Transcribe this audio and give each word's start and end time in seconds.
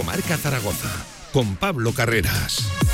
Directo 0.00 0.04
Marca 0.04 0.36
Zaragoza 0.36 0.88
con 1.32 1.56
Pablo 1.56 1.92
Carreras. 1.92 2.89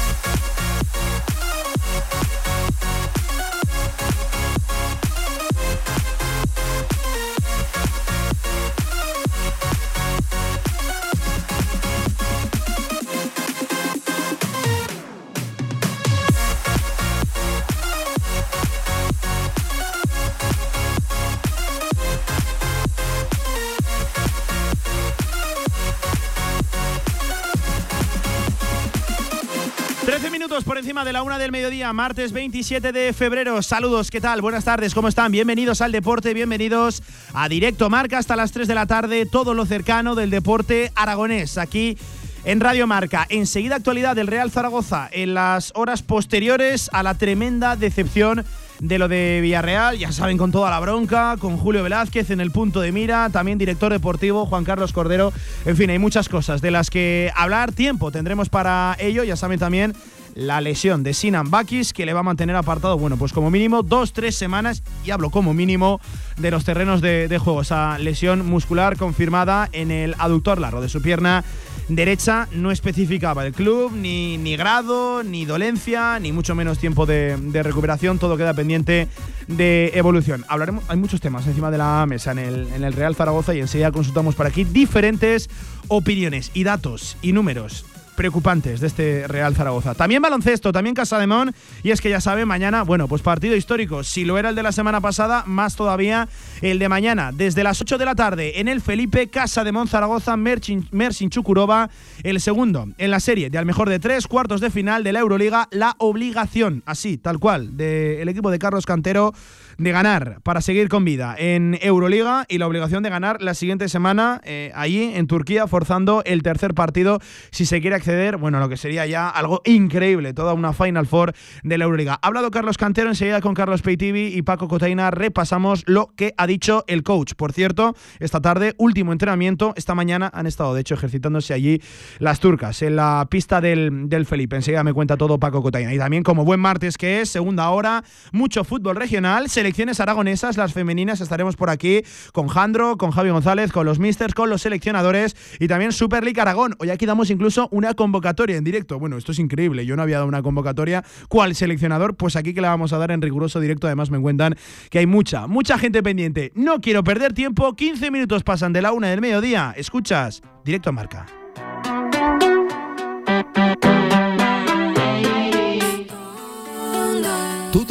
De 31.07 31.13
la 31.13 31.23
una 31.23 31.39
del 31.39 31.53
mediodía, 31.53 31.93
martes 31.93 32.33
27 32.33 32.91
de 32.91 33.13
febrero. 33.13 33.63
Saludos, 33.63 34.11
¿qué 34.11 34.21
tal? 34.21 34.43
Buenas 34.43 34.65
tardes, 34.65 34.93
¿cómo 34.93 35.07
están? 35.07 35.31
Bienvenidos 35.31 35.81
al 35.81 35.93
deporte, 35.93 36.35
bienvenidos 36.35 37.01
a 37.33 37.49
Directo 37.49 37.89
Marca 37.89 38.19
hasta 38.19 38.35
las 38.35 38.51
3 38.51 38.67
de 38.67 38.75
la 38.75 38.87
tarde, 38.87 39.25
todo 39.25 39.55
lo 39.55 39.67
cercano 39.67 40.17
del 40.17 40.31
deporte 40.31 40.91
aragonés. 40.97 41.59
Aquí 41.59 41.97
en 42.45 42.59
Radio 42.59 42.89
Marca. 42.89 43.25
Enseguida 43.29 43.77
actualidad 43.77 44.17
del 44.17 44.27
Real 44.27 44.51
Zaragoza 44.51 45.09
en 45.13 45.35
las 45.35 45.71
horas 45.77 46.03
posteriores 46.03 46.91
a 46.93 47.05
la 47.05 47.15
tremenda 47.15 47.77
decepción 47.77 48.45
de 48.81 48.99
lo 48.99 49.07
de 49.07 49.41
Villarreal, 49.43 49.99
ya 49.99 50.13
saben, 50.13 50.37
con 50.37 50.53
toda 50.53 50.71
la 50.71 50.81
bronca, 50.81 51.37
con 51.39 51.57
Julio 51.57 51.83
Velázquez 51.83 52.31
en 52.31 52.41
el 52.41 52.51
punto 52.51 52.81
de 52.81 52.93
mira, 52.93 53.31
también 53.31 53.59
director 53.59 53.93
deportivo 53.93 54.45
Juan 54.47 54.65
Carlos 54.65 54.93
Cordero, 54.93 55.33
en 55.65 55.77
fin, 55.77 55.89
hay 55.89 55.99
muchas 55.99 56.29
cosas 56.29 56.61
de 56.61 56.71
las 56.71 56.91
que 56.91 57.31
hablar, 57.35 57.73
tiempo 57.73 58.11
tendremos 58.11 58.49
para 58.49 58.97
ello, 58.99 59.25
ya 59.25 59.37
saben 59.37 59.59
también 59.59 59.95
la 60.37 60.61
lesión 60.61 61.03
de 61.03 61.15
Sinan 61.15 61.51
Bakis, 61.51 61.93
que 61.95 62.05
le 62.05 62.13
va 62.13 62.21
a 62.21 62.23
mantener 62.23 62.57
apartado, 62.57 62.99
bueno, 62.99 63.17
pues 63.17 63.33
como 63.33 63.51
mínimo 63.51 63.83
dos, 63.83 64.13
tres 64.13 64.37
semanas, 64.37 64.83
y 65.05 65.11
hablo 65.11 65.31
como 65.31 65.55
mínimo 65.55 65.99
de 66.37 66.51
los 66.51 66.65
terrenos 66.65 67.01
de, 67.01 67.39
juego. 67.43 67.63
Esa 67.63 67.99
lesión 67.99 68.47
muscular 68.47 68.99
confirmada 68.99 69.69
en 69.73 69.91
el 69.91 70.15
aductor 70.19 70.61
largo 70.61 70.81
de 70.81 70.89
su 70.89 71.01
pierna 71.01 71.43
derecha 71.89 72.49
no 72.53 72.71
especificaba 72.71 73.47
el 73.47 73.53
club 73.53 73.93
ni, 73.93 74.37
ni 74.39 74.57
grado, 74.57 75.23
ni 75.23 75.45
dolencia, 75.45 76.19
ni 76.19 76.33
mucho 76.33 76.55
menos 76.55 76.79
tiempo 76.79 77.07
de, 77.07 77.37
recuperación. 77.63 78.19
Todo 78.19 78.37
queda 78.37 78.53
pendiente 78.53 79.09
de 79.47 79.93
evolución. 79.95 80.45
Hablaremos, 80.49 80.85
hay 80.89 80.99
muchos 80.99 81.23
temas 81.23 81.47
encima 81.47 81.71
de 81.71 81.79
la 81.79 82.05
mesa 82.07 82.33
en 82.33 82.39
el, 82.39 82.69
en 82.75 82.85
el 82.85 82.93
Real 82.93 83.15
Zaragoza 83.15 83.55
y 83.55 83.61
enseguida 83.61 83.91
consultamos 83.91 84.35
por 84.35 84.47
aquí 84.47 84.65
diferentes 84.65 85.49
opiniones 85.89 86.51
y 86.53 86.65
datos 86.65 87.17
y 87.23 87.33
números 87.33 87.87
preocupantes 88.17 88.81
de 88.81 88.87
este 88.87 89.29
Real 89.29 89.55
Zaragoza. 89.55 89.95
También 89.95 90.23
baloncesto, 90.23 90.73
también 90.73 90.95
Casa 90.95 91.19
de 91.19 91.27
Mon. 91.27 91.53
Y 91.83 91.91
es 91.91 92.01
que 92.01 92.11
ya 92.11 92.21
saben, 92.21 92.49
mañana, 92.49 92.83
bueno, 92.83 93.07
pues 93.07 93.23
partido 93.23 93.55
histórico. 93.55 94.03
Si 94.03 94.25
lo 94.25 94.39
era 94.39 94.49
el 94.49 94.57
de 94.57 94.63
la 94.63 94.73
semana 94.73 95.01
pasada, 95.01 95.45
más 95.47 95.77
todavía 95.77 96.29
el 96.63 96.79
de 96.79 96.89
mañana. 96.89 97.31
Desde 97.33 97.63
las 97.63 97.81
8 97.81 97.99
de 97.99 98.05
la 98.05 98.15
tarde 98.15 98.61
en 98.61 98.69
el 98.69 98.81
Felipe, 98.81 99.29
Casa 99.29 99.63
de 99.63 99.73
Mon 99.73 99.87
Zaragoza, 99.87 100.37
Mersin, 100.37 100.89
Mersin 100.91 101.31
Chukurova. 101.31 101.91
El 102.23 102.41
segundo 102.41 102.89
en 102.99 103.11
la 103.11 103.21
serie 103.21 103.51
de 103.51 103.59
al 103.59 103.67
mejor 103.67 103.89
de 103.89 103.99
tres 103.99 104.27
cuartos 104.27 104.61
de 104.61 104.71
final 104.71 105.05
de 105.05 105.13
la 105.13 105.21
Euroliga. 105.21 105.69
La 105.71 105.95
obligación, 105.99 106.83
así, 106.87 107.19
tal 107.19 107.39
cual, 107.39 107.77
del 107.77 108.29
equipo 108.29 108.51
de 108.51 108.59
Carlos 108.59 108.87
Cantero 108.87 109.35
de 109.79 109.93
ganar 109.93 110.41
para 110.43 110.61
seguir 110.61 110.89
con 110.89 111.05
vida 111.05 111.35
en 111.39 111.79
Euroliga 111.83 112.45
y 112.49 112.59
la 112.59 112.67
obligación 112.67 113.03
de 113.03 113.11
ganar 113.11 113.43
la 113.43 113.55
siguiente 113.55 113.89
semana 113.89 114.41
eh, 114.45 114.73
allí 114.75 115.13
en 115.15 115.27
Turquía, 115.27 115.67
forzando 115.67 116.23
el 116.25 116.43
tercer 116.43 116.75
partido 116.75 117.21
si 117.51 117.67
se 117.67 117.81
quiere 117.81 117.97
acceder, 117.97 118.37
bueno, 118.37 118.59
lo 118.61 118.69
que 118.69 118.77
sería 118.77 119.07
ya 119.07 119.29
algo 119.29 119.63
increíble, 119.65 120.33
toda 120.33 120.55
una 120.55 120.73
Final 120.73 121.07
Four 121.07 121.33
de 121.63 121.79
la 121.79 121.85
Euroliga. 121.85 122.19
Ha 122.23 122.27
hablado 122.27 122.51
Carlos 122.51 122.79
Cantero, 122.79 123.09
enseguida 123.09 123.41
con 123.41 123.55
Carlos 123.55 123.83
Peitivi 123.83 124.29
y 124.35 124.43
Paco 124.43 124.69
Cotaina 124.69 125.11
repasamos 125.11 125.85
lo 125.87 126.09
que 126.17 126.35
ha 126.37 126.47
dicho 126.47 126.85
el 126.87 127.03
coach. 127.03 127.35
Por 127.35 127.53
cierto, 127.53 127.95
esta 128.19 128.41
tarde, 128.41 128.75
último 128.79 129.13
entrenamiento, 129.13 129.75
esta 129.77 129.95
mañana 129.95 130.31
han 130.33 130.47
estado 130.47 130.75
de 130.75 130.81
hecho 130.81 130.95
ejercitándose 130.95 131.55
allí 131.55 131.81
las 132.19 132.41
turcas 132.41 132.83
en 132.83 132.97
la 132.97 133.27
pista 133.31 133.61
del, 133.61 134.09
del 134.09 134.27
Felipe. 134.27 134.57
Enseguida 134.57 134.85
me 134.85 134.93
cuenta 134.93 135.17
todo 135.17 135.39
Paco 135.39 135.63
Cotaina. 135.63 135.93
Y 135.93 135.99
también 135.99 136.23
como 136.23 136.45
buen 136.45 136.61
martes 136.61 136.97
que 136.97 137.21
es, 137.21 137.31
segunda 137.31 137.69
hora, 137.71 138.05
mucho 138.33 138.65
fútbol 138.65 138.97
regional, 138.97 139.49
selecciones 139.67 139.99
aragonesas, 139.99 140.57
las 140.57 140.73
femeninas, 140.73 141.21
estaremos 141.21 141.57
por 141.57 141.71
aquí 141.71 142.03
con 142.33 142.47
Jandro, 142.47 142.97
con 142.97 143.11
Javi 143.11 143.31
González, 143.31 143.73
con 143.73 143.85
los 143.85 143.99
Misters, 143.99 144.33
con 144.33 144.49
los 144.49 144.63
seleccionadores 144.63 145.35
y 145.59 145.67
también 145.67 145.91
Super 145.91 146.23
League 146.23 146.41
Aragón. 146.41 146.77
Hoy 146.79 146.91
aquí 146.91 147.05
damos 147.05 147.31
incluso 147.31 147.67
una 147.73 147.95
convocatoria 147.95 148.57
en 148.59 148.63
directo. 148.63 149.01
Bueno, 149.01 149.17
esto 149.17 149.33
es 149.33 149.41
increíble, 149.41 149.85
yo 149.85 149.97
no 149.97 150.03
había 150.03 150.19
dado 150.19 150.29
una 150.29 150.41
convocatoria. 150.41 151.03
¿Cuál 151.29 151.57
seleccionador? 151.57 152.15
Pues 152.17 152.37
aquí 152.37 152.55
que 152.55 152.61
la 152.61 152.69
vamos 152.69 152.93
a 152.93 152.99
dar 152.99 153.11
en 153.11 153.21
riguroso 153.21 153.59
directo. 153.59 153.89
Además 153.89 154.13
me 154.13 154.21
cuentan 154.21 154.55
que 154.89 155.01
hay 155.01 155.07
mucha, 155.07 155.49
mucha 155.49 155.79
gente 155.79 156.01
pendiente. 156.01 156.53
No 156.55 156.81
quiero 156.81 157.03
perder 157.03 157.33
tiempo, 157.33 157.75
15 157.75 158.13
minutos 158.13 158.45
pasan 158.45 158.73
de 158.73 158.83
la 158.83 158.93
una 158.93 159.09
del 159.09 159.21
mediodía. 159.21 159.75
Escuchas, 159.77 160.43
directo 160.65 160.91
a 160.91 160.93
marca. 160.93 161.27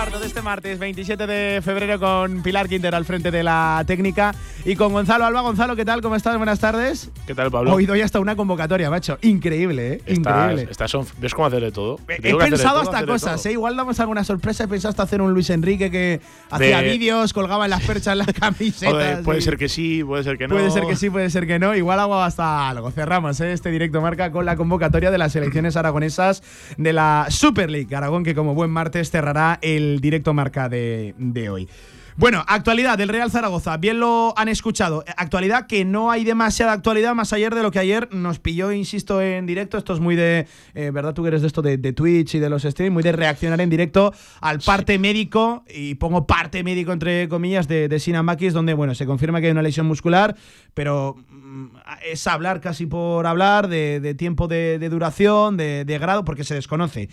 Este 0.00 0.40
martes 0.40 0.78
27 0.78 1.26
de 1.26 1.60
febrero 1.62 2.00
con 2.00 2.42
Pilar 2.42 2.70
Quinter 2.70 2.94
al 2.94 3.04
frente 3.04 3.30
de 3.30 3.42
la 3.42 3.84
técnica 3.86 4.34
y 4.64 4.74
con 4.74 4.94
Gonzalo 4.94 5.26
Alba. 5.26 5.42
Gonzalo, 5.42 5.76
¿qué 5.76 5.84
tal? 5.84 6.00
¿Cómo 6.00 6.16
estás? 6.16 6.38
Buenas 6.38 6.58
tardes. 6.58 7.10
¿Qué 7.26 7.34
tal, 7.34 7.50
Pablo? 7.50 7.74
Hoy 7.74 7.84
doy 7.84 8.00
hasta 8.00 8.18
una 8.18 8.34
convocatoria, 8.34 8.88
macho. 8.88 9.18
Increíble, 9.20 9.92
¿eh? 9.92 10.02
Increíble. 10.14 10.68
Estás, 10.70 10.96
¿Ves 11.18 11.34
cómo 11.34 11.48
hacer 11.48 11.60
de 11.60 11.70
todo? 11.70 11.98
He, 12.08 12.34
pensado 12.34 12.80
hasta 12.80 13.04
cosas, 13.04 13.44
¿eh? 13.44 13.52
Igual 13.52 13.76
damos 13.76 14.00
alguna 14.00 14.24
sorpresa. 14.24 14.64
He 14.64 14.68
pensado 14.68 14.88
hasta 14.88 15.02
hacer 15.02 15.20
un 15.20 15.34
Luis 15.34 15.50
Enrique 15.50 15.90
que 15.90 16.20
hacía 16.50 16.80
vídeos, 16.80 17.34
colgaba 17.34 17.66
en 17.66 17.70
las 17.70 17.82
perchas 17.82 18.16
las 18.16 18.32
camisetas. 18.32 19.20
puede 19.22 19.42
ser 19.42 19.58
que 19.58 19.68
sí, 19.68 20.02
puede 20.02 20.24
ser 20.24 20.38
que 20.38 20.48
no. 20.48 20.54
Puede 20.54 20.70
ser 20.70 20.86
que 20.86 20.96
sí, 20.96 21.10
puede 21.10 21.28
ser 21.28 21.46
que 21.46 21.58
no. 21.58 21.74
Igual 21.74 22.00
hago 22.00 22.22
hasta 22.22 22.70
algo. 22.70 22.90
Cerramos 22.90 23.38
¿eh? 23.40 23.52
este 23.52 23.70
directo 23.70 24.00
marca 24.00 24.32
con 24.32 24.46
la 24.46 24.56
convocatoria 24.56 25.10
de 25.10 25.18
las 25.18 25.32
selecciones 25.32 25.76
aragonesas 25.76 26.42
de 26.78 26.94
la 26.94 27.26
Super 27.28 27.70
League 27.70 27.94
Aragón, 27.94 28.24
que 28.24 28.34
como 28.34 28.54
buen 28.54 28.70
martes 28.70 29.10
cerrará 29.10 29.58
el 29.60 29.89
directo 29.98 30.34
marca 30.34 30.68
de 30.68 30.90
de, 31.18 31.50
hoy. 31.50 31.68
Bueno, 32.16 32.44
actualidad 32.46 32.98
del 32.98 33.08
Real 33.08 33.30
Zaragoza, 33.30 33.76
bien 33.78 33.98
lo 33.98 34.34
han 34.36 34.48
escuchado. 34.48 35.04
Actualidad 35.16 35.66
que 35.66 35.84
no 35.84 36.10
hay 36.10 36.24
demasiada 36.24 36.72
actualidad 36.72 37.14
más 37.14 37.32
ayer 37.32 37.54
de 37.54 37.62
lo 37.62 37.70
que 37.70 37.78
ayer 37.78 38.12
nos 38.12 38.40
pilló, 38.40 38.72
insisto, 38.72 39.22
en 39.22 39.46
directo. 39.46 39.78
Esto 39.78 39.94
es 39.94 40.00
muy 40.00 40.16
de, 40.16 40.46
eh, 40.74 40.90
¿verdad? 40.92 41.14
Tú 41.14 41.26
eres 41.26 41.40
de 41.40 41.46
esto 41.46 41.62
de, 41.62 41.78
Twitch 41.92 42.34
y 42.34 42.38
de 42.38 42.50
los 42.50 42.62
streams, 42.62 42.92
muy 42.92 43.02
de 43.02 43.12
reaccionar 43.12 43.60
en 43.60 43.70
directo 43.70 44.12
al 44.40 44.58
parte 44.60 44.98
médico, 44.98 45.64
y 45.72 45.94
pongo 45.94 46.26
parte 46.26 46.62
médico 46.62 46.92
entre 46.92 47.28
comillas, 47.28 47.68
de, 47.68 47.88
de 47.88 47.98
Sinan 47.98 48.26
donde, 48.52 48.74
bueno, 48.74 48.94
se 48.94 49.06
confirma 49.06 49.40
que 49.40 49.46
hay 49.46 49.52
una 49.52 49.62
lesión 49.62 49.86
muscular, 49.86 50.36
pero 50.74 51.16
mm, 51.28 51.66
es 52.04 52.26
hablar 52.26 52.60
casi 52.60 52.86
por 52.86 53.26
hablar 53.26 53.68
de, 53.68 54.14
tiempo 54.14 54.46
de, 54.46 54.78
duración, 54.90 55.56
de, 55.56 55.98
grado, 55.98 56.24
porque 56.24 56.44
se 56.44 56.54
desconoce. 56.54 57.08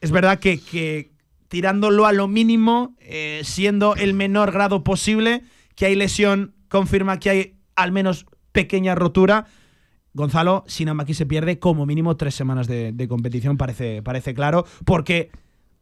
Es 0.00 0.10
verdad 0.10 0.40
que, 0.40 0.60
que 0.60 1.15
tirándolo 1.48 2.06
a 2.06 2.12
lo 2.12 2.28
mínimo, 2.28 2.94
eh, 3.00 3.40
siendo 3.44 3.94
el 3.96 4.14
menor 4.14 4.52
grado 4.52 4.84
posible, 4.84 5.42
que 5.74 5.86
hay 5.86 5.94
lesión, 5.94 6.54
confirma 6.68 7.18
que 7.18 7.30
hay 7.30 7.56
al 7.74 7.92
menos 7.92 8.26
pequeña 8.52 8.94
rotura. 8.94 9.46
Gonzalo, 10.14 10.64
Sinamaki 10.66 11.14
se 11.14 11.26
pierde 11.26 11.58
como 11.58 11.84
mínimo 11.84 12.16
tres 12.16 12.34
semanas 12.34 12.66
de, 12.66 13.06
competición, 13.08 13.58
parece, 13.58 14.02
parece 14.02 14.34
claro, 14.34 14.64
porque 14.84 15.30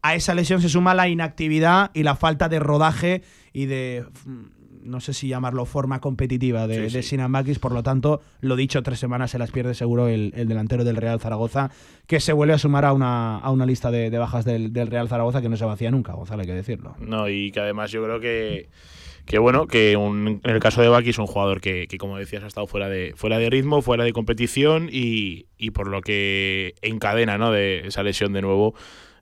a 0.03 0.15
esa 0.15 0.35
lesión 0.35 0.61
se 0.61 0.69
suma 0.69 0.93
la 0.93 1.09
inactividad 1.09 1.91
y 1.95 2.03
la 2.03 2.17
falta 2.17 2.49
de 2.49 2.59
rodaje 2.59 3.23
y 3.53 3.67
de 3.67 4.05
no 4.85 5.01
sé 5.01 5.15
si 5.15 5.29
llamarlo 5.29 5.65
forma 5.65 6.01
competitiva 6.01 6.67
de, 6.67 6.91
sí, 6.91 7.19
por 7.59 7.73
lo 7.73 7.83
tanto, 7.83 8.21
lo 8.41 8.57
dicho, 8.57 8.83
tres 8.83 8.99
semanas 8.99 9.31
se 9.31 9.39
las 9.39 9.51
pierde 9.51 9.75
seguro 9.75 10.09
el, 10.09 10.31
delantero 10.31 10.85
del 10.85 10.97
Real 10.97 11.21
Zaragoza, 11.21 11.71
que 12.07 12.21
se 12.21 12.33
vuelve 12.33 12.55
a 12.55 12.59
sumar 12.59 12.85
a 12.85 12.93
una, 12.93 13.39
a 13.39 13.51
una 13.51 13.67
lista 13.67 13.91
de, 13.91 14.11
bajas 14.11 14.45
del, 14.45 14.73
Real 14.75 15.09
Zaragoza 15.09 15.41
que 15.41 15.49
no 15.49 15.57
se 15.57 15.65
vacía 15.65 15.91
nunca, 15.91 16.13
Gonzalo, 16.13 16.43
hay 16.43 16.47
que 16.47 16.55
decirlo. 16.55 16.95
No, 17.01 17.29
y 17.29 17.51
que 17.51 17.61
además 17.61 17.91
yo 17.91 18.05
creo 18.05 18.21
que 18.21 18.69
que 19.27 19.39
bueno, 19.39 19.67
que 19.67 19.93
en 19.93 20.41
el 20.45 20.61
caso 20.61 20.83
de 20.83 20.89
Baki 20.89 21.11
es 21.11 21.19
un 21.19 21.27
jugador 21.27 21.63
que, 21.63 21.89
como 21.99 22.19
decías, 22.19 22.45
ha 22.45 22.47
estado 22.47 22.67
fuera 22.67 22.91
de, 22.91 23.15
fuera 23.17 23.39
de 23.39 23.49
ritmo, 23.49 23.81
fuera 23.81 24.05
de 24.05 24.13
competición 24.13 24.91
y, 24.93 25.47
por 25.71 25.89
lo 25.89 26.03
que 26.03 26.75
encadena 26.83 27.39
¿no? 27.39 27.51
de 27.51 27.87
esa 27.87 28.03
lesión 28.03 28.33
de 28.33 28.43
nuevo. 28.43 28.75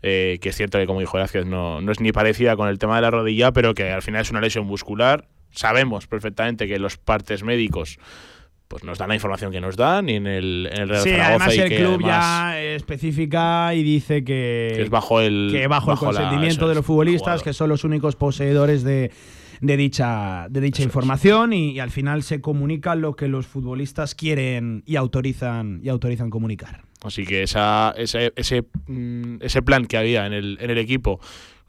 Eh, 0.05 0.39
que 0.41 0.49
es 0.49 0.57
cierto 0.57 0.79
que 0.79 0.87
como 0.87 0.99
dijo 0.99 1.13
Velázquez 1.17 1.47
no, 1.47 1.81
no 1.81 1.93
es 1.93 2.01
ni 2.01 2.11
parecida 2.11 2.57
con 2.57 2.69
el 2.69 2.81
tema 2.81 2.97
de 2.97 3.03
la 3.03 3.13
rodilla, 3.13 3.53
pero 3.53 3.73
que 3.73 3.93
al 3.93 4.03
final 4.03 4.23
es 4.23 4.33
una 4.33 4.41
lesión 4.41 4.67
muscular 4.67 5.29
sabemos 5.53 6.07
perfectamente 6.07 6.67
que 6.67 6.79
los 6.79 6.97
partes 6.99 7.43
médicos 7.43 7.99
pues 8.69 8.85
nos 8.85 8.97
dan 8.97 9.11
la 9.11 9.15
información 9.17 9.53
que 9.53 9.61
nos 9.61 9.77
dan 9.77 10.09
y 10.09 10.15
en 10.15 10.27
el, 10.27 10.67
en 10.73 10.81
el 10.83 10.89
Real 10.89 11.03
Sí, 11.03 11.11
Zaragoza 11.11 11.29
además 11.45 11.57
y 11.57 11.61
el 11.61 11.69
que 11.69 11.77
club 11.77 11.89
además- 11.97 12.09
ya 12.55 12.61
especifica 12.63 13.75
y 13.75 13.83
dice 13.83 14.25
que, 14.25 14.73
que 14.77 14.83
es 14.83 14.89
bajo 14.91 15.21
el 15.21 15.51
que 15.53 15.67
bajo, 15.67 15.93
el 15.93 15.99
consentimiento 15.99 16.69
de 16.69 16.75
los 16.77 16.87
futbolistas, 16.87 17.23
jugador. 17.23 17.45
que 17.45 17.53
son 17.53 17.69
los 17.69 17.85
únicos 17.85 18.17
poseedores 18.17 18.83
de, 18.83 19.11
de 19.61 19.77
dicha, 19.77 20.47
de 20.49 20.61
dicha 20.63 20.79
Eso 20.81 20.89
información 20.89 21.53
y, 21.53 21.73
y 21.73 21.81
al 21.81 21.91
final 21.91 22.23
se 22.23 22.41
comunica 22.41 22.95
lo 22.95 23.15
que 23.15 23.29
los 23.29 23.47
futbolistas 23.47 24.15
quieren 24.15 24.83
y 24.87 24.97
autorizan, 24.97 25.81
y 25.83 25.91
autorizan 25.91 26.31
comunicar. 26.31 26.81
Así 27.05 27.27
que 27.27 27.43
esa, 27.43 27.93
ese, 27.99 28.33
ese, 28.37 28.65
mm, 28.87 29.37
ese 29.43 29.61
plan 29.61 29.85
que 29.87 29.99
había 29.99 30.25
en 30.27 30.33
el, 30.33 30.57
en 30.61 30.71
el 30.71 30.79
equipo, 30.79 31.21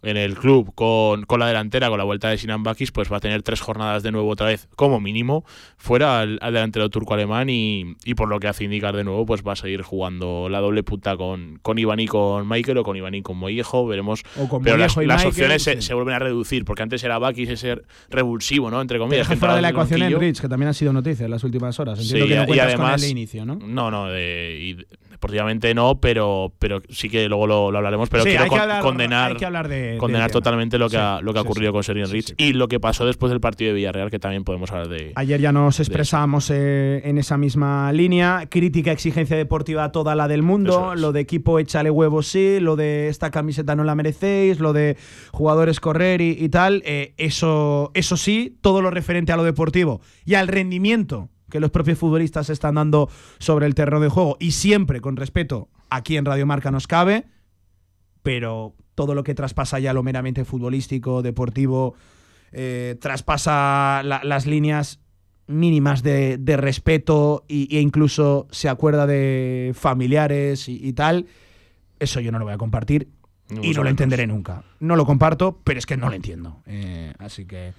en 0.04 0.18
el 0.18 0.36
club, 0.36 0.74
con, 0.76 1.24
con 1.24 1.40
la 1.40 1.48
delantera, 1.48 1.90
con 1.90 1.98
la 1.98 2.04
vuelta 2.04 2.30
de 2.30 2.38
Sinan 2.38 2.62
Bakis, 2.62 2.92
pues 2.92 3.12
va 3.12 3.18
a 3.18 3.20
tener 3.20 3.42
tres 3.42 3.62
jornadas 3.62 4.04
de 4.04 4.12
nuevo 4.12 4.30
otra 4.30 4.48
vez, 4.48 4.68
como 4.76 5.00
mínimo, 5.00 5.46
fuera 5.78 6.20
al, 6.20 6.38
al 6.42 6.54
delantero 6.54 6.90
turco-alemán 6.90 7.50
y, 7.50 7.96
y 8.06 8.14
por 8.16 8.28
lo 8.30 8.40
que 8.40 8.48
hace 8.48 8.66
indicar 8.66 8.96
de 8.96 9.04
nuevo, 9.04 9.26
pues 9.26 9.44
va 9.48 9.54
a 9.54 9.56
seguir 9.56 9.82
jugando 9.82 10.50
la 10.50 10.60
doble 10.60 10.84
punta 10.84 11.16
con, 11.18 11.58
con 11.62 11.80
Iván 11.80 12.00
y 12.02 12.08
con 12.08 12.48
Michael 12.48 12.80
o 12.80 12.84
con 12.84 12.98
Iván 12.98 13.16
y 13.16 13.22
con 13.22 13.38
Mollejo, 13.38 13.88
veremos. 13.88 14.24
O 14.38 14.48
con 14.50 14.62
Pero 14.62 14.78
las, 14.78 14.96
Mollejo 14.96 15.02
y 15.04 15.06
las 15.08 15.18
Michael, 15.18 15.30
opciones 15.32 15.64
se, 15.64 15.76
sí. 15.78 15.82
se 15.82 15.94
vuelven 15.94 16.16
a 16.16 16.20
reducir, 16.20 16.66
porque 16.66 16.84
antes 16.84 17.04
era 17.04 17.18
Bakis 17.18 17.50
ese 17.50 17.82
revulsivo, 18.10 18.70
¿no? 18.70 18.82
Entre 18.82 19.00
comillas. 19.00 19.28
que 19.28 19.36
fuera 19.38 19.56
de 19.56 19.62
la 19.62 19.70
ecuación 19.70 20.00
banquillo. 20.02 20.18
Enrich, 20.20 20.42
que 20.42 20.50
también 20.50 20.70
ha 20.70 20.74
sido 20.74 20.92
noticia 20.94 21.26
en 21.26 21.32
las 21.32 21.44
últimas 21.44 21.80
horas. 21.80 22.00
Entiendo 22.00 22.26
Sí, 22.26 22.30
que 22.32 22.38
no 22.38 22.44
y 22.44 22.48
con 22.48 22.60
además- 22.60 23.02
de 23.02 23.10
inicio, 23.10 23.46
¿no? 23.46 23.56
No, 23.56 23.90
no, 23.90 24.08
de, 24.08 24.58
y 24.62 24.78
deportivamente 25.24 25.74
no, 25.74 26.00
pero, 26.02 26.54
pero 26.60 26.82
sí 26.90 27.10
que 27.10 27.28
luego 27.30 27.48
lo, 27.48 27.72
lo 27.72 27.78
hablaremos. 27.78 28.10
Pero 28.10 28.24
Sí, 28.24 28.30
quiero 28.30 28.44
hay 28.44 28.50
que 28.50 28.56
con- 28.56 28.62
hablar- 28.62 28.82
condenar, 28.82 29.32
hay 29.32 29.38
que 29.38 29.46
hablar 29.46 29.68
de- 29.70 29.96
condenar 29.98 30.32
totalmente 30.32 30.78
lo 30.78 30.90
que, 30.90 30.98
Sí, 30.98 31.02
ha, 31.02 31.22
lo 31.22 31.32
que 31.32 31.40
ha 31.40 31.42
ocurrido 31.44 31.72
con 31.72 31.82
Sergio 31.84 32.06
Rich 32.08 32.34
y 32.38 32.52
lo 32.54 32.68
que 32.68 32.80
pasó 32.82 33.06
después 33.06 33.30
del 33.30 33.40
partido 33.40 33.70
de 33.70 33.76
Villarreal, 33.76 34.10
que 34.12 34.20
también 34.20 34.44
podemos 34.44 34.70
hablar 34.72 34.90
de. 34.90 35.14
Ayer 35.16 35.40
ya 35.40 35.52
nos 35.54 35.80
expresamos 35.80 36.50
eh, 36.54 37.02
en 37.06 37.18
esa 37.18 37.38
misma 37.38 37.92
línea. 37.94 38.48
Crítica, 38.50 38.92
exigencia 38.92 39.38
deportiva 39.38 39.92
toda 39.92 40.14
la 40.16 40.28
del 40.28 40.44
mundo. 40.44 40.94
Es. 40.94 41.00
Lo 41.00 41.12
de 41.14 41.22
equipo 41.22 41.60
échale 41.60 41.90
huevos 41.90 42.28
sí, 42.28 42.60
lo 42.60 42.76
de 42.76 43.08
esta 43.08 43.32
camiseta 43.32 43.76
no 43.76 43.84
la 43.86 43.96
merecéis, 43.96 44.60
lo 44.60 44.74
de 44.74 44.98
jugadores 45.32 45.80
correr 45.80 46.20
y, 46.22 46.32
y 46.38 46.50
tal. 46.50 46.82
Eh, 46.86 47.14
eso, 47.18 47.92
eso 47.94 48.18
sí, 48.18 48.58
todo 48.62 48.82
lo 48.82 48.90
referente 48.92 49.32
a 49.32 49.38
lo 49.38 49.44
deportivo 49.44 50.02
y 50.26 50.34
al 50.36 50.48
rendimiento 50.48 51.30
que 51.54 51.60
los 51.60 51.70
propios 51.72 52.00
futbolistas 52.00 52.50
están 52.50 52.76
dando 52.76 53.10
sobre 53.38 53.68
el 53.68 53.76
terreno 53.76 54.02
de 54.02 54.10
juego 54.10 54.36
y 54.40 54.52
siempre 54.52 55.00
con 55.02 55.16
respeto 55.16 55.70
aquí 55.90 56.18
en 56.18 56.26
Radio 56.26 56.46
Marca 56.48 56.72
nos 56.72 56.88
cabe, 56.88 57.28
pero 58.24 58.74
todo 58.96 59.16
lo 59.16 59.24
que 59.24 59.36
traspasa 59.36 59.80
ya 59.80 59.94
lo 59.94 60.04
meramente 60.04 60.46
futbolístico, 60.46 61.22
deportivo, 61.22 61.94
eh, 62.52 62.96
traspasa 63.00 64.02
la- 64.04 64.22
las 64.24 64.46
líneas 64.46 65.00
mínimas 65.48 66.04
de, 66.04 66.38
de 66.38 66.58
respeto 66.58 67.44
y, 67.48 67.76
e 67.76 67.82
incluso 67.82 68.48
se 68.52 68.70
acuerda 68.70 69.06
de 69.06 69.74
familiares 69.76 70.70
y, 70.70 70.80
y 70.84 70.94
tal, 70.94 71.28
eso 72.00 72.20
yo 72.20 72.32
no 72.32 72.40
lo 72.40 72.46
voy 72.46 72.54
a 72.54 72.58
compartir 72.58 73.10
y 73.62 73.74
no 73.74 73.84
lo 73.84 73.90
entenderé 73.90 74.26
nunca. 74.26 74.64
No 74.80 74.96
lo 74.96 75.06
comparto, 75.06 75.60
pero 75.64 75.78
es 75.78 75.86
que 75.86 75.98
no 75.98 76.10
lo 76.10 76.16
entiendo. 76.16 76.62
Eh, 76.66 77.14
así 77.20 77.46
que 77.46 77.74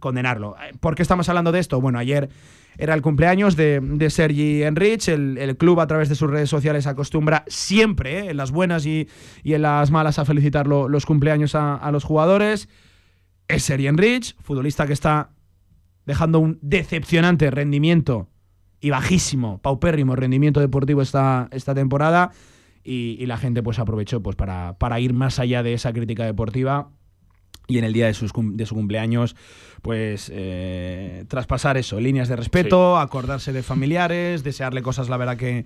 condenarlo. 0.00 0.56
Eh, 0.58 0.74
¿Por 0.80 0.94
qué 0.94 1.02
estamos 1.02 1.28
hablando 1.28 1.52
de 1.52 1.60
esto? 1.60 1.80
Bueno, 1.80 1.98
ayer 1.98 2.28
era 2.78 2.94
el 2.94 3.02
cumpleaños 3.02 3.56
de, 3.56 3.80
de 3.80 4.10
Sergi 4.10 4.62
Enrich. 4.62 5.08
El, 5.08 5.56
club 5.56 5.80
a 5.80 5.86
través 5.86 6.08
de 6.08 6.14
sus 6.14 6.30
redes 6.30 6.50
sociales 6.50 6.86
acostumbra 6.86 7.44
siempre, 7.46 8.18
eh, 8.18 8.30
en 8.30 8.36
las 8.36 8.50
buenas 8.50 8.84
y, 8.86 9.08
en 9.44 9.62
las 9.62 9.90
malas, 9.90 10.18
a 10.18 10.24
felicitar 10.24 10.66
lo- 10.66 10.88
los 10.88 11.06
cumpleaños 11.06 11.54
a, 11.54 11.74
a 11.76 11.90
los 11.92 12.04
jugadores. 12.04 12.68
Es 13.48 13.62
Sergi 13.62 13.86
Enrich, 13.86 14.36
futbolista 14.42 14.86
que 14.86 14.92
está 14.92 15.30
dejando 16.04 16.38
un 16.38 16.58
decepcionante 16.62 17.50
rendimiento 17.50 18.28
y 18.80 18.90
bajísimo, 18.90 19.58
paupérrimo 19.58 20.14
rendimiento 20.16 20.60
deportivo 20.60 21.00
esta, 21.02 21.48
esta 21.50 21.74
temporada. 21.74 22.32
Y, 22.84 23.16
y 23.18 23.26
la 23.26 23.36
gente 23.36 23.62
pues 23.64 23.80
aprovechó 23.80 24.22
pues 24.22 24.36
para, 24.36 24.78
para 24.78 25.00
ir 25.00 25.12
más 25.12 25.40
allá 25.40 25.64
de 25.64 25.72
esa 25.72 25.92
crítica 25.92 26.24
deportiva 26.24 26.90
y 27.68 27.78
en 27.78 27.84
el 27.84 27.92
día 27.92 28.06
de, 28.06 28.14
sus 28.14 28.32
de 28.34 28.66
su 28.66 28.74
cumpleaños 28.74 29.36
pues 29.82 30.32
eh, 30.34 31.24
traspasar 31.28 31.76
eso, 31.76 32.00
líneas 32.00 32.28
de 32.28 32.34
respeto, 32.34 32.98
acordarse 32.98 33.52
de 33.52 33.62
familiares, 33.62 34.42
desearle 34.42 34.82
cosas 34.82 35.08
la 35.08 35.16
verdad 35.16 35.36
que, 35.36 35.64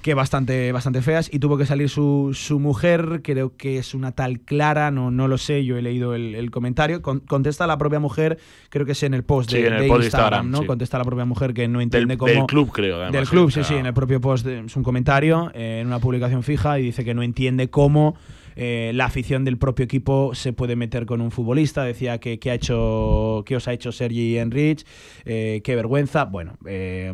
que 0.00 0.14
bastante, 0.14 0.70
bastante 0.70 1.02
feas 1.02 1.28
y 1.32 1.40
tuvo 1.40 1.58
que 1.58 1.66
salir 1.66 1.88
su, 1.88 2.30
su 2.34 2.60
mujer, 2.60 3.20
creo 3.24 3.56
que 3.56 3.78
es 3.78 3.94
una 3.94 4.12
tal 4.12 4.40
Clara, 4.40 4.92
no, 4.92 5.10
no 5.10 5.26
lo 5.26 5.38
sé, 5.38 5.64
yo 5.64 5.76
he 5.76 5.82
leído 5.82 6.14
el, 6.14 6.36
el 6.36 6.52
comentario, 6.52 7.02
Con- 7.02 7.18
contesta 7.20 7.66
la 7.66 7.78
propia 7.78 7.98
mujer, 7.98 8.38
creo 8.68 8.86
que 8.86 8.92
es 8.92 9.02
en 9.02 9.14
el 9.14 9.24
post 9.24 9.50
de, 9.50 9.58
Sí, 9.60 9.66
en 9.66 9.72
el 9.72 9.82
de 9.82 9.88
post 9.88 10.00
de 10.02 10.06
Instagram, 10.06 10.26
Instagram, 10.46 10.50
¿no? 10.52 10.58
sí. 10.60 10.66
Contesta 10.66 10.98
la 10.98 11.04
propia 11.04 11.24
mujer 11.24 11.52
que 11.52 11.66
no 11.66 11.78
Del, 11.80 11.84
entiende 11.84 12.16
cómo... 12.16 12.32
del 12.32 12.46
club, 12.46 12.70
creo. 12.70 12.96
además, 12.96 13.12
Del 13.12 13.28
club, 13.28 13.50
sí, 13.50 13.64
sí, 13.64 13.74
en 13.74 13.86
el 13.86 13.94
propio 13.94 14.20
post 14.20 14.46
de- 14.46 14.60
es 14.66 14.76
un 14.76 14.84
comentario, 14.84 15.50
eh, 15.54 15.78
en 15.80 15.88
una 15.88 15.98
publicación 15.98 16.44
fija, 16.44 16.78
y 16.78 16.82
dice 16.82 17.04
que 17.04 17.14
no 17.14 17.22
entiende 17.24 17.70
cómo 17.70 18.14
eh, 18.60 18.90
la 18.92 19.04
afición 19.04 19.44
del 19.44 19.56
propio 19.56 19.84
equipo 19.84 20.34
se 20.34 20.52
puede 20.52 20.74
meter 20.74 21.06
con 21.06 21.20
un 21.20 21.30
futbolista. 21.30 21.84
Decía 21.84 22.18
que, 22.18 22.38
que 22.40 22.50
ha 22.50 22.54
hecho, 22.54 23.44
que 23.46 23.54
os 23.56 23.68
ha 23.68 23.72
hecho 23.72 23.92
Sergi 23.92 24.36
Enrich, 24.36 24.84
eh, 25.24 25.60
qué 25.62 25.76
vergüenza. 25.76 26.24
Bueno, 26.24 26.58
eh, 26.66 27.12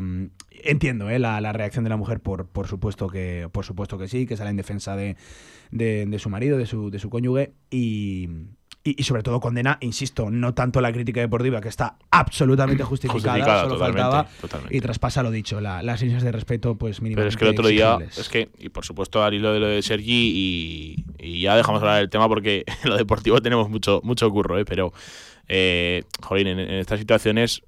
entiendo 0.51 1.11
la, 1.11 1.41
la 1.43 1.53
reacción 1.53 1.85
de 1.85 1.91
la 1.91 1.97
mujer, 1.99 2.21
por, 2.21 2.47
por, 2.49 2.67
supuesto 2.67 3.09
que, 3.09 3.49
por 3.53 3.65
supuesto 3.65 3.99
que 3.99 4.09
sí, 4.09 4.27
que 4.27 4.37
sale 4.37 4.51
en 4.51 4.57
defensa 4.57 4.97
de, 4.97 5.17
de- 5.71 6.07
de 6.07 6.19
su 6.19 6.31
marido, 6.31 6.57
de 6.57 6.65
su, 6.67 6.91
de 6.91 6.99
su 6.99 7.11
cónyuge, 7.11 7.53
y, 7.71 8.29
y, 8.85 9.01
y 9.01 9.05
sobre 9.05 9.23
todo 9.23 9.41
condena, 9.41 9.79
insisto, 9.81 10.31
no 10.31 10.53
tanto 10.55 10.81
la 10.83 10.93
crítica 10.93 11.21
deportiva, 11.21 11.61
que 11.63 11.69
está 11.71 11.97
absolutamente 12.11 12.85
justificada, 12.85 13.33
Justificada, 13.33 13.63
solo 13.63 13.75
totalmente, 13.77 14.03
faltaba, 14.03 14.29
totalmente. 14.41 14.77
y 14.77 14.81
traspasa 14.81 15.23
lo 15.23 15.31
dicho, 15.31 15.61
la- 15.61 15.83
las 15.83 16.03
líneas 16.03 16.23
de 16.23 16.31
respeto, 16.33 16.75
pues 16.77 16.99
Pero 16.99 17.05
mínimamente 17.05 17.29
es 17.35 17.37
que 17.39 17.45
el 17.45 17.51
otro 17.51 17.69
día, 17.69 17.93
exigibles. 17.95 18.19
es 18.19 18.29
que, 18.29 18.49
y 18.59 18.69
por 18.69 18.85
supuesto 18.85 19.25
al 19.25 19.33
hilo 19.35 19.53
de 19.55 19.61
lo 19.61 19.67
de 19.69 19.83
Sergi, 19.83 20.33
y, 20.35 21.05
y 21.19 21.41
ya 21.41 21.57
dejamos 21.57 21.81
hablar 21.81 21.99
del 21.99 22.11
tema 22.11 22.29
porque 22.29 22.65
en 22.85 22.91
lo 22.91 22.97
deportivo 22.97 23.41
tenemos 23.41 23.69
mucho, 23.71 24.01
mucho 24.05 24.31
curro, 24.31 24.59
¿eh? 24.59 24.65
pero, 24.67 24.93
eh, 25.49 26.05
jolín, 26.23 26.47
en, 26.49 26.59
en 26.59 26.71
estas 26.75 26.99
situaciones, 27.01 27.63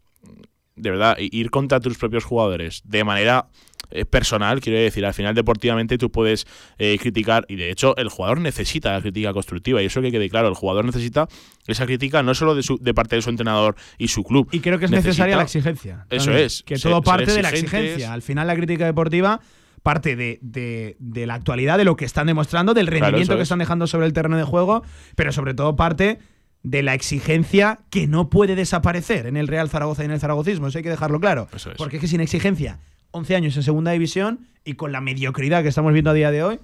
de 0.76 0.90
verdad, 0.90 1.16
ir 1.18 1.50
contra 1.50 1.80
tus 1.80 1.96
propios 1.96 2.24
jugadores 2.24 2.82
de 2.84 3.02
manera 3.04 3.46
eh, 3.90 4.04
personal, 4.04 4.60
quiero 4.60 4.78
decir, 4.78 5.04
al 5.06 5.14
final 5.14 5.34
deportivamente 5.34 5.98
tú 5.98 6.10
puedes 6.10 6.46
eh, 6.78 6.98
criticar, 7.00 7.44
y 7.48 7.56
de 7.56 7.70
hecho 7.70 7.96
el 7.96 8.08
jugador 8.08 8.40
necesita 8.40 8.92
la 8.92 9.00
crítica 9.00 9.32
constructiva, 9.32 9.82
y 9.82 9.86
eso 9.86 10.00
que 10.02 10.10
quede 10.10 10.28
claro, 10.28 10.48
el 10.48 10.54
jugador 10.54 10.84
necesita 10.84 11.28
esa 11.66 11.86
crítica 11.86 12.22
no 12.22 12.34
solo 12.34 12.54
de, 12.54 12.62
su, 12.62 12.78
de 12.78 12.94
parte 12.94 13.16
de 13.16 13.22
su 13.22 13.30
entrenador 13.30 13.76
y 13.98 14.08
su 14.08 14.22
club, 14.24 14.48
Y 14.52 14.60
creo 14.60 14.78
que 14.78 14.84
es 14.86 14.90
necesita- 14.90 15.08
necesaria 15.08 15.36
la 15.36 15.42
exigencia. 15.42 16.06
Eso 16.10 16.26
también. 16.26 16.46
es, 16.46 16.62
Que 16.62 16.78
ser- 16.78 16.90
todo 16.90 17.02
parte 17.02 17.32
de 17.32 17.42
la 17.42 17.50
exigencia. 17.50 18.12
Al 18.12 18.22
final, 18.22 18.46
la 18.46 18.54
crítica 18.56 18.84
deportiva 18.86 19.40
parte 19.82 20.16
de, 20.16 20.38
de- 20.42 20.96
de 20.98 21.26
la 21.26 21.34
actualidad, 21.34 21.78
de 21.78 21.84
lo 21.84 21.96
que 21.96 22.04
están 22.04 22.26
demostrando, 22.26 22.74
del 22.74 22.88
rendimiento 22.88 23.34
que 23.34 23.42
es. 23.42 23.46
están 23.46 23.60
dejando 23.60 23.86
sobre 23.86 24.06
el 24.06 24.12
terreno 24.12 24.36
de 24.36 24.42
juego, 24.44 24.82
pero 25.14 25.30
sobre 25.32 25.54
todo 25.54 25.76
parte 25.76 26.18
de 26.64 26.82
la 26.82 26.94
exigencia 26.94 27.78
que 27.90 28.08
no 28.08 28.28
puede 28.28 28.56
desaparecer 28.56 29.26
en 29.26 29.36
el 29.36 29.46
Real 29.46 29.68
Zaragoza 29.70 30.02
y 30.02 30.06
en 30.06 30.10
el 30.12 30.18
zaragocismo. 30.20 30.66
Eso 30.66 30.78
hay 30.78 30.82
que 30.84 30.90
dejarlo 30.90 31.20
claro. 31.20 31.46
Eso 31.54 31.70
es. 31.70 31.76
Porque 31.76 31.96
es 31.96 32.00
que 32.00 32.08
sin 32.08 32.20
exigencia, 32.20 32.80
11 33.16 33.36
años 33.36 33.56
en 33.56 33.62
segunda 33.62 33.90
división 33.92 34.46
y 34.64 34.74
con 34.74 34.92
la 34.92 35.00
mediocridad 35.00 35.62
que 35.62 35.68
estamos 35.68 35.92
viendo 35.92 36.10
a 36.10 36.14
día 36.14 36.30
de 36.30 36.42
hoy, 36.42 36.58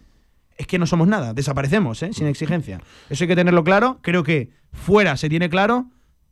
es 0.58 0.66
que 0.66 0.78
no 0.78 0.86
somos 0.86 1.08
nada, 1.08 1.32
desaparecemos, 1.34 2.02
¿eh? 2.02 2.12
sin 2.12 2.26
exigencia. 2.26 2.80
Eso 3.10 3.24
hay 3.24 3.28
que 3.28 3.36
tenerlo 3.36 3.64
claro. 3.64 3.98
Creo 4.02 4.22
que 4.22 4.50
fuera 4.72 5.16
se 5.16 5.28
tiene 5.28 5.48
claro, 5.48 5.86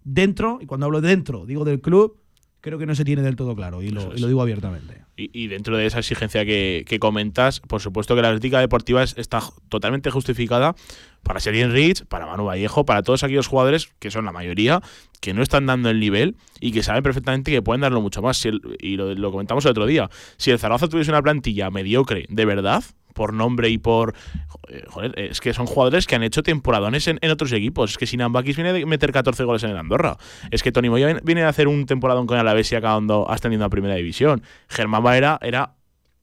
dentro, 0.05 0.59
y 0.61 0.67
cuando 0.67 0.87
hablo 0.87 1.01
de 1.01 1.09
dentro, 1.09 1.47
digo 1.47 1.65
del 1.65 1.81
club, 1.81 2.17
creo 2.61 2.79
que 2.79 2.87
no 2.87 2.95
se 2.95 3.05
tiene 3.05 3.23
del 3.23 3.37
todo 3.37 3.55
claro, 3.57 3.83
y 3.83 3.91
lo, 3.91 4.15
y 4.15 4.21
lo 4.21 4.27
digo 4.29 4.43
abiertamente. 4.43 4.99
Y, 5.17 5.31
y 5.33 5.49
dentro 5.49 5.77
de 5.77 5.87
esa 5.87 5.99
exigencia 5.99 6.45
que, 6.45 6.85
que 6.87 6.99
comentas, 6.99 7.61
por 7.61 7.81
supuesto 7.81 8.15
que 8.17 8.23
la 8.23 8.31
crítica 8.31 8.61
deportiva 8.61 9.03
es- 9.03 9.15
está 9.19 9.41
totalmente 9.69 10.11
justificada 10.11 10.75
para 11.23 11.41
Serien 11.41 11.73
Rich, 11.73 12.05
para 12.07 12.27
Manu 12.27 12.45
Vallejo, 12.47 12.85
para 12.85 13.03
todos 13.03 13.23
aquellos 13.23 13.47
jugadores, 13.47 13.91
que 13.99 14.11
son 14.11 14.25
la 14.25 14.33
mayoría, 14.33 14.81
que 15.21 15.35
no 15.35 15.43
están 15.43 15.67
dando 15.67 15.91
el 15.91 16.01
nivel 16.01 16.37
y 16.61 16.73
que 16.73 16.83
saben 16.83 17.03
perfectamente 17.03 17.51
que 17.51 17.63
pueden 17.63 17.83
darlo 17.83 18.01
mucho 18.01 18.23
más. 18.23 18.45
Y 18.45 18.97
lo, 18.97 19.31
comentamos 19.31 19.65
el 19.65 19.71
otro 19.73 19.87
día. 19.87 20.09
Si 20.37 20.51
el 20.51 20.59
Zaragoza 20.59 20.89
tuviese 20.89 21.11
una 21.11 21.23
plantilla 21.23 21.71
mediocre, 21.71 22.27
de 22.29 22.45
verdad, 22.45 22.83
por 23.15 23.35
nombre 23.35 23.69
y 23.69 23.77
por. 23.77 24.15
eh, 24.69 24.85
Joder, 24.89 25.13
es 25.19 25.41
que 25.41 25.53
son 25.53 25.67
jugadores 25.67 26.07
que 26.07 26.15
han 26.15 26.23
hecho 26.23 26.43
temporadones 26.43 27.07
en, 27.09 27.19
en 27.21 27.31
otros 27.31 27.53
equipos. 27.53 27.91
Es 27.91 27.99
que 27.99 28.07
Sinan 28.07 28.33
Bakis 28.33 28.57
viene 28.57 28.73
de 28.73 28.87
meter 28.87 29.13
14 29.13 29.45
goles 29.45 29.63
en 29.65 29.71
el 29.71 29.77
Andorra. 29.77 30.17
Es 30.51 30.63
que 30.63 30.73
Tony 30.73 30.89
Moya 30.89 31.19
viene- 31.23 31.43
a 31.43 31.49
hacer 31.49 31.69
un 31.69 31.87
temporadón 31.87 32.27
con 32.27 32.39
Alavés 32.39 32.71
y 32.73 32.77
acabando 32.77 33.29
ascendiendo 33.31 33.67
a 33.67 33.69
primera 33.69 33.95
división. 33.97 34.43
Germán 34.69 35.03
Baera 35.03 35.39
era 35.43 35.75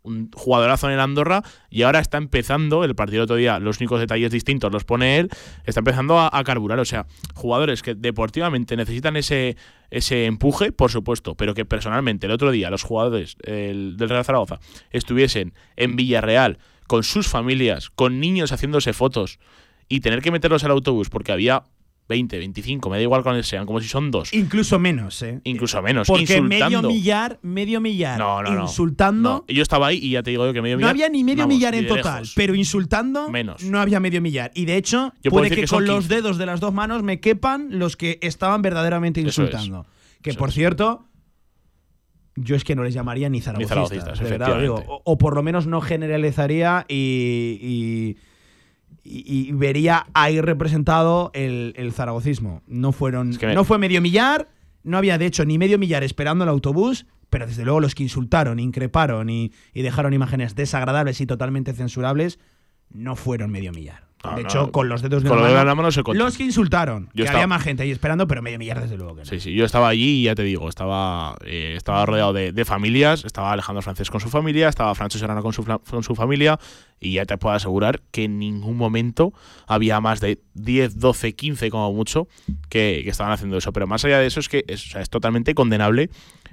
un 0.08 0.32
jugadorazo 0.32 0.88
en 0.88 0.94
el 0.94 1.00
Andorra 1.00 1.44
y 1.70 1.84
ahora 1.84 2.00
está 2.00 2.18
empezando, 2.18 2.84
el 2.84 2.96
partido 2.96 3.20
del 3.20 3.24
otro 3.26 3.36
día, 3.36 3.60
los 3.60 3.80
únicos 3.80 4.00
detalles 4.00 4.32
distintos 4.32 4.72
los 4.72 4.84
pone 4.84 5.18
él, 5.20 5.30
está 5.66 5.82
empezando 5.82 6.20
a, 6.20 6.44
carburar. 6.44 6.80
O 6.80 6.86
sea, 6.86 7.06
jugadores 7.34 7.82
que 7.82 7.94
deportivamente 7.96 8.76
necesitan 8.76 9.18
ese, 9.18 9.58
ese 9.92 10.26
empuje, 10.26 10.72
por 10.72 10.92
supuesto, 10.92 11.36
pero 11.36 11.54
que 11.54 11.66
personalmente 11.66 12.26
el 12.28 12.32
otro 12.32 12.52
día 12.52 12.70
los 12.70 12.84
jugadores 12.84 13.36
el- 13.44 13.98
del 13.98 14.10
Real 14.10 14.26
Zaragoza 14.26 14.60
estuviesen 14.92 15.54
en 15.76 15.96
Villarreal 15.96 16.58
con 16.88 17.04
sus 17.04 17.28
familias, 17.28 17.90
con 17.90 18.20
niños 18.20 18.52
haciéndose 18.52 18.94
fotos 18.94 19.40
y 19.90 20.00
tener 20.00 20.22
que 20.22 20.32
meterlos 20.32 20.64
al 20.64 20.72
autobús 20.72 21.10
porque 21.10 21.32
había 21.32 21.64
20, 22.10 22.38
25, 22.38 22.90
me 22.90 22.96
da 22.98 23.04
igual 23.04 23.22
cuáles 23.22 23.46
sean, 23.48 23.66
como 23.66 23.82
si 23.82 23.88
son 23.90 24.12
dos. 24.12 24.34
Incluso 24.34 24.80
menos, 24.80 25.22
¿eh? 25.24 25.42
Incluso 25.44 25.82
menos. 25.82 26.08
Porque 26.08 26.22
insultando. 26.22 26.82
medio 26.82 26.82
millar, 26.84 27.40
medio 27.42 27.82
millar, 27.82 28.18
No, 28.18 28.42
no, 28.42 28.54
no. 28.54 28.62
insultando. 28.64 29.46
No, 29.48 29.54
Yo 29.54 29.62
estaba 29.62 29.88
ahí 29.88 30.00
y 30.02 30.12
ya 30.12 30.24
te 30.24 30.30
digo 30.32 30.46
yo 30.46 30.54
que 30.54 30.62
medio 30.62 30.76
No 30.78 30.80
millar. 30.80 30.92
había 30.92 31.10
ni 31.10 31.24
medio 31.26 31.44
vamos, 31.44 31.56
millar 31.56 31.74
ni 31.74 31.80
en 31.80 31.88
total, 31.88 32.22
lejos. 32.22 32.34
pero 32.36 32.56
insultando 32.56 33.30
Menos. 33.30 33.62
no 33.64 33.80
había 33.82 34.00
medio 34.00 34.22
millar. 34.22 34.52
Y 34.56 34.64
de 34.66 34.78
hecho, 34.78 35.12
Yo 35.22 35.32
puede 35.32 35.50
que, 35.50 35.68
con 35.68 35.86
los 35.86 36.06
15. 36.08 36.16
dedos 36.16 36.38
de 36.38 36.46
las 36.46 36.62
dos 36.62 36.74
manos 36.74 37.04
me 37.04 37.20
quepan 37.20 37.78
los 37.78 37.98
que 37.98 38.20
estaban 38.22 38.62
verdaderamente 38.62 39.20
es. 39.20 39.26
insultando. 39.26 39.86
Que 40.22 40.30
Eso 40.30 40.40
por 40.40 40.50
es. 40.50 40.56
cierto, 40.56 41.06
yo 42.36 42.56
es 42.56 42.64
que 42.64 42.76
no 42.76 42.84
les 42.84 42.94
llamaría 42.94 43.28
ni 43.30 43.42
zaragocistas. 43.42 43.90
zaragocistas, 43.90 44.20
de 44.20 44.30
verdad 44.30 44.48
lo 44.56 44.62
digo. 44.62 44.76
efectivamente. 44.76 45.04
O, 45.06 45.12
o 45.14 45.18
por 45.18 45.36
lo 45.36 45.44
menos 45.44 45.68
no 45.68 45.82
generalizaría 45.82 46.86
y, 46.88 47.58
y- 47.62 48.18
y- 49.08 49.50
y 49.50 49.52
vería 49.54 50.08
ahí 50.14 50.42
representado 50.42 51.32
el, 51.34 51.74
el 51.78 51.92
zaragocismo. 51.94 52.62
No 52.68 52.92
fueron, 52.92 53.32
Es 53.32 53.38
que 53.38 53.48
me- 53.48 53.56
no 53.56 53.64
fue 53.64 53.78
medio 53.78 54.02
millar, 54.02 54.50
no 54.84 54.98
había 54.98 55.18
de 55.18 55.26
hecho 55.26 55.46
ni 55.46 55.58
medio 55.58 55.78
millar 55.80 56.04
esperando 56.04 56.44
el 56.44 56.50
autobús, 56.50 57.06
pero 57.30 57.46
desde 57.48 57.64
luego 57.66 57.80
los 57.80 57.94
que 57.96 58.04
insultaron, 58.04 58.60
increparon 58.60 59.30
y, 59.30 59.52
y 59.74 59.82
dejaron 59.82 60.14
imágenes 60.14 60.56
desagradables 60.56 61.20
y 61.22 61.26
totalmente 61.26 61.74
censurables, 61.74 62.40
no 62.90 63.16
fueron 63.16 63.52
medio 63.52 63.72
millar. 63.74 64.07
No, 64.24 64.36
de 64.36 64.42
no, 64.44 64.50
hecho, 64.50 64.72
con 64.72 64.90
los 64.90 65.02
dedos 65.04 65.22
de 65.24 65.30
con 65.30 65.38
la 65.38 65.44
los 65.44 65.50
dedos 65.52 65.58
mano, 65.58 65.60
de 65.60 65.72
la 65.72 65.76
mano 65.76 65.92
se 65.92 66.02
los 66.14 66.38
que 66.38 66.44
insultaron, 66.44 67.06
Yo 67.08 67.12
que 67.14 67.22
estaba- 67.24 67.38
había 67.40 67.48
más 67.48 67.62
gente 67.64 67.84
ahí 67.84 67.92
esperando, 67.92 68.28
pero 68.28 68.42
medio 68.42 68.58
millar 68.58 68.82
desde 68.82 68.98
luego 68.98 69.14
que 69.16 69.22
no. 69.22 69.26
Sí, 69.26 69.40
sí, 69.40 69.54
yo 69.54 69.64
estaba 69.64 69.88
allí 69.90 70.22
y 70.22 70.24
ya 70.24 70.34
te 70.36 70.42
digo, 70.44 70.68
estaba, 70.70 71.36
eh, 71.46 71.76
estaba 71.78 72.04
rodeado 72.06 72.34
de, 72.34 72.52
de 72.52 72.66
familias, 72.66 73.24
estaba 73.26 73.52
Alejandro 73.54 73.82
Francés 73.84 74.10
con 74.10 74.20
su 74.20 74.30
familia, 74.30 74.70
estaba 74.70 74.96
Francho 74.96 75.20
Serrano 75.20 75.44
con 75.44 75.54
su, 75.54 75.64
fla- 75.64 75.80
con 75.88 76.02
su 76.04 76.16
familia 76.16 76.60
y 77.00 77.14
ya 77.14 77.26
te 77.26 77.38
puedo 77.38 77.54
asegurar 77.56 78.02
que 78.12 78.24
en 78.24 78.40
ningún 78.40 78.76
momento 78.76 79.34
había 79.68 80.02
más 80.02 80.20
de 80.20 80.40
10, 80.56 80.98
12, 81.00 81.36
15 81.36 81.70
como 81.70 81.94
mucho 81.94 82.28
que, 82.70 83.02
que 83.04 83.10
estaban 83.12 83.34
haciendo 83.34 83.58
eso. 83.58 83.72
Pero 83.72 83.86
más 83.86 84.04
allá 84.04 84.18
de 84.20 84.26
eso 84.26 84.40
es 84.40 84.50
que 84.50 84.66
es, 84.68 84.84
o 84.88 84.90
sea, 84.90 85.02
es 85.02 85.10
totalmente 85.12 85.54
condenable 85.54 86.10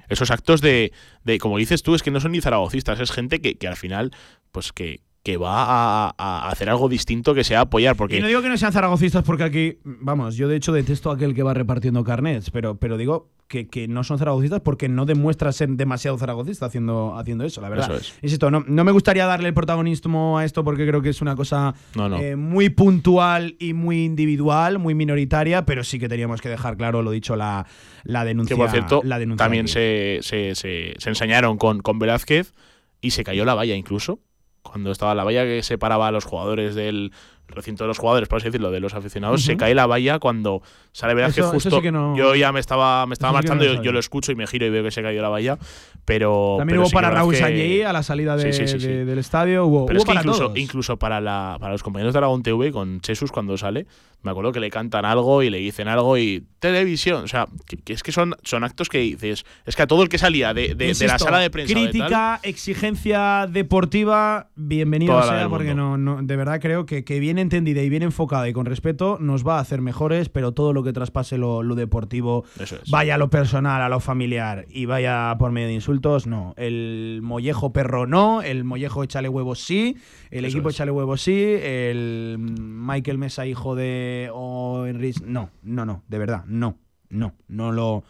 esos 0.07 0.29
actos 0.29 0.61
de, 0.61 0.91
de, 1.23 1.39
como 1.39 1.57
dices 1.57 1.81
tú, 1.81 1.95
es 1.95 2.03
que 2.03 2.11
no 2.11 2.19
son 2.19 2.33
ni 2.33 2.41
zaragocistas, 2.41 2.99
es 2.99 3.11
gente 3.11 3.41
que, 3.41 3.55
que 3.55 3.67
al 3.67 3.75
final, 3.75 4.11
pues 4.51 4.71
que, 4.71 5.01
que 5.25 5.37
va 5.37 5.63
a, 6.09 6.15
a 6.19 6.49
hacer 6.51 6.69
algo 6.69 6.87
distinto 6.87 7.33
que 7.33 7.43
sea 7.43 7.61
apoyar, 7.61 7.95
porque 7.95 8.17
Y 8.17 8.21
no 8.21 8.27
digo 8.27 8.43
que 8.43 8.47
no 8.49 8.57
sean 8.57 8.71
zaragocistas 8.71 9.23
porque 9.23 9.43
aquí, 9.43 9.79
vamos, 9.83 10.35
yo 10.35 10.47
de 10.47 10.55
hecho 10.55 10.71
detesto 10.71 11.09
a 11.09 11.15
aquel 11.15 11.33
que 11.33 11.41
va 11.41 11.55
repartiendo 11.55 12.03
carnets, 12.03 12.51
pero, 12.51 12.77
pero 12.77 12.95
digo 12.95 13.31
que, 13.47 13.67
que 13.67 13.87
no 13.87 14.03
son 14.03 14.19
zaragocistas 14.19 14.61
porque 14.61 14.87
no 14.87 15.07
demuestra 15.07 15.51
ser 15.51 15.69
demasiado 15.69 16.15
zaragocista 16.19 16.67
haciendo, 16.67 17.17
haciendo 17.17 17.43
eso, 17.43 17.59
la 17.59 17.69
verdad. 17.69 17.89
Eso 17.95 17.97
es. 17.97 18.13
Insisto, 18.21 18.51
no, 18.51 18.63
no 18.67 18.83
me 18.83 18.91
gustaría 18.91 19.25
darle 19.25 19.47
el 19.47 19.55
protagonismo 19.55 20.37
a 20.37 20.45
esto 20.45 20.63
porque 20.63 20.85
creo 20.87 21.01
que 21.01 21.09
es 21.09 21.21
una 21.23 21.35
cosa 21.35 21.73
No, 21.95 22.07
no. 22.07 22.19
eh, 22.19 22.35
muy 22.35 22.69
puntual 22.69 23.55
y 23.57 23.73
muy 23.73 24.05
individual, 24.05 24.77
muy 24.77 24.93
minoritaria, 24.93 25.65
pero 25.65 25.83
sí 25.83 25.97
que 25.97 26.07
teníamos 26.07 26.39
que 26.39 26.49
dejar 26.49 26.77
claro, 26.77 27.01
lo 27.01 27.09
dicho, 27.09 27.35
la, 27.35 27.65
la 28.03 28.25
denuncia. 28.25 28.55
Que 28.55 28.61
por 28.61 28.69
cierto, 28.69 29.01
la 29.03 29.17
denuncia 29.17 29.43
también 29.43 29.67
se, 29.67 30.19
se, 30.21 30.53
se, 30.53 30.93
se 30.99 31.09
ensañaron 31.09 31.57
con, 31.57 31.81
con 31.81 31.97
Velázquez 31.97 32.53
y 33.01 33.09
se 33.09 33.23
cayó 33.23 33.43
la 33.43 33.55
valla 33.55 33.75
incluso. 33.75 34.19
Cuando 34.65 34.91
estaba 34.91 35.15
la 35.15 35.23
valla 35.23 35.43
que 35.43 35.63
separaba 35.63 36.07
a 36.07 36.11
los 36.11 36.25
jugadores 36.25 36.75
del 36.75 37.13
recinto 37.47 37.83
de 37.83 37.87
los 37.89 37.97
jugadores, 37.99 38.27
por 38.27 38.37
así 38.37 38.45
decirlo, 38.47 38.71
de 38.71 38.79
los 38.79 38.93
aficionados, 38.93 39.43
se 39.43 39.53
Ujú. 39.53 39.59
cae 39.59 39.75
la 39.75 39.85
valla 39.85 40.19
cuando 40.19 40.61
sale 40.91 41.13
Eso- 41.25 41.29
eso 41.41 41.51
justo. 41.51 41.69
sí 41.77 41.81
que 41.81 41.91
no- 41.91 42.15
Yo 42.17 42.35
ya 42.35 42.51
me 42.51 42.59
estaba, 42.59 43.05
me 43.05 43.13
estaba 43.13 43.39
Eso 43.39 43.41
sí 43.41 43.43
que 43.43 43.49
no 43.49 43.55
marchando, 43.59 43.75
yo, 43.77 43.83
yo 43.83 43.91
lo 43.91 43.99
escucho 43.99 44.31
y 44.31 44.35
me 44.35 44.47
giro 44.47 44.65
y 44.65 44.69
veo 44.69 44.83
que 44.83 44.91
se 44.91 45.01
cayó 45.01 45.21
la 45.21 45.29
valla. 45.29 45.57
Pero. 46.05 46.55
También 46.59 46.73
pero 46.75 46.81
hubo 46.81 46.85
sí 46.87 46.91
que 46.91 46.95
para 46.95 47.09
Raúl 47.11 47.33
que- 47.33 47.39
Sanlleí 47.39 47.81
a 47.81 47.91
la 47.93 48.03
salida 48.03 48.35
de- 48.37 48.51
de- 48.51 49.05
del 49.05 49.19
estadio, 49.19 49.65
hubo, 49.65 49.85
Pero 49.85 49.97
hubo 49.97 50.03
es 50.03 50.05
que 50.05 50.07
para 50.09 50.19
incluso, 50.21 50.43
todos. 50.45 50.57
incluso 50.57 50.97
para, 50.97 51.19
la, 51.21 51.57
para 51.59 51.71
los 51.71 51.83
compañeros 51.83 52.13
de 52.13 52.17
Aragón 52.19 52.43
TV 52.43 52.71
con 52.71 52.99
Jesús 53.03 53.31
cuando 53.31 53.57
sale, 53.57 53.87
me 54.21 54.31
acuerdo 54.31 54.51
que 54.51 54.59
le 54.59 54.69
cantan 54.71 55.05
algo 55.05 55.43
y 55.43 55.49
le 55.49 55.57
dicen 55.59 55.87
algo 55.87 56.17
y 56.17 56.43
televisión. 56.59 57.23
O 57.23 57.27
sea, 57.27 57.47
que, 57.67 57.77
que 57.77 57.93
es 57.93 58.01
que 58.03 58.11
son, 58.11 58.35
son 58.43 58.63
actos 58.63 58.89
que 58.89 58.97
dices. 58.99 59.45
Es 59.65 59.75
que 59.75 59.83
a 59.83 59.87
todo 59.87 60.01
el 60.03 60.09
que 60.09 60.17
salía 60.17 60.53
de, 60.53 60.69
de- 60.69 60.75
de 60.75 60.83
la 60.85 60.89
Insisto, 60.89 61.17
sala 61.19 61.39
de 61.39 61.49
prensa. 61.49 61.73
o 61.73 61.75
de 61.75 61.81
tal, 61.85 61.91
Crítica, 61.91 62.39
exigencia 62.43 63.47
deportiva, 63.49 64.49
bienvenido 64.55 65.21
sea, 65.23 65.47
porque 65.49 65.73
no, 65.73 65.97
no, 65.97 66.21
de 66.21 66.35
verdad 66.35 66.59
creo 66.61 66.85
que, 66.85 67.03
que 67.03 67.19
bien 67.35 67.43
entendida 67.43 67.81
y 67.81 67.89
bien 67.89 68.03
enfocada 68.03 68.47
y 68.47 68.53
con 68.53 68.65
respeto 68.65 69.17
nos 69.19 69.45
va 69.45 69.57
a 69.57 69.59
hacer 69.59 69.81
mejores, 69.81 70.29
pero 70.29 70.53
todo 70.53 70.71
lo 70.71 70.83
que 70.83 70.93
traspase 70.93 71.37
lo, 71.37 71.63
lo 71.63 71.75
deportivo, 71.75 72.45
es. 72.59 72.79
vaya 72.89 73.15
a 73.15 73.17
lo 73.17 73.29
personal, 73.29 73.81
a 73.81 73.89
lo 73.89 73.99
familiar 73.99 74.65
y 74.69 74.85
vaya 74.85 75.35
por 75.37 75.51
medio 75.51 75.67
de 75.67 75.73
insultos, 75.73 76.27
no. 76.27 76.53
El 76.57 77.19
mollejo 77.21 77.73
perro 77.73 78.07
no, 78.07 78.41
el 78.41 78.63
mollejo 78.63 79.03
échale 79.03 79.27
huevos 79.27 79.59
sí, 79.59 79.97
el 80.31 80.45
Eso 80.45 80.57
equipo 80.57 80.69
es. 80.69 80.75
échale 80.75 80.91
huevos 80.91 81.21
sí, 81.21 81.33
el 81.61 82.37
Michael 82.39 83.17
Mesa 83.17 83.45
hijo 83.45 83.75
de 83.75 84.29
o 84.33 84.85
Enrique, 84.85 85.19
no, 85.25 85.49
no, 85.61 85.85
no, 85.85 86.03
de 86.07 86.17
verdad, 86.17 86.45
no, 86.47 86.77
no, 87.09 87.33
no 87.47 87.71
lo... 87.71 88.03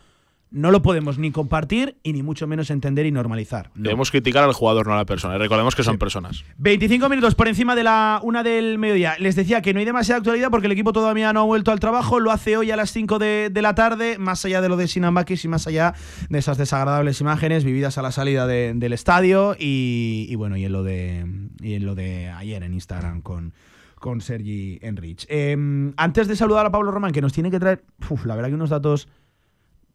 No 0.56 0.72
lo 0.72 0.82
podemos 0.82 1.18
ni 1.18 1.32
compartir 1.32 1.98
y 2.02 2.14
ni 2.14 2.24
mucho 2.24 2.48
menos 2.48 2.70
entender 2.70 3.06
y 3.06 3.12
normalizar. 3.12 3.72
No. 3.76 3.84
Debemos 3.84 4.10
criticar 4.10 4.44
al 4.46 4.54
jugador, 4.54 4.88
no 4.88 4.94
a 4.94 4.96
la 4.96 5.06
persona. 5.06 5.36
Y 5.36 5.38
recordemos 5.38 5.76
que 5.76 5.84
son 5.84 5.98
personas. 5.98 6.46
25 6.60 7.10
minutos 7.10 7.36
por 7.36 7.50
encima 7.50 7.76
de 7.76 7.84
la 7.84 8.22
una 8.24 8.42
del 8.42 8.78
mediodía. 8.78 9.16
Les 9.20 9.36
decía 9.36 9.62
que 9.62 9.74
no 9.74 9.80
hay 9.80 9.86
demasiada 9.86 10.20
actualidad 10.20 10.50
porque 10.52 10.68
el 10.68 10.72
equipo 10.72 10.94
todavía 10.94 11.34
no 11.34 11.42
ha 11.42 11.44
vuelto 11.44 11.72
al 11.74 11.82
trabajo. 11.82 12.22
Lo 12.22 12.32
hace 12.32 12.56
hoy 12.56 12.72
a 12.72 12.78
las 12.78 12.92
5 12.92 13.20
de, 13.20 13.50
de 13.52 13.62
la 13.62 13.76
tarde, 13.76 14.18
más 14.18 14.46
allá 14.46 14.62
de 14.62 14.70
lo 14.70 14.78
de 14.78 14.88
Sinambakis 14.88 15.44
y 15.44 15.48
más 15.50 15.68
allá 15.68 15.94
de 16.30 16.40
esas 16.40 16.58
desagradables 16.58 17.20
imágenes 17.20 17.66
vividas 17.66 17.98
a 17.98 18.02
la 18.02 18.12
salida 18.14 18.48
de- 18.48 18.72
del 18.76 18.94
estadio. 18.94 19.58
Y, 19.60 20.26
y 20.30 20.36
bueno, 20.36 20.56
y 20.56 20.64
en 20.64 20.72
lo 20.72 20.84
de 20.84 21.26
y 21.62 21.74
en 21.74 21.86
lo 21.86 21.96
de 21.96 22.30
ayer 22.30 22.64
en 22.64 22.74
Instagram 22.74 23.22
con, 23.22 23.54
con 23.96 24.22
Sergi 24.22 24.80
Enrich. 24.82 25.26
Eh, 25.28 25.92
antes 25.98 26.28
de 26.30 26.36
saludar 26.38 26.66
a 26.66 26.72
Pablo 26.72 26.92
Román, 26.92 27.12
que 27.12 27.22
nos 27.22 27.34
tiene 27.34 27.52
que 27.52 27.60
traer, 27.60 27.84
uf, 28.10 28.26
la 28.26 28.36
verdad 28.36 28.50
que 28.50 28.56
unos 28.56 28.70
datos. 28.70 29.10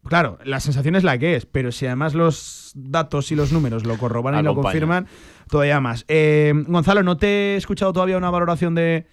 Claro, 0.06 0.38
la 0.44 0.60
sensación 0.60 0.96
es 0.96 1.04
la 1.04 1.18
que 1.18 1.36
es, 1.36 1.46
pero 1.46 1.72
si 1.72 1.86
además 1.86 2.14
los 2.14 2.72
datos 2.74 3.30
y 3.32 3.36
los 3.36 3.52
números 3.52 3.84
lo 3.84 3.98
corroboran 3.98 4.40
y 4.40 4.42
lo 4.44 4.54
confirman, 4.62 5.06
todavía 5.48 5.78
más. 5.80 6.04
Eh, 6.08 6.52
Gonzalo, 6.66 7.02
no 7.02 7.16
te 7.16 7.26
he 7.54 7.56
escuchado 7.56 7.92
todavía 7.92 8.16
una 8.16 8.30
valoración 8.30 8.74
de. 8.74 9.06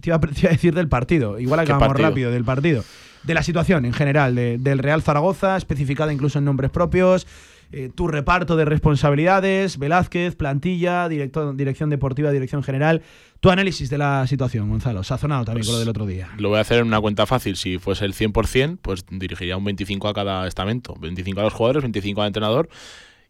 Te 0.00 0.10
iba, 0.10 0.16
a, 0.16 0.20
te 0.20 0.40
iba 0.40 0.48
a 0.50 0.52
decir 0.52 0.74
del 0.74 0.88
partido. 0.88 1.38
Igual 1.38 1.60
¿Qué 1.66 1.72
acabamos 1.72 1.96
rápido 2.00 2.30
del 2.30 2.44
partido. 2.44 2.84
De 3.24 3.34
la 3.34 3.42
situación 3.42 3.84
en 3.84 3.92
general, 3.92 4.34
de- 4.36 4.58
del 4.58 4.78
Real 4.78 5.02
Zaragoza, 5.02 5.56
especificada 5.56 6.12
incluso 6.12 6.38
en 6.38 6.44
nombres 6.44 6.70
propios. 6.70 7.26
Eh, 7.72 7.90
tu 7.94 8.08
reparto 8.08 8.56
de 8.56 8.64
responsabilidades, 8.64 9.78
Velázquez, 9.78 10.36
plantilla, 10.36 11.08
directo- 11.08 11.52
dirección 11.52 11.90
deportiva, 11.90 12.30
dirección 12.30 12.62
general. 12.62 13.02
Tu 13.40 13.50
análisis 13.50 13.88
de 13.90 13.98
la 13.98 14.26
situación, 14.26 14.68
Gonzalo. 14.68 15.04
Sazonado 15.04 15.44
también 15.44 15.60
Pues 15.60 15.68
con 15.68 15.74
lo 15.74 15.80
del 15.80 15.88
otro 15.88 16.06
día. 16.06 16.28
Lo 16.38 16.48
voy 16.48 16.58
a 16.58 16.62
hacer 16.62 16.80
en 16.80 16.86
una 16.86 17.00
cuenta 17.00 17.26
fácil. 17.26 17.56
Si 17.56 17.78
fuese 17.78 18.04
el 18.04 18.14
100%, 18.14 18.78
pues 18.82 19.04
dirigiría 19.10 19.56
un 19.56 19.64
25 19.64 20.08
a 20.08 20.14
cada 20.14 20.46
estamento. 20.48 20.94
25 20.98 21.40
a 21.40 21.44
los 21.44 21.52
jugadores, 21.52 21.82
25 21.82 22.20
al 22.22 22.26
entrenador 22.28 22.68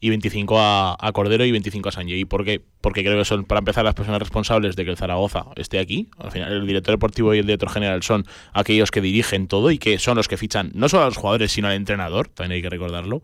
y 0.00 0.10
25 0.10 0.58
a, 0.60 0.96
a 0.98 1.12
Cordero 1.12 1.44
y 1.44 1.50
25 1.50 1.88
a 1.88 1.92
Sanjay. 1.92 2.24
¿Por 2.24 2.44
qué? 2.44 2.62
Porque 2.80 3.02
creo 3.02 3.18
que 3.18 3.24
son, 3.24 3.44
para 3.44 3.58
empezar, 3.58 3.84
las 3.84 3.94
personas 3.94 4.20
responsables 4.20 4.76
de 4.76 4.84
que 4.84 4.92
el 4.92 4.96
Zaragoza 4.96 5.46
esté 5.56 5.80
aquí. 5.80 6.08
Al 6.18 6.30
final, 6.30 6.52
el 6.52 6.66
director 6.66 6.94
deportivo 6.94 7.34
y 7.34 7.38
el 7.40 7.46
director 7.46 7.68
general 7.68 8.02
son 8.04 8.24
aquellos 8.54 8.90
que 8.92 9.00
dirigen 9.00 9.48
todo 9.48 9.70
y 9.72 9.78
que 9.78 9.98
son 9.98 10.16
los 10.16 10.28
que 10.28 10.36
fichan 10.36 10.70
no 10.74 10.88
solo 10.88 11.02
a 11.02 11.06
los 11.06 11.16
jugadores, 11.16 11.50
sino 11.52 11.66
al 11.68 11.74
entrenador. 11.74 12.28
También 12.28 12.52
hay 12.58 12.62
que 12.62 12.70
recordarlo. 12.70 13.22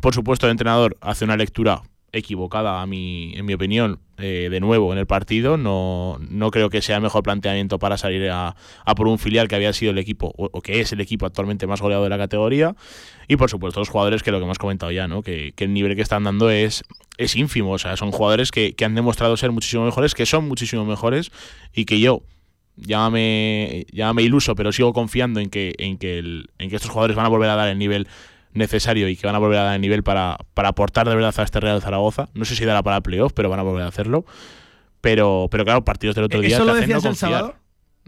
Por 0.00 0.14
supuesto, 0.14 0.46
el 0.46 0.52
entrenador 0.52 0.96
hace 1.00 1.24
una 1.24 1.36
lectura 1.36 1.82
equivocada, 2.12 2.80
a 2.80 2.86
mi, 2.86 3.34
en 3.36 3.44
mi 3.44 3.54
opinión, 3.54 4.00
eh, 4.16 4.48
de 4.50 4.60
nuevo 4.60 4.92
en 4.92 4.98
el 4.98 5.06
partido. 5.06 5.56
No, 5.56 6.18
no 6.30 6.50
creo 6.50 6.70
que 6.70 6.80
sea 6.82 6.96
el 6.96 7.02
mejor 7.02 7.22
planteamiento 7.22 7.78
para 7.78 7.98
salir 7.98 8.30
a, 8.30 8.54
por 8.96 9.08
un 9.08 9.18
filial 9.18 9.48
que 9.48 9.56
había 9.56 9.72
sido 9.72 9.92
el 9.92 9.98
equipo, 9.98 10.32
o, 10.36 10.62
que 10.62 10.80
es 10.80 10.92
el 10.92 11.00
equipo 11.00 11.26
actualmente 11.26 11.66
más 11.66 11.80
goleado 11.80 12.04
de 12.04 12.10
la 12.10 12.18
categoría. 12.18 12.74
Y 13.26 13.36
por 13.36 13.50
supuesto, 13.50 13.80
los 13.80 13.88
jugadores 13.88 14.22
que 14.22 14.30
lo 14.30 14.38
que 14.38 14.44
hemos 14.44 14.58
comentado 14.58 14.92
ya, 14.92 15.08
¿no? 15.08 15.22
que, 15.22 15.52
el 15.56 15.72
nivel 15.72 15.96
que 15.96 16.02
están 16.02 16.24
dando 16.24 16.50
es, 16.50 16.84
es 17.18 17.36
ínfimo. 17.36 17.72
O 17.72 17.78
sea, 17.78 17.96
son 17.96 18.10
jugadores 18.10 18.50
que, 18.50 18.74
han 18.84 18.94
demostrado 18.94 19.36
ser 19.36 19.52
muchísimo 19.52 19.84
mejores, 19.84 20.14
que 20.14 20.26
son 20.26 20.48
muchísimo 20.48 20.84
mejores 20.84 21.30
y 21.74 21.84
que 21.84 22.00
yo. 22.00 22.22
Llámame, 22.76 23.86
llámame 23.90 24.22
iluso, 24.22 24.54
pero 24.54 24.70
sigo 24.70 24.92
confiando 24.92 25.40
en 25.40 25.50
que, 25.50 25.74
en, 25.78 25.98
que 25.98 26.20
en 26.20 26.70
que 26.70 26.76
estos 26.76 26.92
jugadores 26.92 27.16
van 27.16 27.26
a 27.26 27.28
volver 27.28 27.50
a 27.50 27.56
dar 27.56 27.68
el 27.68 27.76
nivel 27.76 28.06
necesario 28.58 29.08
y 29.08 29.16
que 29.16 29.26
van 29.26 29.36
a 29.36 29.38
volver 29.38 29.58
a 29.58 29.62
dar 29.64 29.74
el 29.76 29.80
nivel 29.80 30.02
para, 30.02 30.36
para 30.54 30.68
aportar 30.70 31.08
de 31.08 31.14
verdad 31.14 31.34
a 31.36 31.42
este 31.42 31.60
Real 31.60 31.80
Zaragoza. 31.80 32.28
No 32.34 32.44
sé 32.44 32.54
si 32.56 32.64
dará 32.64 32.82
para 32.82 33.00
playoff, 33.00 33.32
pero 33.34 33.48
van 33.48 33.60
a 33.60 33.62
volver 33.62 33.82
a 33.84 33.88
hacerlo. 33.88 34.24
Pero, 35.00 35.48
pero 35.50 35.64
claro, 35.64 35.84
partidos 35.84 36.16
del 36.16 36.24
otro 36.24 36.40
día. 36.40 36.56
¿Eso 36.56 36.64
te 36.64 36.66
lo 36.66 36.72
hacen 36.72 36.82
decías 36.88 37.04
no 37.04 37.10
el 37.10 37.16
sábado? 37.16 37.54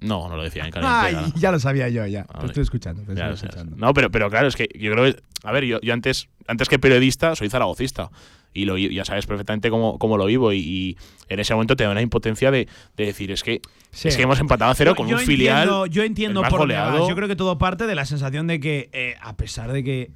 No, 0.01 0.29
no 0.29 0.37
lo 0.37 0.43
decía 0.43 0.65
en 0.65 0.71
caliente. 0.73 0.97
Ay, 1.19 1.33
ya 1.37 1.53
lo 1.53 1.61
sabía 1.61 1.89
yo, 1.89 2.07
ya. 2.07 2.25
Te 2.25 2.33
Vale. 2.35 2.47
estoy 2.47 2.63
escuchando. 2.63 3.03
te 3.03 3.13
estoy 3.13 3.35
escuchando. 3.35 3.77
no, 3.77 3.93
pero, 3.95 4.11
pero 4.11 4.31
claro, 4.31 4.49
es 4.49 4.57
que 4.57 4.69
yo 4.75 4.91
creo 4.93 5.05
que. 5.05 5.23
A 5.45 5.53
ver, 5.53 5.65
yo, 5.65 5.79
yo 5.83 5.93
antes, 5.93 6.29
antes 6.47 6.69
que 6.69 6.79
periodista 6.79 7.37
soy 7.37 7.49
zaragocista. 7.51 8.11
Y 8.53 8.65
lo, 8.65 8.77
ya 8.77 9.05
sabes 9.05 9.27
perfectamente 9.27 9.71
cómo, 9.71 9.97
cómo 10.01 10.17
lo 10.17 10.25
vivo. 10.27 10.53
Y, 10.53 10.59
y 10.59 10.97
en 11.29 11.39
ese 11.39 11.55
momento 11.55 11.77
te 11.77 11.85
da 11.85 11.91
una 11.91 12.01
impotencia 12.03 12.51
de, 12.51 12.67
de 12.97 13.07
decir, 13.07 13.31
es 13.31 13.45
que, 13.45 13.61
Sí. 13.93 14.09
es 14.09 14.17
que 14.17 14.23
hemos 14.23 14.41
empatado 14.41 14.71
a 14.73 14.75
cero 14.75 14.93
Yo- 14.93 14.97
con 14.97 15.07
yo 15.09 15.17
un 15.17 15.23
filial. 15.23 15.69
yo 15.91 16.03
entiendo 16.03 16.43
por 16.43 16.59
goleado. 16.59 17.09
Yo 17.09 17.15
creo 17.15 17.29
que 17.29 17.37
todo 17.37 17.59
parte 17.59 17.87
de 17.87 17.95
la 17.95 18.05
sensación 18.07 18.49
de 18.49 18.59
que, 18.59 18.89
eh, 18.93 19.15
a 19.21 19.37
pesar 19.37 19.71
de 19.71 19.85
que 19.85 20.11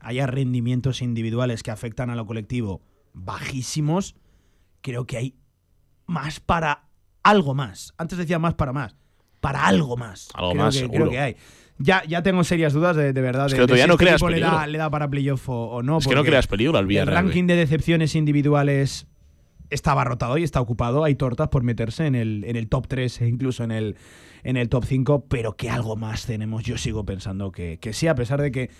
haya 0.00 0.26
rendimientos 0.26 1.02
individuales 1.02 1.62
que 1.62 1.70
afectan 1.70 2.10
a 2.10 2.14
lo 2.16 2.26
colectivo 2.26 2.80
bajísimos, 3.12 4.14
creo 4.82 5.06
que 5.06 5.16
hay 5.16 5.34
más 6.06 6.40
para 6.40 6.84
algo 7.22 7.54
más. 7.54 7.92
Antes 7.98 8.18
decía 8.18 8.38
más 8.38 8.54
para 8.54 8.72
más. 8.72 8.96
para 9.40 9.66
algo 9.66 9.96
más. 9.96 10.28
Algo 10.34 10.50
creo 10.52 10.64
más, 10.64 10.74
que, 10.74 10.80
seguro. 10.80 10.98
creo 10.98 11.10
que 11.10 11.18
hay. 11.18 11.36
Ya, 11.78 12.02
ya 12.04 12.22
tengo 12.22 12.44
serias 12.44 12.74
dudas 12.74 12.94
de, 12.94 13.12
de 13.14 13.20
verdad. 13.22 13.46
Es 13.46 13.52
de- 13.52 13.56
que 13.56 13.62
de 13.62 13.66
todavía 13.68 13.84
si 13.84 13.88
no 13.88 13.94
este 13.94 14.04
creas 14.04 14.22
le 14.22 14.40
da, 14.40 14.66
le 14.66 14.76
da 14.78 14.90
para 14.90 15.08
playoff 15.08 15.48
o, 15.48 15.70
o 15.70 15.82
no. 15.82 15.98
Es 15.98 16.06
que 16.06 16.14
no 16.14 16.24
creas 16.24 16.46
peligro 16.46 16.76
al 16.76 16.90
El 16.90 17.06
ranking 17.06 17.46
de 17.46 17.56
decepciones 17.56 18.14
individuales 18.14 19.06
está 19.70 19.92
abarrotado 19.92 20.36
y 20.36 20.42
está 20.42 20.60
ocupado. 20.60 21.04
Hay 21.04 21.14
tortas 21.14 21.48
por 21.48 21.62
meterse 21.62 22.06
en 22.06 22.14
el, 22.16 22.44
en 22.44 22.56
el 22.56 22.68
top 22.68 22.86
3 22.86 23.22
e 23.22 23.28
incluso 23.28 23.64
en 23.64 23.70
el, 23.70 23.96
en 24.42 24.58
el 24.58 24.68
top 24.68 24.84
5, 24.84 25.24
pero 25.28 25.56
que 25.56 25.70
algo 25.70 25.96
más 25.96 26.26
tenemos. 26.26 26.64
Yo 26.64 26.76
sigo 26.76 27.06
pensando 27.06 27.50
que, 27.50 27.78
que 27.78 27.94
sí, 27.94 28.08
a 28.08 28.14
pesar 28.14 28.42
de 28.42 28.50
que 28.52 28.70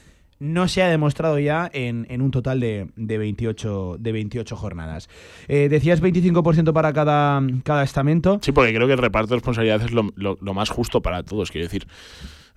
no 0.40 0.66
se 0.68 0.82
ha 0.82 0.88
demostrado 0.88 1.38
ya 1.38 1.70
en, 1.72 2.06
en 2.10 2.22
un 2.22 2.30
total 2.30 2.58
de, 2.60 2.88
de 2.96 3.18
28, 3.18 3.96
de 4.00 4.12
28 4.12 4.56
jornadas. 4.56 5.08
Eh, 5.48 5.68
decías 5.70 6.02
25% 6.02 6.72
para 6.72 6.92
cada, 6.92 7.40
cada 7.62 7.82
estamento. 7.84 8.40
Sí, 8.42 8.50
porque 8.50 8.74
creo 8.74 8.86
que 8.86 8.94
el 8.94 8.98
reparto 8.98 9.28
de 9.28 9.36
responsabilidades 9.36 9.86
es 9.86 9.92
lo, 9.92 10.10
lo- 10.16 10.38
lo 10.40 10.54
más 10.54 10.70
justo 10.70 11.02
para 11.02 11.22
todos. 11.22 11.50
Quiero 11.50 11.66
decir, 11.66 11.86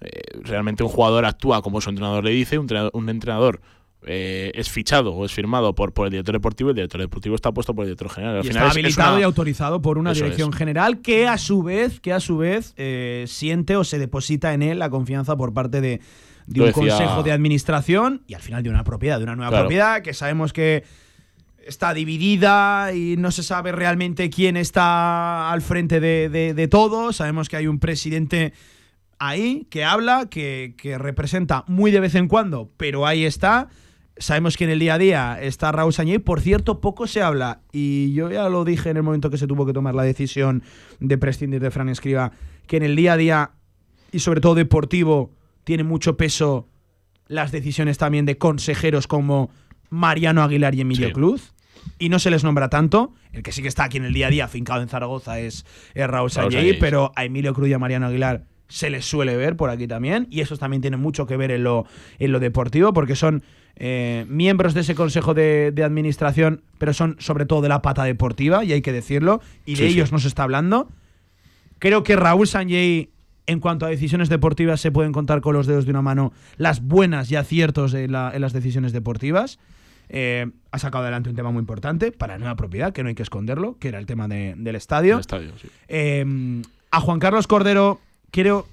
eh, 0.01 0.21
realmente 0.43 0.81
un 0.83 0.89
jugador 0.89 1.25
actúa 1.25 1.61
como 1.61 1.81
su 1.81 1.89
entrenador 1.89 2.23
le 2.23 2.31
dice, 2.31 2.57
un 2.57 2.63
entrenador, 2.63 2.91
un 2.93 3.09
entrenador, 3.09 3.61
eh, 4.05 4.51
es 4.55 4.69
fichado 4.69 5.13
o 5.13 5.23
es 5.25 5.31
firmado 5.33 5.75
por, 5.75 5.93
por 5.93 6.07
el 6.07 6.11
director 6.11 6.33
deportivo 6.35 6.69
y 6.69 6.71
el 6.71 6.75
director 6.75 6.99
deportivo 7.01 7.35
está 7.35 7.51
puesto 7.53 7.73
por 7.73 7.83
el 7.83 7.89
director 7.89 8.09
general. 8.09 8.37
Al 8.37 8.45
Y 8.45 8.47
final 8.49 8.63
está 8.63 8.67
es- 8.67 8.71
es 8.71 8.77
habilitado 8.97 9.11
una- 9.15 9.21
y 9.21 9.23
autorizado 9.23 9.81
por 9.81 9.97
una 9.97 10.11
Eso 10.11 10.23
dirección 10.23 10.49
es. 10.51 10.55
general 10.57 11.01
que 11.01 11.27
a 11.27 11.37
su 11.37 11.63
vez, 11.63 11.99
que 11.99 12.11
a 12.13 12.19
su 12.19 12.37
vez 12.37 12.73
eh, 12.77 13.25
siente 13.27 13.75
o 13.77 13.83
se 13.83 13.99
deposita 13.99 14.53
en 14.53 14.61
él 14.61 14.79
la 14.79 14.89
confianza 14.89 15.35
por 15.37 15.53
parte 15.53 15.79
de, 15.79 16.01
de 16.47 16.61
un 16.61 16.67
decía- 16.67 16.97
consejo 16.97 17.23
de 17.23 17.31
administración 17.31 18.23
y 18.27 18.33
al 18.33 18.41
final 18.41 18.63
de 18.63 18.69
una 18.69 18.83
propiedad, 18.83 19.17
de 19.17 19.23
una 19.23 19.35
nueva 19.35 19.49
Claro. 19.51 19.63
propiedad 19.65 20.01
que 20.01 20.13
sabemos 20.13 20.53
que 20.53 20.83
está 21.65 21.93
dividida 21.93 22.91
y 22.93 23.15
no 23.17 23.31
se 23.31 23.41
sabe 23.43 23.71
realmente 23.71 24.29
quién 24.29 24.57
está 24.57 25.51
al 25.51 25.61
frente 25.61 25.99
de, 25.99 26.29
de- 26.29 26.53
de 26.53 26.67
todo. 26.67 27.13
Sabemos 27.13 27.47
que 27.49 27.55
hay 27.57 27.67
un 27.67 27.79
presidente 27.79 28.53
ahí 29.19 29.67
que 29.69 29.85
habla, 29.85 30.27
que, 30.29 30.75
que 30.77 30.97
representa 30.97 31.63
muy 31.67 31.91
de 31.91 32.01
vez 32.01 32.15
en 32.15 32.27
cuando, 32.27 32.69
pero 32.77 33.05
ahí 33.07 33.23
está. 33.23 33.69
Sabemos 34.17 34.57
que 34.57 34.65
en 34.65 34.69
el 34.71 34.79
día 34.79 34.95
a 34.95 34.97
día 34.97 35.37
está 35.41 35.71
Raúl 35.71 35.93
Sañé. 35.93 36.19
Por 36.19 36.41
cierto, 36.41 36.81
poco 36.81 37.07
se 37.07 37.21
habla, 37.21 37.61
y 37.71 38.13
yo 38.13 38.29
ya 38.29 38.47
lo 38.49 38.63
dije 38.65 38.89
en 38.89 38.97
el 38.97 39.03
momento 39.03 39.29
que 39.29 39.37
se 39.37 39.47
tuvo 39.47 39.65
que 39.65 39.73
tomar 39.73 39.95
la 39.95 40.03
decisión 40.03 40.61
de 40.99 41.17
prescindir 41.17 41.61
de 41.61 41.71
Fran 41.71 41.89
Escriba, 41.89 42.31
que 42.67 42.77
en 42.77 42.83
el 42.83 42.95
día 42.95 43.13
a 43.13 43.17
día, 43.17 43.51
y 44.11 44.19
sobre 44.19 44.39
todo 44.41 44.53
deportivo, 44.55 45.31
tiene 45.63 45.83
mucho 45.83 46.17
peso 46.17 46.67
las 47.27 47.51
decisiones 47.51 47.97
también 47.97 48.25
de 48.25 48.37
consejeros 48.37 49.07
como 49.07 49.49
Mariano 49.89 50.43
Aguilar 50.43 50.75
y 50.75 50.81
Emilio 50.81 51.07
Sí. 51.07 51.13
Cruz. 51.13 51.53
Y 51.99 52.09
no 52.09 52.19
se 52.19 52.29
les 52.31 52.43
nombra 52.43 52.69
tanto. 52.69 53.13
El 53.33 53.43
que 53.43 53.51
sí 53.51 53.61
que 53.61 53.67
está 53.67 53.83
aquí 53.85 53.97
en 53.97 54.05
el 54.05 54.13
día 54.13 54.27
a 54.27 54.29
día, 54.29 54.45
afincado 54.45 54.81
en 54.81 54.87
Zaragoza, 54.87 55.39
es, 55.39 55.65
es 55.93 56.07
Raúl 56.07 56.31
Sañé, 56.31 56.75
pero 56.75 57.11
a 57.15 57.25
Emilio 57.25 57.53
Cruz 57.53 57.67
y 57.69 57.73
a 57.73 57.79
Mariano 57.79 58.07
Aguilar 58.07 58.45
se 58.67 58.89
les 58.89 59.05
suele 59.05 59.35
ver 59.35 59.55
por 59.57 59.69
aquí 59.69 59.87
también. 59.87 60.27
Y 60.31 60.41
eso 60.41 60.57
también 60.57 60.81
tiene 60.81 60.97
mucho 60.97 61.25
que 61.25 61.35
ver 61.37 61.51
en 61.51 61.63
lo, 61.63 61.85
en 62.19 62.31
lo 62.31 62.39
deportivo, 62.39 62.93
porque 62.93 63.15
son 63.15 63.43
eh, 63.75 64.25
miembros 64.29 64.73
de 64.73 64.81
ese 64.81 64.95
consejo 64.95 65.33
de, 65.33 65.71
de 65.73 65.83
administración, 65.83 66.63
pero 66.77 66.93
son 66.93 67.17
sobre 67.19 67.45
todo 67.45 67.61
de 67.61 67.69
la 67.69 67.81
pata 67.81 68.03
deportiva, 68.03 68.63
y 68.63 68.71
hay 68.73 68.81
que 68.81 68.91
decirlo, 68.93 69.41
y 69.65 69.71
de 69.75 69.77
Sí, 69.77 69.87
sí. 69.89 69.93
ellos 69.93 70.11
no 70.11 70.19
se 70.19 70.27
está 70.27 70.43
hablando. 70.43 70.89
Creo 71.79 72.03
que 72.03 72.15
Raúl 72.15 72.47
Sanjay, 72.47 73.09
en 73.45 73.59
cuanto 73.59 73.85
a 73.85 73.89
decisiones 73.89 74.29
deportivas, 74.29 74.79
se 74.81 74.91
pueden 74.91 75.11
contar 75.11 75.41
con 75.41 75.53
los 75.53 75.67
dedos 75.67 75.85
de 75.85 75.91
una 75.91 76.01
mano 76.01 76.31
las 76.57 76.81
buenas 76.81 77.29
y 77.31 77.35
aciertos 77.35 77.93
en, 77.93 78.11
la- 78.11 78.31
en 78.33 78.41
las 78.41 78.53
decisiones 78.53 78.93
deportivas. 78.93 79.59
Eh, 80.09 80.49
ha 80.71 80.79
sacado 80.79 81.03
adelante 81.03 81.29
un 81.29 81.35
tema 81.35 81.51
muy 81.51 81.59
importante 81.59 82.11
para 82.11 82.33
la 82.33 82.39
nueva 82.39 82.55
propiedad, 82.55 82.93
que 82.93 83.03
no 83.03 83.09
hay 83.09 83.15
que 83.15 83.23
esconderlo, 83.23 83.77
que 83.79 83.87
era 83.89 83.99
el 83.99 84.05
tema 84.05 84.27
de- 84.27 84.53
del 84.57 84.75
estadio. 84.75 85.15
el 85.15 85.19
estadio, 85.21 85.51
sí. 85.61 85.67
Eh, 85.87 86.61
a 86.91 86.99
Juan 86.99 87.19
Carlos 87.19 87.47
Cordero, 87.47 87.99
creo 88.31 88.67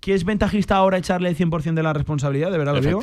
que 0.00 0.14
es 0.14 0.24
ventajista 0.24 0.76
ahora 0.76 0.98
echarle 0.98 1.28
el 1.28 1.36
100% 1.36 1.74
de 1.74 1.82
la 1.82 1.92
responsabilidad, 1.92 2.50
de 2.50 2.58
verdad 2.58 2.72
lo 2.74 2.80
digo. 2.88 3.00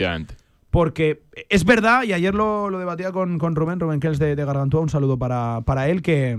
Porque 0.69 1.23
es 1.49 1.65
verdad, 1.65 2.03
y 2.03 2.13
ayer 2.13 2.33
lo, 2.35 2.69
lo 2.69 2.79
debatía 2.79 3.11
con, 3.11 3.39
con 3.39 3.55
Rubén, 3.55 3.79
Rubén 3.79 3.99
Kells 3.99 4.19
de, 4.19 4.35
de 4.35 4.45
Gargantúa, 4.45 4.81
un 4.81 4.89
saludo 4.89 5.17
para, 5.17 5.61
para 5.65 5.89
él, 5.89 6.01
que, 6.01 6.37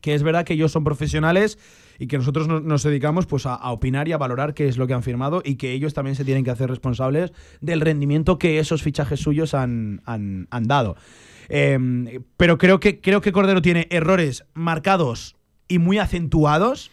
que 0.00 0.14
es 0.14 0.22
verdad 0.22 0.44
que 0.44 0.54
ellos 0.54 0.72
son 0.72 0.82
profesionales 0.84 1.58
y 2.00 2.06
que 2.08 2.18
nosotros 2.18 2.48
nos, 2.48 2.62
nos 2.64 2.82
dedicamos 2.82 3.26
pues, 3.26 3.46
a, 3.46 3.54
a 3.54 3.70
opinar 3.70 4.08
y 4.08 4.12
a 4.12 4.16
valorar 4.18 4.54
qué 4.54 4.66
es 4.66 4.76
lo 4.78 4.88
que 4.88 4.94
han 4.94 5.02
firmado 5.04 5.42
y 5.44 5.54
que 5.54 5.70
ellos 5.70 5.94
también 5.94 6.16
se 6.16 6.24
tienen 6.24 6.42
que 6.42 6.50
hacer 6.50 6.68
responsables 6.68 7.32
del 7.60 7.80
rendimiento 7.82 8.38
que 8.38 8.58
esos 8.58 8.82
fichajes 8.82 9.20
suyos 9.20 9.54
han, 9.54 10.00
han- 10.06 10.48
han 10.50 10.66
dado. 10.66 10.96
Eh, 11.50 12.20
pero 12.36 12.58
creo 12.58 12.80
que, 12.80 13.00
creo 13.00 13.20
que 13.20 13.32
Cordero 13.32 13.60
tiene 13.62 13.86
errores 13.90 14.44
marcados 14.54 15.36
y 15.68 15.78
muy 15.78 15.98
acentuados, 15.98 16.90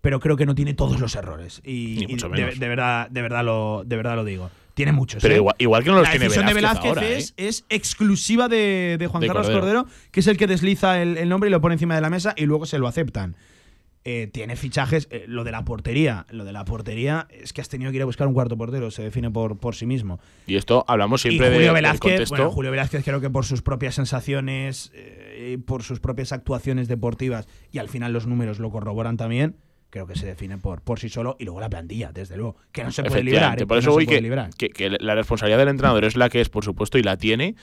pero 0.00 0.20
creo 0.20 0.36
que 0.36 0.46
no 0.46 0.54
tiene 0.54 0.74
todos 0.74 1.00
los 1.00 1.14
errores. 1.16 1.60
Y, 1.64 2.06
mucho 2.10 2.28
de, 2.28 2.34
menos. 2.42 2.58
de 2.58 2.68
verdad, 2.68 3.08
de, 3.10 3.22
verdad 3.22 3.44
lo, 3.44 3.84
de 3.86 3.96
verdad 3.96 4.16
lo 4.16 4.24
digo. 4.24 4.50
Tiene 4.74 4.92
muchos. 4.92 5.22
Pero 5.22 5.34
¿eh? 5.34 5.36
igual, 5.36 5.54
igual 5.58 5.84
que 5.84 5.90
no 5.90 5.96
los 5.96 6.04
la 6.04 6.10
tiene 6.10 6.24
decisión 6.24 6.46
de 6.46 6.54
Velázquez, 6.54 6.82
Velázquez 6.94 7.04
ahora, 7.04 7.18
es, 7.18 7.30
¿eh? 7.36 7.48
es 7.48 7.64
exclusiva 7.68 8.48
de, 8.48 8.96
de 8.98 9.06
Juan 9.06 9.20
De 9.20 9.26
Carlos 9.28 9.46
Cordero. 9.50 9.82
Cordero. 9.84 9.86
que 10.10 10.20
es 10.20 10.26
el 10.26 10.36
que 10.36 10.46
desliza 10.46 11.00
el, 11.02 11.18
el 11.18 11.28
nombre 11.28 11.48
y 11.48 11.52
lo 11.52 11.60
pone 11.60 11.74
encima 11.74 11.94
de 11.94 12.00
la 12.00 12.10
mesa 12.10 12.34
y 12.36 12.46
luego 12.46 12.66
se 12.66 12.78
lo 12.78 12.88
aceptan. 12.88 13.36
Eh, 14.04 14.28
tiene 14.32 14.56
fichajes, 14.56 15.06
eh, 15.12 15.26
lo 15.28 15.44
de 15.44 15.52
la 15.52 15.64
portería, 15.64 16.26
lo 16.30 16.44
de 16.44 16.52
la 16.52 16.64
portería 16.64 17.28
es 17.30 17.52
que 17.52 17.60
has 17.60 17.68
tenido 17.68 17.92
que 17.92 17.98
ir 17.98 18.02
a 18.02 18.04
buscar 18.04 18.26
un 18.26 18.34
cuarto 18.34 18.56
portero, 18.56 18.90
se 18.90 19.00
define 19.04 19.30
por, 19.30 19.58
por 19.58 19.76
sí 19.76 19.86
mismo. 19.86 20.18
Y 20.46 20.56
esto 20.56 20.84
hablamos 20.88 21.20
siempre 21.22 21.46
y 21.46 21.50
de, 21.50 21.54
Julio 21.54 21.66
del 21.68 21.74
Velázquez, 21.76 22.00
contexto. 22.00 22.34
bueno, 22.36 22.50
Julio 22.50 22.70
Velázquez 22.72 23.04
creo 23.04 23.20
que 23.20 23.30
por 23.30 23.44
sus 23.44 23.62
propias 23.62 23.94
sensaciones, 23.94 24.90
eh, 24.94 25.52
y 25.54 25.56
por 25.56 25.84
sus 25.84 26.00
propias 26.00 26.32
actuaciones 26.32 26.88
deportivas 26.88 27.46
y 27.70 27.78
al 27.78 27.88
final 27.88 28.12
los 28.12 28.26
números 28.26 28.58
lo 28.58 28.70
corroboran 28.70 29.16
también, 29.16 29.54
creo 29.90 30.06
que 30.08 30.16
se 30.16 30.26
define 30.26 30.58
por, 30.58 30.80
por 30.80 30.98
sí 30.98 31.08
solo 31.08 31.36
y 31.38 31.44
luego 31.44 31.60
la 31.60 31.68
plantilla, 31.70 32.10
desde 32.12 32.36
luego, 32.36 32.56
que 32.72 32.82
no 32.82 32.90
se 32.90 33.04
puede 33.04 33.22
librar. 33.22 33.60
Eh, 33.62 33.66
por 33.66 33.76
que 33.76 33.80
eso 33.82 33.90
no 33.90 33.94
voy 33.94 34.06
que, 34.06 34.20
que- 34.58 34.70
que 34.70 34.90
la 34.98 35.14
responsabilidad 35.14 35.58
del 35.58 35.68
entrenador 35.68 36.04
es 36.04 36.16
la 36.16 36.28
que 36.28 36.40
es, 36.40 36.48
por 36.48 36.64
supuesto, 36.64 36.98
y 36.98 37.02
la 37.04 37.16
tiene. 37.18 37.54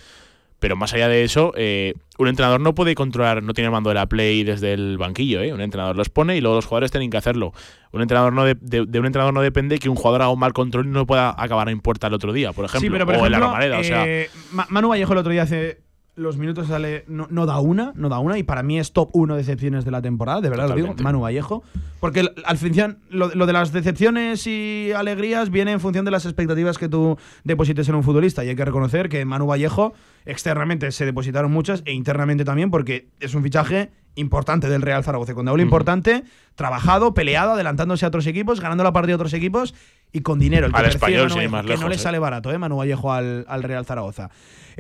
Pero 0.60 0.76
más 0.76 0.94
allá 0.94 1.08
de 1.08 1.24
eso, 1.24 1.54
eh, 1.56 1.94
un 2.18 2.28
entrenador 2.28 2.60
no 2.60 2.76
puede 2.76 2.94
controlar, 2.94 3.42
no 3.42 3.54
tiene 3.54 3.68
el 3.68 3.72
mando 3.72 3.90
de 3.90 3.94
la 3.96 4.08
play 4.08 4.44
desde 4.44 4.74
el 4.74 4.98
banquillo. 4.98 5.42
¿eh? 5.42 5.54
Un 5.54 5.62
entrenador 5.62 5.96
los 5.96 6.10
pone 6.10 6.36
y 6.36 6.42
luego 6.42 6.58
los 6.58 6.66
jugadores 6.66 6.92
tienen 6.92 7.10
que 7.10 7.16
hacerlo. 7.18 7.54
Un 7.94 8.02
entrenador 8.02 8.34
no 8.34 8.44
de, 8.44 8.56
de- 8.60 8.86
de 8.86 9.00
un 9.00 9.06
entrenador 9.06 9.34
no 9.34 9.42
depende 9.42 9.80
que 9.80 9.88
un 9.90 9.96
jugador 9.96 10.22
haga 10.24 10.32
un 10.32 10.40
mal 10.40 10.52
control 10.52 10.86
y 10.86 10.90
no 10.90 11.06
pueda 11.08 11.34
acabar 11.42 11.70
en 11.70 11.80
puerta 11.80 12.08
el 12.08 12.14
otro 12.14 12.34
día, 12.34 12.52
por 12.52 12.66
ejemplo. 12.66 12.82
Sí, 12.88 12.90
pero 12.92 13.06
por 13.06 13.16
o 13.16 13.26
en 13.26 13.32
la 13.32 13.40
Romareda. 13.40 13.80
o 13.80 13.84
sea, 13.84 14.06
eh, 14.06 14.30
Ma- 14.52 14.68
Manu 14.70 14.90
Vallejo 14.90 15.14
el 15.14 15.20
otro 15.20 15.32
día 15.32 15.44
hace 15.44 15.80
los 16.16 16.38
minutos 16.38 16.68
sale 16.68 17.06
no, 17.08 17.28
no 17.30 17.46
da 17.46 17.60
una, 17.60 17.94
no 17.96 18.10
da 18.10 18.20
una 18.20 18.38
y 18.38 18.44
para 18.44 18.64
mí 18.64 18.78
es 18.78 18.92
top 18.92 19.10
1 19.14 19.36
de 19.36 19.40
decepciones 19.40 19.86
de 19.86 19.92
la 19.92 20.02
temporada, 20.02 20.42
de 20.42 20.50
verdad 20.50 20.70
lo 20.70 20.76
digo, 20.76 20.96
Manu 21.02 21.22
Vallejo, 21.22 21.64
porque 22.00 22.30
al 22.46 22.58
fin 22.58 22.98
lo, 23.10 23.34
lo 23.34 23.46
de 23.46 23.54
las 23.54 23.72
decepciones 23.72 24.46
y 24.46 24.92
alegrías 24.96 25.50
viene 25.50 25.72
en 25.72 25.80
función 25.80 26.06
de 26.06 26.12
las 26.12 26.26
expectativas 26.26 26.78
que 26.78 26.90
tú 26.90 27.18
deposites 27.44 27.88
en 27.90 27.96
un 27.96 28.04
futbolista 28.04 28.44
y 28.44 28.50
hay 28.50 28.56
que 28.56 28.66
reconocer 28.66 29.10
que 29.10 29.24
Manu 29.26 29.48
Vallejo 29.48 29.94
externamente 30.26 30.92
se 30.92 31.06
depositaron 31.06 31.52
muchas 31.52 31.84
e 31.86 31.94
internamente 31.94 32.44
también 32.44 32.70
porque 32.70 33.10
es 33.20 33.34
un 33.34 33.44
fichaje 33.44 33.90
importante 34.16 34.70
del 34.70 34.82
Real 34.82 35.04
Zaragoza, 35.04 35.34
con 35.34 35.46
doble 35.46 35.64
importante, 35.64 36.24
trabajado, 36.56 37.14
peleado, 37.14 37.54
adelantándose 37.54 38.06
a 38.06 38.10
otros 38.10 38.28
equipos, 38.28 38.60
ganando 38.60 38.84
la 38.84 38.92
partida 38.92 39.14
a 39.14 39.16
otros 39.16 39.34
equipos 39.34 39.74
y 40.12 40.22
con 40.22 40.40
dinero. 40.40 40.68
El 40.68 40.74
que 40.74 40.80
Al 40.80 40.86
español, 40.86 41.30
Manu 41.30 41.50
más 41.50 41.66
que 41.66 41.78
no 41.78 41.88
le 41.88 41.96
eh. 41.96 42.00
sale 42.00 42.20
barato, 42.20 42.52
¿eh? 42.52 42.58
Manu 42.58 42.78
Vallejo 42.78 43.14
al, 43.14 43.46
al 43.48 43.64
Real 43.64 43.86
Zaragoza. 43.86 44.30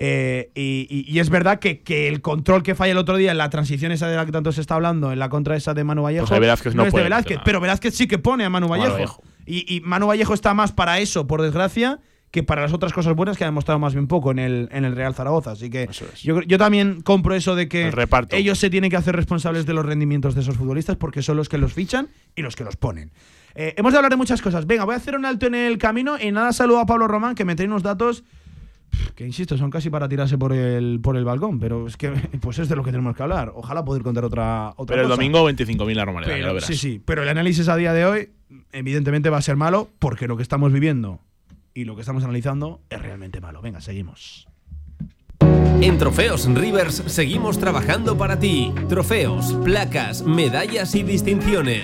Eh, 0.02 0.50
y, 0.56 0.88
y- 0.90 1.12
y 1.14 1.20
es 1.20 1.30
verdad 1.30 1.60
que, 1.60 1.82
que 1.82 2.08
el 2.08 2.22
control 2.22 2.64
que 2.64 2.74
falla 2.74 2.94
el 2.94 2.98
otro 2.98 3.18
día 3.18 3.32
en 3.32 3.38
la 3.38 3.50
transición 3.50 3.92
esa 3.92 4.08
de 4.08 4.16
la 4.16 4.26
que 4.26 4.32
tanto 4.32 4.54
se 4.54 4.62
está 4.62 4.76
hablando, 4.76 5.12
en 5.12 5.20
la 5.20 5.28
contra 5.28 5.58
esa 5.58 5.74
de 5.74 5.84
Manu 5.84 6.04
Vallejo, 6.04 6.26
Pues 6.28 6.40
Velázquez 6.40 6.74
no 6.74 6.86
es 6.86 6.94
de 6.94 7.04
Velázquez, 7.04 7.40
pero 7.44 7.60
Velázquez 7.60 7.94
sí 7.96 8.08
que 8.08 8.18
pone 8.18 8.46
a 8.46 8.50
Manu 8.50 8.70
Manu 8.70 8.84
Vallejo. 8.94 9.22
Y, 9.46 9.76
y 9.76 9.82
Manu 9.82 10.08
Vallejo 10.08 10.34
está 10.34 10.54
más 10.54 10.72
para 10.72 11.00
eso, 11.00 11.28
por 11.28 11.42
desgracia, 11.42 12.00
que 12.32 12.44
para 12.44 12.62
las 12.62 12.72
otras 12.72 12.94
cosas 12.94 13.14
buenas 13.16 13.38
que 13.38 13.44
ha 13.44 13.48
demostrado 13.48 13.78
más 13.80 13.94
bien 13.94 14.08
poco 14.08 14.32
en 14.32 14.40
el, 14.40 14.70
en 14.72 14.86
el 14.86 14.96
Real 14.96 15.16
Zaragoza. 15.16 15.52
Así 15.52 15.70
que 15.70 15.84
es. 15.90 16.22
yo, 16.22 16.42
yo 16.44 16.58
también 16.58 17.02
compro 17.02 17.36
eso 17.36 17.56
de 17.56 17.68
que 17.68 17.88
El 17.90 18.28
ellos 18.32 18.58
se 18.58 18.70
tienen 18.70 18.90
que 18.92 18.96
hacer 18.96 19.16
responsables 19.16 19.66
de 19.66 19.74
los 19.74 19.86
rendimientos 19.86 20.34
de 20.36 20.42
esos 20.42 20.56
futbolistas 20.56 20.96
porque 20.96 21.22
son 21.24 21.36
los 21.36 21.50
que 21.50 21.58
los 21.58 21.74
fichan 21.74 22.08
y 22.36 22.42
los 22.44 22.56
que 22.56 22.64
los 22.64 22.78
ponen. 22.78 23.12
Eh, 23.56 23.74
hemos 23.78 23.92
de 23.92 23.98
hablar 23.98 24.12
de 24.12 24.16
muchas 24.18 24.42
cosas. 24.44 24.66
Venga, 24.68 24.86
voy 24.86 24.94
a 24.94 24.98
hacer 24.98 25.16
un 25.16 25.26
alto 25.26 25.48
en 25.48 25.56
el 25.56 25.78
camino 25.80 26.18
y 26.22 26.32
nada, 26.32 26.54
saludo 26.54 26.80
a 26.80 26.86
Pablo 26.86 27.08
Román 27.08 27.34
que 27.36 27.44
me 27.46 27.56
trae 27.56 27.68
unos 27.68 27.82
datos 27.82 28.24
que 29.15 29.25
insisto, 29.25 29.58
son 29.58 29.69
casi 29.69 29.89
para 29.89 30.08
tirarse 30.10 30.38
por 30.38 30.54
el, 30.54 30.99
por 31.02 31.17
el 31.17 31.25
balcón, 31.25 31.60
pero 31.60 31.88
es 31.88 31.97
que 31.97 32.10
pues 32.41 32.60
es 32.60 32.69
de 32.69 32.75
lo 32.75 32.84
que 32.84 32.91
tenemos 32.91 33.15
que 33.15 33.23
hablar. 33.23 33.52
Ojalá 33.56 33.84
poder 33.86 34.02
contar 34.04 34.23
otra, 34.25 34.69
otra 34.78 34.93
pero 34.95 35.02
el 35.02 35.08
cosa. 35.08 35.15
domingo 35.17 35.49
25.000 35.49 35.93
la 35.95 36.06
Romareda, 36.06 36.32
ya 36.32 36.36
Pero- 36.38 36.47
lo 36.47 36.54
verás. 36.56 36.67
sí, 36.67 36.75
sí, 36.75 37.02
pero 37.04 37.23
el 37.23 37.30
análisis 37.30 37.67
a 37.67 37.75
día 37.75 37.93
de 37.93 38.06
hoy, 38.06 38.30
evidentemente, 38.71 39.30
va 39.30 39.38
a 39.38 39.41
ser 39.41 39.56
malo 39.56 39.89
porque 39.99 40.28
lo 40.28 40.38
que 40.38 40.43
estamos 40.43 40.71
viviendo 40.73 41.19
y 41.73 41.86
lo 41.86 41.95
que 41.95 42.02
estamos 42.02 42.23
analizando 42.23 42.82
es 42.89 43.02
realmente 43.02 43.39
malo. 43.41 43.62
Venga, 43.62 43.80
seguimos. 43.82 44.47
En 45.82 45.97
Trofeos 45.97 46.45
Rivers 46.54 47.04
seguimos 47.08 47.58
trabajando 47.58 48.17
para 48.17 48.38
ti. 48.38 48.73
Trofeos, 48.89 49.54
placas, 49.63 50.23
medallas 50.23 50.93
y 50.95 51.04
distinciones. 51.04 51.84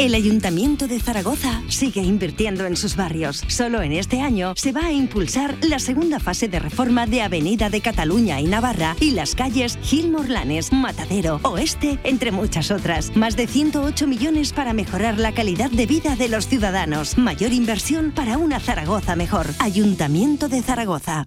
El 0.00 0.14
Ayuntamiento 0.14 0.88
de 0.88 0.98
Zaragoza 0.98 1.60
sigue 1.68 2.00
invirtiendo 2.00 2.64
en 2.64 2.74
sus 2.74 2.96
barrios. 2.96 3.44
Solo 3.48 3.82
en 3.82 3.92
este 3.92 4.22
año 4.22 4.54
se 4.56 4.72
va 4.72 4.86
a 4.86 4.92
impulsar 4.92 5.58
la 5.60 5.78
segunda 5.78 6.18
fase 6.18 6.48
de 6.48 6.58
reforma 6.58 7.04
de 7.04 7.20
Avenida 7.20 7.68
de 7.68 7.82
Cataluña 7.82 8.40
y 8.40 8.44
Navarra 8.44 8.96
y 8.98 9.10
las 9.10 9.34
calles 9.34 9.78
Gil 9.82 10.10
Morlanes, 10.10 10.72
Matadero, 10.72 11.38
Oeste, 11.42 11.98
entre 12.02 12.32
muchas 12.32 12.70
otras. 12.70 13.14
Más 13.14 13.36
de 13.36 13.46
108 13.46 14.06
millones 14.06 14.54
para 14.54 14.72
mejorar 14.72 15.18
la 15.18 15.34
calidad 15.34 15.70
de 15.70 15.84
vida 15.84 16.16
de 16.16 16.30
los 16.30 16.48
ciudadanos. 16.48 17.18
Mayor 17.18 17.52
inversión 17.52 18.10
para 18.10 18.38
una 18.38 18.58
Zaragoza 18.58 19.16
mejor. 19.16 19.48
Ayuntamiento 19.58 20.48
de 20.48 20.62
Zaragoza. 20.62 21.26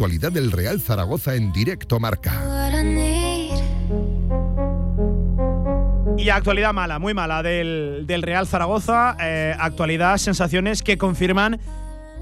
Actualidad 0.00 0.32
del 0.32 0.50
Real 0.50 0.80
Zaragoza 0.80 1.34
en 1.34 1.52
directo 1.52 2.00
marca. 2.00 2.32
Y 6.16 6.30
actualidad 6.30 6.72
mala, 6.72 6.98
muy 6.98 7.12
mala 7.12 7.42
del, 7.42 8.04
del 8.06 8.22
Real 8.22 8.46
Zaragoza. 8.46 9.18
Eh, 9.20 9.54
actualidad, 9.58 10.16
sensaciones 10.16 10.82
que 10.82 10.96
confirman 10.96 11.60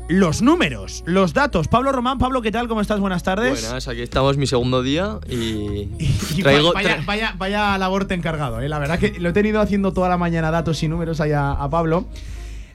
los 0.09 0.43
números, 0.43 1.05
los 1.07 1.35
datos. 1.35 1.69
Pablo 1.69 1.93
Román, 1.93 2.19
Pablo, 2.19 2.43
¿qué 2.43 2.51
tal? 2.51 2.67
¿Cómo 2.67 2.81
estás? 2.81 2.99
Buenas 2.99 3.23
tardes. 3.23 3.63
Buenas, 3.63 3.87
aquí 3.87 4.03
estamos, 4.03 4.37
mi 4.39 4.49
segundo 4.49 4.83
día 4.83 5.21
y. 5.31 5.89
Y 6.37 6.43
traigo- 6.43 6.75
vaya, 6.75 6.99
tra- 6.99 7.07
vaya, 7.07 7.35
vaya 7.39 7.79
labor 7.79 8.07
te 8.07 8.15
he 8.15 8.17
encargado, 8.17 8.61
¿eh? 8.61 8.69
La 8.69 8.81
verdad 8.81 8.99
que 8.99 9.21
lo 9.21 9.29
he 9.29 9.33
tenido 9.33 9.61
haciendo 9.61 9.93
toda 9.93 10.09
la 10.09 10.17
mañana 10.17 10.51
datos 10.51 10.83
y 10.83 10.89
números 10.89 11.21
ahí 11.21 11.31
a, 11.31 11.53
a 11.53 11.71
Pablo. 11.71 12.07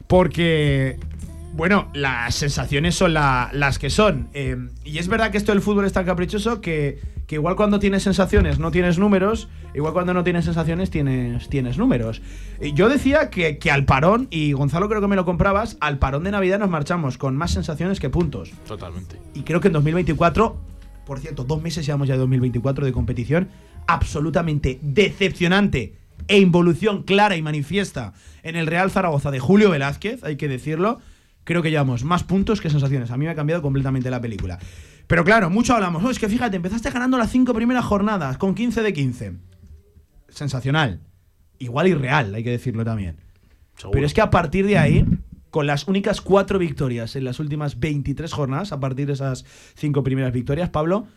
Porque, 0.07 0.97
bueno, 1.53 1.89
las 1.93 2.35
sensaciones 2.35 2.95
son 2.95 3.13
la- 3.13 3.49
las 3.53 3.79
que 3.79 3.89
son. 3.89 4.27
Eh, 4.33 4.57
y 4.83 4.97
es 4.97 5.07
verdad 5.07 5.31
que 5.31 5.37
esto 5.37 5.51
del 5.51 5.61
fútbol 5.61 5.85
es 5.85 5.93
tan 5.93 6.05
caprichoso 6.05 6.59
que, 6.61 6.99
que 7.27 7.35
igual 7.35 7.55
cuando 7.55 7.79
tienes 7.79 8.03
sensaciones 8.03 8.59
no 8.59 8.71
tienes 8.71 8.97
números, 8.99 9.47
igual 9.73 9.93
cuando 9.93 10.13
no 10.13 10.23
tienes 10.23 10.45
sensaciones 10.45 10.89
tienes, 10.89 11.47
tienes 11.49 11.77
números. 11.77 12.21
Y 12.59 12.73
Yo 12.73 12.89
decía 12.89 13.29
que, 13.29 13.57
que 13.59 13.71
al 13.71 13.85
parón, 13.85 14.27
y 14.31 14.53
Gonzalo 14.53 14.89
creo 14.89 14.99
que 15.01 15.07
me 15.07 15.15
lo 15.15 15.25
comprabas, 15.25 15.77
al 15.79 15.99
parón 15.99 16.23
de 16.23 16.31
Navidad 16.31 16.59
nos 16.59 16.69
marchamos 16.69 17.17
con 17.17 17.37
más 17.37 17.51
sensaciones 17.51 17.99
que 17.99 18.09
puntos. 18.09 18.51
Totalmente. 18.67 19.17
Y 19.35 19.41
creo 19.43 19.59
que 19.61 19.67
en 19.67 19.73
2024, 19.73 20.57
por 21.05 21.19
cierto, 21.19 21.43
dos 21.43 21.61
meses 21.61 21.85
llevamos 21.85 22.07
ya 22.07 22.15
de 22.15 22.19
2024 22.21 22.85
de 22.85 22.91
competición, 22.91 23.49
absolutamente 23.85 24.79
decepcionante 24.81 25.93
e 26.27 26.39
involución 26.39 27.03
clara 27.03 27.35
y 27.35 27.41
manifiesta 27.41 28.13
en 28.43 28.55
el 28.55 28.67
Real 28.67 28.89
Zaragoza 28.91 29.29
de 29.29 29.39
Julio 29.39 29.69
Velázquez, 29.69 30.23
hay 30.23 30.35
que 30.37 30.47
decirlo. 30.47 30.99
Creo 31.43 31.61
que 31.61 31.69
llevamos 31.69 32.03
más 32.03 32.23
puntos 32.23 32.61
que 32.61 32.69
sensaciones. 32.69 33.11
A 33.11 33.17
mí 33.17 33.25
me 33.25 33.31
ha 33.31 33.35
cambiado 33.35 33.61
completamente 33.61 34.09
la 34.09 34.21
película. 34.21 34.59
Pero 35.07 35.23
claro, 35.23 35.49
mucho 35.49 35.73
hablamos. 35.73 36.01
No, 36.01 36.09
es 36.09 36.19
que 36.19 36.29
fíjate, 36.29 36.55
empezaste 36.55 36.89
ganando 36.89 37.17
las 37.17 37.31
cinco 37.31 37.53
primeras 37.53 37.85
jornadas 37.85 38.37
con 38.37 38.55
15 38.55 38.81
de 38.81 38.93
15. 38.93 39.33
Sensacional. 40.29 41.01
Igual 41.59 41.87
irreal, 41.87 42.33
hay 42.33 42.43
que 42.43 42.51
decirlo 42.51 42.85
también. 42.85 43.17
Seguro. 43.75 43.91
Pero 43.93 44.05
es 44.05 44.13
que 44.13 44.21
a 44.21 44.29
partir 44.29 44.65
de 44.65 44.77
ahí, 44.77 45.05
con 45.49 45.67
las 45.67 45.87
únicas 45.87 46.21
cuatro 46.21 46.59
victorias 46.59 47.15
en 47.15 47.25
las 47.25 47.39
últimas 47.39 47.79
23 47.79 48.31
jornadas, 48.31 48.71
a 48.71 48.79
partir 48.79 49.07
de 49.07 49.13
esas 49.13 49.45
cinco 49.75 50.03
primeras 50.03 50.31
victorias, 50.31 50.69
Pablo, 50.69 51.07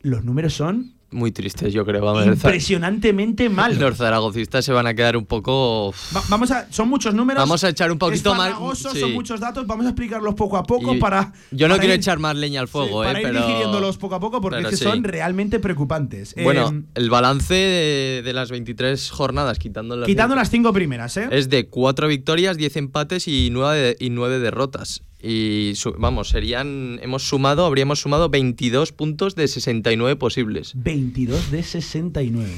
los 0.00 0.24
números 0.24 0.54
son 0.54 0.97
Muy 1.10 1.32
tristes, 1.32 1.72
yo 1.72 1.86
creo. 1.86 2.04
Vamos, 2.04 2.26
impresionantemente 2.26 3.48
malos. 3.48 3.78
los 3.78 3.96
zaragocistas 3.96 4.62
se 4.64 4.72
van 4.72 4.86
a 4.86 4.92
quedar 4.94 5.16
un 5.16 5.24
poco. 5.24 5.94
Va- 6.14 6.22
vamos 6.28 6.50
a, 6.50 6.70
son 6.70 6.88
muchos 6.90 7.14
números. 7.14 7.40
Vamos 7.40 7.64
a 7.64 7.70
echar 7.70 7.90
un 7.90 7.98
poquito 7.98 8.34
más- 8.34 8.52
sí. 8.74 9.00
Son 9.00 9.12
muchos 9.14 9.40
datos. 9.40 9.66
Vamos 9.66 9.86
a 9.86 9.90
explicarlos 9.90 10.34
poco 10.34 10.58
a 10.58 10.64
poco 10.64 10.94
y- 10.94 10.98
para. 10.98 11.32
Yo 11.50 11.66
no 11.66 11.74
para 11.74 11.80
quiero 11.80 11.94
ir- 11.94 12.00
echar 12.00 12.18
más 12.18 12.36
leña 12.36 12.60
al 12.60 12.68
fuego, 12.68 13.02
sí, 13.02 13.08
¿eh? 13.08 13.12
Para 13.12 13.20
ir 13.22 13.26
pero. 13.28 13.40
digiriéndolos 13.46 13.96
poco 13.96 14.16
a 14.16 14.20
poco 14.20 14.40
porque 14.42 14.60
es 14.60 14.66
que 14.68 14.76
sí. 14.76 14.84
son 14.84 15.02
realmente 15.02 15.58
preocupantes. 15.60 16.34
Bueno, 16.42 16.68
Eh, 16.74 16.82
el 16.94 17.08
balance 17.10 17.54
de, 17.54 18.22
de 18.22 18.32
las 18.34 18.50
23 18.50 19.10
jornadas, 19.10 19.58
quitando 19.58 19.96
las, 19.96 20.06
quitando 20.06 20.34
las 20.34 20.50
cinco 20.50 20.72
primeras, 20.74 21.16
¿eh? 21.16 21.28
es 21.30 21.48
de 21.48 21.68
4 21.68 22.06
victorias, 22.08 22.58
10 22.58 22.76
empates 22.76 23.26
y 23.28 23.48
9, 23.50 23.96
y 23.98 24.10
nueve 24.10 24.38
derrotas. 24.40 25.02
Y 25.20 25.72
vamos, 25.98 26.28
serían. 26.28 27.00
Hemos 27.02 27.28
sumado, 27.28 27.66
habríamos 27.66 28.00
sumado 28.00 28.28
22 28.28 28.92
puntos 28.92 29.34
de 29.34 29.48
69 29.48 30.16
posibles. 30.16 30.72
22 30.76 31.50
de 31.50 31.62
69. 31.62 32.48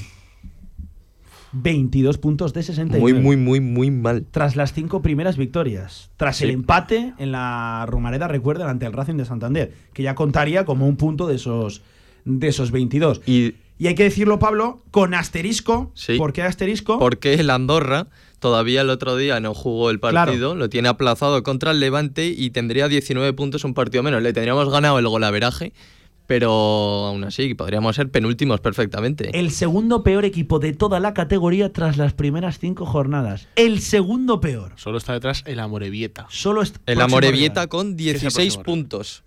22 1.52 2.18
puntos 2.18 2.52
de 2.52 2.62
69. 2.62 3.00
Muy, 3.00 3.20
muy, 3.20 3.36
muy, 3.36 3.60
muy 3.60 3.90
mal. 3.90 4.24
tras 4.30 4.54
las 4.54 4.72
cinco 4.72 5.02
primeras 5.02 5.36
victorias. 5.36 6.10
Tras 6.16 6.36
Sí. 6.36 6.44
el 6.44 6.50
empate 6.50 7.12
en 7.18 7.32
la 7.32 7.86
Romareda, 7.88 8.28
recuerden, 8.28 8.68
ante 8.68 8.86
el 8.86 8.92
Racing 8.92 9.16
de 9.16 9.24
Santander, 9.24 9.72
que 9.92 10.02
ya 10.04 10.14
contaría 10.14 10.64
como 10.64 10.86
un 10.86 10.96
punto 10.96 11.26
de 11.26 11.36
esos, 11.36 11.82
de 12.24 12.48
esos 12.48 12.70
22. 12.70 13.22
Y 13.26 13.54
Y 13.78 13.86
hay 13.86 13.94
que 13.94 14.02
decirlo, 14.04 14.38
Pablo, 14.38 14.82
con 14.90 15.14
asterisco. 15.14 15.90
Sí. 15.94 16.18
¿Por 16.18 16.34
qué 16.34 16.42
asterisco? 16.42 16.98
porque 16.98 17.32
el 17.34 17.48
Andorra 17.48 18.08
todavía 18.40 18.80
el 18.80 18.90
otro 18.90 19.16
día 19.16 19.38
no 19.38 19.54
jugó 19.54 19.90
el 19.90 20.00
partido, 20.00 20.56
lo 20.56 20.68
tiene 20.68 20.88
aplazado 20.88 21.42
contra 21.44 21.70
el 21.70 21.78
Levante 21.78 22.26
y 22.26 22.50
tendría 22.50 22.88
19 22.88 23.32
puntos 23.34 23.62
un 23.64 23.74
partido 23.74 24.02
menos. 24.02 24.22
Le 24.22 24.32
tendríamos 24.32 24.68
ganado 24.70 24.98
el 24.98 25.06
golaveraje, 25.06 25.72
pero 26.26 26.50
aún 26.50 27.22
así 27.24 27.54
podríamos 27.54 27.96
ser 27.96 28.10
penúltimos 28.10 28.60
perfectamente. 28.60 29.30
el 29.38 29.50
segundo 29.50 30.02
peor 30.02 30.24
equipo 30.24 30.58
de 30.58 30.72
toda 30.72 30.98
la 31.00 31.14
categoría 31.14 31.72
tras 31.72 31.96
las 31.96 32.14
primeras 32.14 32.58
cinco 32.58 32.86
jornadas. 32.86 33.46
El 33.56 33.80
segundo 33.80 34.40
peor. 34.40 34.72
Solo 34.76 34.98
está 34.98 35.12
detrás 35.12 35.42
el 35.46 35.60
Amorebieta. 35.60 36.26
Solo 36.30 36.62
El 36.86 36.98
rival. 36.98 37.68
con 37.68 37.88
el 37.88 37.96
16 37.96 38.22
próximo 38.22 38.50
rival. 38.52 38.64
puntos. 38.64 39.22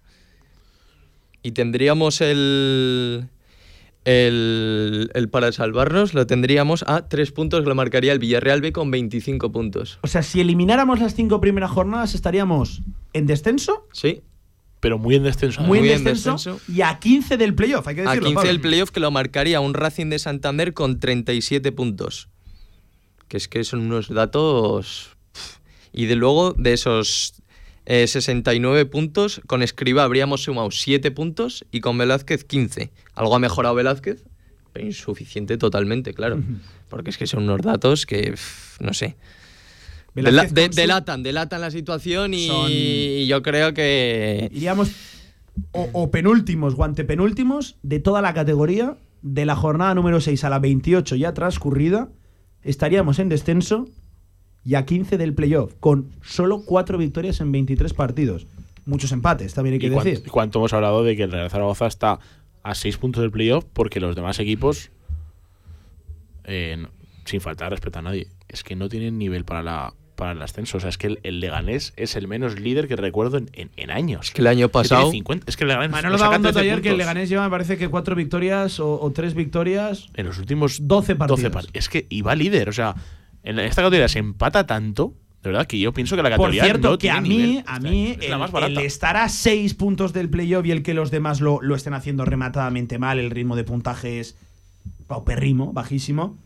Y 1.44 1.52
tendríamos 1.52 2.22
el, 2.22 3.28
el. 4.06 5.10
El 5.14 5.30
para 5.30 5.52
salvarnos 5.52 6.14
lo 6.14 6.26
tendríamos 6.28 6.84
a 6.88 7.08
3 7.08 7.32
puntos 7.32 7.62
que 7.64 7.70
lo 7.70 7.76
marcaría 7.76 8.12
el 8.14 8.20
Villarreal 8.20 8.62
B 8.62 8.72
con 8.72 8.92
25 8.92 9.52
puntos. 9.52 10.00
O 10.02 10.08
sea, 10.08 10.24
si 10.24 10.42
elimináramos 10.42 11.00
las 11.00 11.16
cinco 11.16 11.40
primeras 11.42 11.72
jornadas, 11.72 12.16
estaríamos 12.16 12.82
en 13.14 13.26
descenso, 13.28 13.88
Sí, 13.94 14.22
Pero 14.80 14.98
muy 14.98 15.16
en 15.16 15.24
descenso. 15.24 15.62
muy, 15.62 15.80
Muy 15.80 15.90
en 15.90 15.98
en 16.00 16.04
descenso, 16.04 16.32
descenso. 16.54 16.72
y 16.72 16.82
a 16.82 17.00
15 17.00 17.38
del 17.38 17.56
playoff, 17.56 17.88
hay 17.88 17.96
que 17.96 18.02
a 18.02 18.06
decirlo. 18.06 18.28
15 18.28 18.36
Pablo. 18.36 18.48
del 18.50 18.62
playoff 18.62 18.90
que 18.92 19.00
lo 19.00 19.12
marcaría 19.12 19.60
un 19.62 19.74
Racing 19.74 20.08
de 20.10 20.20
Santander 20.20 20.74
con 20.74 21.00
37 21.00 21.72
puntos. 21.72 22.30
Que 23.28 23.38
es 23.38 23.48
que 23.48 23.64
son 23.64 23.82
unos 23.82 24.10
datos. 24.10 25.10
Y 25.94 26.06
de 26.08 26.16
luego, 26.16 26.54
de 26.54 26.74
esos 26.74 27.36
eh, 27.86 28.08
69 28.08 28.86
puntos, 28.86 29.42
con 29.48 29.62
Escriba 29.62 30.04
habríamos 30.04 30.44
sumado 30.44 30.72
7 30.72 31.12
puntos 31.12 31.66
y 31.72 31.82
con 31.82 31.98
Velázquez 31.98 32.44
15. 32.46 32.92
Algo 33.14 33.36
ha 33.36 33.40
mejorado 33.40 33.76
Velázquez, 33.76 34.24
pero 34.72 34.86
insuficiente 34.86 35.58
totalmente, 35.58 36.14
claro. 36.14 36.42
Porque 36.90 37.10
es 37.10 37.18
que 37.18 37.28
son 37.28 37.44
unos 37.44 37.62
datos 37.62 38.06
que, 38.06 38.36
no 38.80 38.94
sé. 38.94 39.16
Velázquez 40.16 40.54
de- 40.54 40.70
delatan, 40.70 41.24
delatan 41.24 41.62
la 41.62 41.72
situación 41.72 42.34
y, 42.34 42.48
Son- 42.48 42.68
y 42.70 43.26
yo 43.28 43.42
creo 43.42 43.74
que. 43.74 44.50
iríamos 44.54 44.92
o, 45.72 45.90
o 45.94 46.12
penúltimos 46.12 46.76
o 46.78 46.84
antepenúltimos 46.84 47.78
de 47.84 48.00
toda 48.00 48.22
la 48.22 48.34
categoría, 48.34 48.98
de 49.22 49.46
la 49.46 49.56
jornada 49.56 49.94
número 49.96 50.22
6 50.22 50.44
a 50.44 50.50
la 50.50 50.60
28 50.60 51.16
ya 51.16 51.34
transcurrida, 51.34 52.10
estaríamos 52.62 53.20
en 53.20 53.30
descenso 53.30 53.88
y 54.66 54.76
a 54.76 54.86
15 54.86 55.18
del 55.18 55.34
playoff, 55.34 55.74
con 55.80 56.12
solo 56.22 56.64
4 56.66 56.98
victorias 56.98 57.40
en 57.42 57.52
23 57.52 57.94
partidos. 57.94 58.48
Muchos 58.86 59.12
empates, 59.12 59.54
también 59.54 59.74
hay 59.74 59.80
que 59.80 59.88
¿Y 59.88 59.92
cuánto, 59.92 60.10
decir. 60.10 60.30
cuánto 60.32 60.60
hemos 60.60 60.74
hablado 60.74 61.04
de 61.04 61.16
que 61.16 61.24
el 61.24 61.32
Real 61.32 61.50
Zaragoza 61.50 61.88
está 61.88 62.20
a 62.64 62.76
6 62.76 62.98
puntos 62.98 63.22
del 63.22 63.32
playoff 63.32 63.66
porque 63.74 64.00
los 64.00 64.16
demás 64.16 64.40
equipos, 64.40 64.90
eh, 66.46 66.76
no- 66.80 66.90
sin 67.26 67.42
faltar 67.42 67.72
respeto 67.72 68.00
a 68.00 68.02
nadie, 68.02 68.28
es 68.50 68.64
que 68.64 68.76
no 68.76 68.90
tienen 68.90 69.18
nivel 69.18 69.46
para 69.46 69.64
la 69.64 69.94
para 70.16 70.34
el 70.34 70.42
ascenso. 70.44 70.78
O 70.78 70.80
sea, 70.80 70.90
es 70.90 71.00
que 71.00 71.08
el, 71.08 71.20
el 71.24 71.40
Leganés 71.40 71.92
es 71.96 72.16
el 72.16 72.28
menos 72.28 72.60
líder 72.60 72.88
que 72.88 72.96
recuerdo 72.96 73.38
en, 73.38 73.50
en- 73.54 73.72
en 73.78 73.90
años. 73.90 74.28
Es 74.28 74.32
que 74.32 74.42
el 74.42 74.48
año 74.48 74.70
pasado. 74.70 75.10
50 75.10 75.46
es 75.50 75.58
que 75.58 75.64
el 75.64 75.70
Leganés 75.70 75.90
Manolo 75.90 76.18
daba 76.20 76.38
un 76.38 76.44
dato 76.44 76.54
13 76.60 76.70
ayer 76.70 76.82
que 76.84 76.90
el. 76.90 76.98
Leganés 76.98 77.30
lleva, 77.30 77.44
me 77.46 77.50
parece 77.50 77.78
que 77.78 77.90
4 77.90 78.16
victorias 78.16 78.80
o, 78.80 79.02
o 79.02 79.12
3 79.12 79.34
victorias. 79.34 80.10
En 80.14 80.28
los 80.28 80.38
últimos 80.38 80.88
12 80.88 81.16
partidos. 81.16 81.52
par- 81.52 81.66
Es 81.74 81.90
que 81.90 82.06
iba 82.10 82.36
líder. 82.36 82.70
O 82.70 82.74
sea, 82.74 82.94
en 83.44 83.60
esta 83.60 83.82
categoría 83.82 84.08
se 84.08 84.20
empata 84.20 84.66
tanto, 84.66 85.14
de 85.44 85.50
verdad, 85.50 85.68
que 85.68 85.78
yo 85.80 85.94
pienso 85.94 86.16
que 86.16 86.24
la 86.24 86.30
Por 86.38 86.54
categoría 86.54 86.64
cierto, 86.64 86.92
no 86.92 86.98
que 86.98 87.10
tiene 87.10 87.18
a 87.18 87.22
mí, 87.22 87.30
nivel. 87.30 87.64
a 87.68 87.78
O 87.78 87.82
sea, 87.82 87.92
mí 87.92 88.18
el, 88.22 88.38
más 88.38 88.52
barata. 88.52 88.80
el 88.80 88.86
estar 88.86 89.18
a 89.18 89.28
6 89.30 89.74
puntos 89.76 90.14
del 90.14 90.30
playoff 90.30 90.66
y 90.66 90.72
el 90.72 90.84
que 90.84 90.94
los 90.94 91.12
demás 91.12 91.42
lo, 91.42 91.62
lo 91.62 91.76
estén 91.76 91.94
haciendo 91.94 92.26
rematadamente 92.26 92.98
mal, 93.00 93.20
el 93.20 93.30
ritmo 93.32 93.56
de 93.56 93.64
puntaje 93.66 94.20
es 94.22 94.38
paupérrimo, 95.08 95.74
bajísimo. 95.74 96.38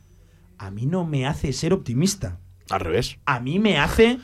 a 0.57 0.71
mí 0.71 0.85
no 0.87 1.05
me 1.05 1.27
hace 1.27 1.53
ser 1.53 1.73
optimista. 1.73 2.39
Al 2.69 2.79
revés. 2.81 3.17
A 3.25 3.39
mí 3.39 3.59
me 3.59 3.77
hace 3.77 4.17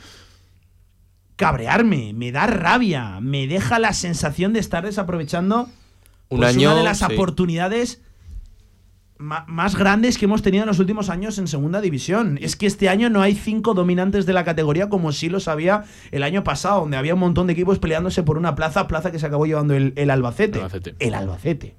cabrearme, 1.36 2.12
me 2.12 2.30
da 2.32 2.46
rabia, 2.46 3.18
me 3.20 3.46
deja 3.46 3.78
la 3.78 3.92
sensación 3.92 4.52
de 4.52 4.60
estar 4.60 4.84
desaprovechando 4.84 5.68
Un 6.28 6.38
pues, 6.40 6.54
año, 6.56 6.70
una 6.70 6.78
de 6.78 6.84
las 6.84 6.98
sí. 6.98 7.04
oportunidades 7.04 8.02
más 9.24 9.76
grandes 9.76 10.18
que 10.18 10.26
hemos 10.26 10.42
tenido 10.42 10.62
en 10.64 10.68
los 10.68 10.78
últimos 10.78 11.08
años 11.10 11.38
en 11.38 11.46
segunda 11.48 11.80
división. 11.80 12.38
Es 12.40 12.56
que 12.56 12.66
este 12.66 12.88
año 12.88 13.08
no 13.10 13.22
hay 13.22 13.34
cinco 13.34 13.74
dominantes 13.74 14.26
de 14.26 14.32
la 14.32 14.44
categoría 14.44 14.88
como 14.88 15.12
sí 15.12 15.28
los 15.28 15.48
había 15.48 15.84
el 16.10 16.22
año 16.22 16.44
pasado, 16.44 16.80
donde 16.80 16.96
había 16.96 17.14
un 17.14 17.20
montón 17.20 17.46
de 17.46 17.54
equipos 17.54 17.78
peleándose 17.78 18.22
por 18.22 18.36
una 18.38 18.54
plaza, 18.54 18.86
plaza 18.86 19.10
que 19.12 19.18
se 19.18 19.26
acabó 19.26 19.46
llevando 19.46 19.74
el, 19.74 19.92
el 19.96 20.10
Albacete. 20.10 20.58
Albacete. 20.58 20.94
El 20.98 21.14
Albacete. 21.14 21.74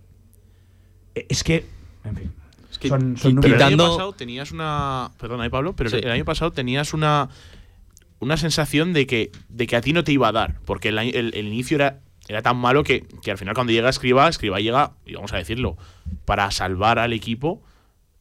E- 1.16 1.26
Es 1.30 1.44
que, 1.44 1.66
en 2.04 2.16
fin, 2.16 2.32
Es 2.72 2.78
que 2.80 2.90
son, 2.90 3.16
son. 3.18 3.36
Pero 3.42 3.56
el 3.56 3.62
año 3.64 3.78
pasado 3.78 4.14
tenías 4.14 4.52
una. 4.52 5.12
Perdona, 5.20 5.46
¿eh, 5.46 5.50
Pablo? 5.50 5.74
Pero 5.76 5.90
Sí. 5.90 5.98
el 5.98 6.12
año 6.12 6.26
pasado 6.26 6.52
tenías 6.52 6.94
una. 6.94 7.30
Una 8.20 8.38
sensación 8.38 8.94
de 8.94 9.06
que, 9.08 9.32
de 9.50 9.68
que 9.68 9.76
a 9.76 9.82
ti 9.82 9.92
no 9.94 10.04
te 10.04 10.12
iba 10.14 10.28
a 10.30 10.32
dar. 10.32 10.56
Porque 10.66 10.88
el, 10.90 10.98
año- 10.98 11.12
el- 11.14 11.34
el 11.36 11.48
inicio 11.48 11.76
era, 11.76 12.00
era 12.28 12.42
tan 12.42 12.58
malo 12.58 12.84
que, 12.84 13.06
que 13.22 13.32
al 13.32 13.38
final, 13.38 13.54
cuando 13.54 13.74
llega 13.74 13.90
Escriba, 13.90 14.28
Escriba 14.28 14.60
llega, 14.60 14.94
y 15.06 15.14
vamos 15.16 15.34
a 15.34 15.38
decirlo, 15.38 15.78
para 16.26 16.50
salvar 16.52 17.00
al 17.00 17.14
equipo 17.14 17.62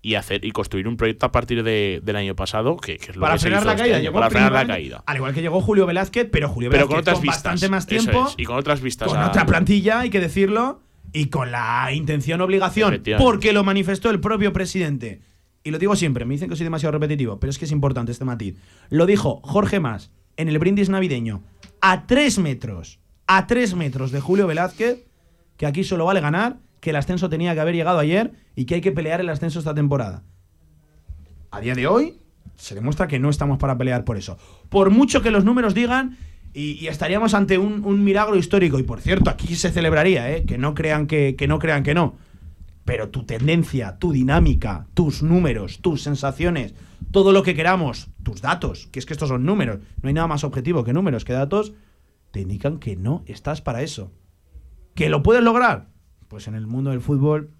y 0.02 0.16
hacer 0.16 0.44
y 0.44 0.50
construir 0.50 0.86
un 0.86 0.96
proyecto 0.98 1.24
a 1.24 1.32
partir 1.32 1.62
de- 1.62 2.00
del 2.04 2.16
año 2.16 2.36
pasado, 2.36 2.76
que, 2.76 2.98
que 2.98 3.12
es 3.12 3.16
lo 3.16 3.22
para 3.22 3.34
que 3.34 3.38
se 3.40 3.46
frenar 3.46 3.60
hizo 3.62 3.66
la 3.66 3.72
este 3.72 3.82
caída. 3.82 3.96
año, 3.96 4.02
llegó 4.04 4.14
para 4.18 4.30
frenar 4.30 4.52
la 4.52 4.66
caída. 4.66 5.02
Al 5.06 5.16
igual 5.16 5.32
que 5.34 5.40
llegó 5.40 5.60
Julio 5.62 5.86
Velázquez, 5.86 6.28
pero 6.30 6.48
Julio 6.50 6.68
Pero 6.70 6.86
Velázquez 6.86 6.94
con 6.94 7.00
otras 7.00 7.22
vistas. 7.22 7.42
bastante 7.44 7.68
más 7.70 7.86
tiempo. 7.86 8.26
es, 8.28 8.34
y 8.36 8.44
con 8.44 8.56
otras 8.58 8.82
vistas. 8.82 9.08
con 9.08 9.18
a- 9.18 9.28
otra 9.28 9.46
plantilla, 9.46 10.00
hay 10.00 10.10
que 10.10 10.20
decirlo, 10.20 10.82
y 11.14 11.26
con 11.28 11.50
la 11.50 11.88
intención 11.92 12.40
obligación, 12.42 13.02
porque 13.18 13.52
lo 13.54 13.64
manifestó 13.64 14.10
el 14.10 14.20
propio 14.20 14.52
presidente. 14.52 15.20
Y 15.62 15.70
lo 15.70 15.78
digo 15.78 15.96
siempre, 15.96 16.26
me 16.26 16.34
dicen 16.34 16.50
que 16.50 16.56
soy 16.56 16.64
demasiado 16.64 16.92
repetitivo, 16.92 17.40
pero 17.40 17.50
es 17.50 17.56
que 17.58 17.64
es 17.64 17.70
importante 17.72 18.12
este 18.12 18.26
matiz. 18.26 18.56
Lo 18.90 19.06
dijo 19.06 19.40
Jorge 19.44 19.80
Más 19.80 20.10
en 20.36 20.50
el 20.50 20.58
brindis 20.58 20.90
navideño, 20.90 21.42
a 21.80 22.06
tres 22.06 22.38
metros, 22.38 22.98
a 23.26 23.46
tres 23.46 23.74
metros 23.74 24.10
de 24.12 24.20
Julio 24.20 24.46
Velázquez, 24.46 25.04
que 25.56 25.66
aquí 25.66 25.84
solo 25.84 26.04
vale 26.04 26.20
ganar, 26.20 26.58
que 26.80 26.90
el 26.90 26.96
ascenso 26.96 27.28
tenía 27.28 27.54
que 27.54 27.60
haber 27.60 27.74
llegado 27.74 27.98
ayer 27.98 28.32
y 28.54 28.66
que 28.66 28.76
hay 28.76 28.80
que 28.80 28.92
pelear 28.92 29.20
el 29.20 29.28
ascenso 29.28 29.58
esta 29.58 29.74
temporada. 29.74 30.22
A 31.50 31.60
día 31.60 31.74
de 31.74 31.86
hoy 31.86 32.18
se 32.56 32.74
demuestra 32.74 33.08
que 33.08 33.18
no 33.18 33.30
estamos 33.30 33.58
para 33.58 33.78
pelear 33.78 34.04
por 34.04 34.16
eso. 34.16 34.38
Por 34.68 34.90
mucho 34.90 35.22
que 35.22 35.30
los 35.30 35.44
números 35.44 35.74
digan, 35.74 36.18
y, 36.54 36.86
estaríamos 36.86 37.34
ante 37.34 37.58
un, 37.58 37.84
un 37.84 38.04
milagro 38.04 38.36
histórico. 38.36 38.78
Y 38.78 38.84
por 38.84 39.00
cierto, 39.00 39.28
aquí 39.28 39.56
se 39.56 39.72
celebraría, 39.72 40.30
¿eh? 40.30 40.44
que 40.44 40.56
no 40.56 40.74
crean 40.74 41.06
que, 41.06 41.34
que 41.36 41.48
no 41.48 41.58
crean 41.58 41.82
que 41.82 41.94
no. 41.94 42.16
Pero 42.84 43.08
tu 43.08 43.24
tendencia, 43.24 43.98
tu 43.98 44.12
dinámica, 44.12 44.86
tus 44.94 45.22
números, 45.22 45.80
tus 45.80 46.02
sensaciones, 46.02 46.74
todo 47.10 47.32
lo 47.32 47.42
que 47.42 47.54
queramos, 47.54 48.08
tus 48.22 48.40
datos, 48.40 48.88
que 48.92 48.98
es 48.98 49.06
que 49.06 49.14
estos 49.14 49.30
son 49.30 49.44
números, 49.44 49.80
no 50.02 50.08
hay 50.08 50.14
nada 50.14 50.28
más 50.28 50.44
objetivo 50.44 50.84
que 50.84 50.92
números, 50.92 51.24
que 51.24 51.32
datos, 51.32 51.72
te 52.34 52.40
indican 52.40 52.80
que 52.80 52.96
no 52.96 53.22
estás 53.26 53.60
para 53.60 53.82
eso. 53.82 54.10
¿Que 54.96 55.08
lo 55.08 55.22
puedes 55.22 55.44
lograr? 55.44 55.86
Pues 56.26 56.48
en 56.48 56.56
el 56.56 56.66
mundo 56.66 56.90
del 56.90 57.00
fútbol, 57.00 57.52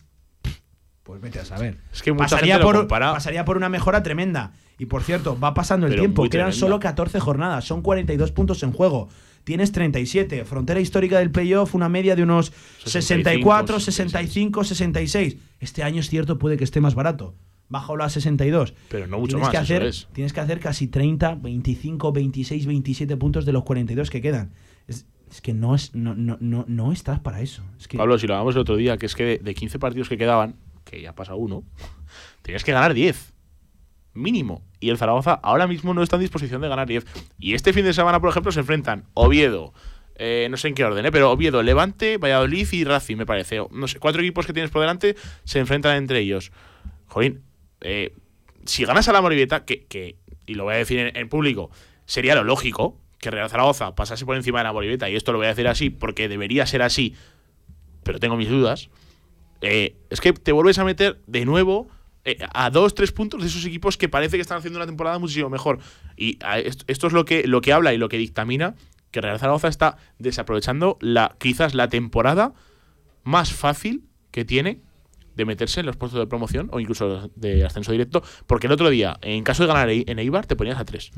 pues 1.04 1.20
vete 1.20 1.38
a 1.38 1.44
saber. 1.44 1.78
Es 1.92 2.02
que 2.02 2.12
mucha 2.12 2.24
pasaría, 2.24 2.58
gente 2.58 2.72
por, 2.72 2.88
pasaría 2.88 3.44
por 3.44 3.56
una 3.56 3.68
mejora 3.68 4.02
tremenda. 4.02 4.52
Y 4.76 4.86
por 4.86 5.04
cierto, 5.04 5.38
va 5.38 5.54
pasando 5.54 5.86
el 5.86 5.92
Pero 5.92 6.02
tiempo. 6.02 6.22
Quedan 6.24 6.30
tremenda. 6.30 6.58
solo 6.58 6.80
14 6.80 7.20
jornadas. 7.20 7.64
Son 7.64 7.82
42 7.82 8.32
puntos 8.32 8.64
en 8.64 8.72
juego. 8.72 9.08
Tienes 9.44 9.70
37. 9.70 10.44
Frontera 10.44 10.80
histórica 10.80 11.20
del 11.20 11.30
playoff, 11.30 11.76
una 11.76 11.88
media 11.88 12.16
de 12.16 12.24
unos 12.24 12.52
64, 12.84 13.78
65, 13.78 14.64
66. 14.64 15.36
Este 15.60 15.84
año 15.84 16.00
es 16.00 16.08
cierto, 16.08 16.36
puede 16.40 16.56
que 16.56 16.64
esté 16.64 16.80
más 16.80 16.96
barato. 16.96 17.36
Bájalo 17.68 18.04
a 18.04 18.08
62. 18.08 18.74
Pero 18.88 19.06
no 19.06 19.18
mucho 19.18 19.36
tienes 19.36 19.46
más, 19.46 19.50
Que 19.50 19.56
eso 19.56 19.62
hacer, 19.62 19.82
es. 19.86 20.08
Tienes 20.12 20.32
que 20.32 20.40
hacer 20.40 20.60
casi 20.60 20.88
30, 20.88 21.36
25, 21.36 22.12
26, 22.12 22.66
27 22.66 23.16
puntos 23.16 23.44
de 23.44 23.52
los 23.52 23.64
42 23.64 24.10
que 24.10 24.20
quedan. 24.20 24.52
Es, 24.86 25.06
es 25.30 25.40
que 25.40 25.54
no, 25.54 25.74
es, 25.74 25.94
no, 25.94 26.14
no, 26.14 26.36
no, 26.40 26.64
no 26.68 26.92
estás 26.92 27.20
para 27.20 27.40
eso. 27.40 27.62
Es 27.78 27.88
que, 27.88 27.96
Pablo, 27.96 28.18
si 28.18 28.26
lo 28.26 28.34
hablamos 28.34 28.54
el 28.54 28.60
otro 28.60 28.76
día, 28.76 28.96
que 28.96 29.06
es 29.06 29.14
que 29.14 29.24
de, 29.24 29.38
de 29.38 29.54
15 29.54 29.78
partidos 29.78 30.08
que 30.08 30.18
quedaban, 30.18 30.56
que 30.84 31.00
ya 31.00 31.14
pasa 31.14 31.34
uno, 31.34 31.64
tenías 32.42 32.64
que 32.64 32.72
ganar 32.72 32.94
10. 32.94 33.32
Mínimo. 34.12 34.62
Y 34.78 34.90
el 34.90 34.98
Zaragoza 34.98 35.32
ahora 35.42 35.66
mismo 35.66 35.92
no 35.92 36.02
está 36.02 36.16
en 36.16 36.22
disposición 36.22 36.60
de 36.60 36.68
ganar 36.68 36.86
10. 36.86 37.04
Y 37.38 37.54
este 37.54 37.72
fin 37.72 37.84
de 37.84 37.92
semana, 37.92 38.20
por 38.20 38.30
ejemplo, 38.30 38.52
se 38.52 38.60
enfrentan 38.60 39.04
Oviedo, 39.14 39.72
eh, 40.16 40.46
no 40.50 40.56
sé 40.56 40.68
en 40.68 40.74
qué 40.74 40.84
orden, 40.84 41.04
¿eh? 41.04 41.10
pero 41.10 41.30
Oviedo, 41.30 41.62
Levante, 41.62 42.18
Valladolid 42.18 42.68
y 42.70 42.84
Racing, 42.84 43.16
me 43.16 43.26
parece. 43.26 43.60
No 43.70 43.88
sé, 43.88 43.98
cuatro 43.98 44.22
equipos 44.22 44.46
que 44.46 44.52
tienes 44.52 44.70
por 44.70 44.80
delante 44.80 45.16
se 45.44 45.58
enfrentan 45.58 45.96
entre 45.96 46.20
ellos. 46.20 46.52
Jolín, 47.06 47.42
eh, 47.84 48.12
si 48.64 48.84
ganas 48.84 49.08
a 49.08 49.12
la 49.12 49.20
Morivieta, 49.20 49.64
que, 49.64 50.16
y 50.46 50.54
lo 50.54 50.64
voy 50.64 50.74
a 50.74 50.78
decir 50.78 51.12
en, 51.14 51.28
público, 51.28 51.70
sería 52.06 52.34
lo 52.34 52.42
lógico 52.42 52.98
que 53.18 53.30
Real 53.30 53.48
Zaragoza 53.48 53.94
pasase 53.94 54.24
por 54.26 54.36
encima 54.36 54.58
de 54.58 54.64
la 54.64 54.72
Morivieta, 54.72 55.08
y 55.08 55.16
esto 55.16 55.32
lo 55.32 55.38
voy 55.38 55.46
a 55.46 55.50
decir 55.50 55.68
así 55.68 55.90
porque 55.90 56.28
debería 56.28 56.66
ser 56.66 56.82
así, 56.82 57.14
pero 58.02 58.18
tengo 58.18 58.36
mis 58.36 58.48
dudas. 58.48 58.90
eh, 59.60 59.96
es 60.10 60.20
que 60.20 60.32
te 60.32 60.52
vuelves 60.52 60.78
a 60.78 60.84
meter 60.84 61.20
de 61.26 61.44
nuevo 61.44 61.88
eh, 62.24 62.38
a 62.52 62.70
dos, 62.70 62.94
tres 62.94 63.12
puntos 63.12 63.42
de 63.42 63.48
esos 63.48 63.64
equipos 63.64 63.96
que 63.96 64.08
parece 64.08 64.36
que 64.36 64.42
están 64.42 64.58
haciendo 64.58 64.78
una 64.78 64.86
temporada 64.86 65.18
muchísimo 65.18 65.50
mejor. 65.50 65.78
Y 66.16 66.38
esto, 66.64 66.84
esto 66.86 67.06
es 67.06 67.12
lo 67.12 67.24
que, 67.24 67.46
lo 67.46 67.60
que 67.60 67.72
habla 67.72 67.92
y 67.92 67.98
lo 67.98 68.08
que 68.08 68.18
dictamina 68.18 68.74
que 69.10 69.20
Real 69.20 69.38
Zaragoza 69.38 69.68
está 69.68 69.96
desaprovechando 70.18 70.98
la, 71.00 71.36
quizás 71.38 71.74
la 71.74 71.88
temporada 71.88 72.52
más 73.22 73.52
fácil 73.52 74.04
que 74.32 74.44
tiene 74.44 74.80
de 75.36 75.44
meterse 75.44 75.80
en 75.80 75.86
los 75.86 75.96
puestos 75.96 76.20
de 76.20 76.26
promoción 76.26 76.68
o 76.72 76.80
incluso 76.80 77.30
de 77.36 77.64
ascenso 77.64 77.92
directo, 77.92 78.22
porque 78.46 78.66
el 78.66 78.72
otro 78.72 78.90
día, 78.90 79.16
en 79.22 79.42
caso 79.44 79.62
de 79.64 79.66
ganar 79.68 79.90
e- 79.90 80.04
en 80.06 80.18
Eibar, 80.18 80.46
te 80.46 80.56
ponías 80.56 80.78
a 80.78 80.84
tres. 80.84 81.12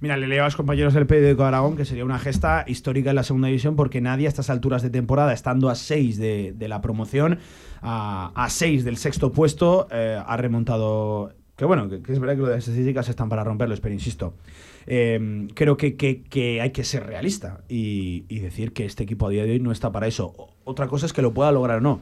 Mira, 0.00 0.16
le 0.16 0.26
leo 0.28 0.42
a 0.42 0.46
los 0.46 0.56
compañeros 0.56 0.94
del 0.94 1.06
periódico 1.06 1.42
de 1.42 1.48
Aragón 1.48 1.76
que 1.76 1.84
sería 1.84 2.04
una 2.04 2.18
gesta 2.18 2.64
histórica 2.66 3.10
en 3.10 3.16
la 3.16 3.22
segunda 3.22 3.48
división 3.48 3.76
porque 3.76 4.00
nadie 4.00 4.26
a 4.26 4.28
estas 4.28 4.50
alturas 4.50 4.82
de 4.82 4.90
temporada, 4.90 5.32
estando 5.32 5.68
a 5.70 5.74
6 5.74 6.18
de, 6.18 6.52
de 6.56 6.68
la 6.68 6.80
promoción, 6.80 7.38
a 7.82 8.46
6 8.48 8.84
del 8.84 8.96
sexto 8.96 9.32
puesto, 9.32 9.88
eh, 9.90 10.18
ha 10.24 10.36
remontado. 10.36 11.32
Que 11.56 11.64
bueno, 11.66 11.88
que, 11.88 11.96
es 12.12 12.18
verdad 12.18 12.36
que 12.36 12.42
las 12.50 12.58
estadísticas 12.66 13.08
están 13.08 13.28
para 13.28 13.44
romperlos, 13.44 13.80
pero 13.80 13.94
insisto. 13.94 14.34
eh, 14.86 15.46
creo 15.54 15.76
que, 15.76 15.96
que- 15.96 16.22
que 16.24 16.60
hay 16.60 16.70
que 16.70 16.82
ser 16.82 17.06
realista 17.06 17.60
y, 17.68 18.24
y 18.28 18.40
decir 18.40 18.72
que 18.72 18.84
este 18.84 19.04
equipo 19.04 19.26
a 19.26 19.30
día 19.30 19.44
de 19.44 19.52
hoy 19.52 19.60
no 19.60 19.70
está 19.70 19.92
para 19.92 20.06
eso. 20.08 20.34
Otra 20.64 20.88
cosa 20.88 21.06
es 21.06 21.12
que 21.12 21.22
lo 21.22 21.32
pueda 21.32 21.52
lograr 21.52 21.78
o 21.78 21.80
no. 21.80 22.00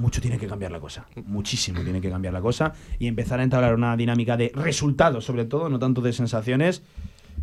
Mucho 0.00 0.20
tiene 0.20 0.38
que 0.38 0.46
cambiar 0.46 0.72
la 0.72 0.80
cosa. 0.80 1.06
Muchísimo 1.26 1.82
tiene 1.82 2.00
que 2.00 2.08
cambiar 2.10 2.32
la 2.32 2.40
cosa. 2.40 2.72
Y 2.98 3.06
empezar 3.06 3.38
a 3.40 3.42
entablar 3.42 3.74
una 3.74 3.96
dinámica 3.96 4.36
de 4.36 4.50
resultados, 4.54 5.24
sobre 5.24 5.44
todo, 5.44 5.68
no 5.68 5.78
tanto 5.78 6.00
de 6.00 6.12
sensaciones, 6.12 6.82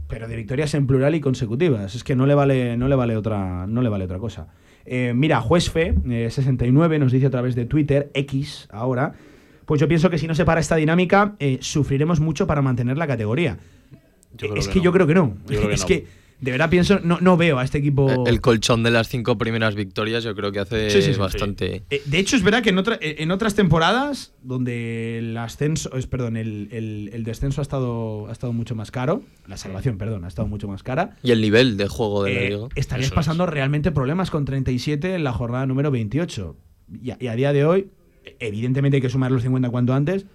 pero 0.07 0.27
de 0.27 0.35
victorias 0.35 0.73
en 0.73 0.87
plural 0.87 1.13
y 1.15 1.21
consecutivas. 1.21 1.93
Es 1.93 2.03
que 2.03 2.15
no 2.15 2.25
le 2.25 2.33
vale, 2.33 2.75
no 2.77 2.87
le 2.87 2.95
vale, 2.95 3.15
otra, 3.15 3.67
no 3.67 3.81
le 3.81 3.89
vale 3.89 4.05
otra 4.05 4.17
cosa. 4.17 4.47
Eh, 4.85 5.13
mira, 5.13 5.39
Juezfe, 5.41 5.93
eh, 6.09 6.29
69, 6.31 6.97
nos 6.97 7.11
dice 7.11 7.27
a 7.27 7.29
través 7.29 7.55
de 7.55 7.65
Twitter, 7.65 8.09
X 8.13 8.67
ahora. 8.71 9.13
Pues 9.65 9.81
yo 9.81 9.87
pienso 9.87 10.09
que 10.09 10.17
si 10.17 10.27
no 10.27 10.33
se 10.33 10.45
para 10.45 10.61
esta 10.61 10.77
dinámica, 10.77 11.35
eh, 11.39 11.57
sufriremos 11.61 12.21
mucho 12.21 12.47
para 12.47 12.61
mantener 12.61 12.97
la 12.97 13.05
categoría. 13.05 13.57
Yo 14.37 14.47
creo 14.47 14.59
es 14.59 14.67
que 14.67 14.75
que, 14.75 14.79
no. 14.79 14.85
yo 14.85 14.91
creo 14.93 15.07
que 15.07 15.13
no. 15.13 15.37
Yo 15.47 15.57
creo 15.57 15.67
que 15.67 15.73
es 15.75 15.81
no. 15.81 15.87
que 15.87 16.07
de 16.39 16.51
verdad 16.51 16.69
pienso, 16.69 16.99
no, 17.03 17.19
no 17.19 17.35
veo 17.37 17.57
a 17.59 17.63
este 17.63 17.79
equipo. 17.79 18.09
Eh, 18.09 18.29
El 18.29 18.41
colchón 18.41 18.83
de 18.83 18.91
las 18.91 19.07
cinco 19.09 19.37
primeras 19.37 19.73
victorias 19.75 20.23
yo 20.23 20.35
creo 20.35 20.51
que 20.51 20.59
hace 20.59 20.89
Sí, 20.91 21.01
sí, 21.01 21.13
sí, 21.13 21.19
bastante... 21.19 21.83
Eh, 21.89 22.01
de 22.05 22.19
hecho, 22.19 22.35
es 22.35 22.43
verdad 22.43 22.61
que 22.61 22.69
en, 22.69 22.77
otra- 22.77 22.97
eh, 23.01 23.15
en 23.19 23.31
otras 23.31 23.55
temporadas, 23.55 24.33
donde 24.43 25.17
el 25.19 25.35
ascenso, 25.37 25.95
es, 25.95 26.05
perdón, 26.07 26.37
el, 26.37 26.69
el- 26.71 27.09
el 27.13 27.23
descenso 27.23 27.61
ha 27.61 27.63
estado, 27.63 28.27
ha 28.27 28.31
estado 28.31 28.53
mucho 28.53 28.75
más 28.75 28.91
caro, 28.91 29.23
la 29.47 29.57
salvación, 29.57 29.97
perdón, 29.97 30.25
ha 30.25 30.27
estado 30.27 30.47
mucho 30.47 30.67
más 30.67 30.83
cara, 30.83 31.15
Y 31.23 31.31
el 31.31 31.41
nivel 31.41 31.77
de 31.77 31.87
juego 31.87 32.23
de 32.23 32.33
la 32.33 32.39
eh, 32.41 32.49
liga. 32.51 32.67
estarías 32.75 33.07
Eso 33.07 33.15
pasando 33.15 33.45
realmente 33.45 33.91
problemas 33.91 34.29
con 34.29 34.45
37 34.45 35.15
en 35.15 35.23
la 35.23 35.33
jornada 35.33 35.65
número 35.65 35.89
28. 35.91 36.55
Y 37.03 37.11
a, 37.11 37.17
y 37.19 37.27
a 37.27 37.35
día 37.35 37.51
de 37.51 37.65
hoy, 37.65 37.87
evidentemente 38.39 38.97
hay 38.97 39.01
que 39.01 39.09
sumar 39.09 39.31
los 39.31 39.41
50 39.41 39.69
cuanto 39.69 39.93
antes, 39.93 40.25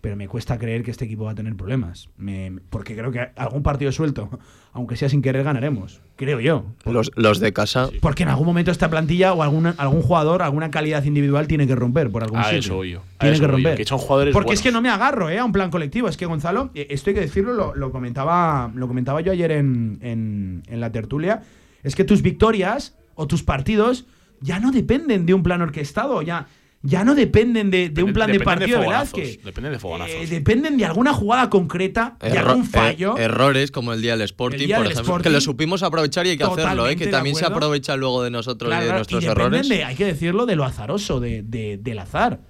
pero 0.00 0.14
me 0.16 0.28
cuesta 0.28 0.58
creer 0.58 0.82
que 0.84 0.90
este 0.90 1.04
equipo 1.06 1.24
va 1.24 1.32
a 1.32 1.34
tener 1.34 1.56
problemas. 1.56 2.08
Me- 2.16 2.52
porque 2.70 2.94
creo 2.96 3.10
que 3.10 3.30
algún 3.36 3.62
partido 3.62 3.90
suelto, 3.90 4.30
aunque 4.72 4.96
sea 4.96 5.08
sin 5.08 5.22
querer, 5.22 5.42
ganaremos. 5.42 6.00
Creo 6.16 6.38
yo. 6.40 6.64
Los, 6.84 7.10
los 7.16 7.40
de 7.40 7.52
casa... 7.52 7.88
Porque 8.00 8.22
en 8.22 8.28
algún 8.28 8.46
momento 8.46 8.70
esta 8.70 8.88
plantilla 8.88 9.32
o 9.32 9.42
algún, 9.42 9.66
algún 9.78 10.02
jugador, 10.02 10.42
alguna 10.42 10.70
calidad 10.70 11.02
individual 11.04 11.46
tiene 11.48 11.66
que 11.66 11.74
romper 11.74 12.10
por 12.10 12.22
algún 12.22 12.38
A 12.38 12.44
sitio. 12.44 12.58
eso 12.58 12.74
voy 12.76 12.90
yo, 12.92 13.00
a 13.00 13.18
Tiene 13.20 13.34
eso 13.36 13.42
que 13.42 13.46
voy 13.52 13.62
yo, 13.62 13.68
romper. 13.68 13.76
que 13.78 13.84
son 13.84 13.98
jugadores 13.98 14.32
Porque 14.32 14.52
es 14.54 14.62
que 14.62 14.70
no 14.72 14.80
me 14.80 14.88
agarro 14.90 15.28
eh, 15.28 15.38
a 15.38 15.44
un 15.44 15.52
plan 15.52 15.70
colectivo. 15.70 16.08
Es 16.08 16.16
que 16.16 16.26
Gonzalo, 16.26 16.70
eh, 16.74 16.86
esto 16.90 17.10
hay 17.10 17.14
que 17.14 17.20
decirlo, 17.22 17.52
lo, 17.54 17.74
lo 17.74 17.90
comentaba, 17.90 18.70
lo 18.74 18.86
comentaba 18.88 19.20
yo 19.22 19.32
ayer 19.32 19.50
en, 19.52 19.98
en- 20.02 20.62
en 20.68 20.80
la 20.80 20.92
tertulia. 20.92 21.42
Es 21.82 21.94
que 21.96 22.04
tus 22.04 22.22
victorias 22.22 22.94
o 23.14 23.26
tus 23.26 23.42
partidos 23.42 24.06
ya 24.40 24.60
no 24.60 24.70
dependen 24.72 25.24
de 25.26 25.34
un 25.34 25.42
plan 25.42 25.62
orquestado, 25.62 26.20
ya, 26.22 26.46
ya 26.86 27.04
no 27.04 27.14
dependen 27.14 27.70
de, 27.70 27.88
de 27.90 28.02
un 28.02 28.12
plan 28.12 28.30
de 28.30 28.38
de 28.38 28.44
partido 28.44 28.78
de 28.80 28.86
Velázquez. 28.86 29.42
dependen 29.42 29.72
de 29.72 29.78
fogonazos. 29.78 30.14
Eh, 30.14 30.26
dependen 30.26 30.76
de 30.78 30.84
alguna 30.84 31.12
jugada 31.12 31.50
concreta, 31.50 32.16
de 32.20 32.28
erro- 32.30 32.50
algún 32.50 32.64
eh, 32.64 32.68
fallo. 32.68 33.16
errores 33.18 33.70
como 33.70 33.92
el 33.92 34.00
día 34.02 34.12
del 34.16 34.22
Sporting, 34.22 34.60
El 34.60 34.66
día 34.66 34.76
por 34.76 34.84
del 34.84 34.92
ejemplo, 34.92 35.12
Sporting, 35.14 35.24
que 35.30 35.34
lo 35.34 35.40
supimos 35.40 35.82
aprovechar 35.82 36.26
y 36.26 36.30
hay 36.30 36.36
que 36.38 36.44
hacerlo, 36.44 36.88
¿eh? 36.88 36.96
que 36.96 37.06
de 37.06 37.10
también 37.10 37.34
se 37.36 37.44
aprovecha 37.44 37.96
luego 37.96 38.22
de 38.22 38.30
nosotros 38.30 38.68
Claro, 38.70 38.84
y 38.84 38.86
de 38.88 38.92
nuestros 38.94 39.22
y 39.22 39.26
errores. 39.26 39.68
de- 39.68 39.84
hay 39.84 39.94
que 39.96 40.04
decirlo, 40.06 40.46
de 40.46 40.56
lo 40.56 40.64
azaroso, 40.64 41.20
de, 41.20 41.42
de- 41.42 41.78
del 41.78 41.98
azar. 41.98 42.40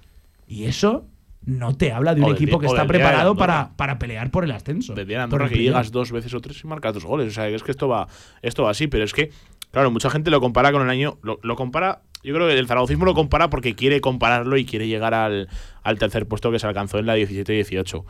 Y 0.47 0.65
eso 0.65 1.05
no 1.45 1.75
te 1.75 1.91
habla 1.93 2.13
de 2.13 2.21
un 2.21 2.25
O 2.25 2.27
del 2.33 2.35
equipo 2.35 2.51
día- 2.57 2.59
que 2.59 2.65
está 2.67 2.81
del 2.81 2.87
de 2.87 2.93
preparado 2.93 3.35
para, 3.35 3.71
para 3.77 3.97
pelear 3.99 4.31
por 4.31 4.43
el 4.43 4.51
ascenso. 4.51 4.93
de 4.93 5.05
día 5.05 5.17
por 5.17 5.23
Andorra 5.23 5.49
que 5.49 5.57
llegas 5.57 5.91
dos 5.91 6.11
veces 6.11 6.33
o 6.33 6.41
tres 6.41 6.61
y 6.63 6.67
marcas 6.67 6.93
dos 6.93 7.05
goles. 7.05 7.29
O 7.29 7.31
sea, 7.31 7.47
es 7.47 7.63
que 7.63 7.71
esto 7.71 7.87
va, 7.87 8.07
esto 8.41 8.63
va 8.63 8.71
así, 8.71 8.87
pero 8.87 9.03
es 9.05 9.13
que, 9.13 9.31
claro, 9.77 9.91
mucha 9.91 10.09
gente 10.09 10.31
lo 10.31 10.41
compara 10.41 10.71
con 10.71 10.81
el 10.81 10.89
año. 10.89 11.19
Lo, 11.21 11.55
compara. 11.55 12.01
Yo 12.23 12.33
creo 12.33 12.47
que 12.47 12.57
el 12.57 12.67
zaragozismo 12.67 13.05
lo 13.05 13.13
compara 13.13 13.51
porque 13.51 13.75
quiere 13.75 14.01
compararlo 14.01 14.57
y 14.57 14.65
quiere 14.65 14.87
llegar 14.87 15.13
al, 15.13 15.49
al 15.83 15.99
tercer 15.99 16.27
puesto 16.27 16.51
que 16.51 16.57
se 16.57 16.65
alcanzó 16.65 16.97
en 16.97 17.05
la 17.05 17.15
17-18. 17.15 18.03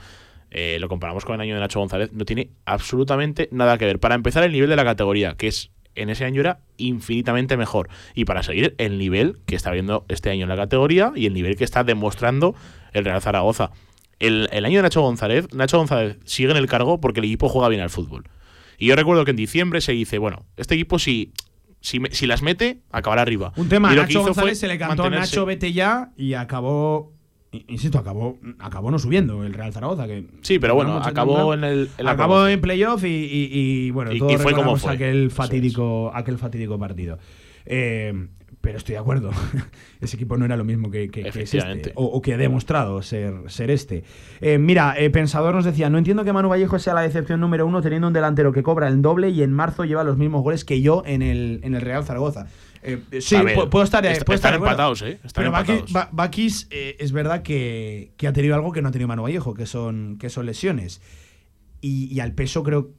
Eh, 0.51 0.77
lo 0.79 0.87
comparamos 0.87 1.25
con 1.25 1.35
el 1.35 1.41
año 1.41 1.55
de 1.55 1.59
Nacho 1.59 1.79
González. 1.79 2.13
No 2.13 2.23
tiene 2.23 2.51
absolutamente 2.63 3.49
nada 3.51 3.77
que 3.77 3.83
ver. 3.83 3.99
Para 3.99 4.15
empezar, 4.15 4.45
el 4.45 4.53
nivel 4.53 4.69
de 4.69 4.77
la 4.77 4.85
categoría, 4.85 5.35
que 5.35 5.47
es 5.47 5.71
en 5.95 6.09
ese 6.09 6.23
año 6.23 6.39
era 6.39 6.61
infinitamente 6.77 7.57
mejor. 7.57 7.89
Y 8.15 8.23
para 8.23 8.43
seguir, 8.43 8.73
el 8.77 8.97
nivel 8.97 9.39
que 9.45 9.57
está 9.57 9.71
viendo 9.71 10.05
este 10.07 10.29
año 10.29 10.43
en 10.43 10.49
la 10.49 10.55
categoría 10.55 11.11
y 11.15 11.25
el 11.25 11.33
nivel 11.33 11.57
que 11.57 11.65
está 11.65 11.83
demostrando 11.83 12.55
el 12.93 13.03
Real 13.03 13.21
Zaragoza. 13.21 13.71
El, 14.19 14.47
el 14.53 14.63
año 14.63 14.77
de 14.77 14.83
Nacho 14.83 15.01
González, 15.01 15.53
Nacho 15.53 15.79
González 15.79 16.17
sigue 16.23 16.51
en 16.51 16.57
el 16.57 16.67
cargo 16.67 17.01
porque 17.01 17.19
el 17.19 17.25
equipo 17.25 17.49
juega 17.49 17.67
bien 17.67 17.81
al 17.81 17.89
fútbol. 17.89 18.23
Y 18.77 18.87
yo 18.87 18.95
recuerdo 18.95 19.25
que 19.25 19.31
en 19.31 19.37
diciembre 19.37 19.81
se 19.81 19.91
dice, 19.91 20.19
bueno, 20.19 20.45
este 20.55 20.75
equipo 20.75 20.99
si, 20.99 21.33
si, 21.81 21.99
me- 21.99 22.11
si 22.11 22.27
las 22.27 22.41
mete, 22.41 22.81
acabará 22.91 23.21
arriba. 23.21 23.53
Un 23.55 23.69
tema, 23.69 23.89
Y 23.89 23.95
que 23.95 24.01
Nacho 24.01 24.11
hizo 24.11 24.23
González 24.23 24.59
se 24.59 24.67
le 24.67 24.77
cantó 24.77 25.03
mantenerse. 25.03 25.31
Nacho 25.35 25.45
vete 25.45 25.73
ya 25.73 26.11
y 26.17 26.33
acabó, 26.33 27.13
insisto, 27.67 27.97
acabó, 27.99 28.37
acabó 28.59 28.91
no 28.91 28.99
subiendo 28.99 29.43
el 29.43 29.53
Real 29.53 29.71
Zaragoza. 29.73 30.05
Que 30.07 30.25
Sí, 30.41 30.59
pero 30.59 30.75
bueno, 30.75 30.97
acabó 30.97 31.53
en 31.53 31.63
el 31.63 31.89
en 31.97 32.07
acabó 32.07 32.47
en 32.47 32.59
playoff 32.61 33.03
y, 33.03 33.07
y- 33.07 33.49
y, 33.51 33.91
bueno, 33.91 34.11
Y- 34.11 34.19
fue 34.37 34.53
como 34.53 34.75
fue. 34.77 34.93
aquel 34.93 35.31
fatídico, 35.31 36.11
aquel 36.13 36.37
fatídico 36.37 36.77
partido. 36.79 37.19
Eh, 37.65 38.27
pero 38.67 38.79
estoy 38.79 38.95
de 38.95 38.99
acuerdo. 38.99 39.31
Ese 40.01 40.17
equipo 40.17 40.35
no 40.35 40.43
era 40.43 40.57
lo 40.57 40.65
mismo 40.65 40.91
que, 40.91 41.07
que- 41.09 41.23
que 41.23 41.43
es 41.43 41.53
este, 41.53 41.93
o, 41.95 42.03
o 42.03 42.21
que 42.21 42.33
ha 42.33 42.37
demostrado 42.37 43.01
ser, 43.01 43.33
ser 43.47 43.71
este. 43.71 44.03
Eh, 44.41 44.57
mira, 44.57 44.93
eh, 44.99 45.09
Pensador 45.09 45.55
nos 45.55 45.63
decía: 45.63 45.89
No 45.89 45.97
entiendo 45.97 46.25
que 46.25 46.33
Manu 46.33 46.49
Vallejo 46.49 46.77
sea 46.77 46.93
la 46.93 46.99
decepción 46.99 47.39
número 47.39 47.65
uno, 47.65 47.81
teniendo 47.81 48.07
un 48.07 48.13
delantero 48.13 48.51
que 48.51 48.63
cobra 48.63 48.89
el 48.89 49.01
doble 49.01 49.29
y 49.29 49.41
en 49.41 49.53
marzo 49.53 49.85
lleva 49.85 50.03
los 50.03 50.17
mismos 50.17 50.43
goles 50.43 50.65
que 50.65 50.81
yo 50.81 51.01
en 51.05 51.21
el, 51.21 51.61
en 51.63 51.75
el 51.75 51.81
Real 51.81 52.03
Zaragoza. 52.03 52.47
Eh, 52.83 52.99
sí, 53.21 53.37
ver, 53.41 53.69
puedo 53.69 53.85
estar, 53.85 54.05
est- 54.05 54.23
puedo 54.25 54.35
estar 54.35 54.53
empatados, 54.53 55.01
¿eh? 55.01 55.17
Están 55.23 55.43
Pero 55.43 55.51
Bakis, 55.53 55.69
empatados. 55.69 55.93
Ba- 55.93 56.09
Bakis, 56.11 56.67
es 56.69 57.11
verdad 57.13 57.43
que, 57.43 58.11
que 58.17 58.27
ha 58.27 58.33
tenido 58.33 58.53
algo 58.53 58.73
que 58.73 58.81
no 58.81 58.89
ha 58.89 58.91
tenido 58.91 59.07
Manu 59.07 59.23
Vallejo, 59.23 59.53
que 59.53 59.65
son, 59.65 60.17
que 60.19 60.29
son 60.29 60.45
lesiones. 60.45 60.99
Y, 61.79 62.13
y 62.13 62.19
al 62.19 62.33
peso 62.33 62.63
creo, 62.63 62.89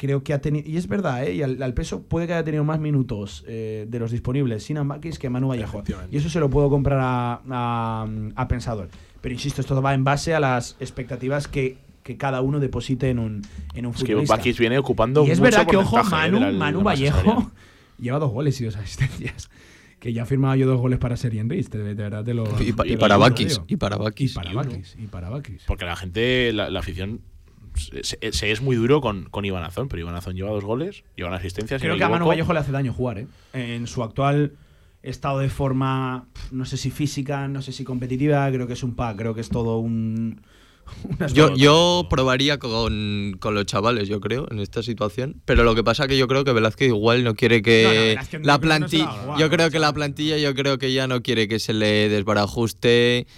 creo 0.00 0.22
que 0.24 0.32
ha 0.32 0.40
tenido. 0.40 0.66
Y 0.66 0.78
es 0.78 0.88
verdad, 0.88 1.24
¿eh? 1.24 1.34
Y 1.34 1.42
al, 1.42 1.62
al 1.62 1.74
peso 1.74 2.02
puede 2.02 2.26
que 2.26 2.32
haya 2.32 2.42
tenido 2.42 2.64
más 2.64 2.80
minutos 2.80 3.44
eh, 3.46 3.84
de 3.86 3.98
los 3.98 4.10
disponibles 4.10 4.62
Sinan 4.64 4.88
Bakis 4.88 5.18
que 5.18 5.28
Manu 5.28 5.48
Vallejo. 5.48 5.82
Y 6.10 6.16
eso 6.16 6.30
se 6.30 6.40
lo 6.40 6.48
puedo 6.48 6.70
comprar 6.70 6.98
a, 7.02 7.40
a- 7.50 8.08
a 8.34 8.48
Pensador. 8.48 8.88
Pero 9.20 9.34
insisto, 9.34 9.60
esto 9.60 9.80
va 9.82 9.92
en 9.92 10.02
base 10.02 10.32
a 10.34 10.40
las 10.40 10.76
expectativas 10.80 11.46
que, 11.48 11.76
que 12.02 12.16
cada 12.16 12.40
uno 12.40 12.60
deposite 12.60 13.10
en 13.10 13.18
un, 13.18 13.42
en 13.74 13.84
un 13.84 13.92
Es 13.94 14.00
que 14.02 14.06
futbolista. 14.12 14.36
Bakis 14.36 14.58
viene 14.58 14.78
ocupando 14.78 15.26
Y 15.26 15.32
es 15.32 15.38
mucho 15.38 15.50
verdad 15.50 15.66
que, 15.66 15.76
ojo, 15.76 16.00
¿eh? 16.00 16.02
Manu, 16.10 16.40
la- 16.40 16.50
Manu 16.52 16.82
Vallejo 16.82 17.52
lleva 17.98 18.18
dos 18.18 18.30
goles 18.32 18.58
y 18.62 18.64
dos 18.64 18.76
asistencias. 18.76 19.50
Que 19.98 20.14
ya 20.14 20.22
ha 20.22 20.26
firmado 20.26 20.54
yo 20.56 20.66
dos 20.66 20.80
goles 20.80 20.98
para 20.98 21.18
Serie 21.18 21.42
Enris, 21.42 21.68
de, 21.68 21.82
de 21.84 21.92
verdad 21.94 22.24
te 22.24 22.32
lo 22.32 22.44
Y, 22.58 22.72
pa- 22.72 22.84
te 22.84 22.92
y 22.94 22.96
para 22.96 23.18
Bakis. 23.18 23.60
Y 23.66 23.76
para 23.76 23.96
Y 23.96 23.98
Bakis. 23.98 24.32
para 24.32 24.52
Bakis. 24.54 24.96
Y 24.98 25.06
para 25.08 25.28
Bakis. 25.28 25.64
Porque 25.66 25.84
la 25.84 25.94
gente, 25.94 26.54
la, 26.54 26.70
la 26.70 26.80
afición, 26.80 27.20
se, 27.74 28.32
se- 28.32 28.50
es 28.50 28.60
muy 28.62 28.76
duro 28.76 29.00
con, 29.00 29.24
con 29.30 29.44
Iván 29.44 29.64
Azón, 29.64 29.88
pero 29.88 30.00
Iván 30.00 30.14
Azón 30.16 30.34
lleva 30.36 30.50
dos 30.50 30.64
goles, 30.64 31.04
lleva 31.16 31.28
una 31.30 31.38
asistencia. 31.38 31.78
si 31.78 31.82
Creo 31.82 31.94
no 31.94 31.98
que 31.98 32.04
a 32.04 32.08
Manu. 32.08 32.26
Vallejo 32.26 32.52
le 32.52 32.58
hace 32.60 32.72
daño 32.72 32.92
jugar, 32.92 33.18
¿eh? 33.18 33.26
En 33.52 33.86
su 33.86 34.02
actual 34.02 34.52
estado 35.02 35.38
de 35.38 35.48
forma, 35.48 36.26
no 36.50 36.64
sé 36.66 36.76
si 36.76 36.90
física, 36.90 37.48
no 37.48 37.62
sé 37.62 37.72
si 37.72 37.84
competitiva, 37.84 38.50
creo 38.50 38.66
que 38.66 38.74
es 38.74 38.82
un 38.82 38.94
pack, 38.94 39.16
creo 39.16 39.34
que 39.34 39.40
es 39.40 39.48
todo 39.48 39.78
un. 39.78 40.42
Yo, 41.32 41.54
yo 41.54 42.08
probaría 42.10 42.58
con, 42.58 43.36
con 43.38 43.54
los 43.54 43.64
chavales, 43.64 44.08
yo 44.08 44.20
creo, 44.20 44.48
en 44.50 44.58
esta 44.58 44.82
situación. 44.82 45.40
Pero 45.44 45.62
lo 45.62 45.76
que 45.76 45.84
pasa 45.84 46.08
que 46.08 46.18
yo 46.18 46.26
creo 46.26 46.42
que 46.42 46.52
Velázquez 46.52 46.88
igual 46.88 47.22
no 47.22 47.36
quiere 47.36 47.62
que 47.62 48.16
no- 48.32 48.38
la 48.40 48.54
no 48.54 48.60
plantilla. 48.60 49.36
yo 49.38 49.48
creo 49.50 49.70
que 49.70 49.78
la 49.78 49.92
plantilla, 49.92 50.36
yo 50.38 50.52
creo 50.56 50.78
que 50.78 50.92
ya 50.92 51.06
no 51.06 51.22
quiere 51.22 51.46
que 51.46 51.60
se 51.60 51.74
le 51.74 52.08
desbarajuste 52.08 53.28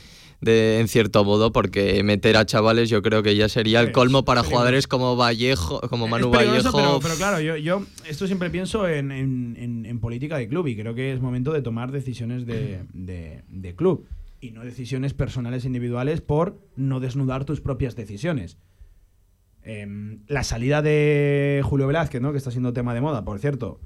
de, 0.43 0.81
en 0.81 0.89
cierto 0.89 1.25
modo, 1.25 1.53
porque 1.53 2.03
meter 2.03 2.37
a 2.37 2.45
chavales 2.45 2.91
yo 2.91 3.01
creo 3.01 3.23
que 3.23 3.35
ya 3.37 3.49
sería 3.49 3.81
el 3.81 3.93
colmo 3.93 4.25
para 4.25 4.43
jugadores 4.43 4.87
como 4.87 5.17
Vallejo, 5.17 5.81
como 5.89 6.09
Manu 6.09 6.31
Es 6.33 6.39
peligroso, 6.39 6.73
Vallejo. 6.73 6.99
Pero, 6.99 7.01
pero 7.01 7.15
claro, 7.15 7.41
yo, 7.41 7.57
yo 7.57 7.85
esto 8.07 8.27
siempre 8.27 8.51
pienso 8.51 8.87
en, 8.89 9.11
en- 9.13 9.57
en- 9.59 9.87
en 9.87 9.99
política 10.01 10.37
de 10.37 10.49
club 10.49 10.67
y 10.67 10.77
creo 10.77 10.95
que 10.95 11.13
es 11.13 11.21
momento 11.21 11.53
de 11.53 11.63
tomar 11.63 11.93
decisiones 11.93 12.45
de, 12.45 12.83
de- 12.93 13.43
de 13.49 13.75
club 13.75 14.07
y 14.41 14.51
no 14.51 14.63
decisiones 14.65 15.15
personales 15.15 15.65
individuales 15.65 16.21
por 16.21 16.59
no 16.77 16.99
desnudar 17.01 17.45
tus 17.45 17.61
propias 17.61 17.95
decisiones. 17.97 18.59
Em, 19.65 20.19
la 20.27 20.43
salida 20.43 20.83
de 20.83 21.61
Julio 21.65 21.87
Velázquez, 21.87 22.21
¿no? 22.21 22.33
que 22.33 22.39
está 22.39 22.51
siendo 22.51 22.73
tema 22.73 22.95
de 22.95 23.01
moda, 23.01 23.25
por 23.25 23.39
cierto. 23.39 23.81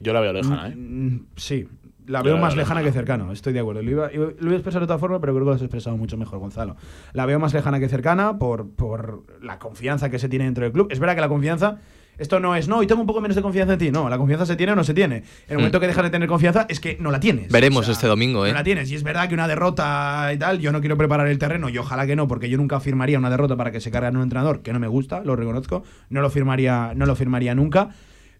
Yo 0.00 0.12
la 0.12 0.20
veo 0.20 0.32
lejana, 0.32 0.68
¿eh? 0.70 0.74
Mm, 0.76 1.26
Sí, 1.36 1.68
la 2.08 2.22
veo 2.22 2.38
más 2.38 2.56
lejana 2.56 2.82
que 2.82 2.90
cercana, 2.90 3.30
estoy 3.32 3.52
de 3.52 3.60
acuerdo. 3.60 3.82
Lo 3.82 3.90
iba, 3.90 4.10
lo 4.12 4.30
iba 4.30 4.52
a 4.52 4.54
expresar 4.54 4.80
de 4.80 4.84
otra 4.84 4.98
forma, 4.98 5.20
pero 5.20 5.34
creo 5.34 5.44
que 5.44 5.50
lo 5.50 5.54
has 5.54 5.62
expresado 5.62 5.96
mucho 5.96 6.16
mejor, 6.16 6.38
Gonzalo. 6.38 6.76
La 7.12 7.26
veo 7.26 7.38
más 7.38 7.54
lejana 7.54 7.78
que 7.78 7.88
cercana 7.88 8.38
por, 8.38 8.70
por 8.70 9.24
la 9.42 9.58
confianza 9.58 10.10
que 10.10 10.18
se 10.18 10.28
tiene 10.28 10.46
dentro 10.46 10.64
del 10.64 10.72
club. 10.72 10.88
Es 10.90 10.98
verdad 10.98 11.14
que 11.14 11.20
la 11.20 11.28
confianza, 11.28 11.78
esto 12.16 12.40
no 12.40 12.56
es, 12.56 12.66
no, 12.66 12.82
y 12.82 12.86
tengo 12.86 13.00
un 13.00 13.06
poco 13.06 13.20
menos 13.20 13.36
de 13.36 13.42
confianza 13.42 13.74
en 13.74 13.78
ti. 13.78 13.90
No, 13.90 14.08
la 14.08 14.18
confianza 14.18 14.46
se 14.46 14.56
tiene 14.56 14.72
o 14.72 14.76
no 14.76 14.84
se 14.84 14.94
tiene. 14.94 15.16
En 15.16 15.24
el 15.50 15.56
momento 15.58 15.78
que 15.80 15.86
dejas 15.86 16.04
de 16.04 16.10
tener 16.10 16.28
confianza 16.28 16.66
es 16.68 16.80
que 16.80 16.96
no 16.98 17.10
la 17.10 17.20
tienes. 17.20 17.52
Veremos 17.52 17.88
este 17.88 18.06
domingo, 18.06 18.46
¿eh? 18.46 18.50
No 18.50 18.54
la 18.54 18.64
tienes. 18.64 18.90
Y 18.90 18.94
es 18.94 19.02
verdad 19.02 19.28
que 19.28 19.34
una 19.34 19.46
derrota 19.46 20.30
y 20.32 20.38
tal, 20.38 20.58
yo 20.60 20.72
no 20.72 20.80
quiero 20.80 20.96
preparar 20.96 21.28
el 21.28 21.38
terreno, 21.38 21.68
y 21.68 21.78
ojalá 21.78 22.06
que 22.06 22.16
no, 22.16 22.26
porque 22.26 22.48
yo 22.48 22.56
nunca 22.56 22.80
firmaría 22.80 23.18
una 23.18 23.30
derrota 23.30 23.56
para 23.56 23.70
que 23.70 23.80
se 23.80 23.90
cargue 23.90 24.08
en 24.08 24.16
un 24.16 24.22
entrenador, 24.22 24.62
que 24.62 24.72
no 24.72 24.80
me 24.80 24.88
gusta, 24.88 25.22
lo 25.22 25.36
reconozco. 25.36 25.84
No 26.08 26.22
lo 26.22 26.30
firmaría, 26.30 26.92
no 26.96 27.06
lo 27.06 27.14
firmaría 27.14 27.54
nunca. 27.54 27.90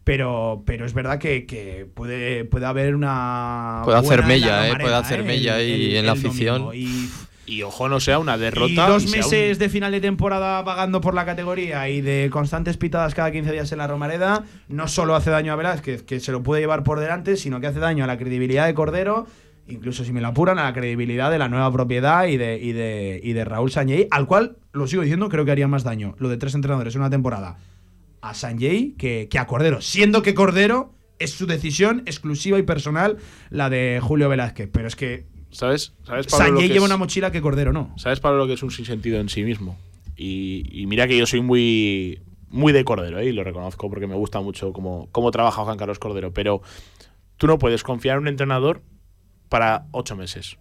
Pero, 0.09 0.63
pero 0.65 0.87
es 0.87 0.95
verdad 0.95 1.19
que, 1.19 1.45
que 1.45 1.87
puede, 1.93 2.47
puede 2.47 2.65
haber 2.65 2.95
una. 2.95 3.83
Puede 3.85 3.99
hacer 3.99 4.25
mella, 4.25 4.61
la 4.63 4.69
¿eh? 4.71 4.77
Puede 4.81 4.95
hacer 4.95 5.23
mella 5.23 5.57
ahí 5.57 5.99
en 5.99 6.07
la 6.07 6.13
afición. 6.13 6.71
Y, 6.73 7.11
Y 7.45 7.63
ojo, 7.63 7.91
no 7.91 8.01
sea 8.01 8.19
una 8.19 8.39
derrota. 8.39 8.71
y 8.73 8.75
dos 8.75 9.05
y 9.05 9.09
meses 9.09 9.57
un- 9.57 9.59
de 9.59 9.69
final 9.69 9.93
de 9.93 10.01
temporada 10.01 10.63
vagando 10.63 11.03
por 11.03 11.13
la 11.13 11.27
categoría 11.27 11.91
y 11.91 12.01
de 12.01 12.31
constantes 12.33 12.79
pitadas 12.79 13.15
cada 13.15 13.31
15 13.31 13.53
días 13.53 13.71
en 13.73 13.77
la 13.77 13.87
Romareda, 13.87 14.45
no 14.69 14.89
solo 14.89 15.15
hace 15.15 15.29
daño 15.29 15.53
a 15.53 15.57
Velázquez, 15.57 16.05
que 16.05 16.21
se 16.21 16.33
lo 16.33 16.43
puede 16.43 16.63
llevar 16.63 16.85
por 16.85 17.01
delante, 17.01 17.37
sino 17.37 17.61
que 17.61 17.67
hace 17.67 17.79
daño 17.79 18.05
a 18.05 18.07
la 18.07 18.17
credibilidad 18.17 18.65
de 18.65 18.73
Cordero, 18.73 19.27
incluso 19.69 20.05
si 20.05 20.13
me 20.15 20.23
lo 20.23 20.29
apuran, 20.29 20.59
a 20.59 20.65
la 20.65 20.73
credibilidad 20.73 21.31
de 21.31 21.37
la 21.39 21.51
nueva 21.51 21.71
propiedad 21.71 22.27
y 22.29 22.39
de, 22.39 22.59
y 22.59 22.73
de, 22.73 23.21
y 23.23 23.35
de 23.35 23.45
Raúl 23.45 23.71
Sanjay, 23.71 24.09
al 24.11 24.27
cual, 24.27 24.57
lo 24.73 24.87
sigo 24.87 25.03
diciendo, 25.03 25.29
creo 25.29 25.45
que 25.45 25.51
haría 25.51 25.69
más 25.69 25.85
daño 25.85 26.15
lo 26.19 26.31
de 26.31 26.39
tres 26.39 26.55
entrenadores 26.55 26.95
en 26.95 27.03
una 27.03 27.11
temporada 27.11 27.59
a 28.21 28.35
Sanjay 28.35 28.93
que, 28.99 29.29
que 29.31 29.39
a 29.39 29.47
Cordero, 29.47 29.81
siendo 29.81 30.23
que 30.23 30.35
Cordero 30.35 30.93
es 31.19 31.33
su 31.33 31.47
decisión 31.47 32.03
exclusiva 32.07 32.59
y 32.59 32.63
personal 32.63 33.17
la 33.51 33.71
de 33.71 34.01
Julio 34.03 34.29
Velázquez, 34.29 34.69
pero 34.73 34.87
es 34.89 34.97
que 34.97 35.27
¿Sabes? 35.51 35.95
¿Sabes, 36.05 36.27
Pablo, 36.27 36.45
lo 36.47 36.51
Sanjay 36.57 36.69
que 36.69 36.75
lleva 36.75 36.85
es- 36.87 36.91
una 36.91 36.97
mochila 36.99 37.33
que 37.33 37.41
Cordero 37.41 37.73
no. 37.73 37.95
¿Sabes, 37.97 38.21
Pablo, 38.21 38.39
lo 38.39 38.47
que 38.47 38.53
es 38.53 38.63
un 38.63 38.71
sinsentido 38.71 39.19
en 39.19 39.29
sí 39.29 39.43
mismo? 39.45 39.79
Y, 40.17 40.65
y 40.71 40.87
mira 40.87 41.07
que 41.09 41.17
yo 41.17 41.27
soy 41.27 41.41
muy, 41.41 42.21
muy 42.51 42.73
de 42.73 42.85
Cordero, 42.85 43.19
¿eh? 43.21 43.27
y 43.27 43.33
lo 43.33 43.45
reconozco 43.45 43.89
porque 43.89 44.07
me 44.07 44.15
gusta 44.15 44.41
mucho 44.41 44.73
cómo, 44.73 45.09
cómo 45.13 45.31
trabaja 45.31 45.63
Juan 45.65 45.79
Carlos 45.79 45.99
Cordero, 45.99 46.33
pero 46.33 46.61
tú 47.37 47.47
no 47.47 47.59
puedes 47.59 47.83
confiar 47.83 48.17
en 48.17 48.23
un 48.23 48.29
entrenador 48.29 48.83
para 49.49 49.87
ocho 49.93 50.17
meses. 50.17 50.59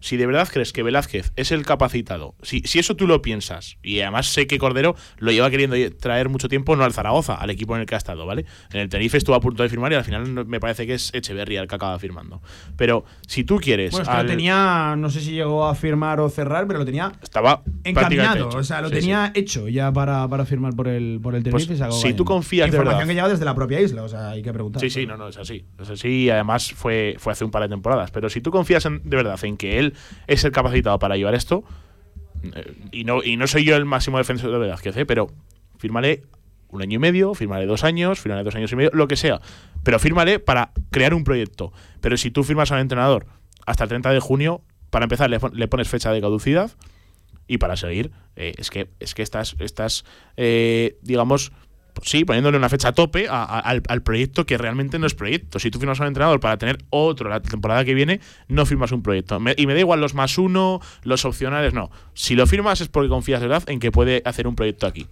Si 0.00 0.16
de 0.16 0.26
verdad 0.26 0.48
crees 0.52 0.72
que 0.72 0.82
Velázquez 0.82 1.32
es 1.36 1.50
el 1.52 1.64
capacitado, 1.66 2.34
si, 2.42 2.60
si 2.60 2.78
eso 2.78 2.94
tú 2.96 3.06
lo 3.06 3.20
piensas, 3.22 3.78
y 3.82 4.00
además 4.00 4.26
sé 4.26 4.46
que 4.46 4.58
Cordero 4.58 4.94
lo 5.18 5.32
lleva 5.32 5.50
queriendo 5.50 5.76
traer 5.98 6.28
mucho 6.28 6.48
tiempo, 6.48 6.76
no 6.76 6.84
al 6.84 6.92
Zaragoza, 6.92 7.34
al 7.34 7.50
equipo 7.50 7.74
en 7.74 7.80
el 7.80 7.86
que 7.86 7.94
ha 7.94 7.98
estado, 7.98 8.24
¿vale? 8.26 8.44
En 8.72 8.80
el 8.80 8.88
Tenerife 8.88 9.18
estuvo 9.18 9.34
a 9.34 9.40
punto 9.40 9.62
de 9.62 9.68
firmar 9.68 9.90
y 9.92 9.96
al 9.96 10.04
final 10.04 10.46
me 10.46 10.60
parece 10.60 10.86
que 10.86 10.94
es 10.94 11.10
Echeverría 11.14 11.60
el 11.60 11.68
que 11.68 11.74
acaba 11.74 11.98
firmando. 11.98 12.40
Pero 12.76 13.04
si 13.26 13.44
tú 13.44 13.56
quieres. 13.58 13.90
Bueno, 13.92 14.02
es 14.04 14.08
que 14.08 14.14
al- 14.16 14.26
lo 14.26 14.30
tenía, 14.32 14.94
no 14.96 15.10
sé 15.10 15.20
si 15.20 15.32
llegó 15.32 15.66
a 15.66 15.74
firmar 15.74 16.20
o 16.20 16.28
cerrar, 16.28 16.66
pero 16.66 16.78
lo 16.78 16.84
tenía 16.84 17.12
Estaba 17.22 17.62
encaminado. 17.84 18.48
O 18.50 18.62
sea, 18.62 18.80
lo 18.80 18.88
Sí, 18.88 18.94
tenía 18.94 19.32
hecho 19.34 19.68
ya 19.68 19.92
para, 19.92 20.26
para 20.28 20.44
firmar 20.44 20.74
por 20.74 20.88
el, 20.88 21.18
por 21.22 21.34
el 21.34 21.42
Pues, 21.42 21.64
Tenerife. 21.66 21.82
acabó 21.84 22.00
si 22.00 22.14
tú 22.14 22.24
confías 22.24 22.70
de 22.70 22.76
Información 22.76 22.98
verdad- 23.00 23.08
que 23.08 23.14
llega 23.14 23.28
desde 23.28 23.44
la 23.44 23.54
propia 23.54 23.80
isla, 23.80 24.02
o 24.02 24.08
sea, 24.08 24.30
hay 24.30 24.42
que 24.42 24.52
preguntar. 24.52 24.80
Sí, 24.80 24.90
sí, 24.90 25.06
no, 25.06 25.16
no, 25.16 25.28
es 25.28 25.36
así. 25.38 25.64
Es 25.80 25.90
así 25.90 26.08
y 26.08 26.30
además 26.30 26.72
fue, 26.72 27.16
fue 27.18 27.32
hace 27.32 27.44
un 27.44 27.50
par 27.50 27.62
de 27.62 27.68
temporadas. 27.68 28.10
Pero 28.10 28.28
si 28.30 28.40
tú 28.40 28.50
confías 28.50 28.84
en- 28.86 29.00
de 29.04 29.16
verdad 29.16 29.38
en 29.44 29.56
que 29.56 29.78
él 29.78 29.87
es 30.26 30.44
el 30.44 30.52
capacitado 30.52 30.98
para 30.98 31.16
llevar 31.16 31.34
esto, 31.34 31.64
eh, 32.54 32.74
y 32.92 33.04
no, 33.04 33.22
y 33.22 33.36
no 33.36 33.46
soy 33.46 33.64
yo 33.64 33.76
el 33.76 33.84
máximo 33.84 34.18
defensor 34.18 34.50
de 34.50 34.58
Velázquez, 34.58 34.96
¿eh? 34.96 35.06
pero 35.06 35.28
fírmale 35.78 36.22
un 36.70 36.82
año 36.82 36.96
y 36.96 36.98
medio, 36.98 37.34
fírmale 37.34 37.66
dos 37.66 37.84
años, 37.84 38.20
fírmale 38.20 38.44
dos 38.44 38.54
años 38.54 38.70
y 38.72 38.76
medio, 38.76 38.90
lo 38.92 39.08
que 39.08 39.16
sea. 39.16 39.40
Pero 39.84 39.98
fírmale 39.98 40.38
para 40.38 40.72
crear 40.90 41.14
un 41.14 41.24
proyecto. 41.24 41.72
Pero 42.00 42.16
si 42.16 42.30
tú 42.30 42.44
firmas 42.44 42.70
al 42.72 42.80
entrenador 42.80 43.26
hasta 43.64 43.84
el 43.84 43.88
30 43.88 44.10
de 44.10 44.20
junio, 44.20 44.62
para 44.90 45.04
empezar 45.04 45.30
le 45.30 45.68
pones 45.68 45.88
fecha 45.88 46.12
de 46.12 46.20
caducidad 46.20 46.70
y 47.48 47.58
para 47.58 47.76
seguir, 47.76 48.12
eh, 48.36 48.54
es 48.58 48.70
que, 48.70 48.90
es 49.00 49.14
que 49.14 49.22
estás, 49.22 49.56
estás 49.58 50.04
eh, 50.36 50.98
digamos, 51.02 51.50
sí, 52.02 52.24
poniéndole 52.24 52.56
una 52.56 52.68
fecha 52.68 52.88
a 52.88 52.92
tope 52.92 53.28
al, 53.28 54.02
proyecto 54.02 54.46
que 54.46 54.58
realmente 54.58 54.98
no 54.98 55.06
es 55.06 55.14
proyecto. 55.14 55.58
Si 55.58 55.70
tú 55.70 55.78
firmas 55.78 56.00
un 56.00 56.06
entrenador 56.06 56.40
para 56.40 56.56
tener 56.56 56.78
otro 56.90 57.28
la 57.28 57.40
temporada 57.40 57.84
que 57.84 57.94
viene, 57.94 58.20
no 58.48 58.66
firmas 58.66 58.92
un 58.92 59.02
proyecto. 59.02 59.38
y 59.56 59.66
me 59.66 59.74
da 59.74 59.80
igual 59.80 60.00
los 60.00 60.14
más 60.14 60.38
uno, 60.38 60.80
los 61.02 61.24
opcionales, 61.24 61.74
no. 61.74 61.90
Si 62.14 62.34
lo 62.34 62.46
firmas 62.46 62.80
es 62.80 62.88
porque 62.88 63.08
confías 63.08 63.40
de 63.40 63.48
verdad 63.48 63.68
en 63.68 63.80
que 63.80 63.90
puede 63.90 64.22
hacer 64.24 64.46
un 64.46 64.56
proyecto 64.56 64.86
aquí. 64.86 65.06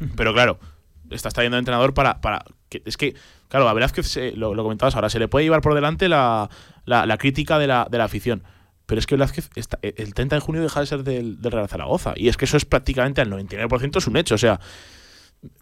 Pero 0.16 0.32
claro, 0.32 0.58
estás 1.10 1.34
trayendo 1.34 1.58
entrenador 1.58 1.94
para. 1.94 2.20
para 2.20 2.44
que, 2.68 2.82
es 2.84 2.96
que, 2.96 3.14
claro, 3.48 3.66
la 3.66 3.72
verdad 3.72 3.92
es 3.96 4.14
que 4.14 4.32
lo, 4.36 4.54
comentabas 4.56 4.94
ahora, 4.94 5.08
se 5.08 5.18
le 5.18 5.28
puede 5.28 5.44
llevar 5.44 5.60
por 5.60 5.74
delante 5.74 6.08
la, 6.08 6.48
la, 6.86 7.18
crítica 7.18 7.58
de 7.58 7.66
la, 7.66 7.86
de 7.90 7.98
la 7.98 8.04
afición. 8.04 8.42
Pero 8.86 8.98
es 8.98 9.06
que 9.06 9.14
Velázquez 9.14 9.48
el 9.82 10.12
30 10.12 10.36
de 10.36 10.40
junio 10.40 10.62
deja 10.62 10.80
de 10.80 10.86
ser 10.86 11.04
del, 11.04 11.40
del 11.40 11.52
Real 11.52 11.68
Zaragoza. 11.68 12.12
Y 12.16 12.28
es 12.28 12.36
que 12.36 12.44
eso 12.44 12.56
es 12.56 12.64
prácticamente 12.64 13.22
al 13.22 13.30
99% 13.30 13.96
es 13.96 14.06
un 14.06 14.16
hecho. 14.16 14.34
O 14.34 14.38
sea, 14.38 14.60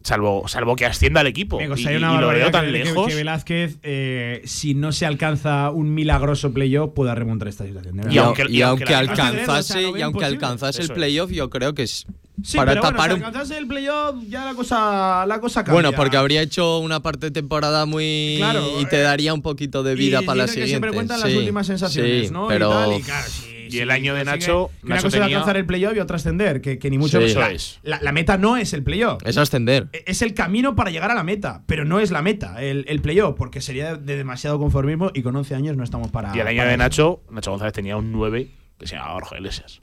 Salvo, 0.02 0.48
salvo 0.48 0.74
que 0.74 0.84
ascienda 0.84 1.20
el 1.20 1.28
equipo. 1.28 1.60
y, 1.60 1.66
lo 1.66 2.28
veo 2.28 2.50
tan 2.50 2.72
lejos. 2.72 3.08
Que, 3.08 3.14
Velázquez, 3.14 3.78
eh, 3.82 4.42
si 4.44 4.74
no 4.74 4.92
se 4.92 5.06
alcanza 5.06 5.70
un 5.70 5.94
milagroso 5.94 6.52
playoff, 6.52 6.92
pueda 6.92 7.14
remontar 7.14 7.48
esta 7.48 7.64
situación. 7.64 8.00
Y, 8.10 8.18
aunque, 8.18 8.46
y 8.48 8.62
aunque 8.62 8.94
alcanzase, 8.94 9.90
y 9.96 10.02
aunque 10.02 10.24
alcanzase 10.24 10.82
el 10.82 10.88
playoff, 10.88 11.30
yo 11.30 11.50
creo 11.50 11.74
que 11.74 11.84
es. 11.84 12.06
Sí, 12.42 12.56
para 12.56 12.72
pero 12.72 12.82
tapar 12.82 13.10
bueno, 13.10 13.16
si 13.16 13.24
alcanzase 13.24 13.58
el 13.58 13.66
playoff, 13.68 14.16
ya 14.28 14.44
la 14.44 14.54
cosa, 14.54 15.26
la 15.26 15.38
cosa 15.38 15.62
cambia. 15.62 15.74
Bueno, 15.74 15.92
porque 15.92 16.16
habría 16.16 16.40
hecho 16.42 16.78
una 16.78 17.00
parte 17.00 17.26
de 17.26 17.30
temporada 17.30 17.86
muy. 17.86 18.36
Claro, 18.38 18.80
y 18.80 18.86
te 18.86 19.00
eh, 19.00 19.02
daría 19.02 19.34
un 19.34 19.42
poquito 19.42 19.82
de 19.82 19.94
vida 19.94 20.22
para 20.22 20.38
la 20.38 20.48
siguiente. 20.48 20.70
siempre 20.70 20.92
cuentan 20.92 21.20
las 21.20 21.32
últimas 21.32 21.66
sensaciones, 21.66 22.32
¿no? 22.32 22.48
Pero. 22.48 22.98
Y, 22.98 23.02
claro, 23.02 23.26
y 23.72 23.80
el 23.80 23.90
año 23.90 24.14
de 24.14 24.24
Nacho. 24.24 24.70
una 24.82 25.00
cosa 25.00 25.18
es 25.18 25.22
alcanzar 25.22 25.56
el 25.56 25.66
playoff 25.66 25.96
y 25.96 26.00
otra 26.00 26.16
ascender, 26.16 26.60
que, 26.60 26.78
ni 26.90 26.98
mucho 26.98 27.20
menos. 27.20 27.80
La, 27.82 28.12
meta 28.12 28.36
no 28.38 28.56
es 28.56 28.72
el 28.72 28.82
playoff. 28.82 29.22
Es 29.24 29.36
ascender. 29.36 29.88
E, 29.92 30.04
es 30.06 30.22
el 30.22 30.34
camino 30.34 30.74
para 30.74 30.90
llegar 30.90 31.10
a 31.10 31.14
la 31.14 31.24
meta, 31.24 31.62
pero 31.66 31.84
no 31.84 32.00
es 32.00 32.10
la 32.10 32.22
meta, 32.22 32.62
el, 32.62 32.84
el 32.88 33.00
playoff, 33.00 33.36
porque 33.36 33.60
sería 33.60 33.96
de 33.96 34.16
demasiado 34.16 34.58
conformismo 34.58 35.10
y 35.14 35.22
con 35.22 35.34
11 35.34 35.54
años 35.54 35.76
no 35.76 35.84
estamos 35.84 36.10
para. 36.10 36.36
Y 36.36 36.40
el 36.40 36.46
año 36.46 36.64
de 36.64 36.76
Nacho, 36.76 37.22
Nacho 37.30 37.50
González 37.50 37.72
tenía 37.72 37.96
un 37.96 38.12
9 38.12 38.48
que 38.78 38.86
se 38.86 38.96
llamaba 38.96 39.14
Borja 39.14 39.36
Iglesias. 39.36 39.80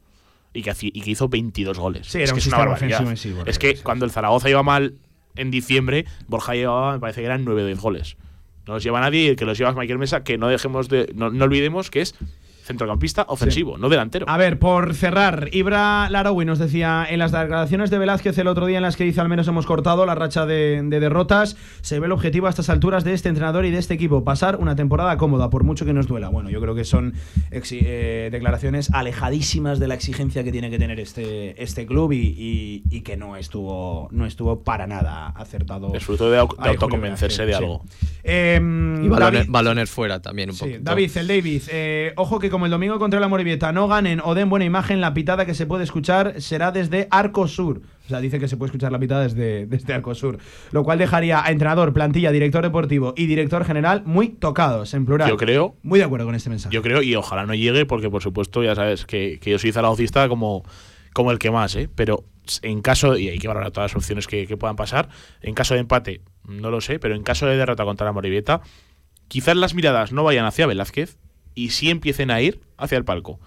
Y 0.53 0.63
que, 0.63 0.73
y 0.81 1.01
que 1.01 1.11
hizo 1.11 1.29
22 1.29 1.77
goles. 1.77 2.07
Sí, 2.07 2.17
era 2.17 2.25
es 2.25 2.31
un 2.31 2.77
que 2.77 3.13
es 3.13 3.23
Es 3.45 3.59
que 3.59 3.75
cuando 3.75 4.05
el 4.05 4.11
Zaragoza 4.11 4.49
iba 4.49 4.63
mal 4.63 4.95
en 5.35 5.51
diciembre, 5.51 6.05
Borja 6.27 6.55
llevaba, 6.55 6.93
me 6.93 6.99
parece 6.99 7.21
que 7.21 7.25
eran 7.25 7.45
9 7.45 7.63
o 7.63 7.65
10 7.67 7.79
goles. 7.79 8.17
No 8.65 8.73
los 8.73 8.83
lleva 8.83 8.99
nadie 8.99 9.23
y 9.23 9.27
el 9.27 9.35
que 9.35 9.45
los 9.45 9.57
lleva 9.57 9.71
es 9.71 9.75
Michael 9.75 9.99
Mesa, 9.99 10.23
que 10.23 10.37
no 10.37 10.47
dejemos 10.47 10.89
de. 10.89 11.11
no 11.15 11.27
olvidemos 11.43 11.89
que 11.89 12.01
es 12.01 12.15
centrocampista 12.69 13.25
ofensivo, 13.29 13.79
no 13.79 13.89
delantero. 13.89 14.29
A 14.29 14.37
ver, 14.37 14.59
por 14.59 14.93
cerrar, 14.93 15.49
Ibra 15.51 16.07
Laraui 16.11 16.45
nos 16.45 16.59
decía 16.59 17.03
en 17.09 17.17
las 17.17 17.31
declaraciones 17.31 17.89
de 17.89 17.97
Velázquez 17.97 18.37
el 18.37 18.45
otro 18.45 18.67
día 18.67 18.77
en 18.77 18.83
las 18.83 18.95
que 18.95 19.03
dice 19.03 19.21
al 19.21 19.27
menos 19.27 19.47
hemos 19.47 19.65
cortado 19.65 20.05
la 20.05 20.13
racha 20.13 20.45
de, 20.45 20.83
derrotas, 20.83 21.57
se 21.81 21.99
ve 21.99 22.05
el 22.05 22.11
objetivo 22.11 22.45
a 22.45 22.51
estas 22.51 22.69
alturas 22.69 23.03
de 23.03 23.13
este 23.13 23.27
entrenador 23.27 23.65
y 23.65 23.71
de 23.71 23.79
este 23.79 23.95
equipo, 23.95 24.23
pasar 24.23 24.57
una 24.57 24.75
temporada 24.75 25.17
cómoda, 25.17 25.49
por 25.49 25.63
mucho 25.63 25.83
que 25.83 25.93
nos 25.93 26.05
duela. 26.05 26.29
Bueno, 26.29 26.51
yo 26.51 26.61
creo 26.61 26.75
que 26.75 26.83
son 26.83 27.15
eh, 27.49 28.29
declaraciones 28.31 28.91
alejadísimas 28.93 29.79
de 29.79 29.87
la 29.87 29.95
exigencia 29.95 30.43
que 30.43 30.51
tiene 30.51 30.69
que 30.69 30.77
tener 30.77 30.99
este, 30.99 31.61
este 31.63 31.87
club 31.87 32.11
y, 32.13 33.01
que 33.03 33.17
no 33.17 33.37
estuvo, 33.37 34.09
no 34.11 34.27
estuvo 34.27 34.61
para 34.61 34.85
nada 34.85 35.29
acertado. 35.29 35.91
Es 35.95 36.03
fruto 36.03 36.29
de, 36.29 36.37
autoconvencerse 36.37 37.47
de 37.47 37.55
algo. 37.55 37.81
Em, 38.23 39.05
y 39.05 39.07
balones, 39.47 39.89
fuera 39.89 40.21
también 40.21 40.51
un 40.51 40.57
poco. 40.57 40.71
David, 40.81 41.17
el 41.17 41.27
David, 41.27 41.63
eh, 41.71 42.13
ojo 42.15 42.37
que 42.37 42.51
como 42.51 42.58
el 42.65 42.71
domingo 42.71 42.99
contra 42.99 43.19
la 43.19 43.27
Morivieta 43.27 43.71
no 43.71 43.87
ganen 43.87 44.21
o 44.23 44.35
den 44.35 44.49
buena 44.49 44.65
imagen, 44.65 45.01
la 45.01 45.13
pitada 45.13 45.45
que 45.45 45.53
se 45.53 45.65
puede 45.65 45.83
escuchar 45.83 46.41
será 46.41 46.71
desde 46.71 47.07
Arco 47.11 47.47
Sur. 47.47 47.81
O 48.05 48.09
sea, 48.09 48.19
dice 48.21 48.39
que 48.39 48.47
se 48.47 48.57
puede 48.57 48.69
escuchar 48.69 48.91
la 48.91 48.99
pitada 48.99 49.23
desde, 49.23 49.65
desde 49.67 49.93
Arco 49.93 50.15
Sur. 50.15 50.39
Lo 50.71 50.83
cual 50.83 50.97
dejaría 50.97 51.45
a 51.45 51.51
entrenador, 51.51 51.93
plantilla, 51.93 52.31
director 52.31 52.63
deportivo 52.63 53.13
y 53.15 53.27
director 53.27 53.65
general 53.65 54.03
muy 54.05 54.29
tocados, 54.29 54.93
en 54.93 55.05
plural. 55.05 55.29
Yo 55.29 55.37
creo. 55.37 55.75
Muy 55.83 55.99
de 55.99 56.05
acuerdo 56.05 56.25
con 56.25 56.35
este 56.35 56.49
mensaje. 56.49 56.73
Yo 56.73 56.81
creo, 56.81 57.01
y 57.01 57.15
ojalá 57.15 57.45
no 57.45 57.53
llegue, 57.53 57.85
porque 57.85 58.09
por 58.09 58.23
supuesto, 58.23 58.63
ya 58.63 58.75
sabes, 58.75 59.05
que, 59.05 59.39
yo 59.43 59.59
soy 59.59 59.71
zaragocista 59.71 60.27
como, 60.27 60.63
como 61.13 61.31
el 61.31 61.39
que 61.39 61.51
más, 61.51 61.75
¿eh? 61.75 61.89
Pero 61.93 62.25
en 62.63 62.81
caso, 62.81 63.17
y 63.17 63.29
hay 63.29 63.37
que 63.37 63.47
valorar 63.47 63.71
todas 63.71 63.91
las 63.91 63.95
opciones 63.95 64.27
que, 64.27 64.47
que 64.47 64.57
puedan 64.57 64.75
pasar, 64.75 65.09
en 65.41 65.53
caso 65.53 65.75
de 65.75 65.81
empate, 65.81 66.21
no 66.47 66.71
lo 66.71 66.81
sé, 66.81 66.99
pero 66.99 67.15
en 67.15 67.23
caso 67.23 67.45
de 67.45 67.57
derrota 67.57 67.85
contra 67.85 68.05
la 68.05 68.11
Morivieta, 68.11 68.61
quizás 69.27 69.55
las 69.55 69.75
miradas 69.75 70.11
no 70.11 70.23
vayan 70.23 70.45
hacia 70.45 70.67
Velázquez, 70.67 71.17
y 71.55 71.69
sí 71.69 71.89
empiecen 71.89 72.31
a 72.31 72.41
ir 72.41 72.59
hacia 72.77 72.97
el 72.97 73.05
palco. 73.05 73.39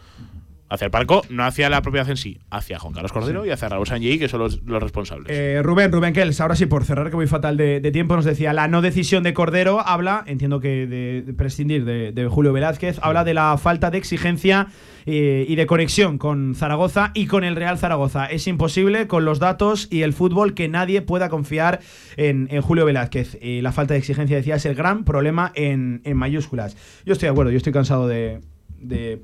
Hacia 0.72 0.86
el 0.86 0.90
palco, 0.90 1.20
no 1.28 1.44
hacia 1.44 1.68
la 1.68 1.82
propiedad 1.82 2.08
en 2.08 2.16
sí, 2.16 2.38
hacia 2.48 2.78
Juan 2.78 2.94
Carlos 2.94 3.12
Cordero 3.12 3.44
y 3.44 3.50
hacia 3.50 3.68
Raúl 3.68 3.86
Sanjei, 3.86 4.18
que 4.18 4.26
son 4.26 4.40
los, 4.40 4.58
responsables. 4.64 5.28
Eh, 5.28 5.60
Rubén, 5.62 5.92
Rubén 5.92 6.14
Kells, 6.14 6.40
ahora 6.40 6.56
sí, 6.56 6.64
por 6.64 6.86
cerrar, 6.86 7.10
que 7.10 7.16
voy 7.16 7.26
fatal 7.26 7.58
de, 7.58 7.90
tiempo, 7.92 8.16
nos 8.16 8.24
decía, 8.24 8.54
la 8.54 8.68
no 8.68 8.80
decisión 8.80 9.22
de 9.22 9.34
Cordero 9.34 9.86
habla, 9.86 10.24
entiendo 10.26 10.60
que 10.60 10.86
de, 10.86 11.34
prescindir 11.34 11.84
de, 11.84 12.26
Julio 12.26 12.54
Velázquez, 12.54 13.00
habla 13.02 13.22
de 13.22 13.34
la 13.34 13.58
falta 13.58 13.90
de 13.90 13.98
exigencia 13.98 14.68
eh, 15.04 15.44
y 15.46 15.56
de 15.56 15.66
conexión 15.66 16.16
con 16.16 16.54
Zaragoza 16.54 17.10
y 17.12 17.26
con 17.26 17.44
el 17.44 17.54
Real 17.54 17.76
Zaragoza. 17.76 18.24
Es 18.24 18.46
imposible 18.46 19.06
con 19.08 19.26
los 19.26 19.40
datos 19.40 19.88
y 19.90 20.00
el 20.00 20.14
fútbol 20.14 20.54
que 20.54 20.68
nadie 20.68 21.02
pueda 21.02 21.28
confiar 21.28 21.80
en, 22.16 22.48
Julio 22.62 22.86
Velázquez. 22.86 23.36
Y 23.42 23.60
la 23.60 23.72
falta 23.72 23.92
de 23.92 23.98
exigencia, 23.98 24.38
decía, 24.38 24.54
es 24.54 24.64
el 24.64 24.74
gran 24.74 25.04
problema 25.04 25.52
en, 25.54 26.00
en 26.04 26.16
mayúsculas. 26.16 26.78
Yo 27.04 27.12
estoy 27.12 27.26
de 27.26 27.32
acuerdo, 27.32 27.50
yo 27.50 27.58
estoy 27.58 27.74
cansado 27.74 28.08
de, 28.08 28.40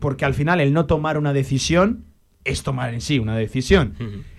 porque 0.00 0.24
al 0.24 0.34
final 0.34 0.60
el 0.60 0.72
no 0.72 0.86
tomar 0.86 1.18
una 1.18 1.32
decisión 1.32 2.04
es 2.44 2.62
tomar 2.62 2.94
en 2.94 3.00
sí 3.00 3.18
una 3.18 3.36
decisión 3.36 3.94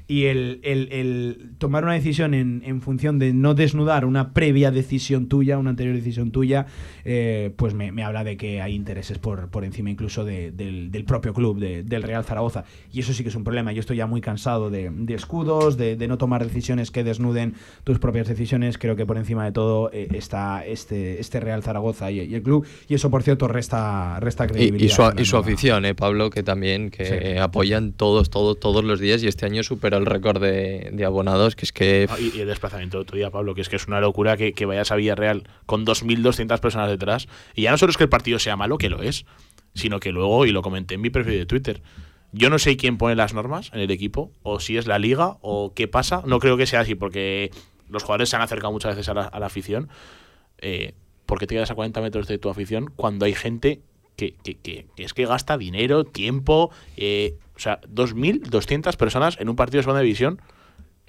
y 0.10 0.26
el, 0.26 0.60
el, 0.64 1.52
tomar 1.60 1.84
una 1.84 1.94
decisión 1.94 2.34
en, 2.34 2.64
en, 2.66 2.82
función 2.82 3.20
de 3.20 3.32
no 3.32 3.54
desnudar 3.54 4.06
una 4.06 4.34
previa 4.34 4.72
decisión 4.72 5.28
tuya, 5.28 5.60
una 5.60 5.70
anterior 5.70 5.96
decisión 5.96 6.32
tuya, 6.32 6.66
eh, 7.06 7.54
pues 7.56 7.76
me, 7.76 7.92
me, 7.92 8.04
habla 8.04 8.24
de 8.24 8.36
que 8.36 8.60
hay 8.60 8.74
intereses 8.74 9.20
por, 9.20 9.50
por 9.50 9.64
encima 9.64 9.92
incluso 9.92 10.26
de, 10.26 10.50
del, 10.50 10.90
del, 10.90 11.06
propio 11.06 11.32
club, 11.32 11.60
de, 11.60 11.84
del 11.84 12.02
Real 12.02 12.24
Zaragoza. 12.26 12.64
Y 12.92 13.02
eso 13.02 13.14
sí 13.14 13.22
que 13.22 13.30
es 13.30 13.36
un 13.36 13.44
problema. 13.44 13.72
Yo 13.72 13.82
estoy 13.82 13.98
ya 13.98 14.08
muy 14.08 14.20
cansado 14.20 14.72
de, 14.72 14.90
de 14.92 15.14
escudos, 15.14 15.78
de, 15.78 15.96
no 16.08 16.18
tomar 16.18 16.44
decisiones 16.44 16.90
que 16.90 17.04
desnuden 17.04 17.54
tus 17.84 18.00
propias 18.00 18.28
decisiones. 18.28 18.80
Creo 18.80 18.96
que 18.96 19.06
por 19.06 19.20
encima 19.20 19.46
de 19.46 19.52
todo 19.52 19.92
eh, 19.94 20.08
está 20.16 20.66
este, 20.66 21.22
este 21.22 21.40
Real 21.40 21.62
Zaragoza 21.62 22.10
y, 22.10 22.34
el 22.34 22.42
club. 22.42 22.66
Y 22.88 22.96
eso, 22.96 23.12
por 23.12 23.22
cierto, 23.22 23.48
resta, 23.48 24.20
resta 24.20 24.48
credibilidad. 24.48 24.86
Y, 24.86 24.90
su, 24.90 25.22
y 25.22 25.26
su, 25.26 25.38
afición, 25.38 25.86
eh, 25.86 25.94
Pablo, 25.94 26.32
que 26.32 26.42
también 26.42 26.90
que 26.90 27.38
apoyan 27.40 27.92
todos, 27.92 28.32
todos, 28.32 28.60
todos 28.60 28.84
los 28.84 29.00
días 29.00 29.22
y 29.22 29.28
este 29.28 29.46
año 29.46 29.62
supera 29.62 29.99
el 30.00 30.06
récord 30.06 30.42
de, 30.42 31.04
abonados, 31.06 31.56
que 31.56 31.66
es 31.66 31.72
que... 31.72 32.08
Ah, 32.10 32.18
y, 32.20 32.40
el 32.40 32.48
desplazamiento 32.48 33.00
otro 33.00 33.18
día, 33.18 33.30
Pablo, 33.30 33.54
que 33.54 33.62
es 33.62 33.70
que 33.70 33.76
es 33.76 33.88
una 33.88 34.02
locura 34.02 34.38
que, 34.38 34.66
vayas 34.66 34.92
a 34.92 34.96
Villarreal 34.96 35.44
con 35.66 35.86
2.200 35.86 36.60
personas 36.60 36.90
detrás. 36.90 37.28
Y 37.56 37.64
ya 37.64 37.72
no 37.72 37.78
solo 37.78 37.92
es 37.92 37.98
que 37.98 38.04
el 38.04 38.10
partido 38.10 38.40
sea 38.40 38.56
malo, 38.56 38.78
que 38.78 38.90
lo 38.90 39.02
es, 39.02 39.26
sino 39.74 40.00
que 40.00 40.12
luego, 40.12 40.46
y 40.46 40.52
lo 40.52 40.62
comenté 40.62 40.96
en 40.96 41.02
mi 41.02 41.10
perfil 41.10 41.38
de 41.38 41.46
Twitter, 41.46 41.82
yo 42.32 42.50
no 42.50 42.60
sé 42.60 42.78
quién 42.78 42.98
pone 42.98 43.16
las 43.16 43.34
normas 43.34 43.72
en 43.74 43.80
el 43.80 43.92
equipo, 43.92 44.32
o 44.44 44.60
si 44.60 44.78
es 44.78 44.88
la 44.88 45.00
liga, 45.00 45.38
o 45.42 45.74
qué 45.74 45.88
pasa. 45.88 46.24
No 46.26 46.40
creo 46.40 46.58
que 46.58 46.68
sea 46.68 46.82
así, 46.82 46.96
porque 46.96 47.52
los 47.88 48.04
jugadores 48.04 48.30
se 48.30 48.36
han 48.36 48.42
acercado 48.42 48.72
muchas 48.72 48.96
veces 48.96 49.10
a 49.10 49.14
la, 49.14 49.46
afición. 49.46 49.90
Eh, 50.60 50.94
¿Por 51.26 51.40
qué 51.40 51.48
te 51.48 51.56
quedas 51.56 51.72
a 51.72 51.76
40 51.76 52.02
metros 52.02 52.28
de 52.28 52.38
tu 52.38 52.50
afición 52.50 52.92
cuando 52.96 53.26
hay 53.26 53.34
gente 53.34 53.82
que, 54.20 54.86
es 54.98 55.14
que 55.14 55.26
gasta 55.26 55.58
dinero, 55.58 56.04
tiempo, 56.04 56.72
eh, 56.98 57.36
o 57.56 57.60
sea, 57.60 57.82
2.200 57.82 58.96
personas 58.98 59.38
en 59.40 59.50
un 59.50 59.56
partido 59.56 59.80
de 59.80 59.84
segunda 59.84 60.02
división 60.02 60.42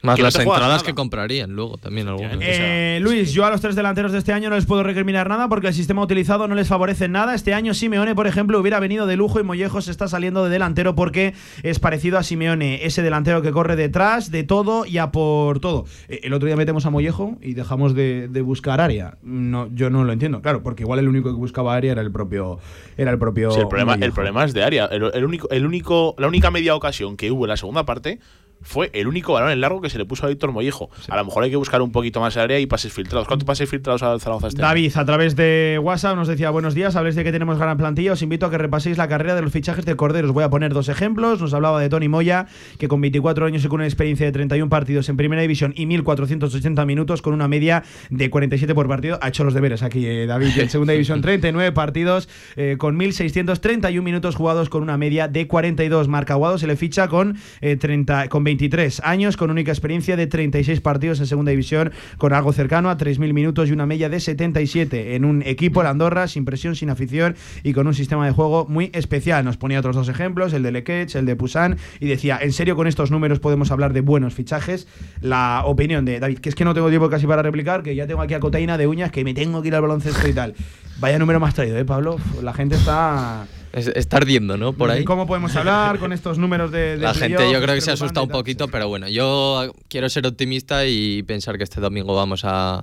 más 0.02 0.18
las 0.18 0.34
entradas 0.36 0.82
que 0.82 0.94
comprarían 0.94 1.52
luego 1.52 1.76
también 1.76 2.08
algunos. 2.08 2.38
Eh, 2.40 2.98
Luis, 3.02 3.32
yo 3.32 3.44
a 3.44 3.50
los 3.50 3.60
tres 3.60 3.76
delanteros 3.76 4.12
de 4.12 4.18
este 4.18 4.32
año 4.32 4.50
no 4.50 4.56
les 4.56 4.66
puedo 4.66 4.82
recriminar 4.82 5.28
nada 5.28 5.48
porque 5.48 5.68
el 5.68 5.74
sistema 5.74 6.02
utilizado 6.02 6.48
no 6.48 6.54
les 6.54 6.68
favorece 6.68 7.08
nada. 7.08 7.34
Este 7.34 7.54
año 7.54 7.74
Simeone, 7.74 8.14
por 8.14 8.26
ejemplo, 8.26 8.58
hubiera 8.58 8.80
venido 8.80 9.06
de 9.06 9.16
lujo 9.16 9.40
y 9.40 9.42
Mollejos 9.42 9.88
está 9.88 10.08
saliendo 10.08 10.44
de 10.44 10.50
delantero 10.50 10.94
porque 10.94 11.34
es 11.62 11.78
parecido 11.78 12.18
a 12.18 12.22
Simeone, 12.22 12.84
ese 12.84 13.02
delantero 13.02 13.42
que 13.42 13.52
corre 13.52 13.76
detrás 13.76 14.30
de 14.30 14.44
todo 14.44 14.86
y 14.86 14.98
a 14.98 15.10
por 15.10 15.60
todo. 15.60 15.84
Eh, 16.08 16.20
el 16.24 16.32
otro 16.32 16.46
día 16.46 16.56
metemos 16.56 16.86
a 16.86 16.90
Mollejo 16.90 17.36
y 17.40 17.54
dejamos 17.54 17.94
de, 17.94 18.28
buscar 18.44 18.80
área. 18.80 19.18
No, 19.22 19.68
yo 19.74 19.90
no 19.90 20.04
lo 20.04 20.12
entiendo, 20.12 20.40
claro, 20.40 20.62
porque 20.62 20.82
igual 20.82 20.98
el 20.98 21.08
único 21.08 21.30
que 21.30 21.36
buscaba 21.36 21.74
área 21.74 21.92
era 21.92 22.00
el 22.00 22.10
propio, 22.10 22.58
era 22.96 23.10
el 23.10 23.18
propio. 23.18 23.54
el 23.54 23.68
problema, 23.68 23.94
el 23.94 24.12
problema 24.12 24.44
es 24.44 24.54
de 24.54 24.64
área. 24.64 24.86
El, 24.86 25.24
único, 25.24 25.48
el 25.50 25.66
único, 25.66 26.14
la 26.18 26.26
única 26.26 26.50
media 26.50 26.74
ocasión 26.74 27.16
que 27.16 27.30
hubo 27.30 27.44
en 27.44 27.50
la 27.50 27.56
segunda 27.56 27.84
parte 27.84 28.18
fue 28.62 28.90
el 28.92 29.06
único 29.06 29.32
balón 29.32 29.50
en 29.50 29.60
largo 29.60 29.80
que 29.80 29.90
se 29.90 29.98
le 29.98 30.04
puso 30.04 30.26
a 30.26 30.28
Víctor 30.28 30.52
Mollejo. 30.52 30.90
A 31.08 31.16
lo 31.16 31.24
mejor 31.24 31.44
hay 31.44 31.50
que 31.50 31.56
buscar 31.56 31.82
un 31.82 31.92
poquito 31.92 32.20
más 32.20 32.34
de 32.34 32.40
área 32.40 32.58
y 32.58 32.66
pases 32.66 32.92
filtrados. 32.92 33.26
¿Cuántos 33.26 33.46
pases 33.46 33.68
filtrados 33.68 34.02
al 34.02 34.20
Zaragoza 34.20 34.48
este 34.48 34.62
David, 34.62 34.92
a 34.96 35.04
través 35.04 35.36
de 35.36 35.80
WhatsApp 35.82 36.16
nos 36.16 36.28
decía 36.28 36.50
buenos 36.50 36.74
días, 36.74 36.96
habléis 36.96 37.16
de 37.16 37.24
que 37.24 37.32
tenemos 37.32 37.58
gran 37.58 37.76
plantilla, 37.76 38.12
os 38.12 38.22
invito 38.22 38.46
a 38.46 38.50
que 38.50 38.58
repaséis 38.58 38.98
la 38.98 39.08
carrera 39.08 39.34
de 39.34 39.42
los 39.42 39.52
fichajes 39.52 39.84
de 39.84 39.96
Cordero. 39.96 40.28
Os 40.28 40.34
voy 40.34 40.44
a 40.44 40.50
poner 40.50 40.72
dos 40.72 40.88
ejemplos. 40.88 41.40
Nos 41.40 41.54
hablaba 41.54 41.80
de 41.80 41.88
Tony 41.88 42.08
Moya, 42.08 42.46
que 42.78 42.88
con 42.88 43.00
24 43.00 43.46
años 43.46 43.64
y 43.64 43.68
con 43.68 43.80
una 43.80 43.86
experiencia 43.86 44.26
de 44.26 44.32
31 44.32 44.68
partidos 44.68 45.08
en 45.08 45.16
Primera 45.16 45.42
División 45.42 45.72
y 45.76 45.86
1.480 45.86 46.86
minutos 46.86 47.22
con 47.22 47.34
una 47.34 47.48
media 47.48 47.82
de 48.10 48.30
47 48.30 48.74
por 48.74 48.88
partido. 48.88 49.18
Ha 49.22 49.28
hecho 49.28 49.44
los 49.44 49.54
deberes 49.54 49.82
aquí 49.82 50.06
eh, 50.06 50.26
David. 50.26 50.58
En 50.58 50.70
Segunda 50.70 50.92
División 50.92 51.20
39 51.22 51.72
partidos 51.72 52.28
eh, 52.56 52.76
con 52.78 52.98
1.631 52.98 54.02
minutos 54.02 54.36
jugados 54.36 54.68
con 54.68 54.82
una 54.82 54.96
media 54.96 55.28
de 55.28 55.46
42. 55.46 56.08
Marca 56.08 56.34
Guado 56.34 56.58
se 56.58 56.66
le 56.66 56.76
ficha 56.76 57.08
con, 57.08 57.36
30, 57.60 58.24
eh, 58.24 58.28
con 58.28 58.44
23 58.50 59.02
años, 59.04 59.36
con 59.36 59.48
única 59.50 59.70
experiencia 59.70 60.16
de 60.16 60.26
36 60.26 60.80
partidos 60.80 61.20
en 61.20 61.26
segunda 61.26 61.50
división, 61.50 61.92
con 62.18 62.32
algo 62.32 62.52
cercano 62.52 62.90
a 62.90 62.98
3.000 62.98 63.32
minutos 63.32 63.68
y 63.68 63.72
una 63.72 63.86
media 63.86 64.08
de 64.08 64.18
77 64.18 65.14
en 65.14 65.24
un 65.24 65.42
equipo, 65.42 65.84
de 65.84 65.88
Andorra, 65.88 66.26
sin 66.26 66.44
presión, 66.44 66.74
sin 66.74 66.90
afición 66.90 67.36
y 67.62 67.72
con 67.72 67.86
un 67.86 67.94
sistema 67.94 68.26
de 68.26 68.32
juego 68.32 68.66
muy 68.68 68.90
especial. 68.92 69.44
Nos 69.44 69.56
ponía 69.56 69.78
otros 69.78 69.94
dos 69.94 70.08
ejemplos, 70.08 70.52
el 70.52 70.64
de 70.64 70.72
Lequech, 70.72 71.14
el 71.14 71.26
de 71.26 71.36
Pusan, 71.36 71.76
y 72.00 72.08
decía, 72.08 72.40
¿en 72.42 72.52
serio 72.52 72.74
con 72.74 72.88
estos 72.88 73.12
números 73.12 73.38
podemos 73.38 73.70
hablar 73.70 73.92
de 73.92 74.00
buenos 74.00 74.34
fichajes? 74.34 74.88
La 75.20 75.62
opinión 75.64 76.04
de 76.04 76.18
David, 76.18 76.40
que 76.40 76.48
es 76.48 76.56
que 76.56 76.64
no 76.64 76.74
tengo 76.74 76.88
tiempo 76.88 77.08
casi 77.08 77.28
para 77.28 77.42
replicar, 77.42 77.84
que 77.84 77.94
ya 77.94 78.08
tengo 78.08 78.20
aquí 78.20 78.34
a 78.34 78.40
Cotaina 78.40 78.76
de 78.78 78.88
uñas, 78.88 79.12
que 79.12 79.22
me 79.22 79.32
tengo 79.32 79.62
que 79.62 79.68
ir 79.68 79.76
al 79.76 79.82
baloncesto 79.82 80.26
y 80.26 80.32
tal. 80.32 80.54
Vaya 80.98 81.20
número 81.20 81.38
más 81.38 81.54
traído, 81.54 81.78
¿eh, 81.78 81.84
Pablo? 81.84 82.16
La 82.42 82.52
gente 82.52 82.74
está... 82.74 83.46
está 83.72 84.16
ardiendo, 84.16 84.56
¿no? 84.56 84.72
Por 84.72 84.90
ahí. 84.90 85.04
¿Cómo 85.04 85.26
podemos 85.26 85.54
hablar 85.56 85.98
con 85.98 86.12
estos 86.12 86.38
números 86.38 86.70
de, 86.70 86.96
La 86.96 87.14
gente 87.14 87.50
yo 87.50 87.60
creo 87.60 87.74
que 87.74 87.80
se 87.80 87.92
asusta 87.92 88.22
un 88.22 88.28
poquito, 88.28 88.68
pero 88.68 88.88
bueno, 88.88 89.08
yo 89.08 89.72
quiero 89.88 90.08
ser 90.08 90.26
optimista 90.26 90.86
y 90.86 91.22
pensar 91.22 91.56
que 91.56 91.64
este 91.64 91.80
domingo 91.80 92.14
vamos 92.14 92.42
a, 92.44 92.82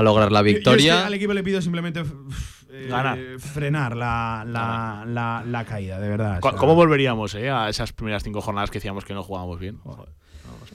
lograr 0.00 0.30
la 0.32 0.42
victoria. 0.42 1.06
al 1.06 1.14
equipo 1.14 1.32
le 1.32 1.42
pido 1.42 1.60
simplemente 1.60 2.04
eh, 2.72 3.36
frenar 3.38 3.96
la, 3.96 4.44
la, 5.46 5.64
caída, 5.64 5.98
de 5.98 6.08
verdad. 6.08 6.40
¿Cómo 6.40 6.74
volveríamos 6.74 7.34
eh, 7.34 7.50
a 7.50 7.68
esas 7.68 7.92
primeras 7.92 8.22
cinco 8.22 8.40
jornadas 8.40 8.70
que 8.70 8.78
decíamos 8.78 9.04
que 9.04 9.14
no 9.14 9.22
jugábamos 9.22 9.58
bien? 9.58 9.78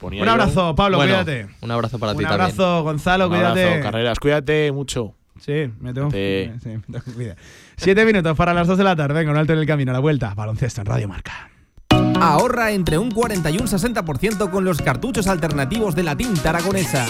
un 0.01 0.29
abrazo, 0.29 0.75
Pablo, 0.75 0.97
cuídate. 0.97 1.47
Un 1.61 1.71
abrazo 1.71 1.99
para 1.99 2.13
ti 2.13 2.23
también. 2.23 2.35
Un 2.35 2.41
abrazo, 2.41 2.83
Gonzalo, 2.83 3.29
cuídate. 3.29 3.79
Carreras, 3.81 4.19
cuídate 4.19 4.71
mucho. 4.71 5.15
Sí, 5.39 5.71
me 5.79 5.93
tengo, 5.93 6.11
sí. 6.11 6.51
Sí, 6.63 6.69
me 6.69 6.99
tengo 6.99 7.17
que 7.17 7.35
Siete 7.77 8.05
minutos 8.05 8.37
para 8.37 8.53
las 8.53 8.67
dos 8.67 8.77
de 8.77 8.83
la 8.83 8.95
tarde. 8.95 9.13
Venga, 9.13 9.31
un 9.31 9.37
alto 9.37 9.53
en 9.53 9.59
el 9.59 9.65
camino, 9.65 9.91
a 9.91 9.93
la 9.93 9.99
vuelta. 9.99 10.33
Baloncesto 10.33 10.81
en 10.81 10.87
Radio 10.87 11.07
Marca. 11.07 11.49
Ahorra 12.21 12.71
entre 12.71 12.97
un 12.97 13.11
40 13.11 13.51
y 13.51 13.57
un 13.57 13.67
60% 13.67 14.49
con 14.49 14.63
los 14.63 14.81
cartuchos 14.81 15.27
alternativos 15.27 15.95
de 15.95 16.03
la 16.03 16.15
tinta 16.15 16.49
aragonesa. 16.49 17.05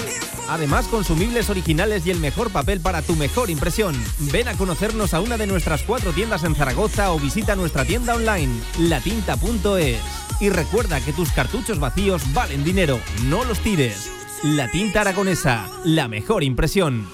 Además, 0.50 0.88
consumibles 0.88 1.50
originales 1.50 2.06
y 2.06 2.12
el 2.12 2.20
mejor 2.20 2.52
papel 2.52 2.80
para 2.80 3.02
tu 3.02 3.16
mejor 3.16 3.50
impresión. 3.50 3.96
Ven 4.32 4.48
a 4.48 4.54
conocernos 4.54 5.14
a 5.14 5.22
una 5.22 5.38
de 5.38 5.48
nuestras 5.48 5.84
cuatro 5.84 6.12
tiendas 6.12 6.44
en 6.44 6.56
Zaragoza 6.56 7.12
o 7.12 7.20
visita 7.20 7.56
nuestra 7.56 7.86
tienda 7.86 8.16
online, 8.16 8.54
latinta.es. 8.80 10.00
Y 10.40 10.50
recuerda 10.50 11.00
que 11.00 11.14
tus 11.14 11.32
cartuchos 11.32 11.80
vacíos 11.80 12.22
valen 12.34 12.64
dinero, 12.64 13.00
no 13.26 13.44
los 13.44 13.60
tires. 13.60 14.12
La 14.44 14.70
tinta 14.70 15.02
aragonesa, 15.02 15.68
la 15.84 16.08
mejor 16.08 16.44
impresión. 16.44 17.08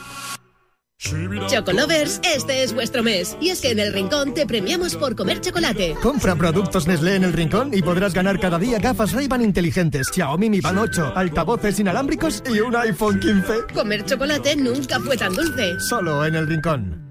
Chocolovers, 1.48 2.22
este 2.24 2.64
es 2.64 2.74
vuestro 2.74 3.02
mes. 3.02 3.36
Y 3.42 3.50
es 3.50 3.60
que 3.62 3.72
en 3.72 3.80
el 3.80 3.92
Rincón 3.92 4.34
te 4.34 4.46
premiamos 4.46 4.96
por 4.96 5.16
comer 5.16 5.42
chocolate. 5.42 5.96
Compra 6.02 6.36
productos 6.36 6.88
Nestlé 6.88 7.16
en 7.16 7.24
el 7.24 7.34
Rincón 7.34 7.72
y 7.74 7.82
podrás 7.82 8.14
ganar 8.14 8.40
cada 8.40 8.60
día 8.60 8.78
gafas 8.78 9.14
Ray-Ban 9.14 9.42
inteligentes, 9.42 10.08
Xiaomi 10.14 10.50
Mi 10.50 10.62
Band 10.62 10.78
8, 10.78 11.14
altavoces 11.16 11.80
inalámbricos 11.80 12.44
y 12.54 12.60
un 12.60 12.76
iPhone 12.76 13.20
15. 13.20 13.74
Comer 13.74 14.06
chocolate 14.06 14.56
nunca 14.56 15.00
fue 15.00 15.18
tan 15.18 15.34
dulce. 15.34 15.80
Solo 15.80 16.26
en 16.26 16.36
el 16.36 16.48
Rincón. 16.48 17.11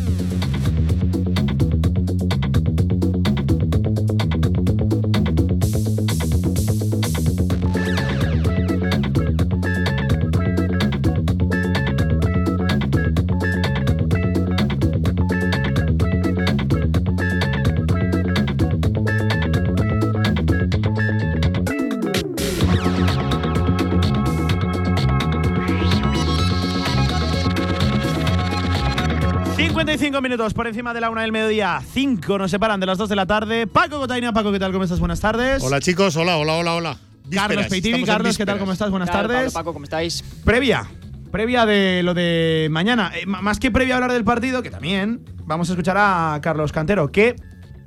Minutos 30.19 30.53
por 30.53 30.67
encima 30.67 30.93
de 30.93 30.99
la 30.99 31.09
una 31.09 31.21
del 31.21 31.31
mediodía. 31.31 31.81
Cinco 31.93 32.37
nos 32.37 32.51
separan 32.51 32.79
de 32.79 32.87
las 32.87 32.97
dos 32.97 33.07
de 33.07 33.15
la 33.15 33.25
tarde. 33.25 33.67
Paco 33.67 33.99
Cotaina, 33.99 34.33
Paco, 34.33 34.51
¿qué 34.51 34.59
tal? 34.59 34.71
¿Cómo 34.71 34.83
estás? 34.83 34.99
Buenas 34.99 35.21
tardes. 35.21 35.63
Hola 35.63 35.79
chicos, 35.79 36.17
hola, 36.17 36.37
hola, 36.37 36.55
hola, 36.55 36.73
hola. 36.73 36.97
Carlos 37.33 37.67
Peitivi, 37.67 38.03
Carlos, 38.03 38.37
¿qué 38.37 38.45
tal? 38.45 38.59
¿Cómo 38.59 38.73
estás? 38.73 38.89
Buenas 38.89 39.11
tardes. 39.11 39.53
Paco, 39.53 39.71
¿cómo 39.71 39.85
estáis? 39.85 40.23
Previa, 40.43 40.85
previa 41.31 41.65
de 41.65 42.01
lo 42.03 42.13
de 42.13 42.67
mañana. 42.71 43.11
Eh, 43.15 43.25
más 43.25 43.59
que 43.59 43.71
previa 43.71 43.93
a 43.93 43.97
hablar 43.97 44.11
del 44.11 44.25
partido, 44.25 44.61
que 44.63 44.71
también, 44.71 45.23
vamos 45.45 45.69
a 45.69 45.73
escuchar 45.73 45.95
a 45.97 46.39
Carlos 46.41 46.71
Cantero, 46.71 47.11
que 47.11 47.35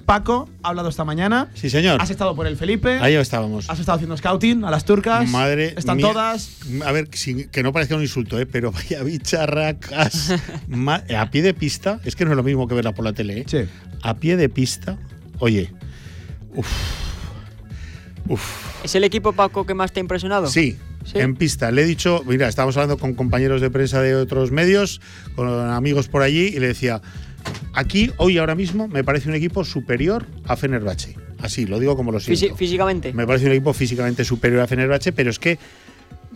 Paco 0.04 0.48
ha 0.62 0.68
hablado 0.68 0.88
esta 0.88 1.04
mañana. 1.04 1.50
Sí, 1.54 1.70
señor. 1.70 2.00
Has 2.00 2.10
estado 2.10 2.34
por 2.36 2.46
el 2.46 2.56
Felipe. 2.56 2.98
Ahí 3.00 3.14
estábamos. 3.14 3.68
Has 3.70 3.80
estado 3.80 3.96
haciendo 3.96 4.16
scouting 4.16 4.64
a 4.64 4.70
las 4.70 4.84
turcas. 4.84 5.28
Madre 5.30 5.74
Están 5.76 5.98
todas. 5.98 6.58
A 6.84 6.92
ver, 6.92 7.08
que 7.08 7.62
no 7.62 7.72
parezca 7.72 7.96
un 7.96 8.02
insulto, 8.02 8.38
¿eh? 8.38 8.46
pero 8.46 8.72
vaya 8.72 9.02
bicharracas. 9.02 10.32
a 11.16 11.30
pie 11.30 11.42
de 11.42 11.54
pista, 11.54 12.00
es 12.04 12.16
que 12.16 12.24
no 12.24 12.32
es 12.32 12.36
lo 12.36 12.42
mismo 12.42 12.68
que 12.68 12.74
verla 12.74 12.92
por 12.92 13.04
la 13.04 13.12
tele, 13.12 13.40
¿eh? 13.40 13.44
Sí. 13.46 13.58
A 14.02 14.14
pie 14.14 14.36
de 14.36 14.48
pista, 14.48 14.98
oye. 15.38 15.72
Uf. 16.54 16.68
Uf. 18.28 18.84
¿Es 18.84 18.94
el 18.94 19.04
equipo, 19.04 19.32
Paco, 19.32 19.66
que 19.66 19.74
más 19.74 19.92
te 19.92 20.00
ha 20.00 20.02
impresionado? 20.02 20.46
Sí, 20.46 20.78
en 21.14 21.36
pista. 21.36 21.70
Le 21.70 21.82
he 21.82 21.84
dicho, 21.84 22.22
mira, 22.26 22.48
estábamos 22.48 22.76
hablando 22.76 22.98
con 22.98 23.14
compañeros 23.14 23.60
de 23.60 23.70
prensa 23.70 24.00
de 24.00 24.14
otros 24.14 24.50
medios, 24.50 25.00
con 25.34 25.48
amigos 25.48 26.08
por 26.08 26.22
allí, 26.22 26.46
y 26.46 26.58
le 26.58 26.68
decía, 26.68 27.02
Aquí, 27.72 28.10
hoy, 28.18 28.38
ahora 28.38 28.54
mismo, 28.54 28.86
me 28.88 29.02
parece 29.02 29.28
un 29.28 29.34
equipo 29.34 29.64
superior 29.64 30.26
a 30.46 30.56
Fenerbahce. 30.56 31.16
Así, 31.40 31.66
lo 31.66 31.78
digo 31.78 31.96
como 31.96 32.12
lo 32.12 32.20
siento. 32.20 32.56
físicamente. 32.56 33.12
Me 33.12 33.26
parece 33.26 33.46
un 33.46 33.52
equipo 33.52 33.72
físicamente 33.72 34.24
superior 34.24 34.60
a 34.62 34.66
Fenerbahce, 34.66 35.12
pero 35.12 35.30
es 35.30 35.38
que, 35.38 35.58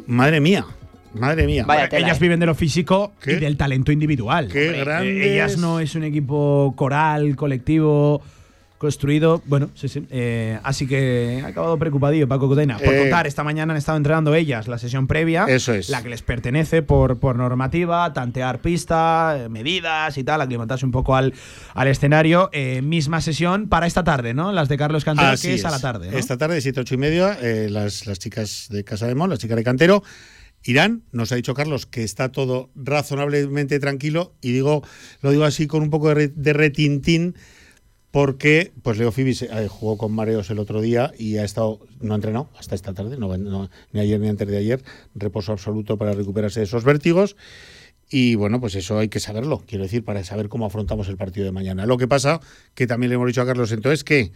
madre 0.06 0.40
mía, 0.40 0.66
Madre 1.14 1.46
mía. 1.46 1.64
ellas 1.92 2.20
viven 2.20 2.38
de 2.38 2.46
lo 2.46 2.54
físico 2.54 3.12
y 3.26 3.34
del 3.36 3.56
talento 3.56 3.92
individual. 3.92 4.48
Qué 4.52 4.72
grande. 4.72 5.32
Ellas 5.34 5.56
no 5.56 5.80
es 5.80 5.94
un 5.94 6.04
equipo 6.04 6.74
coral, 6.76 7.34
colectivo 7.34 8.20
construido. 8.78 9.42
Bueno, 9.44 9.70
sí, 9.74 9.88
sí. 9.88 10.06
Eh, 10.10 10.58
así 10.62 10.86
que 10.86 11.42
ha 11.44 11.48
acabado 11.48 11.78
preocupadillo 11.78 12.26
Paco 12.28 12.48
Cotena. 12.48 12.78
Por 12.78 12.94
eh, 12.94 13.00
contar, 13.00 13.26
esta 13.26 13.44
mañana 13.44 13.72
han 13.72 13.76
estado 13.76 13.98
entrenando 13.98 14.34
ellas 14.34 14.68
la 14.68 14.78
sesión 14.78 15.06
previa. 15.06 15.44
Eso 15.48 15.74
es. 15.74 15.88
La 15.90 16.02
que 16.02 16.08
les 16.08 16.22
pertenece 16.22 16.82
por, 16.82 17.18
por 17.18 17.36
normativa, 17.36 18.12
tantear 18.12 18.60
pista, 18.60 19.36
eh, 19.38 19.48
medidas 19.48 20.16
y 20.16 20.24
tal, 20.24 20.40
aclimatarse 20.40 20.86
un 20.86 20.92
poco 20.92 21.16
al, 21.16 21.34
al 21.74 21.88
escenario. 21.88 22.50
misma 22.82 23.20
sesión 23.20 23.68
para 23.68 23.86
esta 23.86 24.04
tarde, 24.04 24.32
¿no? 24.32 24.52
Las 24.52 24.68
de 24.68 24.78
Carlos 24.78 25.04
Cantero, 25.04 25.36
que 25.40 25.54
es, 25.54 25.64
a 25.64 25.70
la 25.70 25.80
tarde. 25.80 26.16
Esta 26.16 26.38
tarde, 26.38 26.60
7, 26.60 26.80
8 26.80 26.94
y 26.94 26.98
media, 26.98 27.38
las, 27.68 28.06
las 28.06 28.18
chicas 28.18 28.68
de 28.70 28.84
Casa 28.84 29.06
de 29.06 29.14
Mon, 29.14 29.28
las 29.28 29.38
chicas 29.38 29.56
de 29.56 29.64
Cantero. 29.64 30.02
Irán, 30.64 31.02
nos 31.12 31.30
ha 31.30 31.36
dicho 31.36 31.54
Carlos 31.54 31.86
que 31.86 32.02
está 32.02 32.30
todo 32.30 32.70
razonablemente 32.74 33.78
tranquilo 33.78 34.34
y 34.40 34.52
digo, 34.52 34.82
lo 35.22 35.30
digo 35.30 35.44
así 35.44 35.66
con 35.66 35.82
un 35.82 35.90
poco 35.90 36.12
de, 36.12 36.28
de 36.28 36.52
retintín 36.52 37.36
porque 38.18 38.72
pues 38.82 38.98
Leo 38.98 39.12
Fibis 39.12 39.42
eh, 39.42 39.68
jugó 39.68 39.96
con 39.96 40.10
mareos 40.10 40.50
el 40.50 40.58
otro 40.58 40.80
día 40.80 41.12
y 41.16 41.36
ha 41.36 41.44
estado 41.44 41.78
no 42.00 42.14
ha 42.14 42.16
entrenado 42.16 42.50
hasta 42.58 42.74
esta 42.74 42.92
tarde, 42.92 43.16
no, 43.16 43.70
ni 43.92 44.00
ayer 44.00 44.18
ni 44.18 44.28
antes 44.28 44.48
de 44.48 44.56
ayer, 44.56 44.82
reposo 45.14 45.52
absoluto 45.52 45.98
para 45.98 46.14
recuperarse 46.14 46.58
de 46.58 46.64
esos 46.64 46.82
vértigos. 46.82 47.36
Y 48.10 48.34
bueno, 48.34 48.60
pues 48.60 48.74
eso 48.74 48.98
hay 48.98 49.08
que 49.08 49.20
saberlo, 49.20 49.62
quiero 49.68 49.84
decir, 49.84 50.04
para 50.04 50.24
saber 50.24 50.48
cómo 50.48 50.66
afrontamos 50.66 51.06
el 51.06 51.16
partido 51.16 51.46
de 51.46 51.52
mañana. 51.52 51.86
Lo 51.86 51.96
que 51.96 52.08
pasa, 52.08 52.40
que 52.74 52.88
también 52.88 53.10
le 53.10 53.14
hemos 53.14 53.28
dicho 53.28 53.40
a 53.42 53.46
Carlos 53.46 53.70
entonces 53.70 54.02
que 54.02 54.32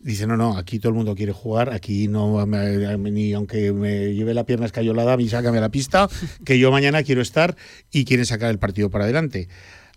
dice, 0.00 0.26
no, 0.26 0.36
no, 0.36 0.58
aquí 0.58 0.80
todo 0.80 0.88
el 0.88 0.96
mundo 0.96 1.14
quiere 1.14 1.30
jugar, 1.30 1.72
aquí 1.72 2.08
no, 2.08 2.44
ni 2.44 3.34
aunque 3.34 3.72
me 3.72 4.14
lleve 4.14 4.34
la 4.34 4.46
pierna 4.46 4.66
escayolada, 4.66 5.12
a 5.12 5.16
mí 5.16 5.28
sácame 5.28 5.60
la 5.60 5.68
pista, 5.68 6.08
que 6.44 6.58
yo 6.58 6.72
mañana 6.72 7.04
quiero 7.04 7.22
estar 7.22 7.54
y 7.92 8.04
quieren 8.04 8.26
sacar 8.26 8.50
el 8.50 8.58
partido 8.58 8.90
para 8.90 9.04
adelante. 9.04 9.48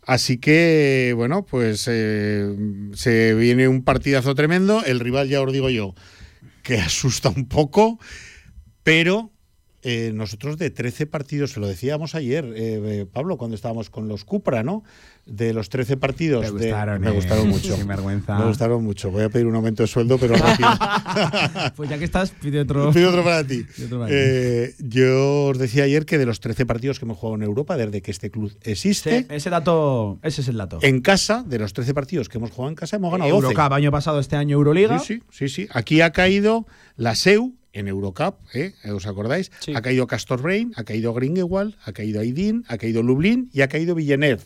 Así 0.05 0.37
que, 0.37 1.13
bueno, 1.15 1.45
pues 1.45 1.87
eh, 1.89 2.55
se 2.93 3.33
viene 3.33 3.67
un 3.67 3.83
partidazo 3.83 4.35
tremendo. 4.35 4.83
El 4.85 4.99
rival, 4.99 5.27
ya 5.27 5.41
os 5.41 5.51
digo 5.51 5.69
yo, 5.69 5.95
que 6.61 6.77
asusta 6.79 7.29
un 7.29 7.47
poco, 7.47 7.99
pero 8.83 9.31
eh, 9.87 10.11
nosotros 10.15 10.57
de 10.57 10.71
13 10.71 11.05
partidos, 11.05 11.51
se 11.51 11.59
lo 11.59 11.67
decíamos 11.67 12.15
ayer, 12.15 12.43
eh, 12.55 13.01
eh, 13.01 13.05
Pablo, 13.05 13.37
cuando 13.37 13.53
estábamos 13.53 13.91
con 13.91 14.07
los 14.07 14.25
Cupra, 14.25 14.63
¿no? 14.63 14.83
De 15.26 15.53
los 15.53 15.69
13 15.69 15.97
partidos. 15.97 16.43
Me 16.45 16.51
gustaron, 16.51 17.01
de, 17.01 17.07
me 17.07 17.11
eh. 17.11 17.15
gustaron 17.15 17.47
mucho. 17.49 17.78
Vergüenza. 17.88 18.38
Me 18.38 18.45
gustaron 18.45 18.84
mucho. 18.84 19.09
Voy 19.09 19.23
a 19.23 19.30
pedir 19.30 19.47
un 19.47 19.55
aumento 19.55 19.82
de 19.82 19.88
sueldo, 19.88 20.19
pero 20.19 20.36
rápido. 20.36 20.69
pues 21.76 21.89
ya 21.89 21.97
que 21.97 22.05
estás, 22.05 22.30
pide 22.30 22.59
otro. 22.59 22.91
Pido 22.93 23.09
otro 23.09 23.23
para 23.23 23.45
ti. 23.45 23.63
Pide 23.76 23.88
otro 23.88 23.99
para 23.99 24.09
ti. 24.11 24.15
Eh, 24.17 24.76
yo 24.78 25.45
os 25.45 25.57
decía 25.57 25.86
ayer 25.86 26.05
que 26.05 26.19
de 26.19 26.28
los 26.28 26.39
13 26.39 26.67
partidos 26.67 26.99
que 26.99 27.05
hemos 27.05 27.17
jugado 27.17 27.38
en 27.38 27.41
Europa, 27.41 27.76
desde 27.76 28.01
que 28.01 28.11
este 28.11 28.30
club 28.30 28.55
existe, 28.61 29.21
Sí, 29.21 29.26
ese 29.30 29.49
dato, 29.49 30.19
ese 30.21 30.41
es 30.41 30.47
el 30.47 30.57
dato. 30.57 30.78
en 30.82 31.01
casa, 31.01 31.43
de 31.43 31.57
los 31.57 31.73
13 31.73 31.95
partidos 31.95 32.30
que 32.30 32.38
hemos 32.38 32.51
jugado 32.51 32.69
en 32.69 32.76
casa, 32.76 32.97
hemos 32.97 33.11
ganado 33.11 33.32
12. 33.32 33.47
Eurocup, 33.47 33.73
año 33.73 33.91
pasado, 33.91 34.19
este 34.19 34.36
año 34.36 34.55
Euroliga. 34.57 34.99
Sí, 34.99 35.21
sí, 35.32 35.47
sí, 35.47 35.49
sí. 35.49 35.67
Aquí 35.71 36.01
ha 36.01 36.11
caído 36.11 36.67
la 36.97 37.15
SEU 37.15 37.55
en 37.73 37.88
Eurocup, 37.88 38.36
¿eh? 38.53 38.73
¿os 38.93 39.05
acordáis? 39.05 39.51
Ha 39.73 39.82
caído 39.82 40.07
Castor 40.07 40.41
Brain, 40.41 40.71
ha 40.76 40.84
caído 40.84 41.13
Gringewald, 41.13 41.76
ha 41.84 41.91
caído 41.91 42.21
Aidin, 42.21 42.63
ha 42.67 42.78
caído 42.78 43.03
Lublin 43.03 43.49
y 43.53 43.61
ha 43.61 43.67
caído 43.67 43.95
Villeneuve. 43.95 44.43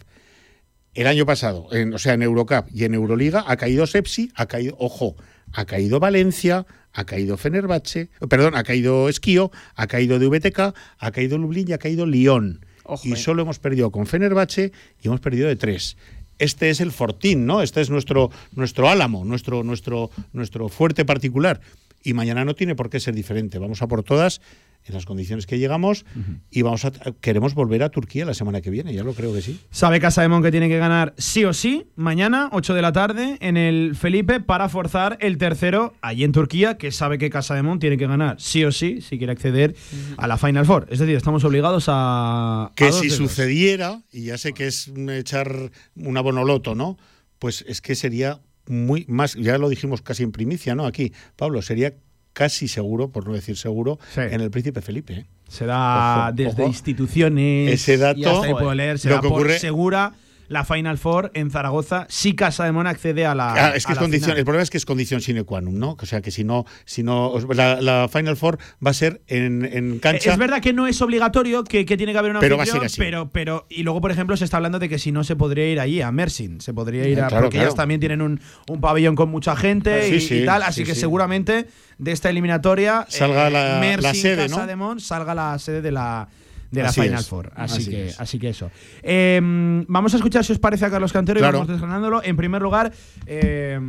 El 0.94 1.08
año 1.08 1.26
pasado, 1.26 1.68
en- 1.72 1.94
o 1.94 1.98
sea, 2.00 2.14
en 2.14 2.24
Eurocup 2.24 2.66
y 2.74 2.84
en 2.84 2.94
Euroliga, 2.94 3.44
ha 3.48 3.58
caído 3.58 3.86
Sepsi, 3.88 4.32
ha 4.36 4.48
caído, 4.48 4.76
ojo, 4.80 5.16
ha 5.54 5.66
caído 5.66 6.00
Valencia, 6.00 6.66
ha 6.94 7.06
caído 7.06 7.38
Fenerbahce, 7.38 8.10
perdón, 8.28 8.56
ha 8.56 8.64
caído 8.64 9.08
Esquío, 9.10 9.52
ha 9.76 9.88
caído 9.88 10.18
DVTK, 10.20 10.74
ha 10.98 11.12
caído 11.12 11.38
Lublin 11.38 11.70
y 11.70 11.74
ha 11.74 11.78
caído 11.78 12.06
Lyon. 12.06 12.66
y 13.04 13.16
solo 13.18 13.44
hemos 13.44 13.60
perdido 13.60 13.92
con 13.92 14.08
Fenerbahce 14.08 14.72
y 15.02 15.08
hemos 15.08 15.20
perdido 15.20 15.48
de 15.48 15.56
tres. 15.56 15.96
Este 16.40 16.72
es 16.72 16.82
el 16.82 16.92
fortín, 16.92 17.46
¿no? 17.46 17.62
Este 17.62 17.82
es 17.82 17.92
nuestro, 17.92 18.32
nuestro 18.56 18.90
álamo, 18.90 19.24
nuestro, 19.26 19.64
nuestro, 19.64 20.10
nuestro 20.34 20.70
fuerte 20.70 21.06
particular. 21.06 21.62
Y 22.02 22.14
mañana 22.14 22.46
no 22.46 22.56
tiene 22.56 22.76
por 22.76 22.90
qué 22.90 23.00
ser 23.00 23.14
diferente. 23.14 23.60
Vamos 23.60 23.82
a 23.84 23.88
por 23.88 24.02
todas 24.04 24.42
en 24.86 24.94
las 24.96 25.06
condiciones 25.06 25.46
que 25.46 25.60
llegamos 25.60 26.06
y 26.50 26.62
vamos 26.62 26.86
a 26.86 26.92
queremos 27.22 27.54
volver 27.54 27.84
a 27.84 27.90
Turquía 27.90 28.26
la 28.26 28.34
semana 28.34 28.62
que 28.62 28.70
viene, 28.70 28.94
ya 28.94 29.04
lo 29.04 29.14
creo 29.14 29.34
que 29.34 29.42
sí. 29.42 29.60
Sabe 29.72 30.00
Casa 30.00 30.22
de 30.22 30.30
Mon 30.30 30.42
que 30.42 30.52
tiene 30.52 30.68
que 30.68 30.78
ganar 30.78 31.14
sí 31.18 31.46
o 31.46 31.54
sí 31.54 31.88
mañana, 31.96 32.50
8 32.52 32.74
de 32.74 32.82
la 32.82 32.92
tarde, 32.92 33.38
en 33.40 33.58
el 33.58 33.96
Felipe 33.96 34.40
para 34.40 34.70
forzar 34.70 35.18
el 35.22 35.38
tercero 35.38 35.94
allí 36.02 36.24
en 36.24 36.32
Turquía, 36.32 36.78
que 36.78 36.92
sabe 36.92 37.18
que 37.18 37.30
Casa 37.30 37.56
de 37.56 37.62
Mon 37.62 37.80
tiene 37.80 37.98
que 37.98 38.08
ganar 38.08 38.40
sí 38.40 38.64
o 38.64 38.72
sí 38.72 39.02
si 39.02 39.18
quiere 39.18 39.34
acceder 39.34 39.76
a 40.18 40.28
la 40.28 40.38
Final 40.38 40.66
Four. 40.66 40.88
Es 40.90 41.00
decir, 41.00 41.16
estamos 41.16 41.44
obligados 41.44 41.86
a. 41.88 42.72
Que 42.76 42.92
si 42.92 43.10
sucediera, 43.10 44.02
y 44.12 44.26
ya 44.26 44.38
sé 44.38 44.54
que 44.54 44.68
es 44.68 44.92
echar 45.10 45.72
una 45.96 46.22
bonoloto, 46.22 46.76
¿no? 46.76 46.98
Pues 47.38 47.64
es 47.68 47.82
que 47.82 47.96
sería 47.96 48.42
muy 48.68 49.06
más, 49.08 49.36
ya 49.36 49.58
lo 49.58 49.70
dijimos 49.70 50.02
casi 50.02 50.24
en 50.24 50.32
primicia, 50.32 50.76
¿no? 50.76 50.86
Aquí, 50.86 51.14
Pablo, 51.36 51.62
sería 51.62 51.96
casi 52.40 52.70
seguro, 52.70 53.10
por 53.12 53.28
no 53.28 53.34
decir 53.34 53.58
seguro, 53.58 54.00
en 54.16 54.40
el 54.40 54.50
Príncipe 54.50 54.80
Felipe. 54.82 55.14
¿eh? 55.14 55.26
Se 55.50 55.66
da 55.66 56.28
Ojo, 56.28 56.32
desde 56.36 56.62
ojo. 56.64 56.72
instituciones. 56.72 57.74
Ese 57.74 57.98
dato, 57.98 58.18
y 58.18 58.24
hasta 58.24 58.48
ahí 58.48 58.54
puedo 58.54 58.74
leer, 58.74 58.98
se 58.98 59.10
lo 59.10 59.16
da 59.16 59.22
que 59.22 59.28
por 59.28 59.42
ocurre- 59.42 59.60
segura 59.60 60.14
la 60.50 60.66
Final 60.66 60.97
Four 60.97 61.32
en 61.34 61.50
Zaragoza 61.52 62.06
si 62.10 62.36
Casa 62.36 62.66
de 62.66 62.74
Mon 62.74 62.86
accede 62.88 63.26
a 63.26 63.34
la. 63.36 63.54
Ah, 63.54 63.74
es 63.76 63.86
que 63.86 63.93
es 63.93 63.97
condición, 64.00 64.26
final. 64.32 64.38
el 64.39 64.43
problema 64.45 64.64
es 64.64 64.70
que 64.70 64.78
es 64.78 64.86
condición 64.86 65.22
sine 65.22 65.43
qua 65.43 65.62
non, 65.62 65.80
¿no? 65.80 65.95
O 65.97 66.06
sea 66.06 66.22
que 66.22 66.32
si 66.32 66.43
no, 66.43 66.66
si 66.86 67.04
no 67.04 67.34
la, 67.54 67.80
la 67.82 68.10
Final 68.12 68.36
Four 68.36 68.58
va 68.86 68.91
a 68.91 68.93
ser 68.93 69.22
en, 69.28 69.64
en 69.66 70.00
cancha. 70.00 70.32
Es 70.32 70.38
verdad 70.38 70.60
que 70.62 70.74
no 70.74 70.88
es 70.88 71.02
obligatorio, 71.02 71.64
que, 71.64 71.86
que 71.86 71.95
tiene 71.95 72.12
que 72.12 72.20
haber 72.20 72.32
una 72.32 72.39
Pero 72.41 72.58
va 72.58 72.64
a 72.64 72.66
ser 72.66 72.84
así. 72.84 72.97
pero, 73.00 73.30
pero 73.32 73.66
y 73.70 73.84
luego 73.84 74.02
por 74.02 74.12
ejemplo 74.12 74.36
se 74.36 74.43
está 74.43 74.58
hablando 74.58 74.80
de 74.80 74.89
que 74.89 75.00
si 75.00 75.12
no 75.12 75.24
se 75.24 75.36
podría 75.38 75.66
ir 75.72 75.80
allí 75.80 76.02
a 76.02 76.12
Mersin, 76.12 76.60
se 76.62 76.74
podría 76.74 77.08
ir 77.08 77.22
Ah, 77.22 77.26
a 77.26 77.30
claro, 77.30 77.43
porque 77.45 77.58
claro. 77.58 77.68
ellos 77.70 77.76
también 77.76 78.00
tienen 78.00 78.22
un, 78.22 78.41
un 78.68 78.82
pabellón 78.82 79.16
con 79.16 79.30
mucha 79.30 79.56
gente 79.56 79.93
Ah, 79.93 80.04
sí, 80.04 80.16
y, 80.16 80.20
sí, 80.22 80.36
y 80.41 80.45
tal, 80.45 80.64
así 80.64 80.82
sí, 80.82 80.86
que 80.86 80.95
seguramente 80.95 81.68
de 82.00 82.12
esta 82.12 82.30
eliminatoria 82.30 83.06
Salga 83.10 83.47
eh, 83.47 83.52
la- 83.52 83.78
Mersin, 83.80 84.04
la 84.04 84.14
sede, 84.14 84.47
Casa 84.47 84.62
¿no? 84.62 84.68
de 84.68 84.76
Mon, 84.76 85.00
salga 85.00 85.36
la 85.36 85.60
sede 85.60 85.82
de 85.82 85.91
la 85.91 86.28
de 86.72 86.84
la 86.84 86.90
Así 86.90 87.02
Final 87.02 87.20
es, 87.20 87.28
Four. 87.28 87.52
Así, 87.56 87.78
así 87.82 87.90
que, 87.90 88.08
es. 88.08 88.20
así 88.20 88.40
que 88.40 88.50
eso. 88.50 88.70
Eh, 89.04 89.40
vamos 89.88 90.14
a 90.14 90.18
escuchar 90.18 90.44
si 90.46 90.54
os 90.54 90.60
parece 90.60 90.86
a 90.86 90.90
Carlos 90.90 91.12
Cantero 91.14 91.40
Claro. 91.40 91.58
y 91.58 91.60
vamos 91.62 91.68
desgranándolo. 91.74 92.24
En 92.24 92.36
primer 92.38 92.62
lugar, 92.62 92.92
eh, 93.26 93.80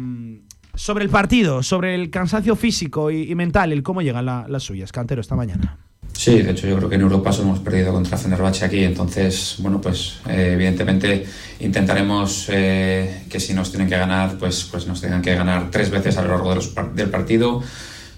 sobre 0.74 1.04
el 1.04 1.10
partido, 1.10 1.62
sobre 1.62 1.94
el 1.94 2.10
cansancio 2.10 2.56
físico 2.56 3.10
y, 3.10 3.30
y 3.30 3.34
mental, 3.34 3.72
el 3.72 3.82
cómo 3.82 4.02
llegan 4.02 4.24
la- 4.26 4.46
las 4.48 4.62
suyas. 4.62 4.92
Cantero, 4.92 5.20
esta 5.20 5.36
mañana. 5.36 5.78
Sí, 6.12 6.42
de 6.42 6.50
hecho 6.50 6.66
yo 6.66 6.76
creo 6.76 6.88
que 6.88 6.96
en 6.96 7.02
Europa 7.02 7.32
solo 7.32 7.48
hemos 7.48 7.60
perdido 7.60 7.92
contra 7.92 8.18
Fenerbahce 8.18 8.64
aquí, 8.64 8.82
entonces, 8.82 9.56
bueno, 9.60 9.80
pues 9.80 10.20
eh, 10.28 10.50
evidentemente 10.54 11.24
intentaremos 11.60 12.46
eh, 12.50 13.24
que 13.30 13.38
si 13.38 13.54
nos 13.54 13.70
tienen 13.70 13.88
que 13.88 13.96
ganar, 13.96 14.36
pues, 14.38 14.64
pues 14.70 14.86
nos 14.86 15.00
tengan 15.00 15.22
que 15.22 15.34
ganar 15.34 15.70
tres 15.70 15.88
veces 15.90 16.16
a 16.18 16.22
lo 16.22 16.28
largo 16.30 16.50
de 16.50 16.56
los 16.56 16.74
del 16.94 17.10
partido. 17.10 17.62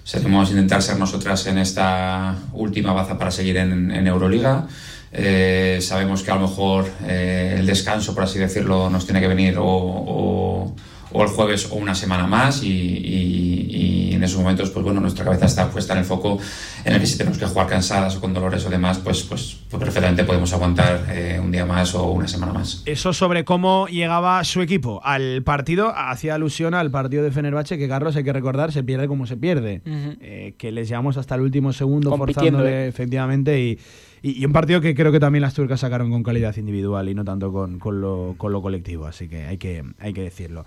Seremos 0.03 0.49
intentar 0.49 0.81
ser 0.81 0.97
nosotras 0.97 1.45
en 1.47 1.57
esta 1.57 2.35
última 2.53 2.91
baza 2.93 3.17
para 3.17 3.31
seguir 3.31 3.57
en, 3.57 3.89
en 3.91 4.07
Euroliga. 4.07 4.67
Eh, 5.13 5.79
sabemos 5.81 6.23
que 6.23 6.31
a 6.31 6.35
lo 6.35 6.41
mejor 6.41 6.89
eh, 7.07 7.55
el 7.59 7.65
descanso, 7.65 8.13
por 8.13 8.23
así 8.23 8.37
decirlo, 8.39 8.89
nos 8.89 9.05
tiene 9.05 9.21
que 9.21 9.27
venir 9.27 9.57
o, 9.57 9.65
o- 9.65 10.75
o 11.15 11.21
el 11.23 11.29
jueves 11.29 11.67
o 11.71 11.75
una 11.75 11.93
semana 11.93 12.25
más 12.25 12.63
y, 12.63 12.67
y- 12.69 14.11
y 14.11 14.12
en 14.23 14.29
esos 14.29 14.39
momentos, 14.39 14.69
pues 14.69 14.83
bueno, 14.85 15.01
nuestra 15.01 15.25
cabeza 15.25 15.45
está 15.47 15.69
puesta 15.69 15.93
en 15.93 15.99
el 15.99 16.05
foco 16.05 16.37
en 16.85 16.93
el 16.93 16.99
que 16.99 17.05
si 17.07 17.17
tenemos 17.17 17.37
que 17.37 17.45
jugar 17.45 17.67
cansadas 17.67 18.15
o 18.15 18.21
con 18.21 18.33
dolores 18.33 18.65
o 18.65 18.69
demás, 18.69 18.99
pues, 18.99 19.23
pues, 19.23 19.57
pues 19.69 19.83
perfectamente 19.83 20.23
podemos 20.23 20.53
aguantar 20.53 21.05
eh, 21.09 21.39
un 21.43 21.51
día 21.51 21.65
más 21.65 21.93
o 21.93 22.09
una 22.11 22.27
semana 22.27 22.53
más. 22.53 22.83
Eso 22.85 23.11
sobre 23.11 23.43
cómo 23.43 23.87
llegaba 23.87 24.41
su 24.45 24.61
equipo 24.61 25.01
al 25.03 25.43
partido, 25.43 25.93
hacía 25.95 26.35
alusión 26.35 26.73
al 26.73 26.89
partido 26.89 27.21
de 27.23 27.31
Fenerbahce, 27.31 27.77
que 27.77 27.87
Carlos 27.89 28.15
hay 28.15 28.23
que 28.23 28.31
recordar, 28.33 28.71
se 28.71 28.81
pierde 28.83 29.07
como 29.09 29.25
se 29.27 29.35
pierde. 29.35 29.81
Ujú. 29.85 30.17
Eh, 30.21 30.55
que 30.57 30.71
les 30.71 30.87
llevamos 30.87 31.17
hasta 31.17 31.35
el 31.35 31.41
último 31.41 31.73
segundo 31.73 32.09
Compitiendo, 32.09 32.59
forzándole, 32.59 32.85
¿eh? 32.85 32.87
efectivamente, 32.87 33.59
y, 33.61 33.77
y- 34.21 34.45
un 34.45 34.53
partido 34.53 34.79
que 34.79 34.95
creo 34.95 35.11
que 35.11 35.19
también 35.19 35.41
las 35.41 35.53
turcas 35.53 35.81
sacaron 35.81 36.09
con 36.11 36.23
calidad 36.23 36.55
individual 36.55 37.09
y 37.09 37.13
no 37.13 37.25
tanto 37.25 37.51
con, 37.51 37.77
con 37.79 37.99
lo, 37.99 38.35
con 38.37 38.53
lo 38.53 38.61
colectivo, 38.61 39.05
así 39.05 39.27
que 39.27 39.43
hay 39.43 39.57
que, 39.57 39.83
hay 39.99 40.13
que 40.13 40.21
decirlo. 40.21 40.65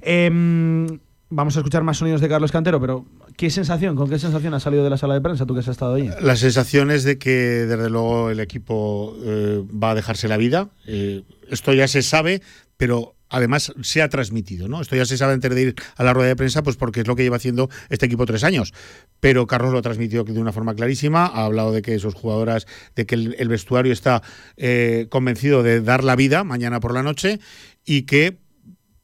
Em, 0.00 0.86
vamos 1.28 1.56
a 1.56 1.60
escuchar 1.60 1.82
más 1.82 1.98
sonidos 1.98 2.20
de 2.20 2.28
Carlos 2.28 2.52
Cantero, 2.52 2.80
pero 2.80 3.06
¿qué 3.36 3.50
sensación, 3.50 3.96
con 3.96 4.08
qué 4.08 4.18
sensación 4.18 4.54
has 4.54 4.62
salido 4.62 4.84
de 4.84 4.90
la 4.90 4.96
sala 4.96 5.14
de 5.14 5.20
prensa 5.20 5.46
tú 5.46 5.54
que 5.54 5.60
has 5.60 5.68
estado 5.68 5.94
ahí? 5.94 6.10
La 6.20 6.36
sensación 6.36 6.90
es 6.90 7.04
de 7.04 7.18
que 7.18 7.30
desde 7.30 7.90
luego 7.90 8.30
el 8.30 8.40
equipo 8.40 9.16
eh, 9.22 9.62
va 9.72 9.90
a 9.90 9.94
dejarse 9.94 10.28
la 10.28 10.36
vida. 10.36 10.70
Eh, 10.86 11.22
esto 11.50 11.72
ya 11.72 11.88
se 11.88 12.02
sabe, 12.02 12.42
pero 12.76 13.14
además 13.28 13.72
se 13.82 14.02
ha 14.02 14.08
transmitido, 14.08 14.68
¿no? 14.68 14.80
Esto 14.80 14.94
ya 14.94 15.04
se 15.04 15.16
sabe 15.16 15.32
antes 15.32 15.52
de 15.52 15.62
ir 15.62 15.74
a 15.96 16.04
la 16.04 16.12
rueda 16.12 16.28
de 16.28 16.36
prensa, 16.36 16.62
pues 16.62 16.76
porque 16.76 17.00
es 17.00 17.08
lo 17.08 17.16
que 17.16 17.24
lleva 17.24 17.36
haciendo 17.36 17.68
este 17.88 18.06
equipo 18.06 18.24
tres 18.24 18.44
años. 18.44 18.72
Pero 19.20 19.46
Carlos 19.46 19.72
lo 19.72 19.78
ha 19.78 19.82
transmitido 19.82 20.22
de 20.24 20.40
una 20.40 20.52
forma 20.52 20.74
clarísima, 20.74 21.26
ha 21.26 21.44
hablado 21.44 21.72
de 21.72 21.82
que 21.82 21.98
sus 21.98 22.14
jugadoras, 22.14 22.66
de 22.94 23.06
que 23.06 23.16
el, 23.16 23.48
vestuario 23.48 23.92
está 23.92 24.22
eh, 24.56 25.06
convencido 25.10 25.62
de 25.62 25.80
dar 25.80 26.04
la 26.04 26.14
vida 26.14 26.44
mañana 26.44 26.78
por 26.78 26.94
la 26.94 27.02
noche 27.02 27.40
y 27.84 28.02
que 28.02 28.38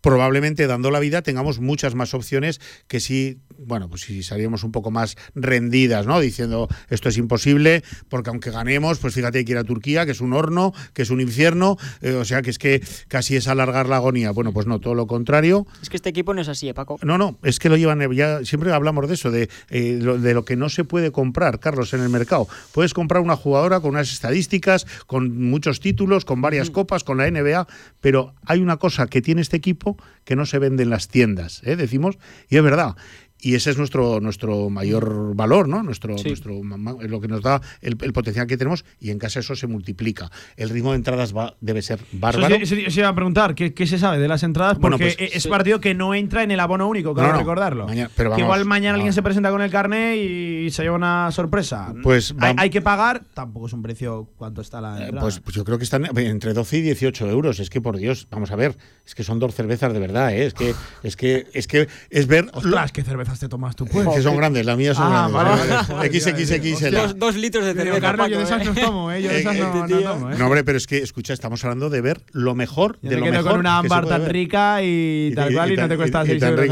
probablemente 0.03 0.67
dando 0.67 0.91
la 0.91 1.01
vida 1.01 1.23
tengamos 1.23 1.61
muchas 1.61 1.95
más 1.95 2.13
opciones 2.13 2.61
que 2.89 3.01
si, 3.01 3.39
bueno, 3.59 3.89
pues 3.89 4.03
si 4.03 4.23
salíamos 4.23 4.65
un 4.65 4.73
poco 4.73 4.91
más 4.91 5.17
rendidas, 5.35 6.07
¿no? 6.07 6.21
Diciendo 6.21 6.69
esto 6.89 7.09
es 7.09 7.17
imposible, 7.19 7.83
porque 8.09 8.31
aunque 8.31 8.51
ganemos, 8.51 8.99
pues 8.99 9.15
fíjate 9.15 9.39
hay 9.39 9.45
que 9.45 9.53
ir 9.53 9.59
a 9.59 9.65
Turquía, 9.65 10.05
que 10.07 10.13
es 10.13 10.21
un 10.21 10.33
horno, 10.33 10.73
que 10.93 11.03
es 11.03 11.11
un 11.11 11.21
infierno, 11.21 11.77
eh, 12.01 12.15
o 12.15 12.25
sea 12.25 12.43
que 12.43 12.51
es 12.51 12.59
que 12.59 12.83
casi 13.09 13.37
es 13.37 13.49
alargar 13.49 13.89
la 13.89 13.97
agonía. 13.97 14.31
Bueno, 14.31 14.53
pues 14.53 14.67
no, 14.67 14.81
todo 14.81 14.95
lo 14.95 15.07
contrario. 15.07 15.67
Es 15.83 15.91
que 15.91 15.97
este 15.97 16.11
equipo 16.11 16.35
no 16.35 16.41
es 16.41 16.49
así, 16.49 16.69
¿eh, 16.69 16.75
Paco? 16.75 16.99
No, 17.03 17.19
no, 17.19 17.39
es 17.43 17.59
que 17.59 17.69
lo 17.69 17.77
llevan, 17.77 18.01
ya 18.13 18.45
siempre 18.45 18.73
hablamos 18.73 19.09
de 19.09 19.15
eso, 19.15 19.31
de, 19.31 19.49
eh, 19.71 19.99
lo, 20.01 20.19
de 20.19 20.35
lo 20.35 20.45
que 20.45 20.57
no 20.57 20.69
se 20.69 20.85
puede 20.85 21.13
comprar, 21.13 21.61
Carlos, 21.61 21.95
en 21.95 22.01
el 22.01 22.09
mercado. 22.09 22.49
Puedes 22.73 22.95
comprar 22.95 23.23
una 23.23 23.37
jugadora 23.37 23.81
con 23.81 23.91
unas 23.91 24.13
estadísticas, 24.13 24.87
con 25.07 25.51
muchos 25.51 25.81
títulos, 25.81 26.25
con 26.25 26.41
varias 26.41 26.71
copas, 26.71 27.05
con 27.05 27.19
la 27.19 27.31
NBA, 27.31 27.67
pero 28.01 28.35
hay 28.45 28.61
una 28.61 28.77
cosa 28.77 29.07
que 29.07 29.23
tiene 29.23 29.41
este 29.41 29.57
equipo 29.57 29.97
que 30.25 30.37
no 30.37 30.47
se 30.47 30.59
vende 30.59 30.83
en 30.83 30.91
las 30.91 31.09
tiendas, 31.09 31.61
¿eh? 31.65 31.77
decimos, 31.77 32.19
y 32.49 32.57
es 32.57 32.63
verdad. 32.63 32.97
Y 33.45 33.57
ese 33.57 33.71
es 33.71 33.77
nuestro, 33.77 34.21
nuestro 34.21 34.71
mayor 34.71 35.35
valor, 35.35 35.69
¿no? 35.69 35.83
Nuestro, 35.83 36.17
Sí. 36.17 36.29
nuestro 36.29 36.63
ma- 36.63 36.95
lo 37.01 37.21
que 37.21 37.27
nos 37.27 37.43
da 37.43 37.61
el, 37.81 37.97
el 38.01 38.13
potencial 38.13 38.47
que 38.47 38.57
tenemos 38.57 38.85
y 39.01 39.11
en 39.11 39.19
casa 39.19 39.41
eso 39.41 39.57
se 39.57 39.67
multiplica. 39.67 40.31
El 40.57 40.71
ritmo 40.71 40.93
de 40.93 40.97
entradas 40.99 41.37
va, 41.37 41.57
debe 41.61 41.83
ser 41.83 41.99
bárbaro. 42.13 42.55
Eso, 42.55 42.77
sí 42.77 43.01
iba 43.01 43.09
a 43.09 43.15
preguntar, 43.17 43.57
¿qué, 43.57 43.75
qué 43.75 43.87
se 43.89 43.99
sabe 43.99 44.19
de 44.21 44.29
las 44.29 44.45
entradas? 44.45 44.79
Bueno, 44.79 44.97
Porque 44.97 45.17
pues, 45.19 45.33
es 45.35 45.43
sí. 45.43 45.49
partido 45.49 45.81
que 45.81 45.93
no 45.93 46.15
entra 46.15 46.45
en 46.45 46.53
el 46.53 46.61
abono 46.61 46.87
único, 46.89 47.15
quiero 47.15 47.29
No, 47.29 47.33
no, 47.35 47.39
recordarlo. 47.41 47.87
mañana- 47.87 48.11
pero 48.17 48.33
que 48.37 48.43
igual 48.43 48.65
mañana 48.65 48.93
no. 48.93 48.95
alguien 48.97 49.13
se 49.13 49.23
presenta 49.23 49.51
con 49.51 49.61
el 49.61 49.71
carnet 49.73 50.17
y 50.19 50.71
se 50.71 50.85
lleva 50.85 50.95
una 50.95 51.31
sorpresa. 51.33 51.93
Pues 52.03 52.35
hay, 52.39 52.71
que 52.71 52.81
pagar, 52.81 53.25
tampoco 53.35 53.67
es 53.67 53.73
un 53.73 53.83
precio, 53.83 54.29
¿cuánto 54.37 54.61
está 54.61 54.81
la 54.81 54.99
Eh, 55.01 55.05
entrada? 55.07 55.21
Pues, 55.23 55.41
pues 55.41 55.57
yo 55.57 55.65
creo 55.65 55.79
que 55.79 55.85
están 55.85 56.07
entre 56.17 56.53
12 56.55 56.79
y 56.79 56.83
18 56.83 57.29
euros. 57.29 57.59
Es 57.59 57.71
que 57.71 57.81
por 57.81 57.97
Dios, 57.97 58.29
vamos 58.31 58.53
a 58.53 58.57
ver, 58.57 58.77
es 59.05 59.17
que 59.17 59.25
son 59.25 59.41
dos 59.41 59.53
cervezas 59.55 59.93
de 59.93 59.99
verdad, 59.99 60.33
¿eh? 60.33 60.47
es 60.47 60.55
que 60.55 60.75
es 61.03 61.17
que 61.17 61.49
es 61.53 61.67
que 61.67 61.89
es 62.11 62.27
ver 62.29 62.49
Ostras, 62.53 62.93
¿qué 62.93 63.03
cervezas 63.33 63.39
te 63.41 63.49
tomas 63.49 63.77
tú, 63.77 63.87
pues? 63.87 64.07
que 64.09 64.23
son 64.23 64.37
grandes, 64.37 64.65
las 64.67 64.77
mías 64.77 64.97
son 64.97 65.07
Ah, 65.13 65.29
grandes. 65.31 65.89
vale, 65.89 65.95
vale, 65.95 66.21
XXXL. 66.21 66.91
Dos, 66.95 67.19
dos 67.19 67.37
litros 67.37 67.65
de 67.65 67.75
cerveza. 67.75 68.01
Carlos, 68.01 68.29
yo 68.31 68.39
de 68.39 68.45
esas 68.45 68.63
¿eh? 68.63 68.65
no 68.65 68.75
tomo, 68.75 69.13
¿eh? 69.13 69.23
Yo 69.23 69.29
de 69.31 69.41
esas 69.41 69.57
no, 69.57 69.87
no 69.87 70.01
tomo, 70.01 70.31
¿eh? 70.31 70.35
No, 70.39 70.47
hombre, 70.47 70.65
pero 70.65 70.79
es 70.79 70.87
que, 70.87 70.99
escucha, 70.99 71.33
estamos 71.33 71.65
hablando 71.65 71.91
de 71.91 72.01
ver 72.01 72.21
lo 72.33 72.55
mejor 72.55 72.99
Yo 73.03 73.11
de 73.11 73.17
me 73.17 73.21
lo 73.21 73.25
quedo 73.27 73.35
mejor. 73.39 73.51
con 73.53 73.61
una 73.61 73.79
ámbar 73.79 74.07
tan 74.07 74.27
rica 74.27 74.83
y, 74.83 75.33
tal 75.35 75.53
cual 75.53 75.73
y, 75.73 75.77
no 75.77 75.83
tan- 75.83 75.89
te 75.91 75.97
cuesta 75.97 76.25
y 76.25 76.27
6 76.29 76.41
tan 76.41 76.59
euros. 76.59 76.69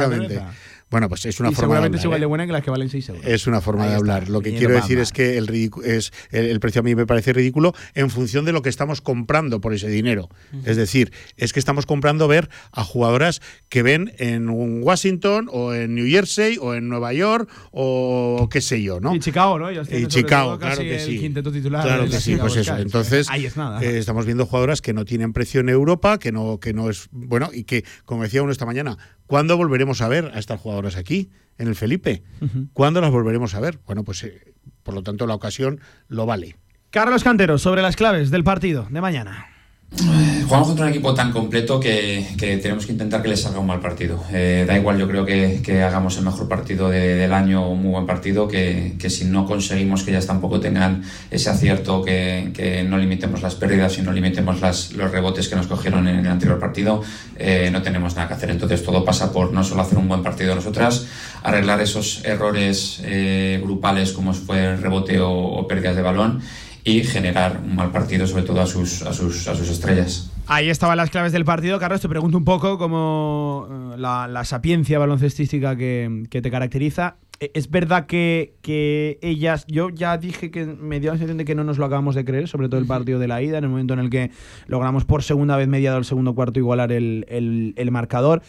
Bueno, 0.91 1.09
pues 1.09 1.25
es 1.27 1.39
una 1.41 1.51
y 1.51 1.55
forma 1.55 1.67
de 1.67 1.67
seguramente 1.67 1.97
es 1.99 2.01
hablar, 2.01 2.07
igual 2.07 2.19
¿eh? 2.19 2.21
de 2.21 2.27
buena 2.27 2.47
que 2.47 2.53
las 2.53 2.63
que 2.65 2.71
valen 2.71 2.89
6 2.91 3.09
euros. 3.11 3.25
Es 3.27 3.47
una 3.47 3.61
forma 3.61 3.85
Ahí 3.85 3.91
de 3.91 3.97
está, 3.97 4.15
hablar. 4.15 4.29
Lo 4.29 4.41
que 4.41 4.55
quiero 4.55 4.75
decir 4.75 4.99
es 4.99 5.13
que 5.13 5.39
el, 5.39 5.49
es, 5.85 6.13
el, 6.31 6.47
el 6.47 6.61
precio 6.61 6.81
a 6.81 6.83
mí 6.83 6.95
me 6.95 7.07
parece 7.07 7.33
ridículo 7.33 7.75
en 7.95 8.11
función 8.11 8.45
de 8.45 8.53
lo 8.53 8.63
que 8.63 8.69
estamos 8.69 9.01
comprando 9.01 9.61
por 9.61 9.73
ese 9.73 9.89
dinero. 9.89 10.29
Es 10.65 10.77
decir, 10.77 11.13
es 11.37 11.53
que 11.53 11.61
estamos 11.61 11.87
comprando 11.87 12.27
ver 12.29 12.49
a 12.73 12.83
jugadoras 12.85 13.41
que 13.69 13.83
ven 13.83 14.13
en 14.19 14.49
Washington 14.83 15.49
o 15.53 15.75
en 15.75 15.95
New 15.95 16.09
Jersey 16.09 16.59
o 16.61 16.75
en 16.75 16.89
Nueva 16.89 17.13
York 17.13 17.49
o 17.71 18.49
qué 18.51 18.61
sé 18.61 18.83
yo, 18.83 19.01
¿no? 19.01 19.15
Y 19.15 19.21
Chicago, 19.21 19.59
¿no? 19.59 19.69
Ellos 19.69 19.89
Y 19.93 20.07
Chicago, 20.07 20.59
claro 20.59 20.83
que 20.83 20.95
el 20.97 21.01
sí. 21.01 21.19
quinteto 21.19 21.53
titular 21.53 21.85
Claro 21.85 22.07
que 22.09 22.21
sí, 22.21 22.37
pues 22.37 22.57
eso. 22.57 22.77
Entonces, 22.77 23.29
Ahí 23.31 23.47
es 23.47 23.57
nada. 23.57 23.83
eh, 23.83 23.99
estamos 23.99 24.27
viendo 24.27 24.47
jugadoras 24.47 24.83
que 24.83 24.93
no 24.93 25.05
tienen 25.05 25.33
precio 25.33 25.61
en 25.61 25.69
Europa, 25.69 26.19
que 26.19 26.33
no, 26.33 26.59
que 26.59 26.73
no 26.73 26.91
es 26.91 27.09
bueno 27.13 27.51
y 27.53 27.65
que, 27.65 27.85
como 28.05 28.23
decía 28.23 28.43
uno 28.43 28.53
esta 28.53 28.67
mañana, 28.67 28.99
¿cuándo 29.31 29.57
volveremos 29.57 30.01
a 30.01 30.09
ver 30.09 30.33
a 30.35 30.41
estas 30.41 30.59
jugadoras 30.59 30.97
aquí 30.97 31.31
en 31.57 31.69
el 31.69 31.77
Felipe? 31.77 32.25
¿Cuándo 32.73 33.01
las 33.01 33.13
volveremos 33.13 33.55
a 33.55 33.61
ver? 33.61 33.79
Bueno, 33.87 34.03
pues 34.03 34.25
eh, 34.25 34.55
por 34.83 34.93
lo 34.93 35.05
tanto 35.05 35.25
la 35.29 35.37
ocasión 35.37 35.79
lo 36.09 36.27
vale. 36.27 36.57
Carlos 36.91 37.23
Cantero, 37.23 37.57
sobre 37.57 37.81
las 37.81 37.95
claves 37.95 38.33
del 38.33 38.43
partido 38.43 38.89
de 38.91 39.01
mañana. 39.01 39.47
Jugamos 40.51 40.69
contra 40.69 40.87
un 40.87 40.91
equipo 40.91 41.15
tan 41.15 41.33
completo 41.33 41.81
que, 41.81 42.25
tenemos 42.63 42.87
que 42.87 42.93
intentar 42.93 43.23
que 43.23 43.29
les 43.29 43.41
salga 43.41 43.59
un 43.59 43.67
mal 43.67 43.81
partido. 43.81 44.23
Eh, 44.33 44.65
da 44.67 44.77
igual, 44.77 44.99
yo 44.99 45.09
creo 45.09 45.25
que, 45.27 45.83
hagamos 45.83 46.17
el 46.17 46.25
mejor 46.25 46.49
partido 46.49 46.89
de- 46.89 47.17
del 47.17 47.33
año, 47.33 47.69
un 47.69 47.83
muy 47.83 47.91
buen 47.93 48.07
partido, 48.07 48.47
que, 48.47 48.95
si 49.09 49.25
no 49.25 49.47
conseguimos 49.47 50.05
que 50.05 50.13
ellas 50.13 50.27
tampoco 50.27 50.61
tengan 50.61 51.03
ese 51.31 51.51
acierto, 51.51 52.03
que, 52.03 52.87
no 52.89 52.99
limitemos 52.99 53.43
las 53.43 53.57
pérdidas 53.57 53.99
y 53.99 54.03
no 54.03 54.13
limitemos 54.13 54.61
las, 54.61 54.93
los 54.93 55.11
rebotes 55.11 55.49
que 55.49 55.57
nos 55.57 55.67
cogieron 55.67 56.07
en 56.07 56.21
el 56.21 56.29
anterior 56.29 56.59
partido, 56.59 57.03
eh, 57.37 57.69
no 57.73 57.83
tenemos 57.83 58.15
nada 58.15 58.29
que 58.29 58.35
hacer. 58.35 58.51
Entonces 58.51 58.83
todo 58.85 59.05
pasa 59.05 59.33
por 59.33 59.53
no 59.53 59.65
solo 59.65 59.83
hacer 59.83 59.99
un 59.99 60.09
buen 60.09 60.23
partido 60.23 60.55
nosotras, 60.55 61.07
arreglar 61.43 61.81
esos 61.81 62.25
errores 62.25 63.01
eh, 63.05 63.61
grupales 63.63 64.13
como 64.13 64.33
fue 64.35 64.65
el 64.65 64.81
rebote 64.81 65.19
o 65.21 65.67
pérdidas 65.69 65.97
de 65.97 66.03
balón 66.03 66.43
y 66.85 67.03
generar 67.05 67.61
un 67.65 67.77
mal 67.77 67.91
partido 67.91 68.27
sobre 68.27 68.43
todo 68.45 68.61
a 68.61 68.67
sus, 68.67 69.03
a 69.03 69.13
sus, 69.13 69.47
a 69.49 69.55
sus 69.55 69.69
estrellas. 69.69 70.33
Ahí 70.47 70.69
estaban 70.69 70.97
las 70.97 71.11
claves 71.11 71.33
del 71.33 71.45
partido. 71.45 71.79
Carlos, 71.79 72.01
te 72.01 72.09
pregunto 72.09 72.37
un 72.39 72.45
poco 72.45 72.77
cómo 72.79 73.69
eh, 73.95 73.99
la, 73.99 74.27
la 74.29 74.45
sapiencia 74.45 74.99
baloncestística 74.99 75.77
que, 75.77 76.25
que 76.31 76.43
te 76.43 76.51
caracteriza. 76.51 77.17
Eh, 77.39 77.51
Es 77.55 77.71
verdad 77.71 78.07
que, 78.07 78.55
que 78.63 79.19
ellas, 79.23 79.65
yo 79.69 79.91
ya 79.91 80.19
dije 80.19 80.51
que 80.51 80.67
me 80.67 80.99
dio 81.01 81.11
la 81.13 81.19
sensación 81.19 81.39
de 81.39 81.45
que 81.45 81.55
no 81.55 81.63
nos 81.65 81.79
lo 81.79 81.85
acabamos 81.87 82.15
de 82.15 82.25
creer, 82.25 82.49
sobre 82.49 82.69
todo 82.69 82.81
el 82.81 82.87
partido 82.87 83.19
de 83.19 83.29
la 83.29 83.43
ida, 83.43 83.59
en 83.59 83.65
el 83.65 83.71
momento 83.71 83.95
en 83.95 84.01
el 84.01 84.11
que 84.11 84.31
logramos 84.67 85.05
por 85.05 85.23
segunda 85.23 85.57
vez 85.57 85.69
mediado 85.69 85.99
el 85.99 86.05
segundo 86.05 86.35
cuarto 86.35 86.59
igualar 86.59 86.91
el, 86.93 87.27
el- 87.29 87.75
el 87.77 87.91
marcador. 87.91 88.43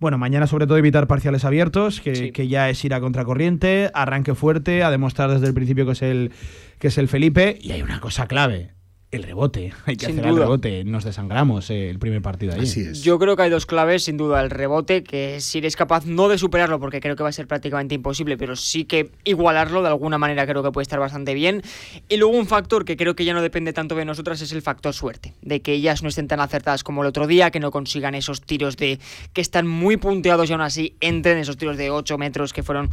Bueno, 0.00 0.16
mañana 0.16 0.46
sobre 0.46 0.68
todo 0.68 0.78
evitar 0.78 1.08
parciales 1.08 1.44
abiertos, 1.44 2.00
que, 2.00 2.30
que 2.30 2.46
ya 2.46 2.70
es 2.70 2.84
ir 2.84 2.94
a 2.94 3.00
contracorriente, 3.00 3.90
arranque 3.94 4.36
fuerte, 4.36 4.84
a 4.84 4.92
demostrar 4.92 5.28
desde 5.32 5.48
el 5.48 5.54
principio 5.54 5.86
que 5.86 5.92
es 5.92 6.02
el, 6.02 6.30
que 6.78 6.88
es 6.88 6.98
el 6.98 7.08
Felipe. 7.08 7.58
Y 7.60 7.72
hay 7.72 7.82
una 7.82 8.00
cosa 8.00 8.26
clave, 8.26 8.72
el 9.10 9.22
rebote. 9.22 9.72
Hay 9.86 9.96
que 9.96 10.06
Sin 10.06 10.18
hacer 10.18 10.30
el 10.30 10.36
rebote. 10.36 10.84
Nos 10.84 11.04
desangramos 11.04 11.70
eh, 11.70 11.88
el 11.88 11.98
primer 11.98 12.20
partido 12.20 12.52
allí. 12.52 12.92
Yo 12.92 13.18
creo 13.18 13.36
que 13.36 13.42
hay 13.42 13.50
dos 13.50 13.64
claves, 13.64 14.04
sin 14.04 14.16
duda. 14.16 14.42
El 14.42 14.50
rebote, 14.50 15.02
que 15.02 15.40
si 15.40 15.58
eres 15.58 15.76
capaz 15.76 16.04
no 16.04 16.28
de 16.28 16.36
superarlo, 16.36 16.78
porque 16.78 17.00
creo 17.00 17.16
que 17.16 17.22
va 17.22 17.30
a 17.30 17.32
ser 17.32 17.46
prácticamente 17.46 17.94
imposible, 17.94 18.36
pero 18.36 18.54
sí 18.54 18.84
que 18.84 19.10
igualarlo 19.24 19.82
de 19.82 19.88
alguna 19.88 20.18
manera 20.18 20.46
creo 20.46 20.62
que 20.62 20.72
puede 20.72 20.82
estar 20.82 21.00
bastante 21.00 21.32
bien. 21.32 21.62
Y 22.08 22.18
luego 22.18 22.36
un 22.36 22.46
factor 22.46 22.84
que 22.84 22.96
creo 22.96 23.16
que 23.16 23.24
ya 23.24 23.32
no 23.32 23.40
depende 23.40 23.72
tanto 23.72 23.94
de 23.94 24.04
nosotras 24.04 24.42
es 24.42 24.52
el 24.52 24.60
factor 24.60 24.92
suerte. 24.92 25.32
De 25.40 25.62
que 25.62 25.72
ellas 25.72 26.02
no 26.02 26.10
estén 26.10 26.28
tan 26.28 26.40
acertadas 26.40 26.84
como 26.84 27.02
el 27.02 27.08
otro 27.08 27.26
día, 27.26 27.50
que 27.50 27.60
no 27.60 27.70
consigan 27.70 28.14
esos 28.14 28.42
tiros 28.42 28.76
de 28.76 28.98
que 29.32 29.40
están 29.40 29.66
muy 29.66 29.96
punteados 29.96 30.50
y 30.50 30.52
aún 30.52 30.62
así 30.62 30.96
entren 31.00 31.38
esos 31.38 31.56
tiros 31.56 31.78
de 31.78 31.90
8 31.90 32.18
metros 32.18 32.52
que 32.52 32.62
fueron 32.62 32.90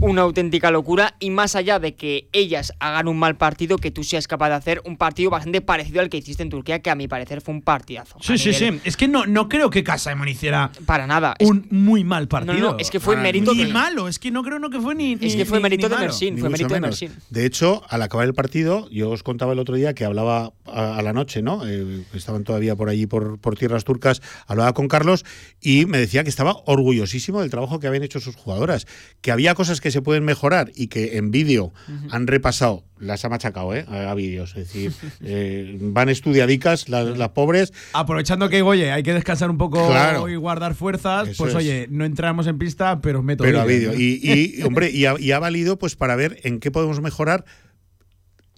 una 0.00 0.22
auténtica 0.22 0.70
locura. 0.70 1.14
Y 1.20 1.28
más 1.28 1.56
allá 1.56 1.78
de 1.78 1.94
que 1.94 2.28
ellas 2.32 2.72
hagan 2.80 3.06
un 3.06 3.18
mal 3.18 3.36
partido, 3.36 3.76
que 3.76 3.90
tú 3.90 4.02
seas 4.02 4.26
capaz 4.26 4.48
de 4.48 4.54
hacer 4.54 4.82
un 4.86 4.96
partido 4.96 5.28
bastante 5.28 5.57
parecido 5.60 6.00
al 6.00 6.08
que 6.08 6.16
hiciste 6.18 6.42
en 6.42 6.48
Turquía, 6.50 6.80
que 6.80 6.90
a 6.90 6.94
mi 6.94 7.08
parecer 7.08 7.40
fue 7.40 7.54
un 7.54 7.62
partidazo. 7.62 8.16
Sí, 8.20 8.38
sí, 8.38 8.50
nivel- 8.50 8.74
sí. 8.74 8.80
Es 8.84 8.96
que 8.96 9.08
no, 9.08 9.26
no 9.26 9.48
creo 9.48 9.70
que 9.70 9.82
Casa 9.84 10.14
de 10.14 10.30
hiciera 10.30 10.70
Para 10.86 11.06
nada. 11.06 11.34
un 11.40 11.66
muy 11.70 12.04
mal 12.04 12.28
partido. 12.28 12.54
No, 12.54 12.72
no, 12.72 12.78
es 12.78 12.90
que 12.90 13.00
fue 13.00 13.16
mérito 13.16 13.54
Ni 13.54 13.64
de- 13.64 13.72
malo, 13.72 14.08
es 14.08 14.18
que 14.18 14.30
no 14.30 14.42
creo 14.42 14.58
no 14.58 14.70
que 14.70 14.80
fue 14.80 14.94
ni. 14.94 15.12
Es 15.14 15.20
ni- 15.20 15.36
que 15.36 15.44
fue 15.44 15.58
ni- 15.58 15.62
mérito 15.62 15.88
ni 15.88 15.94
de. 15.94 16.00
Mersin, 16.02 16.38
fue 16.38 16.48
mérito 16.50 16.74
de 16.74 16.80
menos. 16.80 17.00
Mersin. 17.02 17.18
De 17.30 17.46
hecho, 17.46 17.82
al 17.88 18.02
acabar 18.02 18.26
el 18.26 18.34
partido, 18.34 18.88
yo 18.90 19.10
os 19.10 19.22
contaba 19.22 19.52
el 19.52 19.58
otro 19.58 19.76
día 19.76 19.94
que 19.94 20.04
hablaba 20.04 20.52
a, 20.66 20.96
a 20.98 21.02
la 21.02 21.12
noche, 21.12 21.42
¿no? 21.42 21.66
Eh, 21.66 22.02
estaban 22.14 22.44
todavía 22.44 22.76
por 22.76 22.88
allí, 22.88 23.06
por, 23.06 23.38
por 23.38 23.56
tierras 23.56 23.84
turcas, 23.84 24.20
hablaba 24.46 24.74
con 24.74 24.88
Carlos 24.88 25.24
y 25.60 25.86
me 25.86 25.98
decía 25.98 26.22
que 26.24 26.30
estaba 26.30 26.56
orgullosísimo 26.66 27.40
del 27.40 27.50
trabajo 27.50 27.80
que 27.80 27.86
habían 27.86 28.02
hecho 28.02 28.20
sus 28.20 28.36
jugadoras, 28.36 28.86
que 29.20 29.30
había 29.32 29.54
cosas 29.54 29.80
que 29.80 29.90
se 29.90 30.02
pueden 30.02 30.24
mejorar 30.24 30.70
y 30.74 30.88
que 30.88 31.16
en 31.16 31.30
vídeo 31.30 31.72
han 32.10 32.26
repasado, 32.26 32.84
las 32.98 33.24
ha 33.24 33.28
machacado, 33.28 33.74
¿eh? 33.74 33.84
A, 33.88 34.10
a 34.10 34.14
vídeos, 34.14 34.50
es 34.50 34.72
decir, 34.72 34.92
eh, 35.22 35.47
van 35.80 36.08
estudiadicas 36.08 36.88
las, 36.88 37.16
las 37.18 37.28
pobres. 37.30 37.72
Aprovechando 37.92 38.48
que, 38.48 38.62
oye, 38.62 38.90
hay 38.92 39.02
que 39.02 39.14
descansar 39.14 39.50
un 39.50 39.58
poco 39.58 39.86
Claro. 39.88 40.28
y 40.28 40.36
guardar 40.36 40.74
fuerzas, 40.74 41.28
Eso 41.28 41.42
pues 41.44 41.50
es. 41.50 41.56
oye, 41.56 41.86
no 41.90 42.04
entramos 42.04 42.46
en 42.46 42.58
pista, 42.58 43.00
pero 43.00 43.22
meto 43.22 43.44
Pero 43.44 43.64
vídeo. 43.66 43.92
Y, 43.94 44.20
y, 44.22 44.62
hombre, 44.64 44.90
y 44.90 45.04
ha, 45.06 45.14
y 45.18 45.32
ha 45.32 45.38
valido 45.38 45.78
pues 45.78 45.96
para 45.96 46.16
ver 46.16 46.38
en 46.44 46.60
qué 46.60 46.70
podemos 46.70 47.00
mejorar. 47.00 47.44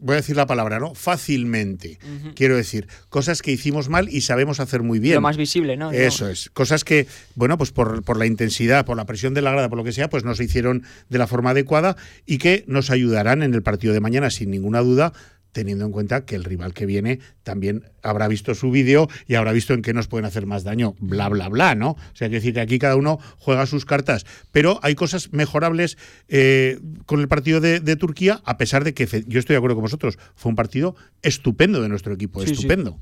Voy 0.03 0.15
a 0.15 0.17
decir 0.17 0.35
la 0.35 0.47
palabra, 0.47 0.79
¿no? 0.81 0.95
Fácilmente. 0.95 1.99
Quiero 2.35 2.57
decir, 2.57 2.89
cosas 3.11 3.43
que 3.43 3.53
hicimos 3.53 3.91
mal 3.91 4.09
y 4.09 4.23
sabemos 4.23 4.59
hacer 4.59 4.83
muy 4.83 4.99
bien. 4.99 5.17
Lo 5.17 5.21
más 5.21 5.37
visible, 5.37 5.77
¿no? 5.77 5.93
Eso 5.93 6.27
es. 6.27 6.49
Cosas 6.55 6.85
que, 6.85 7.07
bueno, 7.35 7.59
pues 7.59 7.71
por, 7.71 8.03
por 8.03 8.17
la 8.17 8.25
intensidad, 8.25 8.87
por 8.87 8.97
la 8.97 9.05
presión 9.05 9.35
de 9.35 9.43
la 9.43 9.53
grada, 9.53 9.69
por 9.69 9.77
lo 9.77 9.85
que 9.85 9.93
sea, 9.93 10.09
pues 10.09 10.25
no 10.25 10.35
se 10.35 10.45
hicieron 10.45 10.85
de 11.11 11.19
la 11.19 11.27
forma 11.27 11.51
adecuada 11.51 11.97
y 12.25 12.39
que 12.39 12.65
nos 12.67 12.89
ayudarán 12.91 13.43
en 13.43 13.53
el 13.53 13.63
partido 13.63 13.93
de 13.93 14.01
mañana, 14.01 14.31
sin 14.31 14.51
ninguna 14.51 14.81
duda, 14.81 15.13
teniendo 15.53 15.85
en 15.85 15.93
cuenta 15.93 16.25
que 16.25 16.35
el 16.37 16.45
rival 16.45 16.73
que 16.75 16.87
viene 16.87 17.21
también 17.43 17.85
habrá 18.03 18.29
visto 18.29 18.55
su 18.55 18.71
vídeo 18.71 19.09
y 19.27 19.35
habrá 19.35 19.53
visto 19.53 19.75
en 19.75 19.83
qué 19.83 19.93
nos 19.93 20.07
pueden 20.09 20.25
hacer 20.25 20.47
más 20.47 20.65
daño, 20.65 20.95
bla, 21.01 21.29
bla, 21.29 21.49
bla, 21.49 21.75
¿no? 21.75 21.91
O 21.91 21.99
sea, 22.15 22.27
hay 22.27 22.31
que 22.31 22.37
decir 22.37 22.55
que 22.55 22.61
aquí 22.61 22.79
cada 22.79 22.97
uno 22.97 23.19
juega 23.39 23.67
sus 23.67 23.85
cartas, 23.85 24.27
pero 24.53 24.79
hay 24.83 24.95
cosas 24.95 25.33
mejorables 25.33 25.99
eh, 26.29 26.79
con 27.07 27.21
el 27.21 27.29
partido 27.29 27.61
de, 27.61 27.81
de 27.81 27.97
Turquía, 27.97 28.41
a 28.45 28.57
pesar 28.59 28.85
de 28.85 28.95
que 28.95 29.07
yo 29.27 29.39
estoy 29.41 29.55
de 29.55 29.59
acuerdo 29.59 29.77
con 29.77 29.83
vosotros, 29.83 30.19
fue 30.37 30.51
un 30.51 30.57
partido 30.57 30.95
estupendo 31.23 31.83
de 31.83 31.89
nuestro 31.89 32.15
equipo, 32.15 32.41
Sí, 32.41 32.47
sí. 32.49 32.53
estupendo. 32.55 32.99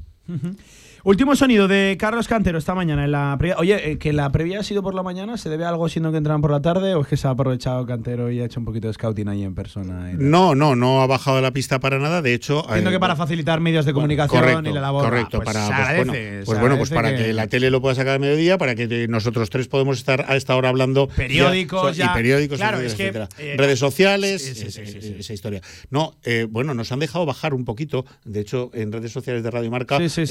Último 1.09 1.35
sonido 1.37 1.69
de 1.69 1.97
Carlos 1.99 2.29
Cantero 2.29 2.59
esta 2.59 2.75
mañana 2.75 3.07
en 3.07 3.13
la 3.13 3.35
previa. 3.39 3.57
Oye, 3.57 3.93
eh, 3.93 3.97
que 3.97 4.13
la 4.13 4.31
previa 4.31 4.61
ha 4.61 4.63
sido 4.63 4.83
por 4.83 4.95
la 4.95 5.03
mañana, 5.03 5.39
¿se 5.39 5.49
debe 5.49 5.65
a 5.65 5.71
algo 5.71 5.89
siendo 5.89 6.11
que 6.11 6.19
entran 6.19 6.43
por 6.43 6.51
la 6.51 6.61
tarde 6.61 6.95
o 6.95 7.01
es 7.01 7.07
que 7.07 7.17
se 7.17 7.27
ha 7.27 7.31
aprovechado 7.31 7.87
Cantero 7.87 8.31
y 8.31 8.43
ha 8.43 8.45
hecho 8.45 8.61
un 8.61 8.67
poquito 8.67 8.89
de 8.89 8.93
scouting 8.93 9.27
ahí 9.27 9.43
en 9.43 9.55
persona? 9.55 10.13
No, 10.19 10.55
no, 10.55 10.77
no 10.77 11.01
ha 11.01 11.07
bajado 11.07 11.41
la 11.41 11.51
pista 11.51 11.81
para 11.81 11.99
nada. 11.99 12.21
De 12.21 12.35
hecho, 12.35 12.63
Entiendo 12.67 12.91
eh, 12.91 12.93
que 12.93 13.01
para 13.01 13.17
facilitar 13.17 13.59
medios 13.59 13.87
de 13.87 13.95
comunicación 13.95 14.39
correcto, 14.39 14.69
y 14.69 14.73
la 14.75 14.83
labor. 14.83 15.05
correcto, 15.05 15.41
pues 15.41 15.47
para 15.57 15.67
pues, 15.67 15.97
bueno, 15.97 16.13
pues 16.45 16.61
bueno, 16.61 16.77
pues 16.77 16.91
para 16.91 17.17
que... 17.17 17.33
la 17.33 17.47
tele 17.47 17.71
lo 17.71 17.81
pueda 17.81 17.95
sacar 17.95 18.13
al 18.13 18.21
mediodía, 18.21 18.59
para 18.59 18.75
que 18.75 19.09
nosotros 19.09 19.49
tres 19.49 19.67
podemos 19.67 19.97
estar 19.97 20.27
a 20.29 20.37
esta 20.37 20.57
hora 20.57 20.69
hablando 20.69 21.09
Periódicos, 21.09 21.97
ya- 21.97 22.05
ya. 22.05 22.13
y 22.13 22.15
periódicos, 22.17 22.59
Claro, 22.59 22.81
es 22.81 22.95
que, 22.95 23.07
eh, 23.39 23.55
redes 23.57 23.79
sociales, 23.79 24.45
sí, 24.45 24.71
sí, 24.71 24.85
sí, 24.85 25.15
esa 25.21 25.33
historia. 25.33 25.63
No, 25.89 26.17
eh, 26.25 26.47
bueno, 26.51 26.75
nos 26.75 26.93
han 26.93 26.99
dejado 26.99 27.25
bajar 27.25 27.55
un 27.55 27.65
poquito. 27.65 28.05
De 28.27 28.41
hecho, 28.41 28.71
en 28.75 28.93
redes 28.93 29.11
sociales 29.11 29.43
de 29.43 29.51
Radio 29.51 29.71
Marca 29.71 29.97
Sí, 29.97 30.11
sí, 30.11 30.27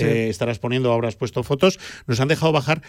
poniendo, 0.67 0.91
habrás 0.91 1.15
puesto 1.15 1.43
fotos. 1.43 1.79
Nos 2.07 2.19
han 2.19 2.27
dejado 2.27 2.51
bajar 2.51 2.81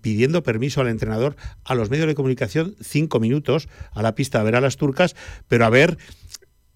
pidiendo 0.00 0.42
permiso 0.42 0.80
al 0.80 0.88
entrenador 0.88 1.36
a 1.64 1.74
los 1.74 1.90
medios 1.90 2.06
de 2.06 2.14
comunicación 2.14 2.76
cinco 2.80 3.20
minutos 3.20 3.68
a 3.92 4.00
la 4.00 4.14
pista 4.14 4.40
a 4.40 4.42
ver 4.42 4.56
a 4.56 4.62
las 4.62 4.78
turcas, 4.78 5.14
pero 5.46 5.66
a 5.66 5.68
ver 5.68 5.98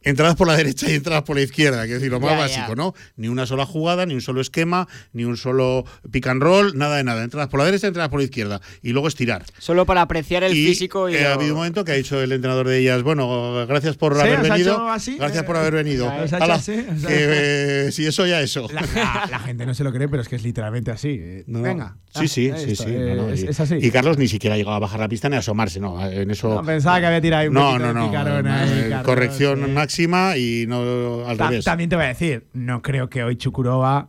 entradas 0.03 0.36
por 0.36 0.46
la 0.48 0.57
derecha 0.57 0.90
y 0.90 0.94
entradas 0.94 1.22
por 1.24 1.36
la 1.36 1.42
izquierda, 1.42 1.86
que 1.86 1.94
decir, 1.94 2.11
lo 2.11 2.20
más 2.20 2.30
Ya, 2.32 2.38
básico, 2.38 2.68
ya. 2.70 2.74
¿no? 2.74 2.94
Ni 3.16 3.28
una 3.28 3.46
sola 3.46 3.66
jugada, 3.66 4.07
ni 4.07 4.14
un 4.14 4.20
solo 4.20 4.40
esquema, 4.40 4.88
ni 5.12 5.24
un 5.24 5.36
solo 5.36 5.84
pick 6.11 6.26
and 6.26 6.42
roll, 6.42 6.76
nada 6.76 6.96
de 6.96 7.05
nada. 7.05 7.22
Entradas 7.22 7.48
por 7.48 7.61
la 7.61 7.66
derecha, 7.66 7.86
entradas 7.86 8.09
por 8.11 8.20
la 8.20 8.24
izquierda. 8.24 8.61
Y 8.82 8.92
luego 8.92 9.09
estirar. 9.09 9.44
Solo 9.59 9.84
para 9.86 10.03
apreciar 10.03 10.42
el 10.44 10.57
Y, 10.57 10.66
físico 10.66 11.09
y. 11.09 11.14
eh, 11.16 11.26
ha 11.26 11.34
habido 11.34 11.53
un 11.53 11.59
momento 11.59 11.84
que 11.84 11.92
ha 11.92 11.96
dicho 11.96 12.20
el 12.20 12.32
entrenador 12.32 12.66
de 12.68 12.78
ellas, 12.78 13.03
bueno, 13.03 13.66
gracias 13.66 13.96
por 13.96 14.14
Sí, 14.14 14.20
haber 14.20 14.40
os 14.40 14.51
ha 14.51 14.53
venido. 14.55 14.72
hecho 14.74 14.88
así, 14.90 15.16
gracias 15.18 15.42
eh, 15.42 15.46
por 15.46 15.57
haber 15.57 15.74
venido. 15.74 16.09
Hala, 16.11 16.55
así, 16.55 16.72
o 16.88 16.98
sea- 16.98 17.09
que, 17.09 17.86
eh, 17.88 17.92
si 17.92 18.07
eso 18.07 18.26
ya 18.26 18.40
eso. 18.40 18.68
La, 18.72 18.80
la- 18.94 19.28
la 19.30 19.38
gente 19.40 19.66
no 19.66 19.74
se 19.74 19.84
lo 19.84 19.92
cree, 19.92 20.09
pero 20.09 20.22
es 20.22 20.28
que 20.28 20.36
es 20.36 20.42
literalmente 20.42 20.90
así. 20.90 21.18
eh. 21.20 21.44
No. 21.46 21.62
Venga. 21.62 21.96
Sí, 22.12 22.20
Ah, 22.22 22.26
sí, 22.26 22.53
sí, 22.66 22.74
sí. 22.76 22.84
eh, 22.88 23.14
no, 23.16 23.26
no, 23.26 23.32
es, 23.32 23.42
y, 23.44 23.46
es 23.46 23.61
así. 23.61 23.76
y 23.80 23.90
Carlos 23.92 24.18
ni 24.18 24.26
siquiera 24.26 24.55
ha 24.55 24.59
llegado 24.59 24.74
a 24.76 24.80
bajar 24.80 24.98
la 24.98 25.09
pista 25.09 25.28
ni 25.28 25.36
a 25.36 25.38
asomarse, 25.38 25.78
no. 25.78 26.05
En 26.11 26.28
eso. 26.30 26.48
No, 26.55 26.64
pensaba 26.64 26.98
que 26.98 27.07
había 27.07 27.20
tirado 27.20 27.42
ahí 27.42 27.48
un 27.48 27.55
no, 27.55 27.78
no, 27.78 27.86
de 28.11 28.88
no. 28.90 29.03
corrección 29.05 29.64
eh. 29.64 29.68
Máxima 29.95 30.36
y 30.36 30.66
no 30.68 31.26
al 31.26 31.36
Ta- 31.36 31.49
revés. 31.49 31.64
También 31.64 31.91
te 31.91 31.97
voy 31.97 32.05
a 32.05 32.09
decir, 32.09 32.47
no 32.53 32.80
creo 32.80 33.09
que 33.11 33.24
hoy 33.24 33.36
Chukurova 33.36 34.09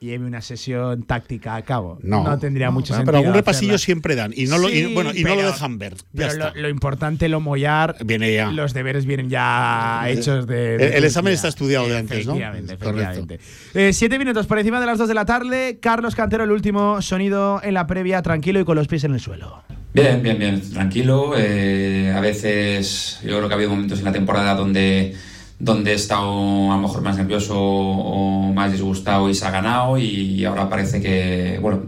lleve 0.00 0.26
una 0.26 0.40
sesión 0.40 1.04
táctica 1.04 1.54
a 1.54 1.62
cabo. 1.62 1.98
No, 2.02 2.36
tendría 2.40 2.66
no, 2.66 2.72
mucho 2.72 2.88
pero 2.88 2.96
sentido. 2.98 3.18
algún 3.18 3.34
repasillo 3.34 3.74
hacerla. 3.74 3.84
siempre 3.84 4.16
dan 4.16 4.32
y 4.34 4.46
no 4.46 4.58
lo, 4.58 4.68
y, 4.68 4.92
bueno, 4.92 5.12
y 5.14 5.22
no 5.22 5.28
lo 5.30 5.36
pero- 5.36 5.48
dejan 5.52 5.78
ver. 5.78 5.94
Ya 5.94 6.02
Pero 6.12 6.28
está. 6.32 6.52
lo, 6.54 6.62
lo 6.62 6.68
importante, 6.70 7.28
lo 7.28 7.40
mollar, 7.40 7.96
Viene 8.04 8.32
ya. 8.34 8.50
los 8.50 8.72
deberes 8.74 9.04
vienen 9.06 9.28
ya 9.30 10.02
hechos 10.08 10.46
de. 10.48 10.72
El- 10.74 10.78
de 10.80 10.96
el 10.98 11.04
examen 11.04 11.32
está 11.34 11.46
estudiado 11.48 11.86
de 11.86 11.98
antes, 11.98 12.26
¿no? 12.26 12.34
Efectivamente. 12.34 13.38
Eh, 13.74 13.92
siete 13.92 14.18
minutos 14.18 14.46
por 14.48 14.58
encima 14.58 14.80
de 14.80 14.86
las 14.86 14.98
dos 14.98 15.06
de 15.08 15.14
la 15.14 15.24
tarde. 15.26 15.78
Carlos 15.80 16.16
Cantero, 16.16 16.42
el 16.42 16.50
último 16.50 17.00
sonido 17.02 17.60
en 17.62 17.74
la 17.74 17.86
previa, 17.86 18.22
tranquilo 18.22 18.58
y 18.58 18.64
con 18.64 18.76
los 18.76 18.88
pies 18.88 19.04
en 19.04 19.14
el 19.14 19.20
suelo. 19.20 19.62
Bien, 19.94 20.22
bien, 20.22 20.38
bien, 20.38 20.60
tranquilo. 20.70 21.34
Eh, 21.36 22.12
a 22.16 22.20
veces 22.20 23.18
yo 23.22 23.36
creo 23.36 23.48
que 23.48 23.54
ha 23.54 23.56
habido 23.56 23.70
momentos 23.70 23.98
en 23.98 24.06
la 24.06 24.12
temporada 24.12 24.54
donde, 24.54 25.14
donde 25.58 25.92
he 25.92 25.94
estado 25.94 26.72
a 26.72 26.76
lo 26.76 26.80
mejor 26.80 27.02
más 27.02 27.18
nervioso 27.18 27.58
o 27.60 28.52
más 28.54 28.72
disgustado 28.72 29.28
y 29.28 29.34
se 29.34 29.44
ha 29.44 29.50
ganado 29.50 29.98
y 29.98 30.44
ahora 30.46 30.70
parece 30.70 31.02
que, 31.02 31.58
bueno, 31.60 31.82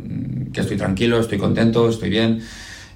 que 0.52 0.60
estoy 0.60 0.76
tranquilo, 0.76 1.18
estoy 1.18 1.38
contento, 1.38 1.88
estoy 1.88 2.10
bien. 2.10 2.42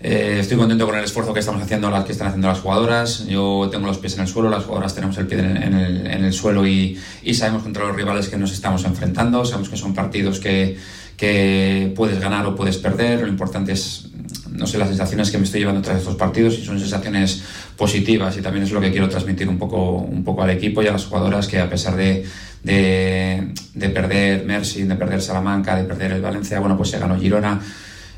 Eh, 0.00 0.36
estoy 0.40 0.56
contento 0.56 0.86
con 0.86 0.96
el 0.96 1.04
esfuerzo 1.04 1.34
que 1.34 1.40
estamos 1.40 1.60
haciendo, 1.60 1.90
las 1.90 2.04
que 2.04 2.12
están 2.12 2.28
haciendo 2.28 2.48
las 2.48 2.60
jugadoras. 2.60 3.26
Yo 3.26 3.68
tengo 3.70 3.86
los 3.86 3.98
pies 3.98 4.14
en 4.14 4.20
el 4.20 4.28
suelo, 4.28 4.48
las 4.48 4.64
jugadoras 4.64 4.94
tenemos 4.94 5.18
el 5.18 5.26
pie 5.26 5.38
en, 5.40 5.74
el, 5.74 6.32
suelo 6.32 6.66
y, 6.66 6.98
y 7.22 7.34
sabemos 7.34 7.62
contra 7.62 7.84
los 7.86 7.96
rivales 7.96 8.28
que 8.28 8.36
nos 8.36 8.52
estamos 8.52 8.84
enfrentando. 8.84 9.44
Sabemos 9.44 9.68
que 9.68 9.76
son 9.76 9.94
partidos 9.94 10.38
que, 10.38 10.76
que 11.16 11.92
puedes 11.96 12.20
ganar 12.20 12.46
o 12.46 12.54
puedes 12.54 12.76
perder. 12.78 13.22
Lo 13.22 13.28
importante 13.28 13.72
es 13.72 14.08
no 14.50 14.66
sé, 14.66 14.78
las 14.78 14.88
sensaciones 14.88 15.30
que 15.30 15.38
me 15.38 15.44
estoy 15.44 15.60
llevando 15.60 15.82
tras 15.82 15.98
estos 15.98 16.16
partidos 16.16 16.58
y 16.58 16.64
son 16.64 16.78
sensaciones 16.78 17.42
positivas 17.76 18.36
y 18.36 18.42
también 18.42 18.64
es 18.64 18.72
lo 18.72 18.80
que 18.80 18.90
quiero 18.90 19.08
transmitir 19.08 19.48
un 19.48 19.58
poco, 19.58 19.98
un 19.98 20.24
poco 20.24 20.42
al 20.42 20.50
equipo 20.50 20.82
y 20.82 20.86
a 20.86 20.92
las 20.92 21.06
jugadoras 21.06 21.46
que 21.46 21.58
a 21.58 21.68
pesar 21.70 21.96
de, 21.96 22.24
de, 22.62 23.52
de 23.74 23.88
perder 23.90 24.44
Mercy, 24.44 24.82
de 24.82 24.94
perder 24.96 25.22
Salamanca, 25.22 25.76
de 25.76 25.84
perder 25.84 26.12
el 26.12 26.22
Valencia, 26.22 26.60
bueno, 26.60 26.76
pues 26.76 26.90
se 26.90 26.98
ganó 26.98 27.18
Girona 27.18 27.60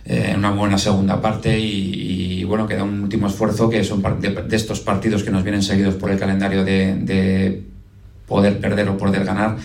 eh, 0.05 0.31
en 0.33 0.39
una 0.39 0.51
buena 0.51 0.79
segunda 0.79 1.21
parte 1.21 1.59
y, 1.59 2.41
y, 2.41 2.45
bueno, 2.45 2.67
queda 2.67 2.85
un 2.85 3.03
último 3.03 3.27
esfuerzo 3.27 3.69
que 3.69 3.85
son 3.85 4.03
de, 4.21 4.31
de, 4.31 4.57
estos 4.57 4.81
partidos 4.81 5.23
que 5.23 5.31
nos 5.31 5.43
vienen 5.45 5.63
seguidos 5.63 5.95
por 5.95 6.11
el 6.11 6.19
calendario 6.19 6.65
de, 6.65 6.95
de 6.97 7.63
poder 8.27 8.59
perder 8.61 8.89
o 8.89 8.97
poder 8.97 9.25
ganar 9.25 9.57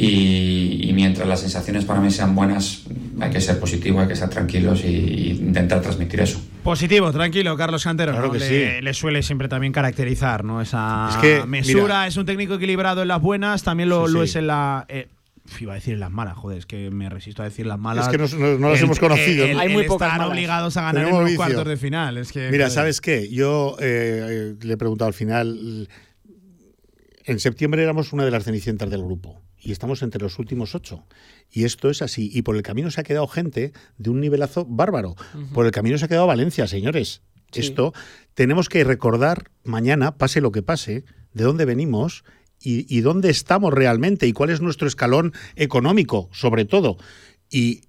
y, 0.00 0.88
y, 0.88 0.92
mientras 0.92 1.26
las 1.26 1.40
sensaciones 1.40 1.84
para 1.84 2.00
mí 2.00 2.10
sean 2.10 2.34
buenas, 2.34 2.84
hay 3.20 3.30
que 3.30 3.40
ser 3.40 3.58
positivo, 3.58 4.00
hay 4.00 4.06
que 4.06 4.12
estar 4.12 4.30
tranquilos 4.30 4.84
y, 4.84 4.88
y 4.88 5.30
intentar 5.32 5.80
transmitir 5.82 6.20
eso. 6.20 6.40
Positivo, 6.62 7.10
tranquilo, 7.10 7.56
Carlos 7.56 7.82
Cantero. 7.82 8.12
Claro 8.12 8.28
¿no? 8.28 8.32
que 8.32 8.38
le, 8.38 8.76
sí. 8.76 8.80
le 8.82 8.94
suele 8.94 9.22
siempre 9.24 9.48
también 9.48 9.72
caracterizar, 9.72 10.44
¿no? 10.44 10.60
Esa 10.62 11.08
Es 11.10 11.16
que, 11.16 11.44
mesura, 11.46 11.82
mira- 11.82 12.06
es 12.06 12.16
un 12.16 12.26
técnico 12.26 12.54
equilibrado 12.54 13.02
en 13.02 13.08
las 13.08 13.20
buenas, 13.20 13.64
también 13.64 13.88
lo, 13.88 14.06
Sí, 14.06 14.12
lo 14.14 14.20
sí. 14.20 14.30
es 14.30 14.36
en 14.36 14.46
la. 14.46 14.86
eh, 14.88 15.08
iba 15.60 15.72
a 15.72 15.76
decir 15.76 15.94
en 15.94 16.00
las 16.00 16.10
malas, 16.12 16.36
joder, 16.36 16.58
es 16.58 16.66
que 16.66 16.90
me 16.90 17.08
resisto 17.08 17.42
a 17.42 17.46
decir 17.46 17.66
las 17.66 17.78
malas. 17.78 18.06
Es 18.06 18.12
que 18.12 18.18
no- 18.18 18.28
no- 18.46 18.58
no 18.58 18.68
las 18.70 18.78
El- 18.78 18.84
hemos 18.84 19.00
conocido, 19.00 19.46
el- 19.46 19.54
¿no? 19.54 19.62
el 19.62 19.66
Hay 19.68 19.72
muy 19.74 19.84
pocas 19.84 20.12
malas. 20.12 20.28
obligados 20.28 20.76
a 20.76 20.82
ganar 20.82 21.08
en 21.08 21.18
los 21.24 21.32
cuartos 21.32 21.66
de 21.66 21.76
final. 21.76 22.18
Es 22.18 22.30
que, 22.32 22.50
Mira, 22.50 22.66
joder. 22.66 22.70
¿sabes 22.70 23.00
qué? 23.00 23.28
Yo 23.30 23.76
eh, 23.80 24.54
eh, 24.60 24.64
le 24.64 24.74
he 24.74 24.76
preguntado 24.76 25.08
al 25.08 25.14
final. 25.14 25.88
En 27.24 27.40
septiembre 27.40 27.82
éramos 27.82 28.12
una 28.12 28.24
de 28.24 28.30
las 28.30 28.44
cenicientas 28.44 28.88
del 28.90 29.02
grupo 29.02 29.40
y 29.60 29.72
estamos 29.72 30.02
entre 30.02 30.22
los 30.22 30.38
últimos 30.38 30.74
ocho. 30.74 31.04
Y 31.50 31.64
esto 31.64 31.90
es 31.90 32.02
así. 32.02 32.30
Y 32.32 32.42
por 32.42 32.56
el 32.56 32.62
camino 32.62 32.90
se 32.90 33.00
ha 33.00 33.04
quedado 33.04 33.26
gente 33.26 33.72
de 33.96 34.10
un 34.10 34.20
nivelazo 34.20 34.64
bárbaro. 34.64 35.16
Por 35.52 35.66
el 35.66 35.72
camino 35.72 35.98
se 35.98 36.04
ha 36.04 36.08
quedado 36.08 36.26
Valencia, 36.26 36.66
señores. 36.66 37.22
Sí. 37.50 37.60
Esto 37.60 37.92
tenemos 38.34 38.68
que 38.68 38.84
recordar 38.84 39.50
mañana, 39.64 40.16
pase 40.16 40.40
lo 40.40 40.52
que 40.52 40.62
pase, 40.62 41.04
de 41.32 41.44
dónde 41.44 41.64
venimos 41.64 42.24
y, 42.60 42.94
y 42.94 43.00
dónde 43.00 43.30
estamos 43.30 43.72
realmente 43.72 44.26
y 44.26 44.32
cuál 44.32 44.50
es 44.50 44.60
nuestro 44.60 44.86
escalón 44.86 45.32
económico, 45.56 46.28
sobre 46.32 46.64
todo. 46.64 46.98
Y 47.50 47.82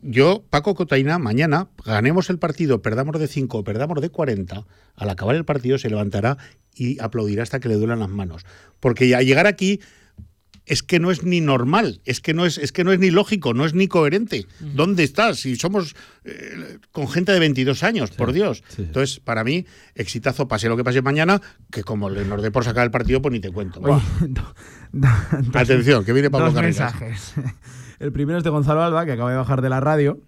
yo, 0.00 0.44
Paco 0.48 0.76
Cotaina, 0.76 1.18
mañana 1.18 1.70
ganemos 1.84 2.30
el 2.30 2.38
partido, 2.38 2.82
perdamos 2.82 3.18
de 3.18 3.26
5 3.26 3.58
o 3.58 3.64
perdamos 3.64 4.00
de 4.00 4.10
40, 4.10 4.64
al 4.94 5.10
acabar 5.10 5.34
el 5.34 5.44
partido 5.44 5.76
se 5.76 5.90
levantará 5.90 6.38
y 6.72 7.00
aplaudirá 7.00 7.42
hasta 7.42 7.58
que 7.58 7.68
le 7.68 7.74
duelan 7.74 7.98
las 7.98 8.08
manos. 8.08 8.46
Porque 8.78 9.12
al 9.16 9.26
llegar 9.26 9.46
aquí 9.46 9.80
es 10.68 10.82
que 10.82 11.00
no 11.00 11.10
es 11.10 11.22
ni 11.24 11.40
normal, 11.40 12.00
es 12.04 12.20
que 12.20 12.34
no 12.34 12.44
es, 12.46 12.58
es 12.58 12.70
que 12.72 12.84
no 12.84 12.92
es 12.92 12.98
ni 12.98 13.10
lógico, 13.10 13.54
no 13.54 13.64
es 13.64 13.74
ni 13.74 13.88
coherente. 13.88 14.46
¿Dónde 14.60 15.02
estás? 15.04 15.40
Si 15.40 15.56
somos 15.56 15.96
eh, 16.24 16.78
con 16.92 17.08
gente 17.08 17.32
de 17.32 17.38
22 17.40 17.82
años, 17.82 18.10
por 18.10 18.32
Dios. 18.32 18.62
Entonces, 18.78 19.20
para 19.20 19.44
mí, 19.44 19.64
exitazo, 19.94 20.46
pase 20.48 20.68
lo 20.68 20.76
que 20.76 20.84
pase 20.84 21.02
mañana, 21.02 21.40
que 21.70 21.82
como 21.82 22.10
le 22.10 22.24
nos 22.24 22.42
dé 22.42 22.50
por 22.50 22.64
sacar 22.64 22.84
el 22.84 22.90
partido, 22.90 23.20
pues 23.22 23.32
ni 23.32 23.40
te 23.40 23.50
cuento. 23.50 23.80
Oye, 23.80 24.02
do- 24.28 24.54
do- 24.92 25.08
dos- 25.42 25.56
Atención, 25.56 26.04
que 26.04 26.12
viene 26.12 26.30
Pablo 26.30 26.52
dos 26.52 26.62
mensajes. 26.62 27.34
El 27.98 28.12
primero 28.12 28.38
es 28.38 28.44
de 28.44 28.50
Gonzalo 28.50 28.80
Alba, 28.82 29.04
que 29.06 29.12
acaba 29.12 29.30
de 29.32 29.36
bajar 29.36 29.60
de 29.60 29.68
la 29.68 29.80
radio. 29.80 30.20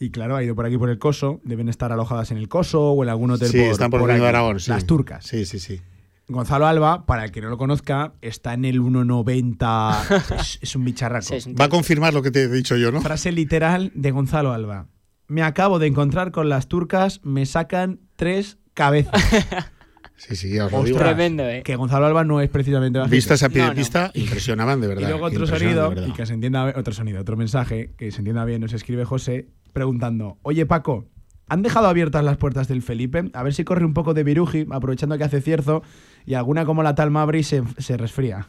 Y 0.00 0.10
claro, 0.10 0.34
ha 0.36 0.42
ido 0.42 0.54
por 0.56 0.66
aquí 0.66 0.76
por 0.76 0.90
el 0.90 0.98
Coso. 0.98 1.40
Deben 1.44 1.68
estar 1.68 1.92
alojadas 1.92 2.30
en 2.32 2.36
el 2.36 2.48
Coso 2.48 2.82
o 2.90 3.02
en 3.04 3.08
algún 3.08 3.30
hotel 3.30 3.48
Sí, 3.48 3.58
por, 3.60 3.66
están 3.70 3.90
por 3.92 4.06
de 4.06 4.26
Aragón. 4.26 4.58
sí. 4.60 4.70
Las 4.70 4.86
turcas. 4.86 5.24
Sí, 5.24 5.46
sí, 5.46 5.58
sí. 5.60 5.80
Gonzalo 6.28 6.66
Alba, 6.66 7.06
para 7.06 7.24
el 7.24 7.30
que 7.30 7.40
no 7.40 7.48
lo 7.48 7.56
conozca, 7.56 8.14
está 8.20 8.54
en 8.54 8.64
el 8.64 8.80
1,90. 8.80 10.34
es, 10.40 10.58
es 10.60 10.76
un 10.76 10.84
bicharraco. 10.84 11.24
Sí, 11.26 11.36
es 11.36 11.46
un 11.46 11.54
Va 11.54 11.66
a 11.66 11.68
confirmar 11.68 12.14
lo 12.14 12.22
que 12.22 12.30
te 12.30 12.42
he 12.42 12.48
dicho 12.48 12.76
yo, 12.76 12.90
¿no? 12.90 13.00
Frase 13.00 13.30
literal 13.32 13.92
de 13.94 14.10
Gonzalo 14.10 14.52
Alba. 14.52 14.88
Me 15.28 15.42
acabo 15.42 15.78
de 15.78 15.86
encontrar 15.88 16.30
con 16.32 16.48
las 16.48 16.68
turcas, 16.68 17.20
me 17.24 17.46
sacan 17.46 18.00
tres 18.16 18.58
cabezas. 18.74 19.12
Sí, 20.18 20.34
sí, 20.34 20.50
ya 20.54 20.64
os 20.64 20.72
lo 20.72 20.82
digo. 20.82 20.98
Tremendo, 20.98 21.46
¿eh? 21.46 21.62
Que 21.62 21.76
Gonzalo 21.76 22.06
Alba 22.06 22.24
no 22.24 22.40
es 22.40 22.48
precisamente 22.48 22.98
bajito. 22.98 23.14
Vistas 23.14 23.42
a 23.42 23.50
pie 23.50 23.62
de 23.64 23.68
no. 23.68 23.74
pista, 23.74 24.10
impresionaban 24.14 24.80
de 24.80 24.86
verdad. 24.88 25.02
Y 25.02 25.10
luego 25.10 25.26
otro 25.26 25.46
sonido, 25.46 25.92
y 26.06 26.12
que 26.12 26.24
se 26.24 26.32
entienda 26.32 26.64
bien- 26.64 26.78
otro 26.78 26.94
sonido, 26.94 27.20
otro 27.20 27.36
mensaje, 27.36 27.92
que 27.98 28.10
se 28.10 28.20
entienda 28.20 28.46
bien, 28.46 28.62
nos 28.62 28.72
escribe 28.72 29.04
José 29.04 29.48
preguntando, 29.74 30.38
oye 30.40 30.64
Paco, 30.64 31.06
¿han 31.48 31.62
dejado 31.62 31.88
abiertas 31.88 32.24
las 32.24 32.36
puertas 32.36 32.68
del 32.68 32.82
Felipe? 32.82 33.30
A 33.32 33.42
ver 33.42 33.54
si 33.54 33.64
corre 33.64 33.84
un 33.84 33.94
poco 33.94 34.14
de 34.14 34.24
viruji, 34.24 34.66
aprovechando 34.70 35.16
que 35.18 35.24
hace 35.24 35.40
cierzo, 35.40 35.82
y 36.26 36.34
alguna 36.34 36.64
como 36.64 36.82
la 36.82 36.94
tal 36.94 37.10
Mabri 37.10 37.42
se, 37.42 37.62
se 37.78 37.96
resfría. 37.96 38.48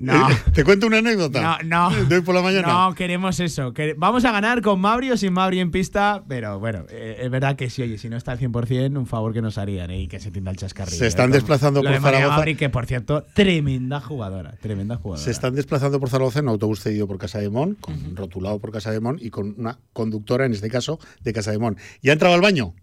No. 0.00 0.30
Eh, 0.30 0.36
¿Te 0.52 0.64
cuento 0.64 0.86
una 0.86 0.98
anécdota? 0.98 1.58
No, 1.62 1.90
no. 1.90 2.04
De 2.06 2.16
hoy 2.16 2.22
por 2.22 2.34
la 2.34 2.42
mañana. 2.42 2.68
No, 2.68 2.94
queremos 2.94 3.40
eso. 3.40 3.72
vamos 3.96 4.24
a 4.24 4.32
ganar 4.32 4.60
con 4.60 4.80
Mabri 4.80 5.10
o 5.10 5.16
sin 5.16 5.32
Mabri 5.32 5.60
en 5.60 5.70
pista, 5.70 6.24
pero 6.28 6.58
bueno, 6.58 6.84
eh, 6.90 7.20
es 7.22 7.30
verdad 7.30 7.56
que 7.56 7.70
sí, 7.70 7.82
oye, 7.82 7.98
si 7.98 8.08
no 8.08 8.16
está 8.16 8.32
al 8.32 8.38
100%, 8.38 8.98
un 8.98 9.06
favor 9.06 9.32
que 9.32 9.40
nos 9.40 9.56
harían 9.58 9.90
eh, 9.90 10.02
y 10.02 10.08
que 10.08 10.20
se 10.20 10.28
entienda 10.28 10.50
el 10.50 10.56
chascarrillo. 10.56 10.98
Se 10.98 11.06
están 11.06 11.26
Como 11.26 11.34
desplazando 11.34 11.82
por 11.82 12.00
Zaragoza. 12.00 12.36
Mabri, 12.36 12.54
que 12.54 12.68
por 12.68 12.86
cierto, 12.86 13.24
tremenda 13.34 14.00
jugadora, 14.00 14.54
tremenda 14.60 14.96
jugadora. 14.96 15.24
Se 15.24 15.30
están 15.30 15.54
desplazando 15.54 15.98
por 16.00 16.08
Zaragoza 16.10 16.40
en 16.40 16.48
autobús 16.48 16.80
cedido 16.80 17.06
por 17.06 17.18
Casa 17.18 17.38
de 17.38 17.48
Mon, 17.48 17.74
con, 17.74 18.16
rotulado 18.16 18.58
por 18.58 18.72
Casa 18.72 18.90
de 18.90 19.00
Mon 19.00 19.18
y 19.20 19.30
con 19.30 19.54
una 19.58 19.78
conductora, 19.92 20.44
en 20.46 20.52
este 20.52 20.68
caso, 20.68 20.98
de 21.22 21.32
Casa 21.32 21.50
de 21.50 21.58
Mon. 21.58 21.76
Y 22.02 22.10
ha 22.10 22.12
entrado 22.12 22.34
al 22.38 22.42
baño. 22.42 22.74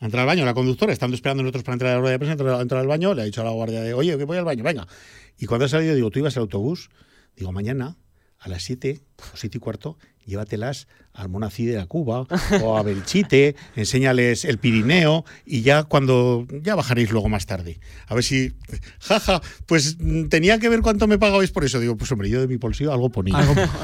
Ha 0.00 0.06
al 0.06 0.26
baño 0.26 0.44
la 0.44 0.54
conductora, 0.54 0.92
estando 0.92 1.16
esperando 1.16 1.42
nosotros 1.42 1.64
para 1.64 1.74
entrar 1.74 1.90
a 1.90 1.94
la 1.94 2.00
rueda 2.00 2.12
de 2.12 2.18
prensa, 2.18 2.44
ha 2.54 2.60
al 2.80 2.86
baño, 2.86 3.14
le 3.14 3.22
ha 3.22 3.24
dicho 3.24 3.40
a 3.40 3.44
la 3.44 3.50
guardia 3.50 3.82
de, 3.82 3.94
oye, 3.94 4.16
que 4.16 4.24
voy 4.24 4.36
al 4.36 4.44
baño, 4.44 4.62
venga. 4.62 4.86
Y 5.38 5.46
cuando 5.46 5.64
ha 5.64 5.68
salido, 5.68 5.94
digo, 5.94 6.10
¿tú 6.10 6.20
ibas 6.20 6.36
al 6.36 6.42
autobús? 6.42 6.90
Digo, 7.36 7.50
mañana 7.50 7.96
a 8.38 8.48
las 8.48 8.62
7 8.62 9.00
o 9.34 9.36
7 9.36 9.56
y 9.56 9.60
cuarto, 9.60 9.98
llévatelas 10.24 10.86
al 11.14 11.28
Monacide 11.28 11.76
de 11.76 11.86
Cuba 11.86 12.26
o 12.62 12.76
a 12.78 12.82
Belchite, 12.84 13.56
enséñales 13.74 14.44
el 14.44 14.58
Pirineo 14.58 15.24
y 15.44 15.62
ya 15.62 15.82
cuando 15.84 16.46
ya 16.62 16.76
bajaréis 16.76 17.10
luego 17.10 17.28
más 17.28 17.46
tarde. 17.46 17.80
A 18.06 18.14
ver 18.14 18.22
si 18.22 18.52
jaja, 19.00 19.40
pues 19.66 19.96
tenía 20.28 20.58
que 20.60 20.68
ver 20.68 20.82
cuánto 20.82 21.08
me 21.08 21.18
pagabais 21.18 21.50
por 21.50 21.64
eso. 21.64 21.80
Digo, 21.80 21.96
pues 21.96 22.12
hombre, 22.12 22.28
yo 22.28 22.40
de 22.40 22.46
mi 22.46 22.56
bolsillo 22.56 22.92
algo 22.92 23.10
ponía. 23.10 23.36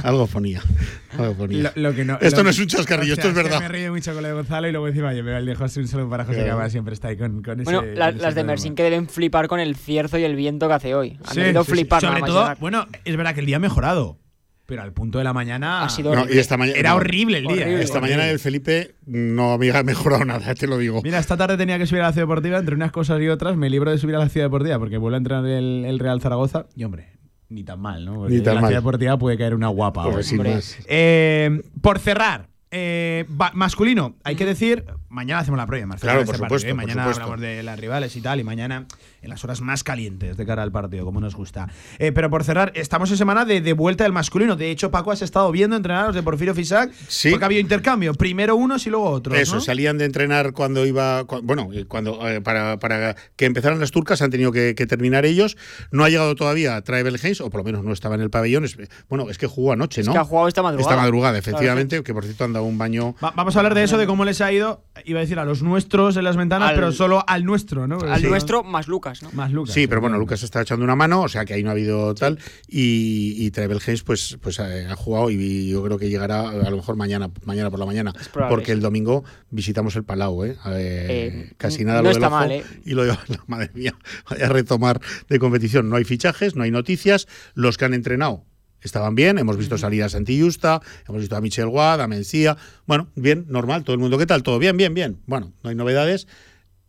Algo, 0.04 0.26
ponía. 0.28 0.62
Algo 1.18 1.34
ponía. 1.34 1.72
Lo- 1.74 1.82
lo 1.90 1.94
que 1.94 2.04
no- 2.04 2.18
esto 2.20 2.38
lo- 2.38 2.44
no 2.44 2.50
es 2.50 2.58
un 2.60 2.66
chascarrillo, 2.68 3.14
Hostia, 3.14 3.30
esto 3.30 3.40
es 3.40 3.44
verdad. 3.44 3.60
me 3.60 3.68
río 3.68 3.92
mucho 3.92 4.12
con 4.12 4.22
lo 4.22 4.28
de 4.28 4.34
Gonzalo 4.34 4.68
y 4.68 4.72
luego 4.72 4.86
encima 4.88 5.12
yo 5.14 5.24
me 5.24 5.36
el 5.36 5.46
de 5.46 5.54
José 5.56 5.80
un 5.80 5.88
saludo 5.88 6.10
para 6.10 6.24
José 6.24 6.42
además 6.42 6.70
siempre 6.70 6.94
está 6.94 7.08
ahí 7.08 7.16
con, 7.16 7.42
con 7.42 7.60
ese. 7.60 7.64
Bueno, 7.64 7.82
la- 7.94 8.06
con 8.06 8.16
ese 8.16 8.22
las 8.26 8.34
de. 8.36 8.44
Mersin 8.44 8.74
que 8.76 8.82
deben 8.84 9.08
flipar 9.08 9.48
con 9.48 9.58
el 9.58 9.74
cierzo 9.74 10.18
y 10.18 10.24
el 10.24 10.36
viento 10.36 10.68
que 10.68 10.74
hace 10.74 10.94
hoy. 10.94 11.18
Han 11.24 11.34
Sí, 11.34 11.40
debido 11.40 11.64
sí, 11.64 11.66
sí. 11.70 11.72
flipar 11.72 12.00
Sobre 12.00 12.10
nada 12.12 12.20
más 12.20 12.28
todo, 12.30 12.40
llegar. 12.42 12.58
bueno, 12.60 12.86
es 13.04 13.16
verdad 13.16 13.34
que 13.34 13.40
el 13.40 13.46
día 13.46 13.56
ha 13.56 13.60
mejorado, 13.60 14.18
pero 14.66 14.82
al 14.82 14.92
punto 14.92 15.18
de 15.18 15.24
la 15.24 15.32
mañana 15.32 15.82
Ha 15.84 15.88
sido 15.88 16.14
No, 16.14 16.24
y 16.28 16.38
esta 16.38 16.56
mañana 16.56 16.78
era 16.78 16.90
no, 16.90 16.96
horrible 16.96 17.38
el 17.38 17.46
día. 17.46 17.62
Horrible. 17.64 17.82
Esta 17.82 18.00
mañana 18.00 18.28
el 18.30 18.38
Felipe 18.38 18.94
no 19.06 19.52
había 19.52 19.82
mejorado 19.84 20.24
nada, 20.24 20.54
te 20.54 20.66
lo 20.66 20.78
digo. 20.78 21.00
Mira, 21.02 21.18
esta 21.18 21.36
tarde 21.36 21.56
tenía 21.56 21.78
que 21.78 21.86
subir 21.86 22.02
a 22.02 22.06
la 22.06 22.12
Ciudad 22.12 22.26
Deportiva, 22.26 22.58
entre 22.58 22.74
unas 22.74 22.92
cosas 22.92 23.20
y 23.20 23.28
otras, 23.28 23.56
me 23.56 23.68
libro 23.70 23.90
de 23.90 23.98
subir 23.98 24.16
a 24.16 24.18
la 24.20 24.28
Ciudad 24.28 24.46
Deportiva 24.46 24.78
porque 24.78 24.96
vuelve 24.96 25.16
a 25.16 25.18
entrar 25.18 25.44
el, 25.46 25.84
el 25.86 25.98
Real 25.98 26.20
Zaragoza 26.20 26.66
y 26.74 26.84
hombre, 26.84 27.12
ni 27.48 27.62
tan 27.64 27.80
mal, 27.80 28.04
¿no? 28.04 28.14
Porque 28.14 28.34
Ni 28.34 28.40
tan 28.40 28.52
en 28.52 28.54
la 28.56 28.60
mal. 28.62 28.68
Ciudad 28.70 28.80
Deportiva 28.80 29.18
puede 29.18 29.36
caer 29.38 29.54
una 29.54 29.68
guapa. 29.68 30.02
Pues 30.04 30.12
ahora. 30.14 30.22
sin 30.22 30.38
hombre. 30.40 30.54
más. 30.54 30.78
Eh, 30.86 31.62
por 31.82 31.98
cerrar, 31.98 32.48
eh, 32.70 33.26
va- 33.40 33.52
masculino, 33.54 34.16
hay 34.24 34.34
que 34.34 34.44
decir, 34.46 34.84
mañana 35.08 35.40
hacemos 35.40 35.58
la 35.58 35.66
previa, 35.66 35.86
Marcelo, 35.86 36.10
Claro, 36.12 36.24
por 36.26 36.34
este 36.34 36.44
supuesto, 36.46 36.66
partido, 36.66 36.70
¿eh? 36.70 36.74
por 36.74 36.82
Mañana 36.86 37.02
supuesto. 37.02 37.22
hablamos 37.24 37.40
de 37.42 37.62
las 37.62 37.78
rivales 37.78 38.16
y 38.16 38.20
tal, 38.20 38.40
y 38.40 38.44
mañana 38.44 38.86
en 39.24 39.30
las 39.30 39.42
horas 39.44 39.60
más 39.60 39.82
calientes 39.84 40.36
de 40.36 40.46
cara 40.46 40.62
al 40.62 40.70
partido, 40.72 41.04
como 41.04 41.20
nos 41.20 41.34
gusta. 41.34 41.68
Eh, 41.98 42.12
pero 42.12 42.30
por 42.30 42.44
cerrar, 42.44 42.72
estamos 42.74 43.10
en 43.10 43.16
semana 43.16 43.44
de, 43.44 43.60
de 43.60 43.72
vuelta 43.72 44.04
del 44.04 44.12
masculino. 44.12 44.54
De 44.56 44.70
hecho, 44.70 44.90
Paco, 44.90 45.10
has 45.10 45.22
estado 45.22 45.50
viendo 45.50 45.74
los 45.78 46.14
de 46.14 46.22
Porfirio 46.22 46.54
Fisac, 46.54 46.92
Sí. 47.08 47.30
porque 47.30 47.44
ha 47.44 47.46
habido 47.46 47.60
intercambio, 47.60 48.14
primero 48.14 48.54
unos 48.56 48.86
y 48.86 48.90
luego 48.90 49.10
otros. 49.10 49.36
Eso, 49.38 49.56
¿no? 49.56 49.60
salían 49.60 49.98
de 49.98 50.04
entrenar 50.04 50.52
cuando 50.52 50.86
iba. 50.86 51.24
cu- 51.24 51.40
bueno, 51.42 51.68
eh, 51.72 51.84
cuando 51.86 52.26
eh, 52.28 52.40
para, 52.40 52.78
para 52.78 53.16
que 53.36 53.46
empezaran 53.46 53.80
las 53.80 53.90
turcas 53.90 54.22
han 54.22 54.30
tenido 54.30 54.52
que, 54.52 54.74
que 54.74 54.86
terminar 54.86 55.24
ellos. 55.26 55.56
No 55.90 56.04
ha 56.04 56.08
llegado 56.10 56.34
todavía 56.36 56.80
Travel 56.82 57.16
Haynes, 57.22 57.40
o 57.40 57.50
por 57.50 57.60
lo 57.60 57.64
menos 57.64 57.84
no 57.84 57.92
estaba 57.92 58.14
en 58.14 58.20
el 58.20 58.30
pabellón. 58.30 58.64
Es- 58.64 58.76
bueno, 59.08 59.30
es 59.30 59.38
que 59.38 59.46
jugó 59.46 59.72
anoche, 59.72 60.00
Es 60.02 60.06
¿no? 60.06 60.12
que 60.12 60.18
ha 60.18 60.24
jugado 60.24 60.48
esta 60.48 60.62
madrugada. 60.62 60.90
Esta 60.90 61.02
madrugada, 61.02 61.32
Claro, 61.40 61.56
efectivamente, 61.56 62.02
que 62.02 62.14
por 62.14 62.24
cierto 62.24 62.44
han 62.44 62.52
dado 62.52 62.64
un 62.66 62.78
baño. 62.78 63.14
Va- 63.24 63.32
vamos 63.34 63.56
a 63.56 63.60
hablar 63.60 63.74
de 63.74 63.84
eso, 63.84 63.96
de 63.98 64.06
cómo 64.06 64.24
les 64.24 64.40
ha 64.40 64.52
ido. 64.52 64.84
iba 65.04 65.18
a 65.18 65.22
decir 65.22 65.38
a 65.38 65.44
los 65.44 65.62
nuestros 65.62 66.16
en 66.16 66.24
las 66.24 66.36
ventanas, 66.36 66.70
Al- 66.70 66.74
pero 66.76 66.92
solo 66.92 67.24
al 67.26 67.44
nuestro, 67.44 67.86
¿no? 67.86 67.98
Al 68.00 68.20
Sí. 68.20 68.26
nuestro 68.26 68.62
más 68.62 68.86
Lucas, 68.88 69.13
¿no? 69.22 69.30
Más 69.32 69.52
Lucas. 69.52 69.74
Sí, 69.74 69.86
pero 69.86 70.00
bueno, 70.00 70.18
Lucas 70.18 70.42
está 70.42 70.62
echando 70.62 70.84
una 70.84 70.96
mano, 70.96 71.22
o 71.22 71.28
sea 71.28 71.44
que 71.44 71.54
ahí 71.54 71.62
no 71.62 71.68
ha 71.70 71.72
habido 71.72 72.14
tal. 72.14 72.38
Y, 72.68 73.34
y 73.38 73.50
Trevel 73.50 73.78
Hayes, 73.86 74.02
pues, 74.02 74.38
pues 74.40 74.58
eh, 74.58 74.86
ha 74.90 74.96
jugado 74.96 75.30
y 75.30 75.68
yo 75.68 75.82
creo 75.84 75.98
que 75.98 76.08
llegará 76.08 76.48
a 76.48 76.70
lo 76.70 76.76
mejor 76.76 76.96
mañana, 76.96 77.30
mañana 77.44 77.70
por 77.70 77.78
la 77.80 77.86
mañana. 77.86 78.12
probable, 78.32 78.54
Porque 78.54 78.66
sí. 78.66 78.72
el 78.72 78.80
domingo 78.80 79.24
visitamos 79.50 79.96
el 79.96 80.04
Palau, 80.04 80.44
¿eh? 80.44 80.56
Eh, 80.66 81.06
Eh, 81.46 81.52
casi 81.56 81.84
nada 81.84 81.98
no 81.98 82.04
lo 82.04 82.08
del 82.10 82.16
está 82.16 82.26
ojo 82.28 82.36
mal, 82.36 82.52
¿eh? 82.52 82.64
Y 82.84 82.94
lo 82.94 83.04
de 83.04 83.16
madre 83.46 83.70
mía, 83.74 83.94
vaya 84.30 84.46
a 84.46 84.48
retomar 84.48 85.00
de 85.28 85.38
competición. 85.38 85.88
No 85.88 85.96
hay 85.96 86.04
fichajes, 86.04 86.56
no 86.56 86.62
hay 86.62 86.70
noticias. 86.70 87.26
Los 87.54 87.78
que 87.78 87.84
han 87.84 87.94
entrenado 87.94 88.44
estaban 88.80 89.14
bien, 89.14 89.38
hemos 89.38 89.56
visto 89.56 89.78
salir 89.78 90.02
a 90.02 90.08
Santi 90.10 90.38
Justa, 90.40 90.80
hemos 91.08 91.20
visto 91.22 91.36
a 91.36 91.40
Michel 91.40 91.68
Guad, 91.68 92.02
a 92.02 92.08
Mencía. 92.08 92.56
Bueno, 92.86 93.08
bien, 93.16 93.46
normal, 93.48 93.82
todo 93.82 93.94
el 93.94 94.00
mundo, 94.00 94.18
¿qué 94.18 94.26
tal? 94.26 94.42
Todo 94.42 94.58
bien, 94.58 94.76
bien, 94.76 94.92
bien. 94.92 95.20
Bueno, 95.26 95.52
no 95.62 95.70
hay 95.70 95.76
novedades. 95.76 96.26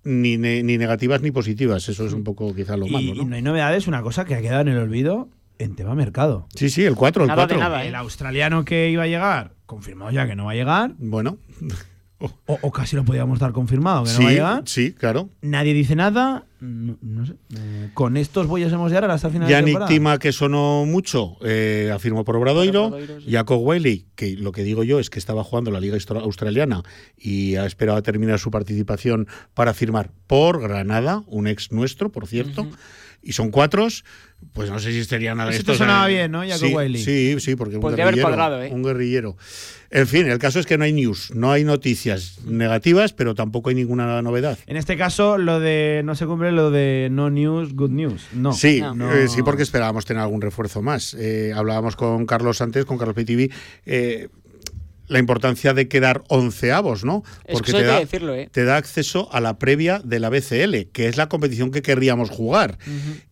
Ni, 0.06 0.38
ne- 0.38 0.64
ni 0.64 0.78
negativas 0.78 1.22
ni 1.22 1.32
positivas, 1.32 1.89
eso 1.89 2.06
es 2.06 2.14
un 2.14 2.24
poco 2.24 2.53
quizá 2.56 2.78
lo 2.78 2.86
Y, 2.88 2.91
malo, 2.91 3.06
y 3.08 3.18
¿no? 3.18 3.26
no 3.26 3.36
hay 3.36 3.41
novedades, 3.41 3.88
una 3.88 4.01
cosa 4.03 4.24
que 4.24 4.36
ha 4.36 4.41
quedado 4.41 4.62
en 4.62 4.68
el 4.70 4.78
olvido 4.78 5.28
en 5.60 5.76
tema 5.76 5.95
mercado. 5.95 6.47
Sí, 6.56 6.70
sí, 6.70 6.84
el 6.84 6.95
4, 6.95 7.24
el 7.24 7.28
Nada 7.30 7.47
de 7.47 7.56
4. 7.56 7.70
nada, 7.70 7.84
¿eh? 7.84 7.88
El 7.89 7.95
australiano 7.95 8.64
que 8.66 8.89
iba 8.91 9.03
a 9.03 9.08
llegar, 9.08 9.53
confirmado 9.66 10.12
ya 10.12 10.28
que 10.28 10.36
no 10.36 10.45
va 10.45 10.51
a 10.51 10.56
llegar. 10.56 10.93
Bueno, 10.99 11.38
O, 12.20 12.30
o 12.62 12.72
casi 12.72 12.95
lo 12.95 13.03
podíamos 13.03 13.39
dar 13.39 13.51
confirmado 13.51 14.03
que 14.06 14.12
no 14.12 14.16
sí, 14.18 14.24
va 14.24 14.30
a 14.30 14.34
llegar. 14.34 14.62
sí, 14.66 14.93
claro. 14.93 15.30
Nadie 15.41 15.74
dice 15.74 15.95
nada. 15.95 16.45
No, 16.66 16.97
no 17.01 17.26
sé. 17.26 17.34
Eh, 17.55 17.89
con 17.93 18.18
estos 18.18 18.47
boyos 18.47 18.74
hemos 18.74 18.91
llegado 18.91 19.13
hasta 19.13 19.28
el 19.28 19.34
final 19.34 19.47
de 19.47 19.53
Yannick 19.53 19.68
temporada. 19.68 19.89
Tima, 19.89 20.20
que 20.20 20.32
sonó 20.32 20.86
mucho, 20.86 21.38
eh, 21.41 21.91
afirmó 21.93 22.26
por 22.26 22.36
Obradoiro. 22.36 22.86
Obradoiro, 22.86 23.22
sí. 23.22 23.32
Jacob 23.32 23.61
Wiley, 23.61 24.07
que 24.16 24.36
lo 24.36 24.51
que 24.51 24.63
digo 24.63 24.84
yo 24.84 24.99
es 24.99 25.09
que 25.09 25.20
estaba 25.20 25.43
jugando 25.43 25.72
la 25.72 25.80
Liga 25.80 25.95
Austra- 25.95 26.22
Australiana 26.22 26.84
y 27.18 27.55
ha 27.55 27.66
esperado 27.66 27.97
a 27.97 28.01
terminar 28.01 28.39
su 28.39 28.49
participación 28.51 29.28
para 29.53 29.74
firmar 29.74 30.11
por 30.28 30.61
Granada, 30.61 31.24
un 31.28 31.47
ex 31.47 31.72
nuestro, 31.72 32.11
por 32.11 32.28
cierto. 32.28 32.68
Y 33.28 33.34
son 33.34 33.50
cuatro, 33.50 33.88
pues 34.54 34.70
no 34.70 34.78
sé 34.78 34.92
si 34.92 35.00
estarían 35.00 35.40
a 35.40 35.46
Ese 35.46 35.54
te 35.54 35.58
estos, 35.58 35.78
sonaba 35.80 36.08
eh, 36.10 36.14
bien, 36.14 36.32
¿no? 36.32 36.42
Jacob 36.42 36.68
sí, 36.68 36.74
Wiley. 36.76 37.04
Sí, 37.04 37.36
sí, 37.40 37.56
porque 37.56 37.76
un 37.76 37.82
Podría 37.82 38.04
haber 38.06 38.16
guerrillero, 38.16 38.38
cuadrado, 38.38 38.62
¿eh? 38.64 38.70
un 38.72 38.84
guerrillero. 38.84 39.36
En 39.90 40.06
fin, 40.08 40.28
el 40.28 40.38
caso 40.38 40.60
es 40.60 40.68
que 40.68 40.78
no 40.78 40.84
hay 40.84 40.94
news, 40.94 41.32
no 41.34 41.52
hay 41.52 41.64
noticias 41.64 42.40
negativas, 42.46 43.14
pero 43.14 43.34
tampoco 43.34 43.70
hay 43.70 43.76
ninguna 43.76 44.22
novedad. 44.22 44.60
En 44.68 44.78
este 44.78 44.96
caso, 44.96 45.40
lo 45.40 45.60
de 45.60 46.02
no 46.06 46.14
se 46.14 46.28
cumple 46.28 46.52
lo 46.52 46.70
de 46.70 47.08
no 47.12 47.32
news, 47.32 47.74
good 47.74 47.90
news. 47.90 48.28
No. 48.34 48.54
Sí, 48.54 48.80
No. 48.94 49.12
eh, 49.12 49.28
sí, 49.28 49.42
porque 49.42 49.64
esperábamos 49.64 50.06
tener 50.06 50.22
algún 50.22 50.42
refuerzo 50.42 50.84
más. 50.84 51.16
Eh, 51.18 51.52
hablábamos 51.56 51.96
con 51.96 52.28
Carlos 52.28 52.62
antes, 52.62 52.86
con 52.86 53.00
Carlos 53.00 53.16
PTV, 53.16 53.50
eh, 53.88 54.28
la 55.08 55.20
importancia 55.20 55.74
de 55.74 55.88
quedar 55.88 56.24
onceavos, 56.30 57.03
¿no? 57.03 57.24
Es 57.45 57.62
que 57.62 57.72
eso 57.72 57.78
hay 57.78 57.84
que 57.84 57.99
decirlo, 57.99 58.36
¿eh? 58.36 58.49
te 58.51 58.64
da 58.64 58.78
acceso 58.78 59.30
a 59.32 59.41
la 59.41 59.60
previa 59.60 59.99
de 60.03 60.20
la 60.20 60.30
BCL, 60.30 60.91
que 60.91 61.08
es 61.08 61.18
la 61.18 61.30
competición 61.30 61.72
que 61.72 61.82
querríamos 61.82 62.30
jugar. 62.30 62.78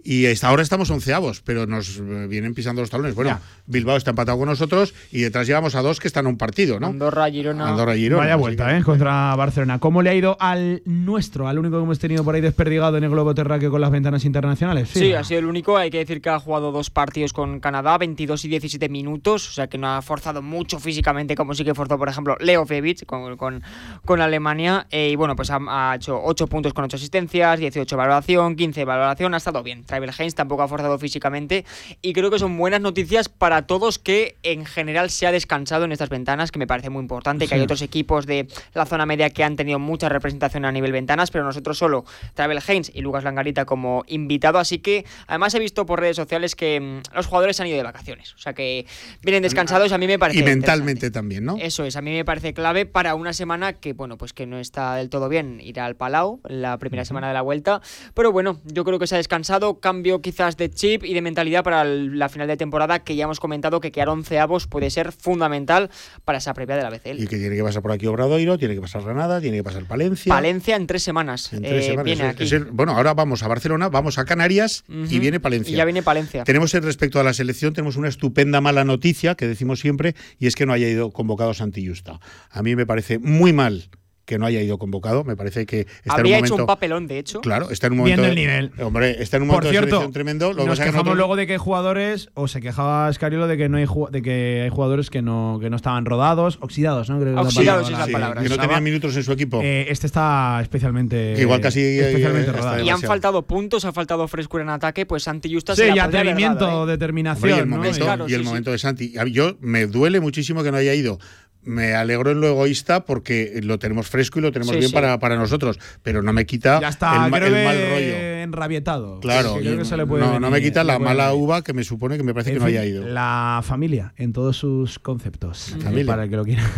Y 0.04 0.26
hasta 0.26 0.50
ahora 0.50 0.62
estamos 0.64 0.90
onceavos, 0.90 1.42
pero 1.42 1.66
nos 1.66 1.98
eh, 1.98 2.28
vienen 2.28 2.54
pisando 2.54 2.82
los 2.82 2.90
talones. 2.90 3.16
Bueno, 3.16 3.32
Ya. 3.32 3.40
Bilbao 3.66 3.96
está 3.96 4.10
empatado 4.10 4.38
con 4.38 4.50
nosotros 4.50 4.94
y 5.12 5.22
detrás 5.22 5.48
llevamos 5.48 5.76
a 5.76 5.82
dos 5.82 6.00
que 6.02 6.08
están 6.08 6.26
a 6.26 6.30
un 6.30 6.38
partido, 6.38 6.80
¿no? 6.80 6.88
Andorra, 6.88 7.30
Girona. 7.30 7.70
Andorra 7.70 7.96
Girona. 7.96 8.24
Vaya 8.24 8.36
vuelta, 8.36 8.68
que- 8.68 8.78
¿eh? 8.78 8.84
Contra 8.84 9.34
Barcelona. 9.36 9.80
¿Cómo 9.80 10.02
le 10.02 10.10
ha 10.10 10.14
ido 10.16 10.36
al 10.40 10.82
nuestro, 10.86 11.48
al 11.48 11.58
único 11.60 11.78
que 11.78 11.84
hemos 11.84 12.00
tenido 12.00 12.24
por 12.24 12.36
ahí 12.36 12.42
desperdigado 12.42 12.98
en 12.98 13.06
el 13.06 13.10
globo 13.10 13.34
terráqueo 13.34 13.72
con 13.72 13.80
las 13.82 13.92
ventanas 13.92 14.26
internacionales? 14.26 14.90
Sí, 14.90 15.00
Fija. 15.00 15.20
ha 15.20 15.24
sido 15.24 15.40
el 15.40 15.46
único. 15.46 15.78
Hay 15.78 15.90
que 15.90 16.00
decir 16.00 16.22
que 16.22 16.30
ha 16.30 16.40
jugado 16.40 16.72
dos 16.74 16.90
partidos 16.90 17.32
con 17.32 17.60
Canadá, 17.62 17.98
22 17.98 18.44
y 18.46 18.50
17 18.50 18.90
minutos. 18.90 19.48
O 19.50 19.52
sea 19.54 19.68
que 19.68 19.78
no 19.78 19.88
ha 19.96 20.02
forzado 20.02 20.42
mucho 20.42 20.80
físicamente, 20.80 21.36
como 21.36 21.54
sí 21.54 21.64
que 21.64 21.74
forzó, 21.74 21.98
por 21.98 22.10
ejemplo, 22.10 22.36
Leo 22.42 22.66
Febic 22.66 23.06
con, 23.06 23.38
con, 23.38 23.64
con 24.04 24.20
Alemania. 24.20 24.86
Eh, 24.92 25.12
y 25.12 25.16
bueno, 25.16 25.36
pues 25.38 25.50
ha, 25.50 25.60
ha 25.70 25.96
hecho 25.96 26.20
8 26.22 26.48
puntos 26.48 26.74
con 26.74 26.84
8 26.84 26.98
asistencias, 26.98 27.60
18 27.60 27.96
valoración, 27.96 28.56
15 28.58 28.84
valoración. 28.84 29.34
Ha 29.34 29.38
estado 29.38 29.64
bien. 29.64 29.84
Travel 29.94 30.10
Haynes 30.18 30.34
tampoco 30.34 30.64
ha 30.64 30.68
forzado 30.68 30.98
físicamente. 30.98 31.66
Y 32.02 32.14
creo 32.14 32.32
que 32.32 32.40
son 32.40 32.58
buenas 32.58 32.82
noticias 32.82 33.30
para 33.30 33.68
todos 33.68 34.00
que 34.00 34.38
en 34.42 34.66
general 34.66 35.10
se 35.12 35.28
ha 35.28 35.32
descansado 35.32 35.86
en 35.86 35.92
estas 35.92 36.10
ventanas, 36.10 36.52
que 36.52 36.58
me 36.58 36.66
parece 36.66 36.90
muy 36.90 37.02
importante. 37.02 37.48
Que 37.48 37.54
hay 37.54 37.60
Sí. 37.62 37.66
otros 37.66 37.82
equipos 37.84 38.26
de 38.26 38.48
la 38.74 38.86
zona 38.88 39.06
media 39.06 39.30
que 39.30 39.44
han 39.44 39.56
tenido 39.56 39.78
mucha 39.78 40.10
representación 40.10 40.66
a 40.66 40.72
nivel 40.72 40.92
ventanas, 40.92 41.30
pero 41.30 41.44
nosotros 41.44 41.78
solo 41.78 42.06
Travel 42.34 42.60
Haynes 42.68 42.92
y 42.94 43.02
Lucas 43.02 43.24
Langarita 43.24 43.66
como 43.66 44.04
invitado. 44.08 44.58
Así 44.58 44.80
que 44.80 45.06
además 45.28 45.54
he 45.54 45.60
visto 45.60 45.86
por 45.86 46.00
redes 46.00 46.16
sociales 46.16 46.56
que 46.56 46.80
mm, 46.80 47.16
los 47.16 47.28
jugadores 47.28 47.60
han 47.60 47.68
ido 47.68 47.78
de 47.78 47.84
vacaciones. 47.84 48.34
O 48.34 48.40
sea 48.40 48.54
que 48.54 48.86
vienen 49.22 49.44
descansados. 49.44 49.92
A 49.92 49.98
mí 50.00 50.08
me 50.08 50.18
parece. 50.18 50.40
Y 50.40 50.44
mentalmente 50.44 51.12
también, 51.12 51.46
¿no? 51.46 51.58
Eso 51.60 51.84
es, 51.86 51.96
a 51.96 52.02
mí 52.02 52.12
me 52.12 52.26
parece 52.26 52.54
clave 52.54 52.86
para 52.88 53.14
una 53.16 53.34
semana 53.34 53.74
que, 53.74 53.94
bueno, 53.94 54.18
pues 54.18 54.34
que 54.34 54.48
no 54.48 54.58
está 54.58 54.96
del 54.96 55.10
todo 55.10 55.30
bien 55.30 55.60
ir 55.62 55.80
al 55.80 55.96
Palau, 55.96 56.40
la 56.48 56.78
primera 56.80 57.06
semana 57.06 57.28
de 57.28 57.34
la 57.36 57.42
vuelta. 57.42 57.82
Pero 58.14 58.32
bueno, 58.32 58.60
yo 58.66 58.84
creo 58.84 58.98
que 59.00 59.08
se 59.08 59.16
ha 59.16 59.18
descansado, 59.18 59.80
cambio 59.84 60.22
quizás 60.22 60.56
de 60.56 60.70
chip 60.72 61.04
y 61.04 61.14
de 61.14 61.22
mentalidad 61.22 61.62
para 61.64 61.84
la 61.84 62.30
final 62.30 62.48
de 62.48 62.56
temporada, 62.56 63.04
que 63.04 63.16
ya 63.18 63.26
hemos 63.26 63.42
comentado 63.42 63.82
que 63.82 63.92
quedar 63.92 64.08
onceavos 64.10 64.66
puede 64.66 64.90
ser 64.90 65.12
fundamental 65.12 65.90
para 66.24 66.38
esa 66.38 66.54
previa 66.54 66.78
de 66.78 66.84
la 66.84 66.90
BCL. 66.90 67.22
Y 67.22 67.28
que 67.28 67.38
tiene 67.38 67.56
que 67.56 67.64
pasar 67.64 67.82
por 67.82 67.92
aquí 67.92 68.08
Obradoiro, 68.08 68.58
tiene 68.58 68.76
que 68.76 68.82
pasar 68.82 69.04
Granada, 69.04 69.42
tiene 69.42 69.58
que 69.58 69.64
pasar 69.64 69.84
Palencia. 69.86 70.34
Palencia 70.34 70.78
en 70.78 70.88
tres 70.88 71.04
semanas. 71.04 71.52
En 71.52 71.62
tres 71.62 71.84
eh, 71.84 71.88
semanas. 71.90 72.06
Viene 72.06 72.24
Es- 72.24 72.30
aquí. 72.30 72.44
es 72.46 72.52
el- 72.54 72.66
bueno, 72.66 72.94
ahora 72.94 73.14
vamos 73.14 73.44
a 73.44 73.48
Barcelona, 73.50 73.90
vamos 73.90 74.18
a 74.18 74.24
Canarias 74.26 74.86
y 74.88 75.20
viene 75.20 75.40
Palencia. 75.42 75.74
Y 75.74 75.76
ya 75.76 75.84
viene 75.86 76.02
Palencia. 76.02 76.46
Tenemos 76.46 76.74
en 76.74 76.84
respecto 76.84 77.20
a 77.20 77.24
la 77.24 77.34
selección, 77.34 77.74
tenemos 77.74 77.98
una 77.98 78.08
estupenda 78.08 78.62
mala 78.62 78.86
noticia 78.86 79.36
que 79.36 79.48
decimos 79.48 79.82
siempre, 79.82 80.16
y 80.40 80.48
es 80.48 80.56
que 80.56 80.66
no 80.66 80.72
haya 80.72 80.88
ido 80.88 81.12
convocado 81.12 81.54
Santi 81.54 81.86
Justa. 81.86 82.20
A 82.50 82.64
mí 82.64 82.76
me 82.76 82.86
parece 82.86 83.20
muy 83.20 83.52
mal 83.52 83.90
que 84.26 84.40
no 84.40 84.46
haya 84.46 84.62
ido 84.62 84.78
convocado, 84.78 85.24
me 85.24 85.36
parece 85.36 85.66
que 85.66 85.82
está 85.82 86.14
Habría 86.14 86.38
en 86.38 86.42
un 86.44 86.46
hecho 86.46 86.54
momento... 86.54 86.64
un 86.64 86.68
papelón, 86.76 87.08
de 87.08 87.20
hecho. 87.20 87.42
Claro, 87.42 87.70
está 87.72 87.88
en 87.88 87.94
un 87.94 87.98
momento... 88.00 88.22
Viendo 88.22 88.30
el 88.30 88.36
de- 88.36 88.42
nivel. 88.70 88.72
Hombre, 88.86 89.22
está 89.22 89.38
en 89.38 89.44
un 89.44 89.50
Por 89.50 89.56
momento 89.58 89.68
de 89.68 89.72
cierto, 89.74 89.88
selección 89.98 90.14
tremendo. 90.14 90.54
Lo 90.54 90.66
nos 90.66 90.80
que 90.80 90.86
quejamos 90.86 90.94
nosotros- 91.06 91.18
luego 91.18 91.36
de 91.36 91.48
que 91.48 91.54
hay 91.54 91.60
jugadores, 91.60 92.30
o 92.34 92.48
se 92.48 92.62
quejaba 92.62 93.10
Escariolo 93.10 93.48
de 93.48 93.58
que 93.58 93.68
no 93.70 93.78
hay 93.78 93.86
de 94.12 94.22
que 94.22 94.62
hay 94.64 94.70
jugadores 94.70 95.10
que 95.10 95.22
no, 95.22 95.58
que 95.62 95.70
no 95.70 95.76
estaban 95.76 96.06
rodados, 96.06 96.58
oxidados, 96.62 97.10
¿no? 97.10 97.20
Creo 97.20 97.26
que 97.26 97.32
es 97.32 97.36
la 97.36 97.42
Oxidados 97.42 97.84
palabra. 97.90 98.04
es 98.04 98.08
la 98.08 98.14
palabra. 98.14 98.42
que 98.44 98.50
no 98.50 98.56
Usaba. 98.56 98.68
tenía 98.70 98.82
minutos 98.82 99.16
en 99.18 99.24
su 99.24 99.32
equipo. 99.34 99.62
Eh, 99.62 99.86
este 99.90 100.08
está 100.08 100.60
especialmente. 100.62 101.36
Igual 101.40 101.62
casi, 101.62 101.82
eh, 101.82 102.08
especialmente 102.10 102.50
está 102.50 102.62
rodado. 102.62 102.84
Y 102.84 102.90
han 102.90 103.02
faltado 103.02 103.42
puntos, 103.44 103.86
ha 103.86 103.92
faltado 103.92 104.28
frescura 104.28 104.64
en 104.64 104.70
ataque, 104.70 105.06
pues 105.06 105.24
Santi 105.24 105.54
Justa 105.54 105.76
Sí, 105.76 105.82
se 105.84 105.96
y 105.96 106.00
atrevimiento, 106.00 106.66
dado, 106.66 106.88
¿eh? 106.88 106.92
determinación. 106.92 107.44
Hombre, 107.52 107.58
y 107.58 107.64
el 107.64 107.70
¿no? 107.70 107.76
momento, 107.78 108.06
Claro, 108.06 108.30
y 108.30 108.34
el 108.34 108.42
sí, 108.42 108.46
momento 108.48 108.72
de 108.72 108.78
Santi. 108.78 109.14
Yo 109.32 109.58
me 109.60 109.86
duele 109.88 110.20
muchísimo 110.20 110.64
que 110.64 110.72
no 110.72 110.78
haya 110.78 110.94
ido. 110.94 111.20
Me 111.66 111.94
alegro 111.94 112.32
en 112.32 112.42
lo 112.42 112.48
egoísta 112.48 113.06
porque 113.06 113.60
lo 113.64 113.80
tenemos 113.80 114.08
fresco 114.08 114.40
y 114.40 114.42
lo 114.42 114.52
tenemos 114.52 114.74
Sí, 114.74 114.80
bien 114.80 114.90
sí. 114.90 114.94
Para, 114.94 115.18
para 115.20 115.36
nosotros, 115.38 115.80
pero 116.02 116.22
no 116.22 116.34
me 116.34 116.46
quita 116.46 116.82
Ya 116.82 116.90
está, 116.90 117.26
el, 117.26 117.32
creo 117.32 117.48
el 117.48 117.66
mal 117.66 117.76
rollo. 117.78 118.16
enrabietado. 118.44 119.20
Claro, 119.22 119.56
Que 119.56 119.62
creo 119.62 119.78
que 119.78 119.86
se 119.86 119.96
le 119.98 120.06
puede 120.06 120.24
no, 120.26 120.40
no 120.40 120.52
me 120.52 120.62
quita 120.62 120.84
la 120.84 121.00
mala 121.00 121.30
venir. 121.30 121.42
uva 121.44 121.62
que 121.64 121.74
me 121.74 121.84
supone 121.84 122.18
que 122.18 122.24
me 122.24 122.34
parece 122.34 122.50
En 122.52 122.56
que 122.56 122.60
no 122.60 122.66
fin, 122.66 122.76
haya 122.78 122.86
ido. 122.86 123.06
La 123.08 123.62
familia, 123.64 124.14
en 124.18 124.34
todos 124.34 124.58
sus 124.58 125.00
conceptos. 125.00 125.70
eh, 125.70 125.82
Familia. 125.82 126.06
Para 126.06 126.24
el 126.26 126.30
que 126.30 126.36
lo 126.36 126.44
quiera. 126.46 126.64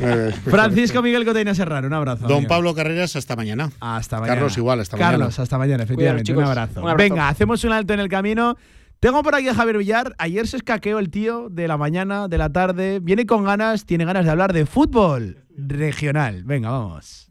Eh, 0.00 0.32
Francisco 0.46 1.02
Miguel 1.02 1.24
Coteina 1.24 1.54
Serrano, 1.54 1.86
un 1.86 1.92
abrazo. 1.94 2.22
Don 2.26 2.38
amigo. 2.38 2.48
Pablo 2.48 2.74
Carreras, 2.74 3.16
hasta 3.16 3.36
mañana. 3.36 3.70
Hasta 3.80 4.16
mañana. 4.20 4.34
Carlos, 4.36 4.56
igual, 4.56 4.80
hasta 4.80 4.96
Carlos, 4.96 5.20
mañana. 5.28 5.42
hasta 5.42 5.58
mañana, 5.58 5.82
efectivamente. 5.84 6.24
chicos. 6.24 6.42
Un, 6.42 6.48
abrazo. 6.48 6.80
Un 6.82 6.88
abrazo. 6.90 6.96
Venga, 7.10 7.28
hacemos 7.28 7.64
un 7.64 7.72
alto 7.72 7.92
en 7.94 8.00
el 8.00 8.08
camino. 8.08 8.56
Tengo 9.02 9.24
por 9.24 9.34
aquí 9.34 9.48
a 9.48 9.54
Javier 9.56 9.78
Villar. 9.78 10.14
Ayer 10.18 10.46
se 10.46 10.58
escaqueó 10.58 11.00
el 11.00 11.10
tío 11.10 11.48
de 11.50 11.66
la 11.66 11.76
mañana, 11.76 12.28
de 12.28 12.38
la 12.38 12.52
tarde. 12.52 13.00
Viene 13.02 13.26
con 13.26 13.42
ganas, 13.42 13.84
tiene 13.84 14.04
ganas 14.04 14.24
de 14.24 14.30
hablar 14.30 14.52
de 14.52 14.64
fútbol 14.64 15.44
regional. 15.56 16.44
Venga, 16.44 16.70
vamos. 16.70 17.28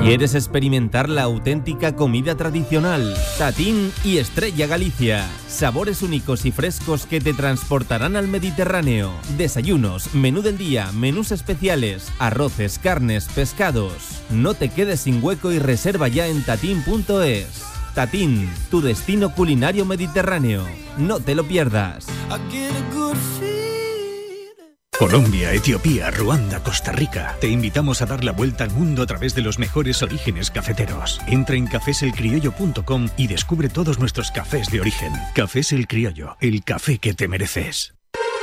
¿Quieres 0.00 0.34
experimentar 0.34 1.10
la 1.10 1.24
auténtica 1.24 1.96
comida 1.96 2.34
tradicional? 2.34 3.14
Tatín 3.36 3.92
y 4.04 4.16
Estrella 4.16 4.66
Galicia. 4.66 5.28
Sabores 5.48 6.00
únicos 6.00 6.46
y 6.46 6.50
frescos 6.50 7.04
que 7.04 7.20
te 7.20 7.34
transportarán 7.34 8.16
al 8.16 8.26
Mediterráneo. 8.26 9.12
Desayunos, 9.36 10.14
menú 10.14 10.40
del 10.40 10.56
día, 10.56 10.92
menús 10.92 11.30
especiales, 11.30 12.10
arroces, 12.20 12.78
carnes, 12.78 13.28
pescados. 13.28 14.22
No 14.30 14.54
te 14.54 14.70
quedes 14.70 15.00
sin 15.00 15.22
hueco 15.22 15.52
y 15.52 15.58
reserva 15.58 16.08
ya 16.08 16.26
en 16.26 16.42
tatín.es. 16.42 17.71
Tatín, 17.94 18.50
tu 18.70 18.80
destino 18.80 19.34
culinario 19.34 19.84
mediterráneo. 19.84 20.64
No 20.96 21.20
te 21.20 21.34
lo 21.34 21.44
pierdas. 21.44 22.06
Colombia, 24.98 25.52
Etiopía, 25.52 26.10
Ruanda, 26.10 26.62
Costa 26.62 26.92
Rica. 26.92 27.36
Te 27.40 27.48
invitamos 27.48 28.02
a 28.02 28.06
dar 28.06 28.22
la 28.22 28.32
vuelta 28.32 28.64
al 28.64 28.70
mundo 28.70 29.02
a 29.02 29.06
través 29.06 29.34
de 29.34 29.42
los 29.42 29.58
mejores 29.58 30.02
orígenes 30.02 30.50
cafeteros. 30.50 31.20
Entra 31.26 31.56
en 31.56 31.66
cafeselcriollo.com 31.66 33.08
y 33.16 33.26
descubre 33.26 33.68
todos 33.68 33.98
nuestros 33.98 34.30
cafés 34.30 34.70
de 34.70 34.80
origen. 34.80 35.12
Cafés 35.34 35.72
El 35.72 35.88
Criollo, 35.88 36.36
el 36.40 36.62
café 36.62 36.98
que 36.98 37.14
te 37.14 37.26
mereces. 37.26 37.94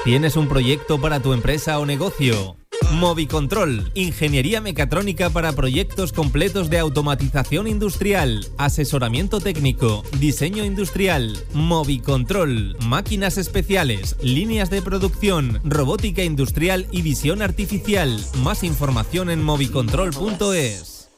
¿Tienes 0.03 0.35
un 0.35 0.47
proyecto 0.47 0.99
para 0.99 1.21
tu 1.21 1.33
empresa 1.33 1.79
o 1.79 1.85
negocio? 1.85 2.58
Movicontrol, 2.91 3.91
ingeniería 3.93 4.61
mecatrónica 4.61 5.29
para 5.29 5.53
proyectos 5.53 6.11
completos 6.11 6.71
de 6.71 6.79
automatización 6.79 7.67
industrial, 7.67 8.45
asesoramiento 8.57 9.39
técnico, 9.39 10.03
diseño 10.19 10.65
industrial, 10.65 11.37
Movicontrol, 11.53 12.75
máquinas 12.87 13.37
especiales, 13.37 14.15
líneas 14.23 14.71
de 14.71 14.81
producción, 14.81 15.61
robótica 15.63 16.23
industrial 16.23 16.87
y 16.91 17.03
visión 17.03 17.43
artificial. 17.43 18.19
Más 18.43 18.63
información 18.63 19.29
en 19.29 19.43
movicontrol.es. 19.43 21.09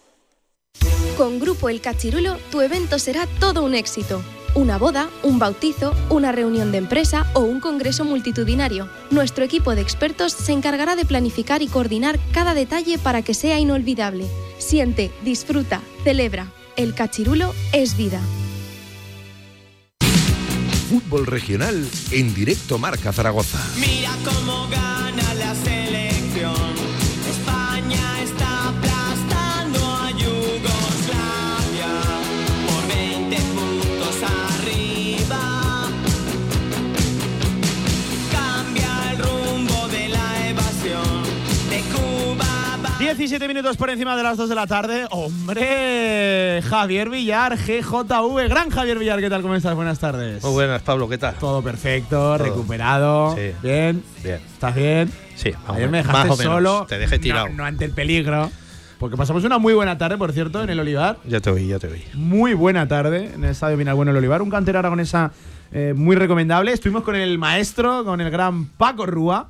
Con 1.16 1.40
Grupo 1.40 1.70
El 1.70 1.80
Cachirulo, 1.80 2.38
tu 2.52 2.62
evento 2.62 3.00
será 3.00 3.28
todo 3.40 3.64
un 3.64 3.76
éxito. 3.76 4.22
Una 4.54 4.78
boda, 4.78 5.10
un 5.24 5.40
bautizo, 5.40 5.96
una 6.10 6.34
reunión 6.34 6.74
de 6.74 6.78
empresa 6.78 7.26
o 7.34 7.40
un 7.40 7.62
congreso 7.62 8.04
multitudinario. 8.04 8.90
Nuestro 9.10 9.46
equipo 9.46 9.76
de 9.76 9.82
expertos 9.82 10.34
se 10.34 10.52
encargará 10.52 10.98
de 10.98 11.06
planificar 11.06 11.62
y 11.62 11.68
coordinar 11.68 12.20
cada 12.34 12.54
detalle 12.54 12.98
para 12.98 13.22
que 13.22 13.34
sea 13.34 13.60
inolvidable. 13.60 14.26
Siente, 14.58 15.10
disfruta, 15.24 15.82
celebra. 16.04 16.52
El 16.76 16.94
Cachirulo 16.94 17.54
es 17.72 17.96
vida. 17.96 18.20
Fútbol 20.90 21.26
regional 21.26 21.88
en 22.12 22.34
directo 22.34 22.78
Marca 22.78 23.14
Zaragoza. 23.14 23.60
Mira 23.80 24.12
cómo 24.26 24.68
gana 24.68 24.91
17 43.18 43.46
minutos 43.48 43.76
por 43.76 43.90
encima 43.90 44.16
de 44.16 44.24
las 44.24 44.38
2 44.38 44.48
de 44.48 44.56
la 44.56 44.66
tarde. 44.68 45.06
¡Hombre! 45.12 46.62
Javier 46.64 47.10
Villar, 47.10 47.58
GJV. 47.58 48.48
Gran 48.48 48.70
Javier 48.70 48.98
Villar, 48.98 49.20
¿qué 49.20 49.30
tal? 49.30 49.42
¿Cómo 49.42 49.54
estás? 49.54 49.76
Buenas 49.76 50.00
tardes. 50.00 50.42
Muy 50.42 50.54
buenas, 50.54 50.82
Pablo, 50.82 51.10
¿qué 51.10 51.18
tal? 51.18 51.36
Todo 51.36 51.62
perfecto, 51.62 52.38
recuperado. 52.38 53.36
Sí. 53.36 53.52
Bien. 53.62 54.02
Bien. 54.24 54.40
¿Estás 54.54 54.74
bien? 54.76 55.12
Sí, 55.36 55.52
más 55.68 55.76
Ayer 55.76 55.90
me 55.90 55.98
dejaste 55.98 56.30
Más 56.30 56.38
o 56.40 56.42
menos. 56.42 56.54
solo. 56.54 56.86
Te 56.88 56.98
dejé 57.00 57.20
tirado. 57.20 57.50
No, 57.50 57.56
no 57.56 57.66
ante 57.66 57.84
el 57.84 57.92
peligro. 57.92 58.50
Porque 58.98 59.18
pasamos 59.18 59.44
una 59.44 59.58
muy 59.58 59.74
buena 59.74 59.98
tarde, 59.98 60.18
por 60.18 60.32
cierto, 60.32 60.64
en 60.64 60.70
el 60.70 60.80
Olivar. 60.80 61.18
Ya 61.26 61.42
te 61.42 61.50
oí, 61.50 61.68
ya 61.68 61.80
te 61.80 61.88
oí. 61.88 62.04
Muy 62.14 62.54
buena 62.54 62.88
tarde 62.88 63.32
en 63.36 63.44
el 63.44 63.50
Estadio 63.52 63.76
Vinalbueno 63.76 64.12
el 64.12 64.18
Olivar. 64.18 64.42
Un 64.42 64.50
cantero 64.50 64.80
aragonesa 64.80 65.32
eh, 65.74 65.94
muy 65.96 66.16
recomendable. 66.16 66.72
Estuvimos 66.72 67.04
con 67.04 67.16
el 67.16 67.38
maestro, 67.38 68.06
con 68.06 68.22
el 68.22 68.32
gran 68.32 68.66
Paco 68.68 69.06
Rúa. 69.06 69.50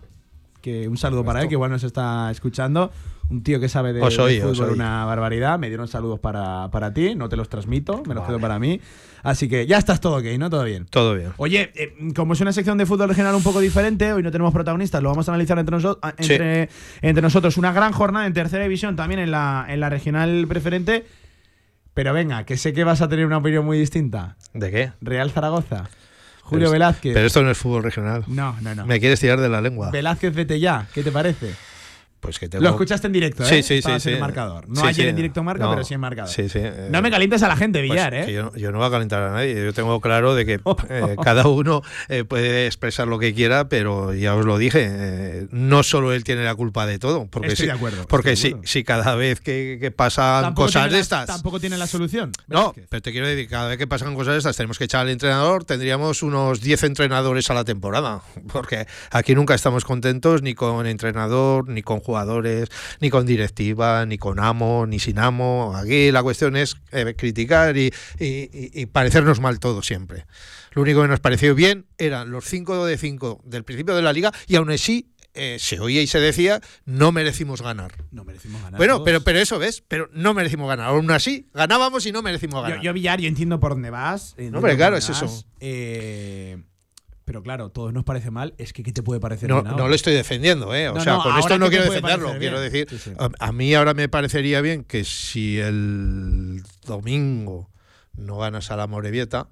Que 0.62 0.88
un 0.88 0.97
saludo 0.97 1.24
para 1.24 1.41
él, 1.41 1.47
que 1.47 1.55
igual 1.55 1.70
nos 1.72 1.84
está 1.84 2.30
escuchando. 2.32 2.91
Un 3.32 3.43
tío 3.43 3.59
que 3.61 3.69
sabe 3.69 3.93
de, 3.93 4.01
fútbol 4.01 4.71
una 4.71 5.05
barbaridad. 5.05 5.57
Me 5.57 5.69
dieron 5.69 5.88
saludos 5.88 6.19
para, 6.19 6.69
para 6.69 6.93
ti. 6.93 7.15
No 7.15 7.29
te 7.29 7.38
los 7.38 7.47
transmito, 7.47 8.03
me 8.05 8.13
los 8.13 8.27
quedo 8.27 8.39
para 8.39 8.59
mí. 8.59 8.82
Así 9.23 9.47
que 9.47 9.65
ya 9.65 9.77
estás 9.77 10.01
todo 10.01 10.17
ok, 10.17 10.25
¿no? 10.38 10.49
Todo 10.49 10.63
bien. 10.65 10.86
Todo 10.89 11.15
bien. 11.15 11.32
Oye, 11.38 11.71
eh, 11.75 11.95
como 12.15 12.34
es 12.34 12.41
una 12.41 12.51
sección 12.51 12.77
de 12.77 12.86
fútbol 12.86 13.07
regional 13.07 13.34
un 13.36 13.43
poco 13.43 13.59
diferente, 13.61 14.11
hoy 14.11 14.21
no 14.21 14.32
tenemos 14.32 14.51
protagonistas, 14.53 15.01
lo 15.01 15.09
vamos 15.09 15.29
a 15.29 15.32
analizar 15.32 15.57
entre, 15.59 15.77
noso- 15.77 15.99
Sí. 16.19 16.34
entre, 17.01 17.21
nosotros. 17.21 17.57
Una 17.57 17.71
gran 17.71 17.93
jornada 17.93 18.25
en 18.27 18.34
tercera 18.34 18.63
división, 18.63 18.95
también 18.95 19.19
en 19.21 19.32
la, 19.32 19.65
en 19.69 19.79
la 19.79 19.89
regional 19.89 20.45
preferente. 20.47 21.05
Pero 21.93 22.13
venga, 22.13 22.45
que 22.45 22.57
sé 22.57 22.73
que 22.73 22.84
vas 22.84 23.01
a 23.01 23.07
tener 23.09 23.25
una 23.25 23.38
opinión 23.38 23.63
muy 23.65 23.77
distinta. 23.77 24.36
¿De 24.53 24.71
qué? 24.71 24.91
Real 25.01 25.29
Zaragoza. 25.32 25.89
Julio 26.41 26.65
Pero 26.65 26.71
Velázquez. 26.71 27.13
Pero 27.13 27.27
esto 27.27 27.41
no 27.43 27.51
es 27.51 27.57
fútbol 27.57 27.84
regional. 27.84 28.23
No, 28.27 28.55
no, 28.61 28.75
no. 28.75 28.86
Me 28.86 28.99
quieres 28.99 29.19
tirar 29.19 29.39
de 29.39 29.47
la 29.49 29.61
lengua. 29.61 29.89
Velázquez, 29.91 30.34
vete 30.34 30.59
ya. 30.59 30.88
¿Qué 30.93 31.03
te 31.03 31.11
parece? 31.11 31.53
Pues 32.22 32.39
que 32.39 32.47
tengo... 32.47 32.63
Lo 32.63 32.69
escuchaste 32.69 33.07
en 33.07 33.13
directo, 33.13 33.43
¿eh? 33.43 33.47
Sí, 33.47 33.63
sí, 33.63 33.74
Estabas 33.80 34.03
sí. 34.03 34.09
en 34.09 34.15
sí. 34.15 34.22
marcador. 34.22 34.69
No 34.69 34.82
Sí, 34.82 34.88
ayer 34.88 35.05
sí. 35.05 35.09
en 35.09 35.15
directo 35.15 35.43
marca, 35.43 35.63
No. 35.65 35.72
pero 35.72 35.84
sí 35.84 35.95
en 35.95 35.99
marcador. 35.99 36.32
Sí, 36.32 36.47
sí. 36.49 36.59
eh, 36.61 36.88
No 36.91 37.01
me 37.01 37.09
calientes 37.11 37.41
a 37.43 37.47
la 37.47 37.57
gente, 37.57 37.80
pues 37.80 37.89
Villar, 37.91 38.13
¿eh? 38.13 38.26
que 38.26 38.34
yo, 38.34 38.53
yo 38.55 38.72
no 38.72 38.78
voy 38.78 38.88
a 38.88 38.91
calentar 38.91 39.24
a 39.24 39.32
nadie. 39.32 39.55
Yo 39.55 39.74
tengo 39.74 39.99
claro 39.99 40.36
de 40.36 40.45
que 40.45 40.53
eh, 40.89 41.15
cada 41.24 41.47
uno 41.47 41.82
eh, 42.09 42.24
puede 42.24 42.67
expresar 42.67 43.07
lo 43.07 43.17
que 43.19 43.34
quiera, 43.34 43.67
pero 43.69 44.13
ya 44.13 44.36
os 44.36 44.45
lo 44.45 44.57
dije, 44.57 44.88
eh, 44.88 45.47
no 45.51 45.82
solo 45.84 46.13
él 46.13 46.24
tiene 46.24 46.43
la 46.43 46.53
culpa 46.55 46.86
de 46.86 46.99
todo. 46.99 47.26
Porque 47.26 47.49
Estoy 47.49 47.63
si, 47.63 47.67
de 47.67 47.72
acuerdo, 47.74 48.05
Porque 48.07 48.36
si, 48.36 48.55
si 48.63 48.84
cada 48.84 49.15
vez 49.15 49.41
que, 49.41 49.78
que 49.82 49.89
pasan 49.91 50.43
Tampoco 50.43 50.67
cosas 50.67 50.91
de 50.91 50.99
estas. 50.99 51.26
Tampoco 51.26 51.59
tiene 51.59 51.78
la 51.78 51.88
solución. 51.88 52.32
No, 52.47 52.74
pero 52.89 53.01
te 53.01 53.11
quiero 53.11 53.28
decir, 53.28 53.49
cada 53.49 53.67
vez 53.67 53.78
que 53.80 53.88
pasan 53.88 54.13
cosas 54.13 54.34
de 54.34 54.38
estas 54.38 54.55
tenemos 54.55 54.78
que 54.78 54.84
echar 54.84 55.01
al 55.01 55.09
entrenador, 55.09 55.63
tendríamos 55.65 56.22
unos 56.22 56.61
10 56.61 56.84
entrenadores 56.84 57.49
a 57.49 57.55
la 57.55 57.63
temporada, 57.63 58.22
porque 58.53 58.86
aquí 59.09 59.34
nunca 59.34 59.55
estamos 59.55 59.86
contentos 59.86 60.43
ni 60.43 60.53
con 60.53 60.86
entrenador, 60.86 61.67
ni 61.67 61.82
con 61.82 61.99
jugadores, 62.12 62.70
ni 62.99 63.09
con 63.09 63.26
directiva, 63.26 64.05
ni 64.05 64.18
con 64.18 64.39
amo, 64.39 64.86
ni 64.86 64.99
sin 64.99 65.18
amo. 65.18 65.74
Aquí 65.76 66.12
la 66.12 66.22
cuestión 66.24 66.55
es 66.57 66.76
eh, 66.91 67.16
criticar 67.18 67.78
y, 67.78 67.93
y- 68.20 68.26
y- 68.51 68.72
y 68.82 68.86
parecernos 68.86 69.39
mal 69.39 69.59
todo 69.59 69.82
siempre. 69.82 70.26
Lo 70.72 70.82
único 70.82 71.01
que 71.01 71.07
nos 71.07 71.20
pareció 71.22 71.55
bien 71.55 71.86
eran 71.97 72.32
los 72.32 72.45
5 72.45 72.86
de 72.86 72.97
5 72.97 73.41
del 73.45 73.64
principio 73.64 73.95
de 73.95 74.01
la 74.01 74.12
liga 74.14 74.32
y 74.47 74.55
aún 74.57 74.72
así 74.72 75.07
eh, 75.34 75.55
se 75.59 75.80
oía 75.80 76.01
y 76.01 76.07
se 76.07 76.20
decía 76.20 76.59
no 76.86 77.12
merecimos 77.14 77.62
ganar. 77.62 77.93
No 78.12 78.26
merecimos 78.26 78.62
ganar. 78.62 78.78
Bueno, 78.78 78.95
todos. 78.95 79.05
pero, 79.05 79.22
pero 79.22 79.39
eso 79.39 79.57
ves, 79.59 79.82
pero 79.88 80.09
no 80.12 80.34
merecimos 80.34 80.68
ganar. 80.68 80.88
Aún 80.89 81.09
así, 81.12 81.47
ganábamos 81.53 82.05
y 82.05 82.12
no 82.12 82.22
merecimos 82.22 82.62
ganar. 82.64 82.80
Yo, 82.80 82.84
yo, 82.84 82.93
Villar, 82.93 83.22
yo 83.22 83.28
entiendo 83.30 83.59
por 83.62 83.72
dónde 83.72 83.89
vas. 83.89 84.32
entiendo 84.32 84.57
hombre, 84.57 84.74
por 84.74 84.78
claro, 84.78 84.97
es 84.97 85.07
vas, 85.07 85.22
eso. 85.24 85.45
eh, 85.62 86.57
pero 87.32 87.43
claro, 87.43 87.69
todos 87.69 87.93
nos 87.93 88.03
parece 88.03 88.29
mal. 88.29 88.53
Es 88.57 88.73
que, 88.73 88.84
¿qué 88.84 88.91
te 88.91 89.03
puede 89.03 89.21
parecer 89.21 89.47
No, 89.47 89.63
bien 89.63 89.77
no 89.77 89.88
lo 89.88 89.95
estoy 89.95 90.13
defendiendo, 90.13 90.75
¿eh? 90.75 90.89
O 90.89 90.95
No, 90.95 90.99
sea, 91.01 91.13
no, 91.13 91.23
con 91.23 91.39
esto 91.39 91.57
no 91.57 91.69
¿qué 91.69 91.77
te 91.77 91.84
quiero 91.84 91.93
defenderlo. 91.93 92.38
Quiero 92.38 92.59
decir, 92.59 92.88
Sí, 92.89 92.97
sí. 92.97 93.11
A, 93.17 93.29
a 93.39 93.51
mí 93.53 93.73
ahora 93.73 93.93
me 93.93 94.09
parecería 94.09 94.59
bien 94.59 94.84
que 94.84 95.05
si 95.05 95.57
el 95.57 96.61
domingo 96.86 97.69
no 98.17 98.38
ganas 98.38 98.69
a 98.69 98.75
la 98.75 98.86
Morevieta, 98.86 99.47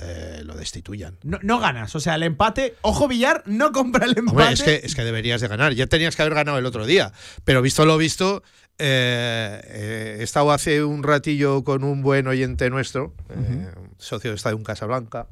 eh, 0.00 0.42
lo 0.44 0.54
destituyan. 0.54 1.16
No, 1.22 1.38
no 1.40 1.60
ganas. 1.60 1.96
O 1.96 2.00
sea, 2.00 2.16
el 2.16 2.24
empate. 2.24 2.74
Ojo, 2.82 3.08
Villar, 3.08 3.42
no 3.46 3.72
compra 3.72 4.04
el 4.04 4.18
empate. 4.18 4.30
Hombre, 4.36 4.52
es 4.52 4.62
que, 4.62 4.80
es 4.84 4.94
que 4.94 5.02
deberías 5.02 5.40
de 5.40 5.48
ganar. 5.48 5.72
Ya 5.72 5.86
tenías 5.86 6.14
que 6.16 6.20
haber 6.20 6.34
ganado 6.34 6.58
el 6.58 6.66
otro 6.66 6.84
día. 6.84 7.10
Pero 7.46 7.62
visto 7.62 7.86
lo 7.86 7.96
visto, 7.96 8.42
eh, 8.78 9.60
eh, 9.64 10.16
he 10.18 10.22
estado 10.24 10.50
hace 10.50 10.82
un 10.82 11.04
ratillo 11.04 11.62
con 11.62 11.84
un 11.84 12.02
buen 12.02 12.26
oyente 12.26 12.68
nuestro, 12.70 13.14
eh, 13.30 13.70
socio 13.98 14.30
de 14.30 14.36
Estadio 14.36 14.60
Casablanca. 14.64 15.28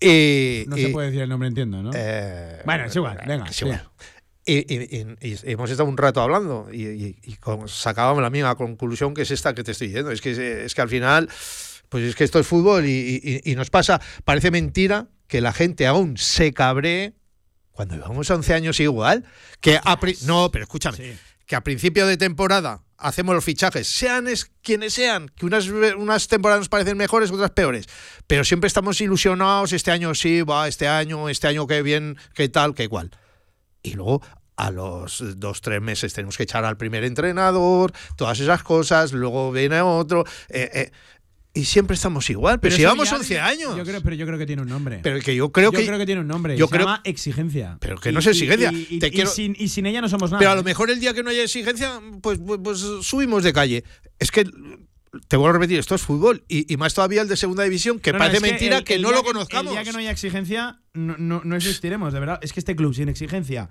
Y, 0.00 0.64
No 0.66 0.76
se 0.76 0.88
puede 0.88 1.08
decir 1.08 1.22
el 1.22 1.28
nombre, 1.28 1.48
entiendo, 1.48 1.82
¿no? 1.82 1.90
eh, 1.94 2.62
bueno, 2.64 2.84
es 2.86 2.96
igual. 2.96 3.18
Venga. 3.26 3.44
es 3.46 3.60
igual. 3.60 3.82
Hemos 4.46 5.70
estado 5.70 5.88
un 5.88 5.96
rato 5.96 6.20
hablando 6.20 6.68
y, 6.72 6.86
y- 6.86 7.18
y 7.22 7.34
con- 7.36 7.68
sacábamos 7.68 8.22
la 8.22 8.30
misma 8.30 8.54
conclusión 8.56 9.14
que 9.14 9.22
es 9.22 9.30
esta 9.30 9.54
que 9.54 9.62
te 9.62 9.72
estoy 9.72 9.88
diciendo. 9.88 10.10
Es 10.10 10.20
que, 10.20 10.64
es 10.64 10.74
que 10.74 10.80
al 10.80 10.88
final, 10.88 11.28
pues 11.88 12.04
es 12.04 12.14
que 12.16 12.24
esto 12.24 12.38
es 12.38 12.46
fútbol 12.46 12.86
y, 12.86 13.42
nos 13.56 13.70
pasa. 13.70 14.00
Parece 14.24 14.50
mentira 14.50 15.08
que 15.28 15.40
la 15.40 15.52
gente 15.52 15.86
aún 15.86 16.16
se 16.16 16.52
cabree 16.52 17.12
cuando 17.70 17.94
llevamos 17.94 18.28
11 18.30 18.54
años 18.54 18.80
igual. 18.80 19.24
Que 19.60 19.76
a 19.76 19.98
no, 20.26 20.50
pero 20.50 20.64
escúchame, 20.64 21.16
que 21.46 21.56
a 21.56 21.60
principio 21.62 22.06
de 22.06 22.16
temporada 22.16 22.82
hacemos 23.00 23.34
los 23.34 23.44
fichajes, 23.44 23.88
sean 23.88 24.28
es, 24.28 24.50
quienes 24.62 24.94
sean, 24.94 25.28
que 25.28 25.46
unas, 25.46 25.68
unas 25.68 26.28
temporadas 26.28 26.60
nos 26.60 26.68
parecen 26.68 26.96
mejores, 26.96 27.30
otras 27.30 27.50
peores, 27.50 27.86
pero 28.26 28.44
siempre 28.44 28.68
estamos 28.68 29.00
ilusionados, 29.00 29.72
este 29.72 29.90
año 29.90 30.14
sí, 30.14 30.42
va, 30.42 30.68
este 30.68 30.86
año, 30.86 31.28
este 31.28 31.48
año 31.48 31.66
qué 31.66 31.82
bien, 31.82 32.16
qué 32.34 32.48
tal, 32.48 32.74
qué 32.74 32.84
igual. 32.84 33.10
Y 33.82 33.94
luego 33.94 34.22
a 34.56 34.70
los 34.70 35.22
dos, 35.38 35.62
tres 35.62 35.80
meses 35.80 36.12
tenemos 36.12 36.36
que 36.36 36.42
echar 36.42 36.64
al 36.64 36.76
primer 36.76 37.04
entrenador, 37.04 37.92
todas 38.16 38.38
esas 38.40 38.62
cosas, 38.62 39.12
luego 39.12 39.50
viene 39.52 39.80
otro. 39.80 40.24
eh, 40.50 40.70
eh, 40.74 40.92
y 41.52 41.64
siempre 41.64 41.94
estamos 41.94 42.30
igual, 42.30 42.60
pero, 42.60 42.74
si 42.76 42.82
llevamos 42.82 43.04
Villar, 43.08 43.20
11 43.20 43.40
años. 43.40 43.76
Yo 43.76 43.84
creo, 43.84 44.00
pero 44.02 44.14
yo 44.16 44.24
creo 44.26 44.38
que 44.38 44.46
tiene 44.46 44.62
un 44.62 44.68
nombre. 44.68 45.00
Pero 45.02 45.18
que 45.20 45.34
yo 45.34 45.50
creo 45.50 45.72
yo 45.72 45.78
que. 45.78 45.84
creo 45.86 45.98
que 45.98 46.06
tiene 46.06 46.20
un 46.20 46.28
nombre. 46.28 46.56
yo 46.56 46.66
se 46.66 46.70
creo- 46.70 46.86
llama 46.86 47.00
exigencia. 47.04 47.76
Pero 47.80 47.96
que 47.98 48.12
no 48.12 48.20
es 48.20 48.26
exigencia. 48.26 48.70
Y, 48.72 48.86
y- 48.88 48.98
Te 49.00 49.08
y 49.08 49.10
quiero- 49.10 49.30
sin, 49.30 49.56
y 49.58 49.68
sin 49.68 49.86
ella 49.86 50.00
no 50.00 50.08
somos 50.08 50.30
nada. 50.30 50.38
Pero 50.38 50.50
a 50.52 50.54
lo 50.54 50.60
¿eh? 50.60 50.64
mejor 50.64 50.90
el 50.90 51.00
día 51.00 51.12
que 51.12 51.22
no 51.22 51.30
haya 51.30 51.42
exigencia, 51.42 52.00
pues, 52.22 52.38
pues, 52.44 52.60
pues 52.62 52.78
subimos 53.02 53.42
de 53.42 53.52
calle. 53.52 53.84
Es 54.18 54.30
que. 54.30 54.44
Te 55.26 55.36
vuelvo 55.36 55.50
a 55.50 55.52
repetir, 55.54 55.76
esto 55.80 55.96
es 55.96 56.02
fútbol. 56.02 56.44
Y, 56.46 56.72
y 56.72 56.76
más 56.76 56.94
todavía 56.94 57.22
el 57.22 57.26
de 57.26 57.36
segunda 57.36 57.64
división, 57.64 57.98
que 57.98 58.12
No, 58.12 58.18
parece 58.18 58.38
mentira 58.40 58.78
el- 58.78 58.84
que, 58.84 58.94
el 58.94 59.02
no 59.02 59.10
lo 59.10 59.24
conozcamos. 59.24 59.72
El 59.72 59.78
día 59.78 59.82
que 59.84 59.92
no 59.92 59.98
haya 59.98 60.12
exigencia, 60.12 60.78
no, 60.94 61.16
no, 61.18 61.42
no 61.44 61.56
existiremos, 61.56 62.12
de 62.12 62.20
verdad. 62.20 62.38
Es 62.42 62.52
que 62.52 62.60
este 62.60 62.76
club 62.76 62.94
sin 62.94 63.08
exigencia 63.08 63.70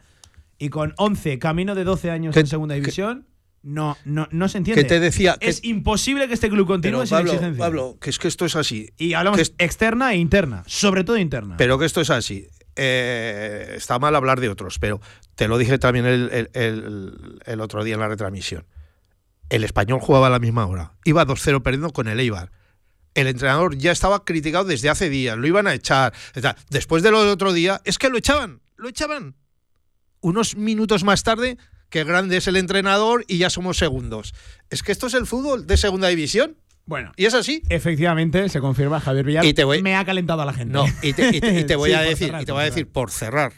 y 0.58 0.68
con 0.68 0.94
11, 0.98 1.40
camino 1.40 1.76
de 1.76 1.86
12 1.86 2.12
años 2.12 2.34
¿Qué- 2.34 2.42
en 2.42 2.48
segunda 2.48 2.76
división, 2.76 3.26
no, 3.62 3.98
no, 4.06 4.28
no 4.32 4.48
se 4.50 4.58
entiende. 4.60 4.82
Que 4.84 4.88
te 4.88 5.00
decía 5.00 5.38
que- 5.40 5.50
Es 5.50 5.64
imposible 5.64 6.28
que 6.28 6.34
este 6.34 6.50
club 6.50 6.66
continúe 6.68 7.00
Pero, 7.00 7.06
sin 7.08 7.18
Pablo, 7.18 7.32
exigencia. 7.34 7.60
Pablo, 7.66 7.98
que 8.00 8.10
es 8.10 8.20
que 8.20 8.28
esto 8.28 8.46
es 8.46 8.56
así. 8.56 8.90
y 8.98 9.14
hablamos 9.14 9.40
es- 9.40 9.54
externa 9.58 10.14
e 10.14 10.18
interna, 10.18 10.64
sobre 10.68 11.04
todo 11.04 11.18
interna. 11.18 11.58
Pero 11.58 11.78
que 11.80 11.86
esto 11.86 12.02
es 12.02 12.10
así. 12.10 12.48
Eh, 12.76 13.74
está 13.76 14.00
mal 14.00 14.16
hablar 14.16 14.40
de 14.40 14.48
otros, 14.50 14.80
pero 14.80 15.02
te 15.36 15.48
lo 15.48 15.58
dije 15.58 15.78
también 15.78 16.06
el, 16.06 16.30
el- 16.32 16.50
el- 16.54 17.40
el 17.46 17.62
otro 17.62 17.84
día 17.84 17.96
en 17.96 18.00
la 18.00 18.08
retransmisión. 18.08 18.66
El 19.50 19.64
español 19.64 20.00
jugaba 20.00 20.28
a 20.28 20.30
la 20.30 20.40
misma 20.40 20.66
hora. 20.66 20.94
Iba 21.04 21.26
2-0 21.26 21.62
perdiendo 21.64 21.90
con 21.92 22.08
el 22.08 22.20
Eibar. 22.20 22.52
El 23.16 23.28
entrenador 23.28 23.76
ya 23.76 23.92
estaba 23.92 24.24
criticado 24.24 24.64
desde 24.66 24.88
hace 24.90 25.10
días, 25.10 25.38
lo 25.38 25.48
iban 25.48 25.68
a 25.68 25.74
echar. 25.74 26.14
Después 26.70 27.04
de 27.04 27.12
lo 27.12 27.20
del 27.22 27.30
otro 27.32 27.52
día, 27.52 27.82
es 27.84 27.98
que 27.98 28.10
lo 28.10 28.18
echaban, 28.18 28.62
lo 28.78 28.88
echaban. 28.88 29.36
Unos 30.22 30.56
minutos 30.56 31.04
más 31.04 31.24
tarde, 31.24 31.58
que 31.90 32.04
grande 32.04 32.38
es 32.38 32.48
el 32.48 32.56
entrenador 32.58 33.26
y 33.28 33.38
ya 33.40 33.50
somos 33.50 33.78
segundos. 33.78 34.34
Es 34.70 34.84
que 34.84 34.92
esto 34.92 35.08
es 35.08 35.14
el 35.14 35.26
fútbol 35.26 35.66
de 35.68 35.78
segunda 35.78 36.08
división. 36.08 36.58
Bueno, 36.86 37.12
y 37.18 37.26
es 37.26 37.34
así. 37.36 37.62
Efectivamente, 37.70 38.50
se 38.50 38.60
confirma 38.62 39.00
Javier 39.00 39.26
Villar. 39.26 39.46
Y 39.46 39.54
te 39.54 39.64
voy- 39.64 39.82
Me 39.84 39.96
ha 39.96 40.04
calentado 40.06 40.42
a 40.42 40.46
la 40.46 40.54
gente. 40.54 40.74
No, 40.74 40.86
y 41.04 41.14
te, 41.14 41.30
y 41.36 41.40
te- 41.42 41.60
y 41.60 41.64
te 41.66 41.76
voy 41.76 41.92
Sí, 41.92 41.96
a 41.96 42.02
decir, 42.02 42.28
cerrar, 42.28 42.42
y 42.42 42.46
te 42.46 42.52
voy 42.52 42.62
a 42.62 42.66
decir 42.66 42.88
por 42.92 43.12
cerrar, 43.12 43.54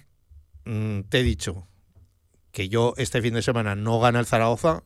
mm, 0.66 1.02
te 1.10 1.20
he 1.20 1.24
dicho 1.24 1.68
que 2.52 2.68
yo 2.68 2.94
este 2.98 3.22
fin 3.22 3.34
de 3.34 3.42
semana 3.42 3.76
no 3.76 4.00
gana 4.02 4.20
el 4.20 4.26
Zaragoza 4.26 4.84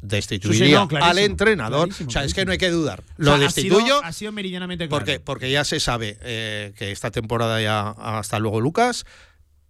destituiría 0.00 0.66
Sí, 0.66 0.72
no, 0.72 0.88
al 1.04 1.18
entrenador. 1.18 1.88
clarísimo, 1.88 2.08
o 2.08 2.12
sea, 2.12 2.22
es 2.22 2.34
que 2.34 2.44
no 2.44 2.52
hay 2.52 2.58
que 2.58 2.70
dudar. 2.70 3.00
O 3.00 3.12
Lo 3.16 3.24
sea, 3.26 3.34
ha 3.34 3.38
destituyo 3.38 3.84
sido- 3.84 4.04
Ha 4.04 4.12
sido, 4.12 4.30
meridianamente 4.32 4.86
claro. 4.88 5.04
porque, 5.04 5.18
porque 5.20 5.50
ya 5.50 5.64
se 5.64 5.80
sabe 5.80 6.16
eh, 6.22 6.72
que 6.76 6.92
esta 6.92 7.10
temporada 7.10 7.60
ya 7.60 7.90
hasta 7.90 8.38
luego 8.38 8.60
Lucas 8.60 9.04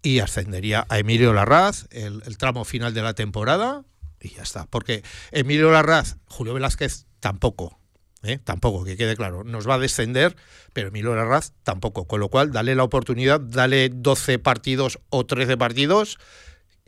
y 0.02 0.20
ascendería 0.20 0.86
a 0.88 0.98
Emilio 0.98 1.32
Larraz 1.32 1.86
el, 1.90 2.22
el 2.26 2.38
tramo 2.38 2.64
final 2.64 2.94
de 2.94 3.02
la 3.02 3.14
temporada 3.14 3.84
y 4.20 4.30
ya 4.30 4.42
está. 4.42 4.66
Porque 4.66 5.02
Emilio 5.32 5.70
Larraz, 5.70 6.16
Julio 6.26 6.54
Velázquez 6.54 7.06
tampoco. 7.20 7.78
¿eh? 8.22 8.38
Tampoco, 8.42 8.84
que 8.84 8.96
quede 8.96 9.16
claro. 9.16 9.44
Nos 9.44 9.68
va 9.68 9.74
a 9.74 9.78
descender, 9.78 10.36
pero 10.72 10.88
Emilio 10.88 11.14
Larraz 11.14 11.52
tampoco. 11.62 12.06
Con 12.06 12.20
lo 12.20 12.28
cual, 12.28 12.52
dale 12.52 12.74
la 12.74 12.84
oportunidad, 12.84 13.40
dale 13.40 13.88
12 13.88 14.38
partidos 14.38 14.98
o 15.10 15.26
13 15.26 15.56
partidos 15.56 16.18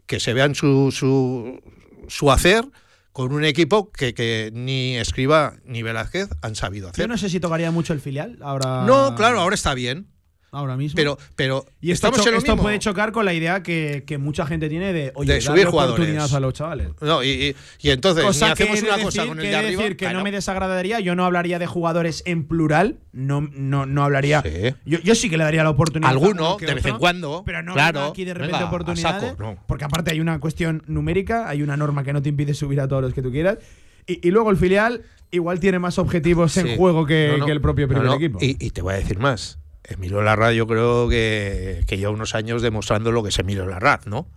que 0.06 0.20
se 0.20 0.32
vean 0.32 0.54
su, 0.54 0.90
su, 0.92 1.60
su 2.08 2.32
hacer 2.32 2.64
con 3.12 3.32
un 3.32 3.44
equipo 3.44 3.90
que, 3.90 4.14
que 4.14 4.50
ni 4.52 4.96
Escriba 4.96 5.54
ni 5.64 5.82
Velázquez 5.82 6.28
han 6.42 6.54
sabido 6.54 6.88
hacer. 6.88 7.04
Yo 7.04 7.08
no 7.08 7.18
sé 7.18 7.28
si 7.28 7.40
tocaría 7.40 7.70
mucho 7.70 7.92
el 7.92 8.00
filial. 8.00 8.38
Ahora. 8.40 8.84
No, 8.86 9.14
claro, 9.14 9.40
ahora 9.40 9.54
está 9.54 9.74
bien. 9.74 10.08
Ahora 10.52 10.76
mismo. 10.76 10.96
Pero, 10.96 11.16
pero 11.36 11.64
Y 11.80 11.92
esto, 11.92 12.08
estamos 12.08 12.24
cho- 12.24 12.28
en 12.30 12.32
lo 12.34 12.38
esto 12.38 12.52
mismo. 12.52 12.62
puede 12.64 12.78
chocar 12.80 13.12
con 13.12 13.24
la 13.24 13.32
idea 13.32 13.62
que, 13.62 14.02
que 14.04 14.18
mucha 14.18 14.46
gente 14.46 14.68
tiene 14.68 14.92
de, 14.92 15.12
oye, 15.14 15.34
De 15.34 15.40
subir 15.40 15.66
jugadores. 15.66 15.94
oportunidad 16.00 16.34
a 16.34 16.40
los 16.40 16.54
chavales. 16.54 16.88
No, 17.00 17.22
y, 17.22 17.28
y- 17.28 17.56
y 17.80 17.90
entonces, 17.90 18.24
Cosa 18.24 18.46
ni 18.46 18.52
hacemos 18.52 18.82
una 18.82 18.96
de 18.96 19.02
cosa 19.04 19.22
decir- 19.22 19.28
con 19.28 19.38
el 19.40 19.46
de 19.46 19.54
arriba. 19.56 19.82
decir 19.82 19.96
que 19.96 20.12
no 20.12 20.24
me 20.24 20.32
desagradaría, 20.32 20.98
yo 20.98 21.14
no 21.14 21.24
hablaría 21.24 21.60
de 21.60 21.66
jugadores 21.68 22.24
en 22.26 22.48
plural, 22.48 22.98
no, 23.12 23.42
no, 23.52 23.86
no 23.86 24.02
hablaría. 24.04 24.42
Yo, 24.84 24.98
yo 24.98 25.14
sí 25.14 25.30
que 25.30 25.36
le 25.38 25.44
daría 25.44 25.62
la 25.62 25.70
oportunidad. 25.70 26.10
Alguno, 26.10 26.56
de 26.58 26.74
vez 26.74 26.84
en 26.84 26.98
cuando, 26.98 27.42
Pero 27.46 27.62
no 27.62 27.74
claro, 27.74 28.06
aquí 28.06 28.24
de 28.24 28.34
repente 28.34 28.54
venga, 28.54 28.66
oportunidades. 28.66 29.30
saco, 29.30 29.40
no. 29.40 29.56
Porque 29.68 29.84
aparte 29.84 30.10
hay 30.10 30.20
una 30.20 30.40
cuestión 30.40 30.82
numérica, 30.88 31.48
hay 31.48 31.62
una 31.62 31.76
norma 31.76 32.02
que 32.02 32.12
no 32.12 32.22
te 32.22 32.28
impide 32.28 32.54
subir 32.54 32.80
a 32.80 32.88
todos 32.88 33.02
los 33.02 33.14
que 33.14 33.22
tú 33.22 33.30
quieras. 33.30 33.58
Y, 34.06 34.26
y 34.26 34.30
luego 34.32 34.50
el 34.50 34.56
filial 34.56 35.02
igual 35.30 35.60
tiene 35.60 35.78
más 35.78 35.98
objetivos 35.98 36.56
en 36.56 36.76
juego 36.76 37.06
que, 37.06 37.28
No, 37.30 37.38
no. 37.38 37.46
que 37.46 37.52
el 37.52 37.60
propio 37.60 37.86
primer 37.86 38.10
equipo. 38.14 38.38
Y, 38.42 38.56
y 38.58 38.70
te 38.70 38.82
voy 38.82 38.94
a 38.94 38.96
decir 38.96 39.18
más. 39.20 39.58
Emilio 39.84 40.22
Larraz 40.22 40.54
yo 40.54 40.66
creo 40.66 41.08
que, 41.08 41.84
que 41.86 41.96
lleva 41.98 42.10
unos 42.12 42.34
años 42.34 42.62
demostrando 42.62 43.12
lo 43.12 43.22
que 43.22 43.30
es 43.30 43.38
Emilio 43.38 43.66
Larraz, 43.66 44.06
¿no? 44.06 44.28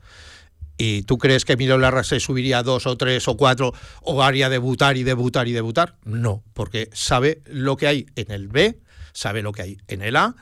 ¿Y 0.77 1.03
tú 1.03 1.17
crees 1.19 1.45
que 1.45 1.53
Emilio 1.53 1.77
Larraz 1.77 2.07
se 2.07 2.19
subiría 2.19 2.57
a 2.59 2.63
dos 2.63 2.87
o 2.87 2.97
tres 2.97 3.27
o 3.27 3.37
cuatro 3.37 3.73
o 4.01 4.23
haría 4.23 4.49
debutar 4.49 4.97
y 4.97 5.03
debutar 5.03 5.47
y 5.47 5.51
debutar? 5.51 5.97
No, 6.03 6.43
porque 6.53 6.89
sabe 6.93 7.41
lo 7.45 7.77
que 7.77 7.87
hay 7.87 8.05
en 8.15 8.31
el 8.31 8.47
B, 8.47 8.79
sabe 9.13 9.43
lo 9.43 9.51
que 9.51 9.61
hay 9.61 9.77
en 9.87 10.01
el 10.01 10.15
A 10.15 10.35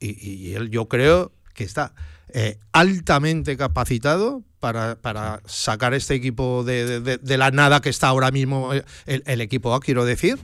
y, 0.00 0.28
y 0.28 0.54
él 0.54 0.70
yo 0.70 0.88
creo 0.88 1.32
que 1.52 1.64
está 1.64 1.92
eh, 2.32 2.58
altamente 2.72 3.56
capacitado 3.58 4.42
para, 4.60 4.96
para 4.96 5.42
sacar 5.46 5.92
este 5.94 6.14
equipo 6.14 6.64
de, 6.64 7.00
de- 7.00 7.36
la 7.38 7.50
nada 7.50 7.80
que 7.80 7.90
está 7.90 8.08
ahora 8.08 8.30
mismo 8.30 8.72
el, 8.72 8.84
el 9.26 9.40
equipo 9.42 9.74
A, 9.74 9.80
quiero 9.80 10.04
decir, 10.06 10.38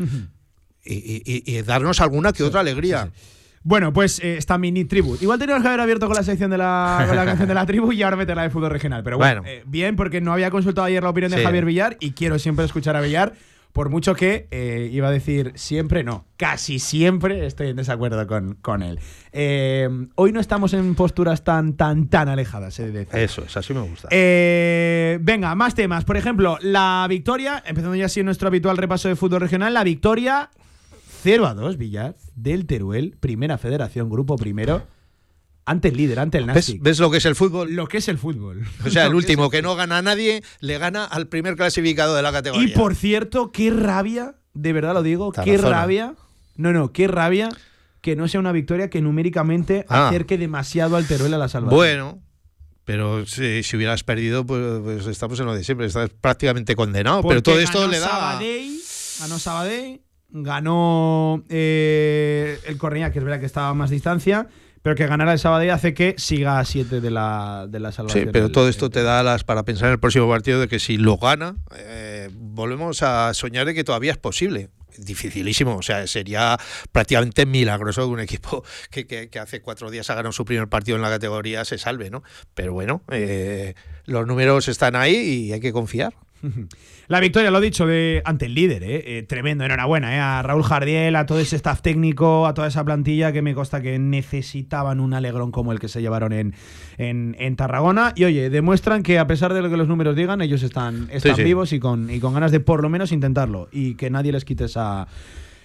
y, 0.84 0.94
y- 0.94 1.22
y- 1.24 1.56
y 1.56 1.62
darnos 1.62 2.00
alguna 2.02 2.32
que 2.32 2.42
otra 2.44 2.60
alegría. 2.60 3.10
Bueno, 3.64 3.92
pues 3.92 4.18
eh, 4.20 4.36
está 4.36 4.58
mini 4.58 4.84
tribut. 4.84 5.22
Igual 5.22 5.38
teníamos 5.38 5.62
que 5.62 5.68
haber 5.68 5.80
abierto 5.80 6.06
con 6.06 6.16
la 6.16 6.22
sección 6.22 6.50
de 6.50 6.58
la, 6.58 7.04
con 7.06 7.16
la 7.16 7.24
canción 7.24 7.48
de 7.48 7.54
la 7.54 7.64
tribu 7.66 7.92
y 7.92 8.02
ahora 8.02 8.16
meterla 8.16 8.42
de 8.42 8.50
fútbol 8.50 8.70
regional. 8.70 9.02
Pero 9.04 9.18
bueno, 9.18 9.42
Bueno. 9.42 9.52
eh, 9.56 9.62
bien, 9.66 9.94
porque 9.96 10.20
no 10.20 10.32
había 10.32 10.50
consultado 10.50 10.86
ayer 10.86 11.02
la 11.02 11.10
opinión 11.10 11.30
de. 11.30 11.42
Javier 11.42 11.64
Villar 11.64 11.96
y 12.00 12.12
quiero 12.12 12.38
siempre 12.38 12.64
escuchar 12.64 12.96
a 12.96 13.00
Villar. 13.00 13.32
Por 13.72 13.88
mucho 13.88 14.14
que 14.14 14.48
eh, 14.50 14.90
iba 14.92 15.08
a 15.08 15.10
decir 15.10 15.52
siempre, 15.54 16.04
no, 16.04 16.26
casi 16.36 16.78
siempre 16.78 17.46
estoy 17.46 17.68
en 17.68 17.76
desacuerdo 17.76 18.26
con, 18.26 18.54
con 18.60 18.82
él. 18.82 19.00
Eh, 19.32 19.88
hoy 20.14 20.30
no 20.30 20.40
estamos 20.40 20.74
en 20.74 20.94
posturas 20.94 21.42
tan, 21.42 21.72
tan, 21.72 22.08
tan 22.08 22.28
alejadas, 22.28 22.78
he 22.80 22.90
de 22.90 23.06
decir. 23.06 23.18
Eso 23.18 23.42
es, 23.46 23.56
así 23.56 23.72
me 23.72 23.80
gusta. 23.80 24.08
Eh, 24.10 25.16
venga, 25.22 25.54
más 25.54 25.74
temas. 25.74 26.04
Por 26.04 26.18
ejemplo, 26.18 26.58
la 26.60 27.06
victoria, 27.08 27.62
empezando 27.64 27.94
ya 27.96 28.04
así 28.06 28.22
nuestro 28.22 28.48
habitual 28.48 28.76
repaso 28.76 29.08
de 29.08 29.16
fútbol 29.16 29.40
regional, 29.40 29.72
la 29.72 29.84
victoria 29.84 30.50
0 31.22 31.46
a 31.46 31.54
2, 31.54 31.76
Villar, 31.78 32.16
del 32.34 32.66
Teruel, 32.66 33.16
primera 33.20 33.58
federación, 33.58 34.10
grupo 34.10 34.36
primero, 34.36 34.86
ante 35.64 35.88
el 35.88 35.96
líder, 35.96 36.18
ante 36.18 36.38
el 36.38 36.46
¿Ves, 36.46 36.54
Nastic. 36.56 36.82
ves 36.82 36.98
lo 36.98 37.10
que 37.10 37.18
es 37.18 37.24
el 37.26 37.36
fútbol? 37.36 37.72
Lo 37.72 37.86
que 37.86 37.98
es 37.98 38.08
el 38.08 38.18
fútbol. 38.18 38.64
O 38.84 38.90
sea, 38.90 39.06
el 39.06 39.14
último 39.14 39.48
que 39.50 39.62
no 39.62 39.76
gana 39.76 39.98
a 39.98 40.02
nadie 40.02 40.42
le 40.60 40.78
gana 40.78 41.04
al 41.04 41.28
primer 41.28 41.54
clasificado 41.56 42.14
de 42.16 42.22
la 42.22 42.32
categoría. 42.32 42.68
Y 42.68 42.72
por 42.72 42.94
cierto, 42.96 43.52
qué 43.52 43.70
rabia, 43.70 44.34
de 44.54 44.72
verdad 44.72 44.94
lo 44.94 45.02
digo, 45.02 45.30
qué 45.32 45.56
rabia. 45.58 46.14
No, 46.56 46.72
no, 46.72 46.92
qué 46.92 47.06
rabia 47.08 47.48
que 48.00 48.16
no 48.16 48.26
sea 48.26 48.40
una 48.40 48.50
victoria 48.52 48.90
que 48.90 49.00
numéricamente 49.00 49.86
Ah. 49.88 50.08
acerque 50.08 50.36
demasiado 50.36 50.96
al 50.96 51.06
Teruel 51.06 51.32
a 51.34 51.38
la 51.38 51.48
salvación. 51.48 51.76
Bueno, 51.76 52.20
pero 52.84 53.24
si, 53.26 53.62
si 53.62 53.76
hubieras 53.76 54.02
perdido, 54.02 54.44
pues, 54.44 54.80
pues 54.82 55.06
estamos 55.06 55.38
en 55.38 55.46
lo 55.46 55.54
de 55.54 55.62
siempre, 55.62 55.86
estás 55.86 56.10
prácticamente 56.20 56.74
condenado. 56.74 57.18
pero 57.22 57.28
Porque 57.36 57.42
todo 57.42 57.60
esto 57.60 57.86
le 57.86 58.00
da. 58.00 58.08
Sabadell, 58.08 58.80
ganó 59.20 59.38
Sabadell, 59.38 60.00
ganó 60.32 61.42
eh, 61.48 62.58
el 62.66 62.78
Correña, 62.78 63.10
que 63.12 63.18
es 63.18 63.24
verdad 63.24 63.40
que 63.40 63.46
estaba 63.46 63.68
a 63.68 63.74
más 63.74 63.90
distancia, 63.90 64.48
pero 64.82 64.96
que 64.96 65.06
ganara 65.06 65.32
el 65.32 65.38
Sabadell 65.38 65.70
hace 65.70 65.94
que 65.94 66.14
siga 66.18 66.58
a 66.58 66.64
7 66.64 67.00
de 67.00 67.10
la, 67.10 67.66
de 67.68 67.78
la 67.80 67.90
Sí, 67.92 67.96
salvación. 67.96 68.30
pero 68.32 68.44
del- 68.46 68.52
todo 68.52 68.68
esto 68.68 68.90
te 68.90 69.02
da 69.02 69.22
las 69.22 69.44
para 69.44 69.62
pensar 69.64 69.86
en 69.88 69.92
el 69.92 70.00
próximo 70.00 70.28
partido 70.28 70.60
de 70.60 70.68
que 70.68 70.78
si 70.80 70.96
lo 70.96 71.18
gana, 71.18 71.56
eh, 71.76 72.28
volvemos 72.34 73.02
a 73.02 73.32
soñar 73.34 73.66
de 73.66 73.74
que 73.74 73.84
todavía 73.84 74.12
es 74.12 74.18
posible. 74.18 74.70
Dificilísimo, 74.98 75.76
o 75.76 75.82
sea, 75.82 76.06
sería 76.06 76.58
prácticamente 76.90 77.46
milagroso 77.46 78.02
que 78.02 78.12
un 78.12 78.20
equipo 78.20 78.62
que, 78.90 79.06
que- 79.06 79.28
que 79.30 79.38
hace 79.38 79.62
cuatro 79.62 79.90
días 79.90 80.10
ha 80.10 80.14
ganado 80.14 80.32
su 80.32 80.44
primer 80.44 80.68
partido 80.68 80.96
en 80.96 81.02
la 81.02 81.08
categoría 81.08 81.64
se 81.64 81.78
salve, 81.78 82.10
¿no? 82.10 82.22
Pero 82.54 82.74
bueno, 82.74 83.02
eh, 83.10 83.74
los 84.04 84.26
números 84.26 84.68
están 84.68 84.94
ahí 84.96 85.14
y 85.16 85.52
hay 85.52 85.60
que 85.60 85.72
confiar. 85.72 86.12
La 87.08 87.20
victoria, 87.20 87.50
lo 87.50 87.60
dicho, 87.60 87.86
de, 87.86 88.22
ante 88.24 88.46
el 88.46 88.54
líder, 88.54 88.82
¿eh? 88.84 89.18
Eh, 89.18 89.22
tremendo, 89.22 89.64
enhorabuena 89.64 90.14
¿eh? 90.14 90.20
a 90.20 90.42
Raúl 90.42 90.62
Jardiel, 90.62 91.16
a 91.16 91.26
todo 91.26 91.40
ese 91.40 91.56
staff 91.56 91.82
técnico, 91.82 92.46
a 92.46 92.54
toda 92.54 92.68
esa 92.68 92.84
plantilla 92.84 93.32
que 93.32 93.42
me 93.42 93.54
consta 93.54 93.82
que 93.82 93.98
necesitaban 93.98 95.00
un 95.00 95.12
alegrón 95.12 95.50
como 95.50 95.72
el 95.72 95.80
que 95.80 95.88
se 95.88 96.00
llevaron 96.00 96.32
en, 96.32 96.54
en, 96.98 97.36
en 97.38 97.56
Tarragona. 97.56 98.12
Y 98.16 98.24
oye, 98.24 98.50
demuestran 98.50 99.02
que 99.02 99.18
a 99.18 99.26
pesar 99.26 99.52
de 99.52 99.62
lo 99.62 99.70
que 99.70 99.76
los 99.76 99.88
números 99.88 100.16
digan, 100.16 100.40
ellos 100.40 100.62
están, 100.62 101.08
están 101.12 101.36
sí. 101.36 101.44
vivos 101.44 101.72
y 101.72 101.80
con, 101.80 102.08
y 102.08 102.20
con 102.20 102.34
ganas 102.34 102.52
de 102.52 102.60
por 102.60 102.82
lo 102.82 102.88
menos 102.88 103.12
intentarlo 103.12 103.68
y 103.70 103.94
que 103.94 104.10
nadie 104.10 104.32
les 104.32 104.44
quite 104.44 104.64
esa, 104.64 105.06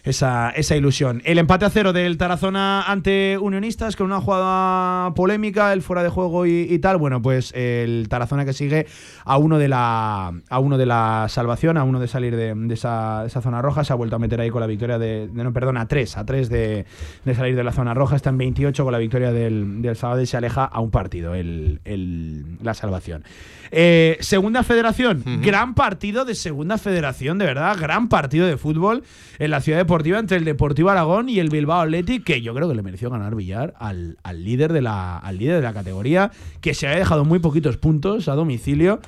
esa, 0.10 0.50
esa 0.52 0.76
ilusión. 0.76 1.22
El 1.26 1.38
empate 1.38 1.66
a 1.66 1.70
cero 1.70 1.94
del 1.94 2.18
Tarazona 2.18 2.84
ante 2.84 3.38
Unionistas 3.40 3.96
con 3.96 4.06
una 4.08 4.22
jugada 4.22 5.14
polémica, 5.14 5.74
el 5.74 5.82
fuera 5.82 6.04
de 6.04 6.10
juego 6.10 6.46
y, 6.46 6.68
y 6.70 6.80
tal. 6.80 6.98
Bueno, 6.98 7.22
pues 7.22 7.52
el 7.56 8.08
Tarazona 8.10 8.46
que 8.46 8.54
sigue 8.54 8.88
a 9.26 9.38
uno 9.38 9.58
de 9.58 9.68
la 9.68 10.32
a 10.50 10.60
uno 10.60 10.78
de 10.78 10.86
la 10.86 11.28
salvación, 11.30 11.78
a 11.78 11.84
uno 11.84 12.00
de 12.00 12.08
salir 12.08 12.36
de, 12.36 12.54
de 12.56 12.74
esa, 12.74 13.26
esa 13.26 13.42
zona 13.42 13.62
roja. 13.62 13.84
Se 13.84 13.94
ha 13.94 13.96
vuelto 13.96 14.16
a 14.16 14.20
meter 14.20 14.40
ahí 14.42 14.50
con 14.50 14.62
la 14.62 14.68
victoria 14.68 14.98
de. 14.98 15.28
de- 15.28 15.44
no, 15.44 15.54
perdón, 15.54 15.78
a 15.78 15.88
tres, 15.88 16.18
a 16.18 16.26
tres 16.26 16.50
de, 16.50 16.86
de 17.26 17.36
salir 17.36 17.56
de 17.56 17.64
la 17.64 17.72
zona 17.72 17.94
roja. 17.94 18.16
Está 18.16 18.30
en 18.30 18.38
28 18.38 18.84
con 18.84 18.92
la 18.92 19.00
victoria 19.00 19.32
del, 19.32 19.82
del 19.82 19.96
sábado 19.96 20.22
y 20.22 20.26
se 20.26 20.38
aleja 20.38 20.66
a 20.66 20.80
un 20.80 20.92
partido 20.92 21.36
el, 21.36 21.80
el- 21.86 22.58
la 22.64 22.74
salvación. 22.74 23.24
Eh, 23.72 24.18
segunda 24.22 24.64
federación, 24.64 25.24
gran 25.42 25.76
partido 25.76 26.24
de 26.24 26.36
segunda 26.36 26.78
federación, 26.78 27.38
de 27.38 27.46
verdad, 27.46 27.76
gran 27.78 28.08
partido 28.08 28.48
de 28.48 28.56
fútbol 28.56 29.04
en 29.40 29.52
la 29.52 29.60
ciudad 29.60 29.80
entre 30.06 30.38
el 30.38 30.46
Deportivo 30.46 30.90
Aragón 30.90 31.30
y 31.30 31.40
el 31.40 31.50
Bilbao 31.50 31.82
Athletic, 31.82 32.24
que 32.24 32.42
yo 32.42 32.54
creo 32.54 32.70
que 32.70 32.76
le 32.76 32.84
mereció 32.84 33.10
ganar 33.10 33.36
Villar 33.36 33.74
al, 33.78 34.18
al 34.24 34.44
líder 34.44 34.74
de 34.74 34.82
la, 34.82 35.18
al 35.18 35.38
líder 35.38 35.58
de 35.58 35.62
la 35.62 35.74
categoría, 35.74 36.32
que 36.62 36.74
se 36.74 36.88
había 36.88 37.00
dejado 37.00 37.26
muy 37.26 37.40
poquitos 37.40 37.78
puntos 37.78 38.28
a 38.28 38.36
domicilio. 38.36 39.00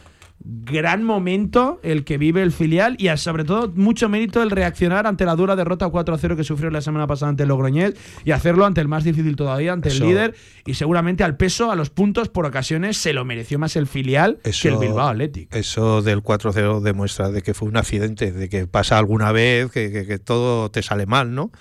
Gran 0.41 1.03
momento 1.03 1.81
el 1.83 2.05
que 2.05 2.17
vive 2.17 2.41
el 2.41 2.53
filial 2.53 2.95
y 2.97 3.09
sobre 3.17 3.43
todo 3.43 3.71
mucho 3.75 4.07
mérito 4.07 4.41
el 4.41 4.51
reaccionar 4.51 5.05
ante 5.05 5.25
la 5.25 5.35
dura 5.35 5.57
derrota 5.57 5.87
4-0 5.87 6.37
que 6.37 6.45
sufrió 6.45 6.69
la 6.69 6.79
semana 6.81 7.07
pasada 7.07 7.29
ante 7.29 7.43
el 7.43 7.49
Logroñés 7.49 7.93
y 8.23 8.31
hacerlo 8.31 8.65
ante 8.65 8.79
el 8.79 8.87
más 8.87 9.03
difícil 9.03 9.35
todavía, 9.35 9.73
ante 9.73 9.89
Eso- 9.89 10.03
el 10.03 10.09
líder 10.09 10.35
y 10.65 10.75
seguramente 10.75 11.25
al 11.25 11.35
peso, 11.35 11.71
a 11.71 11.75
los 11.75 11.89
puntos 11.89 12.29
por 12.29 12.45
ocasiones 12.45 12.95
se 12.97 13.11
lo 13.11 13.25
mereció 13.25 13.59
más 13.59 13.75
el 13.75 13.85
filial 13.85 14.39
que 14.43 14.49
el 14.49 14.53
Bilbao 14.77 15.09
Athletic. 15.09 15.53
Eso 15.53 16.01
del 16.01 16.23
4-0 16.23 16.79
demuestra 16.79 17.31
de 17.31 17.41
que 17.41 17.53
fue 17.53 17.67
un 17.67 17.75
accidente, 17.75 18.31
de 18.31 18.47
que 18.47 18.65
pasa 18.65 18.97
alguna 18.97 19.33
vez, 19.33 19.69
que, 19.71 19.91
que- 19.91 20.05
que 20.07 20.19
todo 20.19 20.71
te 20.71 20.81
sale 20.83 21.05
mal, 21.05 21.35
¿no? 21.35 21.51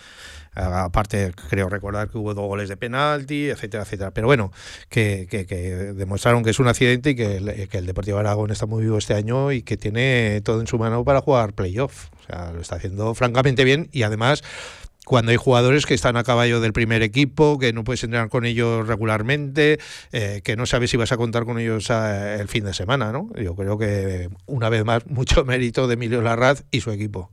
A- 0.55 0.85
Aparte, 0.85 1.33
creo 1.49 1.69
recordar 1.69 2.09
que 2.09 2.19
hubo 2.19 2.35
dos 2.35 2.47
goles 2.47 2.69
de 2.69 2.77
penalti, 2.77 3.49
etcétera, 3.49 3.83
etcétera. 3.85 4.11
Pero 4.13 4.27
bueno, 4.27 4.53
que, 4.89 5.27
que- 5.31 5.47
que 5.47 5.57
demostraron 5.95 6.43
que 6.45 6.51
es 6.51 6.59
un 6.59 6.69
accidente 6.69 7.11
y 7.11 7.15
que 7.15 7.37
el, 7.37 7.69
que 7.69 7.79
el 7.79 7.87
Deportivo 7.87 8.19
Aragón 8.19 8.51
está 8.51 8.67
muy 8.67 8.83
vivo 8.83 8.99
este 8.99 9.15
año 9.15 9.53
y 9.53 9.63
que 9.63 9.77
tiene 9.77 10.41
todo 10.45 10.61
en 10.61 10.67
su 10.67 10.79
mano 10.79 11.05
para 11.05 11.21
jugar 11.21 11.53
playoff. 11.53 12.09
O 12.21 12.27
sea, 12.27 12.53
lo 12.53 12.61
está 12.61 12.77
haciendo 12.77 13.15
francamente 13.15 13.65
bien 13.65 13.89
y 13.93 14.03
además 14.03 14.43
cuando 15.05 15.31
hay 15.31 15.39
jugadores 15.39 15.87
que 15.87 15.95
están 15.95 16.19
a 16.19 16.23
caballo 16.23 16.61
del 16.61 16.75
primer 16.75 17.01
equipo, 17.03 17.59
que 17.59 17.73
no 17.73 17.83
puedes 17.83 18.05
entrenar 18.05 18.29
con 18.29 18.45
ellos 18.45 18.87
regularmente, 18.87 19.79
eh, 20.13 20.43
que 20.45 20.55
no 20.55 20.67
sabes 20.67 20.91
si 20.91 20.99
vas 20.99 21.13
a 21.13 21.17
contar 21.17 21.47
con 21.47 21.59
ellos 21.59 21.89
eh, 21.89 22.37
el 22.41 22.49
fin 22.49 22.65
de 22.65 22.75
semana, 22.75 23.11
¿no? 23.11 23.31
Yo 23.41 23.55
creo 23.57 23.79
que, 23.79 24.29
una 24.45 24.69
vez 24.69 24.85
más, 24.85 25.07
mucho 25.11 25.47
mérito 25.47 25.87
de 25.89 25.95
Emilio 25.95 26.21
Larraz 26.21 26.65
y 26.71 26.83
su 26.83 26.91
equipo. 26.91 27.31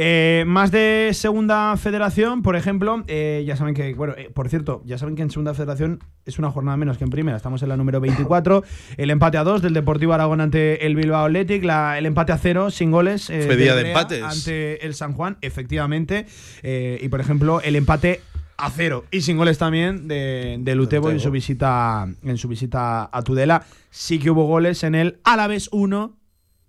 Eh, 0.00 0.44
más 0.46 0.70
de 0.70 1.10
segunda 1.12 1.76
federación, 1.76 2.42
por 2.42 2.54
ejemplo, 2.54 3.02
eh, 3.08 3.42
ya 3.44 3.56
saben 3.56 3.74
que, 3.74 3.94
bueno, 3.94 4.14
eh, 4.16 4.30
por 4.32 4.48
cierto, 4.48 4.80
ya 4.84 4.96
saben 4.96 5.16
que 5.16 5.22
en 5.22 5.30
segunda 5.30 5.54
federación 5.54 5.98
es 6.24 6.38
una 6.38 6.52
jornada 6.52 6.76
menos 6.76 6.98
que 6.98 7.04
en 7.04 7.10
primera. 7.10 7.36
Estamos 7.36 7.64
en 7.64 7.68
la 7.68 7.76
número 7.76 8.00
24. 8.00 8.62
El 8.96 9.10
empate 9.10 9.38
a 9.38 9.42
2 9.42 9.60
del 9.60 9.74
Deportivo 9.74 10.14
Aragón 10.14 10.40
ante 10.40 10.86
el 10.86 10.94
Bilbao 10.94 11.24
Athletic. 11.24 11.64
La, 11.64 11.98
el 11.98 12.06
empate 12.06 12.30
a 12.30 12.38
0 12.38 12.70
sin 12.70 12.92
goles. 12.92 13.26
Fue 13.26 13.38
del 13.38 13.58
día 13.58 13.74
de 13.74 13.88
empates. 13.88 14.22
Ante 14.22 14.86
el 14.86 14.94
San 14.94 15.14
Juan, 15.14 15.36
efectivamente. 15.40 16.26
Y 16.62 17.08
por 17.08 17.20
ejemplo, 17.20 17.60
el 17.60 17.74
empate 17.74 18.20
a 18.56 18.70
cero 18.70 19.04
y 19.12 19.20
sin 19.22 19.36
goles 19.36 19.58
también 19.58 20.08
de, 20.08 20.58
de 20.60 20.74
Lutebo 20.74 21.10
en 21.10 21.20
su 21.20 21.30
visita 21.30 22.08
en 22.24 22.38
su 22.38 22.46
visita 22.46 23.08
a 23.10 23.22
Tudela. 23.22 23.64
Sí 23.90 24.20
que 24.20 24.30
hubo 24.30 24.46
goles 24.46 24.84
en 24.84 24.94
el 24.94 25.18
Alavés 25.24 25.68
1, 25.72 26.16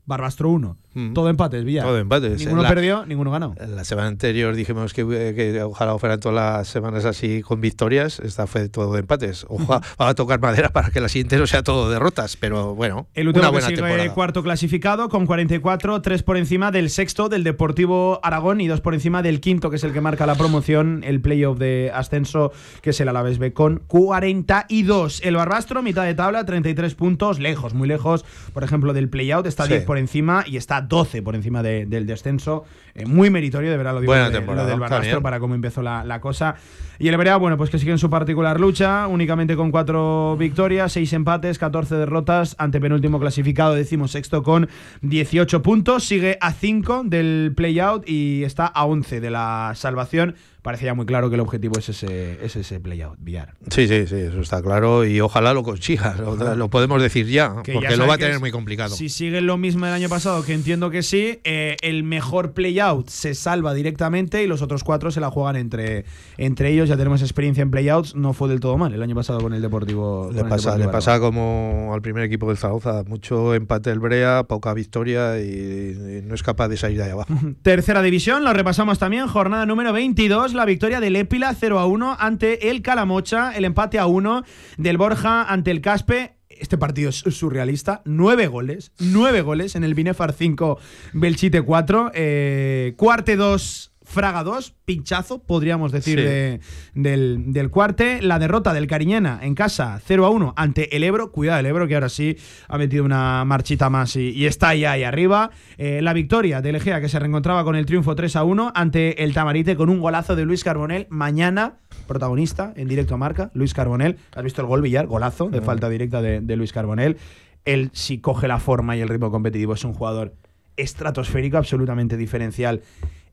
Barbastro 0.06 0.50
1. 0.50 0.78
Todo 1.14 1.30
empates, 1.30 1.64
Villar. 1.64 1.86
Mm. 1.86 1.88
Todo 1.88 1.98
empates. 2.00 2.40
Ninguno 2.40 2.62
la- 2.64 2.70
perdió, 2.70 3.06
ninguno 3.06 3.32
ganó. 3.32 3.56
La 3.58 3.84
semana 3.84 4.08
anterior 4.08 4.56
dijimos 4.56 4.94
que, 4.94 5.04
que 5.06 5.62
ojalá 5.64 5.98
fueran 5.98 6.20
todas 6.20 6.36
las 6.36 6.68
semanas 6.68 7.06
así 7.06 7.42
con 7.42 7.62
victorias. 7.62 8.20
Esta 8.20 8.48
fue 8.48 8.70
todo 8.70 8.94
de 8.94 9.00
empates. 9.02 9.46
Ojalá 9.50 9.82
va 10.00 10.10
a 10.10 10.16
tocar 10.16 10.40
madera 10.40 10.70
para 10.70 10.90
que 10.92 11.00
la 11.02 11.10
siguiente 11.10 11.38
no 11.38 11.48
sea 11.48 11.64
todo 11.64 11.90
derrotas. 11.90 12.38
Pero 12.38 12.76
bueno, 12.76 13.08
El 13.14 13.28
una 13.28 13.32
Utebo 13.40 13.46
que 13.46 13.52
buena 13.52 13.68
sigue 13.68 13.82
temporada. 13.82 14.14
cuarto 14.14 14.44
clasificado 14.44 15.10
con 15.10 15.26
44, 15.26 16.02
tres 16.02 16.24
por 16.24 16.38
encima 16.38 16.72
del 16.72 16.90
sexto 16.90 17.30
del 17.30 17.44
Deportivo 17.44 18.20
Aragón 18.24 18.62
y 18.62 18.68
dos 18.68 18.82
por 18.82 18.94
encima 18.94 19.22
del 19.22 19.40
quinto, 19.42 19.70
que 19.70 19.76
es 19.78 19.84
el 19.84 19.94
que 19.94 20.02
marca 20.02 20.26
la 20.26 20.36
promoción, 20.36 21.04
el 21.06 21.22
playoff 21.22 21.58
de 21.58 21.92
ascenso, 21.94 22.52
que 22.82 22.92
es 22.92 23.00
el 23.02 23.10
Alavés 23.10 23.38
B 23.40 23.54
con 23.54 23.82
42. 23.88 25.22
El 25.24 25.36
Barbastro, 25.36 25.82
mitad 25.82 26.04
de 26.06 26.14
tabla, 26.16 26.46
33 26.46 26.96
puntos, 26.96 27.40
lejos, 27.40 27.74
muy 27.74 27.88
lejos, 27.88 28.26
por 28.54 28.64
ejemplo, 28.64 28.94
del 28.94 29.10
playout, 29.10 29.46
está 29.46 29.64
Sí. 29.64 29.70
10 29.70 29.86
por 29.86 29.98
encima 29.98 30.44
y 30.48 30.58
está 30.58 30.88
12 30.90 31.22
por 31.22 31.36
encima 31.36 31.64
de- 31.64 31.86
del 31.86 32.06
descenso. 32.06 32.66
Eh, 32.96 33.06
muy 33.06 33.30
meritorio, 33.30 33.72
de 33.72 33.78
verdad, 33.78 33.94
lo 33.94 34.02
digo 34.02 34.12
Buena 34.12 34.30
de- 34.30 34.42
lo 34.42 34.66
del 34.66 34.80
Barbastro 34.80 35.22
para 35.22 35.40
cómo 35.40 35.56
empezó 35.56 35.82
la, 35.82 36.04
la 36.04 36.20
cosa. 36.20 36.56
Y 36.98 37.08
el 37.08 37.16
Berea, 37.16 37.38
bueno, 37.38 37.56
pues 37.56 37.70
que 37.70 37.80
sigue 37.80 37.92
en 37.94 37.98
su 37.98 38.10
particular 38.10 38.60
lucha, 38.60 39.08
únicamente 39.08 39.56
con 39.56 39.72
cuatro 39.72 40.36
victorias, 40.38 40.92
seis 40.92 41.14
empates, 41.14 41.58
14 41.58 41.96
derrotas, 41.96 42.56
ante 42.60 42.82
penúltimo 42.82 43.20
clasificado, 43.20 43.74
decimos 43.76 44.12
sexto 44.12 44.44
con 44.44 44.68
18 45.02 45.62
puntos, 45.62 46.04
sigue 46.04 46.38
a 46.42 46.52
5 46.52 47.04
del 47.06 47.54
playout 47.56 48.04
y 48.10 48.44
está 48.44 48.66
a 48.66 48.86
11 48.86 49.22
de 49.22 49.30
la 49.32 49.72
salvación. 49.76 50.36
Parece 50.62 50.86
ya 50.86 50.94
muy 50.94 51.06
claro 51.06 51.30
que 51.30 51.36
el 51.36 51.42
objetivo 51.42 51.80
es 51.80 51.90
ese, 51.90 52.44
es 52.44 52.56
ese 52.56 52.80
playout, 52.80 53.18
Villar. 53.20 53.56
Sí, 53.70 53.88
sí, 53.88 54.08
sí, 54.08 54.16
eso 54.16 54.42
está 54.42 54.62
claro. 54.62 55.06
Y 55.06 55.22
ojalá 55.22 55.54
lo 55.54 55.64
consiga. 55.64 56.16
Lo, 56.20 56.56
lo 56.56 56.70
podemos 56.70 57.02
decir 57.02 57.28
ya, 57.28 57.56
Que 57.64 57.74
porque 57.74 57.90
ya 57.92 57.98
lo 57.98 58.08
va 58.08 58.16
a 58.16 58.18
tener 58.18 58.40
muy 58.40 58.52
complicado. 58.52 58.96
Si 58.96 59.10
sigue 59.10 59.42
lo 59.42 59.58
mismo 59.58 59.86
del 59.86 59.96
año 59.96 60.10
pasado, 60.10 60.44
que 60.44 60.54
entiendo 60.54 60.90
que 60.90 61.02
sí, 61.02 61.40
eh, 61.44 61.78
el 61.82 62.04
mejor 62.04 62.54
playout 62.54 63.10
se 63.10 63.36
salva 63.36 63.74
directamente 63.74 64.44
y 64.44 64.48
los 64.48 64.62
otros 64.62 64.84
cuatro 64.84 65.12
se 65.12 65.20
la 65.20 65.30
juegan 65.30 65.56
entre, 65.56 66.06
entre 66.38 66.72
ellos. 66.72 66.90
Ya 66.90 66.98
tenemos 66.98 67.22
experiencia 67.22 67.62
en 67.62 67.72
playouts, 67.72 68.16
no 68.16 68.34
fue 68.34 68.50
del 68.50 68.60
todo 68.60 68.78
mal 68.78 68.94
el 68.94 69.02
año 69.02 69.16
pasado 69.16 69.40
con 69.40 69.54
el 69.54 69.62
Deportivo. 69.62 70.30
Le 70.32 70.44
pasa, 70.44 70.72
Deportivo 70.72 70.78
le 70.78 70.92
pasa 70.92 71.20
como 71.20 71.92
al 71.94 72.02
primer 72.02 72.24
equipo 72.24 72.48
del 72.48 72.58
Zaragoza, 72.58 73.04
mucho 73.08 73.54
empate 73.54 73.92
el 73.92 74.00
Brea, 74.00 74.44
poca 74.44 74.74
victoria 74.74 75.40
y, 75.40 76.20
y 76.20 76.22
no 76.26 76.36
es 76.36 76.44
capaz 76.44 76.68
de 76.68 76.78
salir 76.78 76.98
de 76.98 77.04
ahí 77.06 77.12
abajo. 77.12 77.34
Tercera 77.62 78.02
división, 78.02 78.44
lo 78.44 78.54
repasamos 78.54 79.00
también. 79.00 79.28
Jornada 79.28 79.66
número 79.66 79.94
22, 79.94 80.49
la 80.54 80.66
victoria 80.66 81.00
del 81.00 81.16
Épila 81.16 81.54
0 81.54 81.80
a 81.80 81.86
1 81.86 82.18
ante 82.20 82.70
el 82.70 82.82
Calamocha, 82.82 83.52
el 83.56 83.66
empate 83.66 84.00
a 84.00 84.06
1 84.06 84.44
del 84.78 84.98
Borja 84.98 85.44
ante 85.44 85.72
el 85.72 85.82
Caspe. 85.82 86.36
Este 86.50 86.78
partido 86.78 87.10
es 87.10 87.18
surrealista. 87.18 88.02
Nueve 88.06 88.48
goles, 88.48 88.92
nueve 89.00 89.42
goles 89.42 89.76
en 89.76 89.84
el 89.84 89.94
Binefar 89.94 90.34
5, 90.34 90.78
Belchite 91.14 91.62
4. 91.62 92.12
Eh, 92.14 92.94
cuarte 92.98 93.36
2, 93.38 93.89
Fraga 94.10 94.44
2, 94.44 94.74
pinchazo, 94.86 95.44
podríamos 95.44 95.92
decir, 95.92 96.18
Sí. 96.18 96.26
de- 96.26 96.60
del, 96.96 97.54
del 97.54 97.70
cuarte. 97.70 98.24
La 98.24 98.40
derrota 98.40 98.74
del 98.74 98.88
Cariñena 98.88 99.40
en 99.44 99.54
casa 99.54 100.02
0 100.04 100.26
a 100.26 100.30
1 100.32 100.54
ante 100.58 100.96
el 100.96 101.04
Ebro. 101.04 101.32
Cuidado, 101.32 101.60
el 101.60 101.68
Ebro 101.68 101.88
que 101.88 101.94
ahora 101.94 102.10
sí 102.10 102.36
ha 102.68 102.78
metido 102.80 103.04
una 103.06 103.46
marchita 103.46 103.90
más 103.92 104.16
y, 104.16 104.32
y 104.32 104.48
está 104.48 104.70
ahí, 104.70 104.84
ahí 104.84 105.04
arriba. 105.04 105.52
Eh, 105.78 106.02
la 106.02 106.14
victoria 106.14 106.60
del 106.62 106.76
Egea 106.78 107.02
que 107.02 107.08
se 107.08 107.20
reencontraba 107.20 107.64
con 107.64 107.76
el 107.76 107.86
triunfo 107.86 108.16
3 108.16 108.36
a 108.36 108.44
1 108.44 108.72
ante 108.74 109.24
el 109.24 109.34
Tamarite 109.36 109.76
con 109.76 109.90
un 109.90 110.00
golazo 110.00 110.36
de 110.36 110.44
Luis 110.46 110.64
Carbonel. 110.64 111.06
Mañana, 111.12 111.76
protagonista 112.08 112.74
en 112.76 112.88
directo 112.88 113.14
a 113.14 113.18
marca, 113.18 113.52
Luis 113.54 113.76
Carbonel. 113.76 114.18
¿Has 114.36 114.44
visto 114.44 114.62
el 114.62 114.68
gol, 114.68 114.82
Villar? 114.82 115.06
Golazo 115.06 115.50
de 115.50 115.62
falta 115.62 115.88
directa 115.88 116.22
de, 116.24 116.42
de 116.42 116.56
Luis 116.56 116.74
Carbonel. 116.74 117.18
Él, 117.66 117.92
si 117.94 118.18
coge 118.20 118.48
la 118.48 118.58
forma 118.58 118.98
y 118.98 119.02
el 119.02 119.08
ritmo 119.10 119.30
competitivo, 119.30 119.76
es 119.76 119.84
un 119.84 119.94
jugador 119.94 120.34
estratosférico, 120.78 121.58
absolutamente 121.58 122.18
diferencial. 122.18 122.82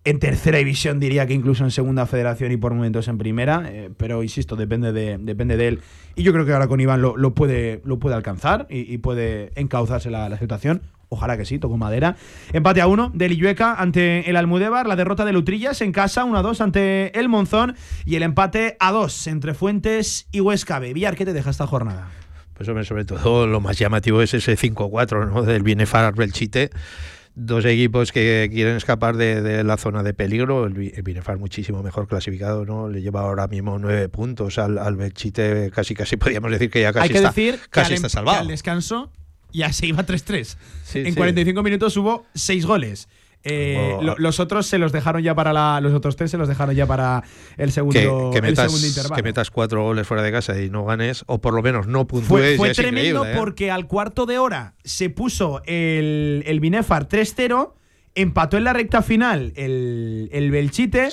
En 0.06 0.20
tercera 0.20 0.58
división 0.58 1.00
diría 1.00 1.26
que 1.26 1.34
incluso 1.34 1.64
en 1.64 1.72
segunda 1.72 2.06
federación 2.06 2.52
y 2.52 2.56
por 2.56 2.72
momentos 2.72 3.08
en 3.08 3.18
primera, 3.18 3.64
eh, 3.66 3.90
pero 3.96 4.22
insisto, 4.22 4.54
depende 4.54 4.92
de, 4.92 5.18
depende 5.18 5.56
de 5.56 5.66
él. 5.66 5.80
Y 6.14 6.22
yo 6.22 6.32
creo 6.32 6.46
que 6.46 6.52
ahora 6.52 6.68
con 6.68 6.78
Iván 6.80 7.02
lo, 7.02 7.34
puede, 7.34 7.82
lo 7.84 7.98
puede 7.98 8.14
alcanzar 8.14 8.68
y, 8.70 8.98
puede 8.98 9.50
encauzarse 9.56 10.08
la, 10.08 10.28
la 10.28 10.38
situación. 10.38 10.82
Ojalá 11.08 11.36
que 11.36 11.44
sí, 11.44 11.58
toco 11.58 11.76
madera. 11.76 12.14
Empate 12.52 12.82
a 12.82 12.86
uno 12.86 13.10
del 13.14 13.32
Illueca 13.32 13.74
ante 13.74 14.30
el 14.30 14.36
Almudévar, 14.36 14.86
la 14.86 14.94
derrota 14.94 15.24
de 15.24 15.32
Lutrillas 15.32 15.80
en 15.80 15.90
casa, 15.90 16.24
1 16.24 16.38
a 16.38 16.42
2 16.42 16.60
ante 16.60 17.18
el 17.18 17.28
Monzón 17.28 17.74
y 18.04 18.14
el 18.14 18.22
empate 18.22 18.76
a 18.78 18.92
2 18.92 19.26
entre 19.26 19.54
Fuentes 19.54 20.28
y 20.30 20.38
Huesca. 20.38 20.78
Villar, 20.78 21.16
¿qué 21.16 21.24
te 21.24 21.32
deja 21.32 21.50
esta 21.50 21.66
jornada? 21.66 22.10
Pues 22.54 22.68
sobre 22.86 23.04
todo 23.04 23.48
lo 23.48 23.60
más 23.60 23.76
llamativo 23.76 24.22
es 24.22 24.34
ese 24.34 24.56
5-4 24.56 25.32
¿no? 25.32 25.42
del 25.42 25.64
Binefar 25.64 26.14
Belchite. 26.14 26.70
Dos 27.38 27.66
equipos 27.66 28.12
que 28.12 28.48
quieren 28.50 28.76
escapar 28.76 29.16
de, 29.18 29.42
de 29.42 29.62
la 29.62 29.76
zona 29.76 30.02
de 30.02 30.14
peligro. 30.14 30.64
El, 30.64 30.92
el 30.94 31.02
Binefar 31.02 31.36
muchísimo 31.36 31.82
mejor 31.82 32.08
clasificado, 32.08 32.64
¿no? 32.64 32.88
Le 32.88 33.02
lleva 33.02 33.20
ahora 33.20 33.46
mismo 33.46 33.78
nueve 33.78 34.08
puntos 34.08 34.56
al, 34.58 34.78
al 34.78 34.96
Belchite. 34.96 35.70
Casi, 35.70 35.94
casi 35.94 36.16
podríamos 36.16 36.50
decir 36.50 36.70
que 36.70 36.80
ya 36.80 36.94
casi 36.94 37.02
Hay 37.04 37.08
que 37.10 37.16
está, 37.18 37.28
decir 37.28 37.54
que 37.60 37.68
casi 37.68 37.92
al, 37.92 37.94
está 37.96 38.06
em- 38.06 38.10
salvado. 38.10 38.36
que 38.38 38.40
al 38.40 38.48
descanso 38.48 39.12
ya 39.52 39.70
se 39.72 39.86
iba 39.86 40.04
3-3. 40.06 40.56
Sí, 40.84 40.98
en 41.00 41.06
sí. 41.06 41.14
45 41.14 41.62
minutos 41.62 41.94
hubo 41.98 42.24
6 42.34 42.64
goles. 42.64 43.08
Eh, 43.48 43.94
Oh. 43.96 44.02
lo- 44.02 44.16
los 44.18 44.40
otros 44.40 44.66
se 44.66 44.76
los 44.78 44.90
dejaron 44.90 45.22
ya 45.22 45.34
para 45.34 45.52
la, 45.52 45.80
los 45.80 45.94
otros 45.94 46.16
tres 46.16 46.32
se 46.32 46.36
los 46.36 46.48
dejaron 46.48 46.74
ya 46.74 46.84
para 46.86 47.22
el 47.56 47.70
segundo, 47.70 48.30
que, 48.32 48.40
que 48.40 48.46
el 48.46 48.50
metas, 48.50 48.66
segundo 48.72 48.86
intervalo. 48.88 49.14
que 49.14 49.22
metas 49.22 49.50
cuatro 49.52 49.84
goles 49.84 50.04
fuera 50.06 50.22
de 50.24 50.32
casa 50.32 50.60
y 50.60 50.68
no 50.68 50.84
ganes, 50.84 51.22
o 51.28 51.40
por 51.40 51.54
lo 51.54 51.62
menos 51.62 51.86
no 51.86 52.06
puntúes, 52.08 52.56
Fue, 52.56 52.72
tremendo 52.74 53.24
¿eh? 53.24 53.34
porque 53.36 53.70
al 53.70 53.86
cuarto 53.86 54.26
de 54.26 54.38
hora 54.38 54.74
se 54.82 55.10
puso 55.10 55.62
el, 55.64 56.42
el 56.46 56.58
Binefar 56.58 57.08
3-0, 57.08 57.72
empató 58.16 58.56
en 58.56 58.64
la 58.64 58.72
recta 58.72 59.02
final 59.02 59.52
el, 59.54 60.28
el 60.32 60.50
Belchite, 60.50 61.10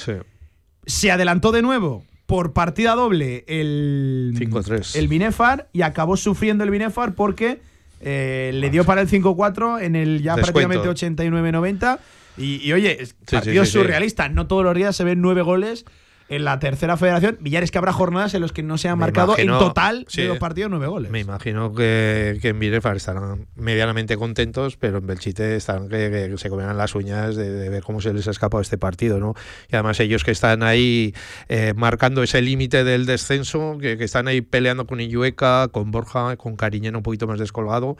se 0.86 1.12
adelantó 1.12 1.52
de 1.52 1.62
nuevo 1.62 2.04
por 2.26 2.54
partida 2.54 2.96
doble 2.96 3.44
el, 3.48 4.34
5-3. 4.40 4.96
el 4.98 5.08
Binefar 5.08 5.68
y 5.72 5.84
acabó 5.84 6.18
sufriendo 6.18 6.64
el 6.64 6.72
Binefar 6.72 7.14
porque 7.14 7.60
eh, 8.02 8.52
le 8.54 8.70
dio 8.70 8.84
para 8.86 9.02
el 9.02 9.08
5-4 9.10 9.82
en 9.82 9.96
el 9.96 10.22
ya 10.24 10.36
Descuento. 10.36 10.70
prácticamente 10.70 11.22
89-90. 11.32 12.00
Y, 12.38 12.56
y, 12.68 12.74
oye, 12.74 13.02
es 13.02 13.14
partido 13.14 13.66
sí, 13.66 13.72
surrealista. 13.72 14.30
No 14.30 14.48
todos 14.48 14.64
los 14.64 14.76
días 14.76 14.96
se 14.96 15.04
ven 15.04 15.22
nueve 15.22 15.42
goles 15.42 15.86
en 16.30 16.46
la 16.46 16.58
tercera 16.58 16.96
federación. 16.98 17.38
Villares 17.42 17.70
que 17.70 17.78
habrá 17.78 17.92
jornadas 17.94 18.34
en 18.34 18.42
los 18.42 18.54
que 18.54 18.64
no 18.64 18.78
se 18.78 18.88
han 18.88 18.98
Me 18.98 19.02
marcado 19.02 19.34
imagino- 19.34 19.54
en 19.54 19.60
total 19.60 20.06
sí. 20.08 20.22
de 20.22 20.30
los 20.30 20.38
partidos 20.40 20.72
nueve 20.72 20.88
goles. 20.88 21.12
Me 21.12 21.20
imagino 21.20 21.74
que, 21.76 22.40
que 22.42 22.48
en 22.48 22.60
Binefar 22.60 22.96
estarán 22.96 23.46
medianamente 23.56 24.16
contentos, 24.18 24.78
pero 24.78 24.98
en 25.00 25.06
Belchite 25.06 25.58
estarán 25.58 25.90
que, 25.90 26.30
que 26.32 26.38
se 26.38 26.50
comerán 26.50 26.78
las 26.78 26.96
uñas 26.96 27.36
de, 27.36 27.52
de 27.52 27.70
ver 27.70 27.84
cómo 27.84 28.02
se 28.02 28.14
les 28.14 28.28
ha 28.28 28.32
escapado 28.32 28.62
este 28.62 28.78
partido, 28.80 29.20
¿no? 29.20 29.36
Y 29.70 29.76
además 29.76 30.00
ellos 30.00 30.24
que 30.24 30.32
están 30.32 30.64
ahí 30.64 31.14
eh, 31.50 31.74
marcando 31.76 32.24
ese 32.24 32.42
límite 32.42 32.84
del 32.86 33.06
descenso, 33.06 33.78
que, 33.80 33.98
que 33.98 34.06
están 34.06 34.28
ahí 34.28 34.42
peleando 34.42 34.88
con 34.88 35.02
Illueca, 35.02 35.68
con 35.68 35.92
Borja, 35.92 36.36
con 36.38 36.56
Cariñena 36.56 36.98
un 36.98 37.04
poquito 37.04 37.28
más 37.28 37.38
descolgado. 37.38 37.96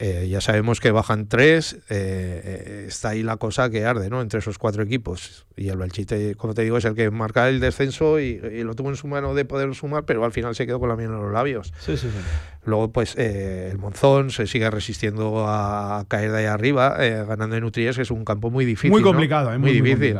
Eh, 0.00 0.28
ya 0.30 0.40
sabemos 0.40 0.78
que 0.78 0.92
bajan 0.92 1.26
tres, 1.26 1.74
eh, 1.88 2.42
eh, 2.44 2.84
está 2.86 3.10
ahí 3.10 3.24
la 3.24 3.36
cosa 3.36 3.68
que 3.68 3.84
arde, 3.84 4.10
¿no? 4.10 4.20
Entre 4.20 4.38
esos 4.38 4.56
cuatro 4.56 4.82
equipos. 4.84 5.44
Y 5.56 5.70
el 5.70 5.76
Belchite, 5.76 6.36
como 6.36 6.54
te 6.54 6.62
digo, 6.62 6.78
es 6.78 6.84
el 6.84 6.94
que 6.94 7.10
marca 7.10 7.48
el 7.48 7.58
descenso 7.58 8.20
y, 8.20 8.40
y 8.52 8.62
lo 8.62 8.74
tuvo 8.74 8.90
en 8.90 8.96
su 8.96 9.08
mano 9.08 9.34
de 9.34 9.44
poder 9.44 9.74
sumar, 9.74 10.04
pero 10.04 10.24
al 10.24 10.30
final 10.30 10.54
se 10.54 10.66
quedó 10.66 10.78
con 10.78 10.88
la 10.88 10.94
miel 10.94 11.10
en 11.10 11.20
los 11.20 11.32
labios. 11.32 11.72
Sí, 11.80 11.96
sí, 11.96 12.08
sí. 12.08 12.18
Luego, 12.64 12.92
pues 12.92 13.16
eh, 13.16 13.70
el 13.72 13.78
Monzón 13.78 14.30
se 14.30 14.46
sigue 14.46 14.70
resistiendo 14.70 15.46
a 15.48 16.04
caer 16.06 16.30
de 16.30 16.38
ahí 16.38 16.44
arriba, 16.44 16.96
ganando 17.26 17.56
en 17.56 17.64
Utrillas, 17.64 17.96
que 17.96 18.02
es 18.02 18.12
un 18.12 18.24
campo 18.24 18.50
muy 18.50 18.64
difícil. 18.64 18.92
Muy 18.92 19.00
¿no? 19.00 19.08
complicado, 19.08 19.52
eh, 19.52 19.58
muy, 19.58 19.72
difícil. 19.72 20.18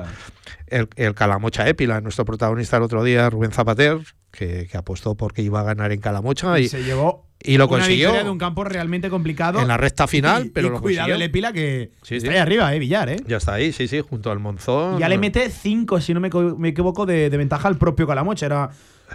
el 0.67 1.15
Calamocha 1.15 1.69
Épila, 1.69 2.01
nuestro 2.01 2.25
protagonista 2.25 2.79
el 2.79 2.83
otro 2.83 3.05
día, 3.05 3.31
Rubén 3.31 3.53
Zapater, 3.53 3.99
que, 4.33 4.67
que 4.67 4.77
apostó 4.77 5.15
porque 5.15 5.43
iba 5.43 5.61
a 5.61 5.63
ganar 5.63 5.93
en 5.93 6.01
Calamocha 6.01 6.59
y, 6.59 6.69
se 6.69 6.83
llevó 6.83 7.28
y 7.41 7.57
lo 7.57 7.65
una 7.67 7.79
consiguió 7.79 8.13
de 8.13 8.29
un 8.31 8.39
campo 8.39 8.65
realmente 8.65 9.09
complicado. 9.11 9.61
en 9.61 9.69
la 9.69 9.77
recta 9.77 10.07
final, 10.07 10.47
Y- 10.47 10.51
pero 10.51 10.67
y 10.67 10.71
lo 10.71 10.81
cuidado 10.81 11.07
consiguió. 11.09 11.15
el 11.15 11.23
Epila 11.23 11.53
que 11.53 11.91
Sí, 12.03 12.17
está 12.17 12.29
sí. 12.31 12.35
ahí 12.35 12.41
arriba, 12.41 12.75
eh, 12.75 12.79
Villar, 12.79 13.09
eh. 13.11 13.17
Ya 13.27 13.37
está 13.37 13.55
ahí, 13.55 13.73
sí, 13.73 13.87
sí, 13.89 14.01
junto 14.01 14.31
al 14.31 14.39
Monzón. 14.41 14.99
Ya 14.99 15.09
le 15.09 15.19
mete 15.19 15.49
5, 15.51 16.01
si 16.01 16.15
no 16.15 16.21
me, 16.21 16.31
me 16.59 16.69
equivoco, 16.71 17.07
de, 17.07 17.31
de 17.31 17.37
ventaja 17.37 17.69
al 17.69 17.77
propio 17.79 18.07
Calamocha. 18.07 18.47
Era 18.47 18.71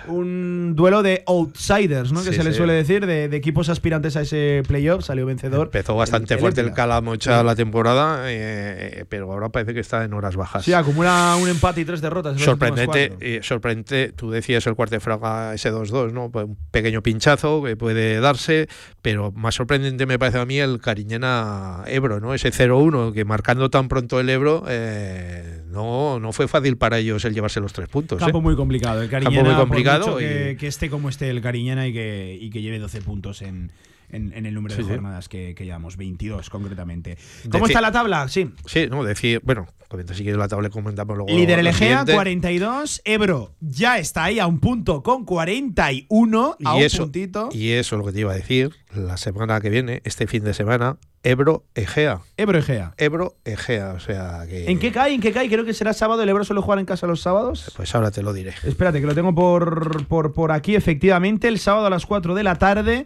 un 0.08 0.74
duelo 0.76 1.04
de 1.04 1.24
outsiders, 1.28 2.12
¿no? 2.12 2.24
Que 2.24 2.30
Sí, 2.32 2.36
se 2.38 2.44
le 2.44 2.52
sí. 2.52 2.58
suele 2.58 2.74
decir, 2.74 3.06
de, 3.06 3.30
de 3.30 3.38
equipos 3.38 3.70
aspirantes 3.70 4.16
a 4.18 4.22
ese 4.22 4.64
playoff. 4.68 5.04
Salió 5.06 5.26
vencedor. 5.26 5.68
Empezó 5.68 5.96
bastante 5.96 6.34
el- 6.36 6.40
fuerte 6.40 6.62
el. 6.62 6.74
Calamocha 6.74 7.44
la 7.44 7.56
temporada, 7.56 8.24
eh, 8.28 9.06
pero 9.10 9.32
ahora 9.32 9.50
parece 9.50 9.74
que 9.74 9.80
está 9.80 10.04
en 10.04 10.14
horas 10.14 10.36
bajas. 10.36 10.64
Sí, 10.66 10.74
acumula 10.74 11.38
un 11.42 11.48
empate 11.50 11.82
y 11.82 11.86
tres 11.86 12.02
derrotas. 12.02 12.40
Sorprendente, 12.42 13.14
eh, 13.20 13.40
sorprendente, 13.44 14.12
tú 14.16 14.32
decías 14.32 14.66
el 14.68 14.76
cuarto 14.76 14.96
de 14.96 15.00
fraga 15.00 15.54
ese 15.54 15.72
2-2, 15.72 16.12
¿no? 16.14 16.32
Pues 16.32 16.46
un 16.46 16.58
pequeño 16.72 17.02
pinchazo 17.02 17.64
que 17.64 17.76
puede 17.76 18.20
darse, 18.20 18.68
pero 19.02 19.32
más 19.32 19.56
sorprendente 19.56 20.06
me 20.06 20.18
parece 20.20 20.40
a 20.40 20.46
mí 20.46 20.60
el 20.60 20.80
Cariñena 20.82 21.84
Ebro, 21.88 22.20
¿no? 22.20 22.34
Ese 22.34 22.52
0-1 22.52 23.14
que 23.14 23.26
marcando 23.26 23.70
tan 23.70 23.88
pronto 23.88 24.20
el 24.20 24.30
Ebro 24.30 24.64
eh, 24.68 25.62
no, 25.74 26.20
no 26.20 26.32
fue 26.32 26.48
fácil 26.48 26.78
para 26.78 27.00
ellos 27.00 27.26
el 27.26 27.34
llevarse 27.34 27.60
los 27.60 27.74
tres 27.74 27.90
puntos. 27.90 28.22
¿eh? 28.22 28.26
Campo 28.26 28.42
muy 28.42 28.56
complicado. 28.56 29.02
El 29.02 29.10
Campo 29.10 29.26
Cariñena, 29.26 29.44
muy 29.50 29.54
por 29.56 29.62
complicado 29.68 30.06
mucho 30.08 30.18
que, 30.20 30.52
y- 30.52 30.56
que 30.58 30.68
esté 30.68 30.90
como 30.90 31.10
esté 31.10 31.30
el 31.30 31.42
Cariñena 31.42 31.88
y 31.88 31.94
que, 31.94 32.38
y 32.40 32.50
que 32.50 32.62
lleve 32.62 32.80
12 32.80 33.02
puntos 33.02 33.42
en, 33.42 33.72
en- 34.10 34.32
en 34.34 34.46
el 34.46 34.54
número 34.54 34.76
de 34.76 34.84
sí. 34.84 34.88
jornadas 34.90 35.28
que, 35.28 35.56
que 35.56 35.66
llevamos, 35.66 35.98
22 35.98 36.50
concretamente. 36.50 37.18
¿Cómo 37.52 37.66
Deci- 37.66 37.70
está 37.70 37.82
la 37.82 37.92
tabla? 37.92 38.28
Sí. 38.28 38.50
Sí, 38.66 38.88
no, 38.90 39.04
decir, 39.04 39.42
bueno, 39.44 39.68
comenta 39.88 40.14
si 40.14 40.22
quieres 40.24 40.38
la 40.40 40.48
tabla 40.48 40.68
y 40.68 40.72
comentamos 40.72 41.18
luego. 41.18 41.32
Líder 41.36 41.60
el 41.60 41.68
Egea, 41.68 41.90
siguiente. 42.02 42.14
42. 42.14 43.02
Ebro 43.06 43.54
ya 43.60 43.98
está 43.98 44.26
ahí 44.26 44.40
a 44.40 44.46
un 44.48 44.60
punto 44.60 45.02
con 45.04 45.26
41. 45.26 46.58
A 46.64 46.74
Y 46.76 46.78
un 46.80 46.84
eso, 46.84 47.04
puntito. 47.04 47.50
y 47.52 47.70
eso 47.72 47.96
es 47.96 48.00
lo 48.00 48.06
que 48.06 48.12
te 48.14 48.20
iba 48.20 48.32
a 48.32 48.36
decir. 48.36 48.72
La 48.96 49.18
semana 49.18 49.60
que 49.62 49.70
viene, 49.70 50.02
este 50.06 50.28
fin 50.28 50.44
de 50.44 50.54
semana, 50.54 50.98
Ebro 51.24 51.64
Egea. 51.74 52.20
Ebro 52.36 52.60
Egea. 52.60 52.94
Ebro 52.98 53.38
Egea, 53.46 53.94
o 53.94 54.00
sea 54.00 54.44
que. 54.48 54.70
¿En 54.70 54.78
qué 54.78 54.92
cae? 54.92 55.14
¿En 55.14 55.22
qué 55.22 55.32
cae? 55.32 55.48
Creo 55.48 55.64
que 55.64 55.74
será 55.74 55.94
sábado. 55.94 56.22
¿El 56.22 56.30
Ebro 56.30 56.44
suele 56.44 56.62
jugar 56.62 56.80
en 56.80 56.86
casa 56.86 57.08
los 57.08 57.22
sábados? 57.22 57.72
Pues 57.78 57.96
ahora 57.96 58.12
te 58.12 58.22
lo 58.22 58.34
diré. 58.34 58.54
Espérate, 58.64 59.00
que 59.00 59.08
lo 59.08 59.16
tengo 59.16 59.34
por, 59.34 60.06
por, 60.08 60.34
por 60.34 60.52
aquí, 60.52 60.76
efectivamente. 60.76 61.48
El 61.48 61.60
sábado 61.60 61.88
a 61.88 61.90
las 61.90 62.06
4 62.06 62.36
de 62.36 62.44
la 62.44 62.56
tarde. 62.56 63.06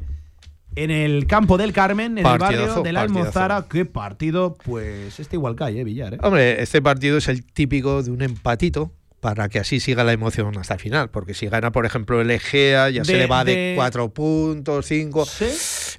En 0.75 0.91
el 0.91 1.25
campo 1.25 1.57
del 1.57 1.73
Carmen, 1.73 2.19
en 2.19 2.25
el 2.25 2.37
barrio 2.37 2.83
de 2.83 2.93
la 2.93 3.01
partidazo. 3.01 3.19
Almozara. 3.19 3.65
Qué 3.67 3.85
partido, 3.85 4.55
pues 4.63 5.19
este 5.19 5.35
igual 5.35 5.55
cae, 5.55 5.79
¿eh, 5.79 5.83
Villar? 5.83 6.15
¿eh? 6.15 6.17
Hombre, 6.21 6.61
este 6.61 6.83
partido 6.83 7.17
es 7.17 7.27
el 7.29 7.43
típico 7.43 8.03
de 8.03 8.11
un 8.11 8.21
empatito 8.21 8.91
para 9.19 9.49
que 9.49 9.59
así 9.59 9.79
siga 9.79 10.03
la 10.03 10.13
emoción 10.13 10.57
hasta 10.57 10.75
el 10.75 10.79
final. 10.79 11.09
Porque 11.09 11.33
si 11.33 11.47
gana, 11.47 11.71
por 11.71 11.85
ejemplo, 11.85 12.21
el 12.21 12.29
Egea, 12.31 12.89
ya 12.89 13.03
se 13.03 13.17
le 13.17 13.25
va 13.27 13.43
de, 13.43 13.55
de- 13.55 13.73
cuatro 13.75 14.09
puntos, 14.13 14.85
cinco. 14.85 15.25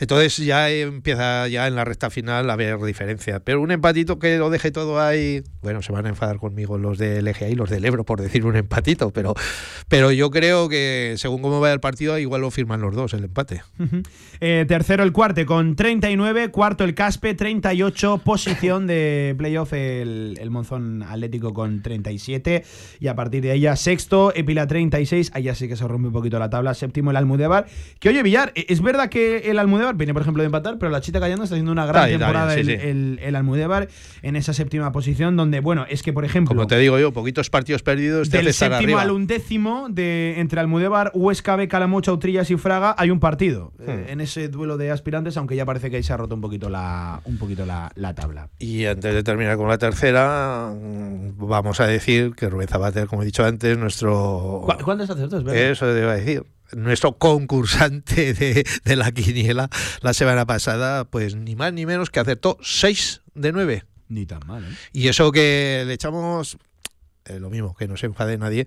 Entonces 0.00 0.36
ya 0.38 0.70
empieza 0.70 1.48
ya 1.48 1.66
en 1.66 1.74
la 1.74 1.84
recta 1.84 2.10
final 2.10 2.48
a 2.48 2.52
haber 2.52 2.78
diferencia. 2.80 3.40
Pero 3.40 3.60
un 3.60 3.70
empatito 3.72 4.18
que 4.18 4.38
lo 4.38 4.50
deje 4.50 4.70
todo 4.70 5.00
ahí. 5.00 5.42
Bueno, 5.62 5.82
se 5.82 5.90
van 5.92 6.06
a 6.06 6.10
enfadar 6.10 6.38
conmigo 6.38 6.78
los 6.78 6.98
del 6.98 7.26
Egea 7.26 7.48
y 7.48 7.54
los 7.54 7.68
del 7.70 7.84
Ebro 7.84 8.04
por 8.04 8.20
decir 8.20 8.46
un 8.46 8.54
empatito. 8.56 9.10
Pero, 9.10 9.34
pero 9.88 10.12
yo 10.12 10.30
creo 10.30 10.68
que 10.68 11.14
según 11.16 11.42
cómo 11.42 11.60
vaya 11.60 11.74
el 11.74 11.80
partido, 11.80 12.18
igual 12.18 12.42
lo 12.42 12.50
firman 12.52 12.80
los 12.80 12.94
dos 12.94 13.12
el 13.14 13.24
empate. 13.24 13.62
Eh, 14.40 14.64
tercero 14.68 15.02
el 15.02 15.12
cuarte 15.12 15.44
con 15.44 15.74
39, 15.74 16.50
cuarto 16.50 16.84
el 16.84 16.94
Caspe 16.94 17.34
38, 17.34 18.18
posición 18.24 18.86
de 18.86 19.34
playoff 19.36 19.72
el, 19.72 20.38
el 20.40 20.50
Monzón 20.50 21.02
Atlético 21.02 21.52
con 21.52 21.82
37 21.82 22.64
y 23.00 23.07
a 23.08 23.14
partir 23.14 23.42
de 23.42 23.50
ahí 23.50 23.60
ya 23.60 23.76
sexto, 23.76 24.32
Epila 24.34 24.66
36, 24.66 25.30
ahí 25.34 25.44
ya 25.44 25.54
sí 25.54 25.68
que 25.68 25.76
se 25.76 25.86
rompe 25.86 26.08
un 26.08 26.12
poquito 26.12 26.38
la 26.38 26.50
tabla, 26.50 26.74
séptimo 26.74 27.10
el 27.10 27.16
Almudévar, 27.16 27.66
que 28.00 28.08
oye 28.08 28.22
Villar, 28.22 28.52
eh, 28.54 28.66
es 28.68 28.80
verdad 28.82 29.08
que 29.08 29.50
el 29.50 29.58
Almudévar 29.58 29.94
viene 29.96 30.12
por 30.12 30.22
ejemplo 30.22 30.42
de 30.42 30.46
empatar, 30.46 30.78
pero 30.78 30.90
la 30.90 31.00
Chita 31.00 31.20
Callando 31.20 31.44
está 31.44 31.54
haciendo 31.54 31.72
una 31.72 31.86
gran 31.86 32.08
Está 32.10 32.18
temporada 32.18 32.54
bien, 32.54 32.66
sí, 32.66 32.72
el, 32.72 32.80
sí. 32.80 32.86
el- 32.88 33.18
el 33.22 33.36
Almudévar 33.36 33.88
en 34.22 34.36
esa 34.36 34.52
séptima 34.52 34.92
posición 34.92 35.36
donde 35.36 35.60
bueno, 35.60 35.86
es 35.88 36.02
que 36.02 36.12
por 36.12 36.24
ejemplo... 36.24 36.54
Como 36.54 36.66
te 36.66 36.78
digo 36.78 36.98
yo, 36.98 37.12
poquitos 37.12 37.50
partidos 37.50 37.82
perdidos 37.82 38.30
te 38.30 38.38
Del 38.38 38.52
séptimo 38.52 38.76
arriba. 38.78 39.02
al 39.02 39.10
undécimo, 39.10 39.88
de, 39.90 40.34
entre 40.38 40.60
Almudévar, 40.60 41.10
Huesca, 41.14 41.56
B, 41.56 41.68
Calamocha, 41.68 42.12
Utrillas 42.12 42.50
y 42.50 42.56
Fraga, 42.56 42.94
hay 42.98 43.10
un 43.10 43.20
partido 43.20 43.72
eh, 43.80 44.04
Hmm. 44.06 44.10
en 44.12 44.20
ese 44.20 44.48
duelo 44.48 44.76
de 44.76 44.90
aspirantes, 44.90 45.36
aunque 45.36 45.56
ya 45.56 45.64
parece 45.64 45.90
que 45.90 45.96
ahí 45.96 46.02
se 46.02 46.12
ha 46.12 46.16
roto 46.16 46.34
un 46.34 46.40
poquito 46.40 46.68
la, 46.68 47.20
un 47.24 47.38
poquito 47.38 47.64
la, 47.66 47.90
la 47.94 48.14
tabla. 48.14 48.48
Y 48.58 48.84
antes 48.84 49.14
de 49.14 49.22
terminar 49.22 49.56
con 49.56 49.68
la 49.68 49.78
tercera, 49.78 50.72
mm, 50.74 51.46
vamos 51.48 51.80
a 51.80 51.86
decir 51.86 52.34
que 52.36 52.48
Rubén 52.48 52.68
Como 53.06 53.22
he 53.22 53.26
dicho 53.26 53.44
antes, 53.44 53.76
nuestro. 53.78 54.62
¿Cu- 54.66 54.84
¿Cuántos 54.84 55.08
verdad? 55.44 55.54
Eso 55.56 55.86
te 55.92 55.98
iba 56.00 56.12
a 56.12 56.16
decir. 56.16 56.44
Nuestro 56.76 57.16
concursante 57.16 58.34
de, 58.34 58.66
de 58.84 58.96
la 58.96 59.10
quiniela 59.12 59.70
la 60.02 60.12
semana 60.12 60.44
pasada, 60.44 61.04
pues 61.04 61.34
ni 61.34 61.56
más 61.56 61.72
ni 61.72 61.86
menos 61.86 62.10
que 62.10 62.20
acertó 62.20 62.58
6 62.60 63.22
de 63.34 63.52
9. 63.52 63.84
Ni 64.08 64.26
tan 64.26 64.40
mal, 64.46 64.64
¿eh? 64.64 64.68
Y 64.92 65.08
eso 65.08 65.32
que 65.32 65.84
le 65.86 65.94
echamos 65.94 66.58
eh, 67.24 67.38
lo 67.40 67.48
mismo, 67.50 67.74
que 67.74 67.88
no 67.88 67.96
se 67.96 68.06
enfade 68.06 68.36
nadie, 68.38 68.66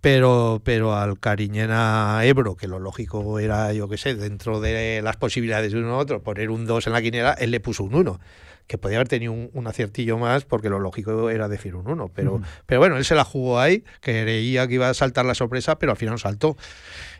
pero, 0.00 0.60
pero 0.64 0.94
al 0.96 1.18
Cariñena 1.18 2.20
Ebro, 2.24 2.56
que 2.56 2.68
lo 2.68 2.78
lógico 2.78 3.38
era, 3.40 3.72
yo 3.72 3.88
qué 3.88 3.98
sé, 3.98 4.14
dentro 4.14 4.60
de 4.60 5.00
las 5.02 5.16
posibilidades 5.16 5.72
de 5.72 5.78
uno 5.78 5.96
u 5.96 5.98
otro, 5.98 6.22
poner 6.22 6.50
un 6.50 6.66
2 6.66 6.86
en 6.86 6.92
la 6.92 7.02
quiniela, 7.02 7.32
él 7.34 7.50
le 7.50 7.60
puso 7.60 7.82
un 7.84 7.94
1, 7.94 8.20
que 8.68 8.76
podía 8.76 8.98
haber 8.98 9.08
tenido 9.08 9.32
un, 9.32 9.50
un 9.54 9.66
aciertillo 9.66 10.18
más, 10.18 10.44
porque 10.44 10.68
lo 10.68 10.78
lógico 10.78 11.30
era 11.30 11.48
decir 11.48 11.74
un 11.74 11.88
1. 11.88 12.12
Pero, 12.14 12.40
pero 12.66 12.80
bueno, 12.80 12.98
él 12.98 13.04
se 13.04 13.14
la 13.14 13.24
jugó 13.24 13.58
ahí, 13.58 13.82
creía 14.00 14.68
que 14.68 14.74
iba 14.74 14.88
a 14.90 14.94
saltar 14.94 15.24
la 15.24 15.34
sorpresa, 15.34 15.78
pero 15.78 15.92
al 15.92 15.98
final 15.98 16.18
saltó. 16.18 16.56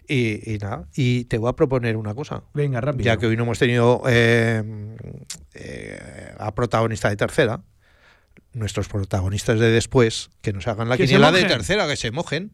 Y, 0.06 0.54
y 0.54 0.58
nada, 0.58 0.86
y 0.94 1.24
te 1.24 1.38
voy 1.38 1.48
a 1.48 1.54
proponer 1.54 1.96
una 1.96 2.14
cosa. 2.14 2.44
Venga, 2.52 2.80
rápido. 2.80 3.04
Ya 3.04 3.16
que 3.16 3.26
hoy 3.26 3.36
no 3.36 3.44
hemos 3.44 3.58
tenido 3.58 4.02
eh, 4.06 4.62
eh, 5.54 6.34
a 6.38 6.54
protagonista 6.54 7.08
de 7.08 7.16
tercera, 7.16 7.62
nuestros 8.52 8.88
protagonistas 8.88 9.58
de 9.58 9.70
después, 9.70 10.30
que 10.42 10.52
nos 10.52 10.68
hagan 10.68 10.88
la 10.90 10.98
quiniela 10.98 11.32
de 11.32 11.44
tercera, 11.44 11.88
que 11.88 11.96
se 11.96 12.10
mojen, 12.10 12.52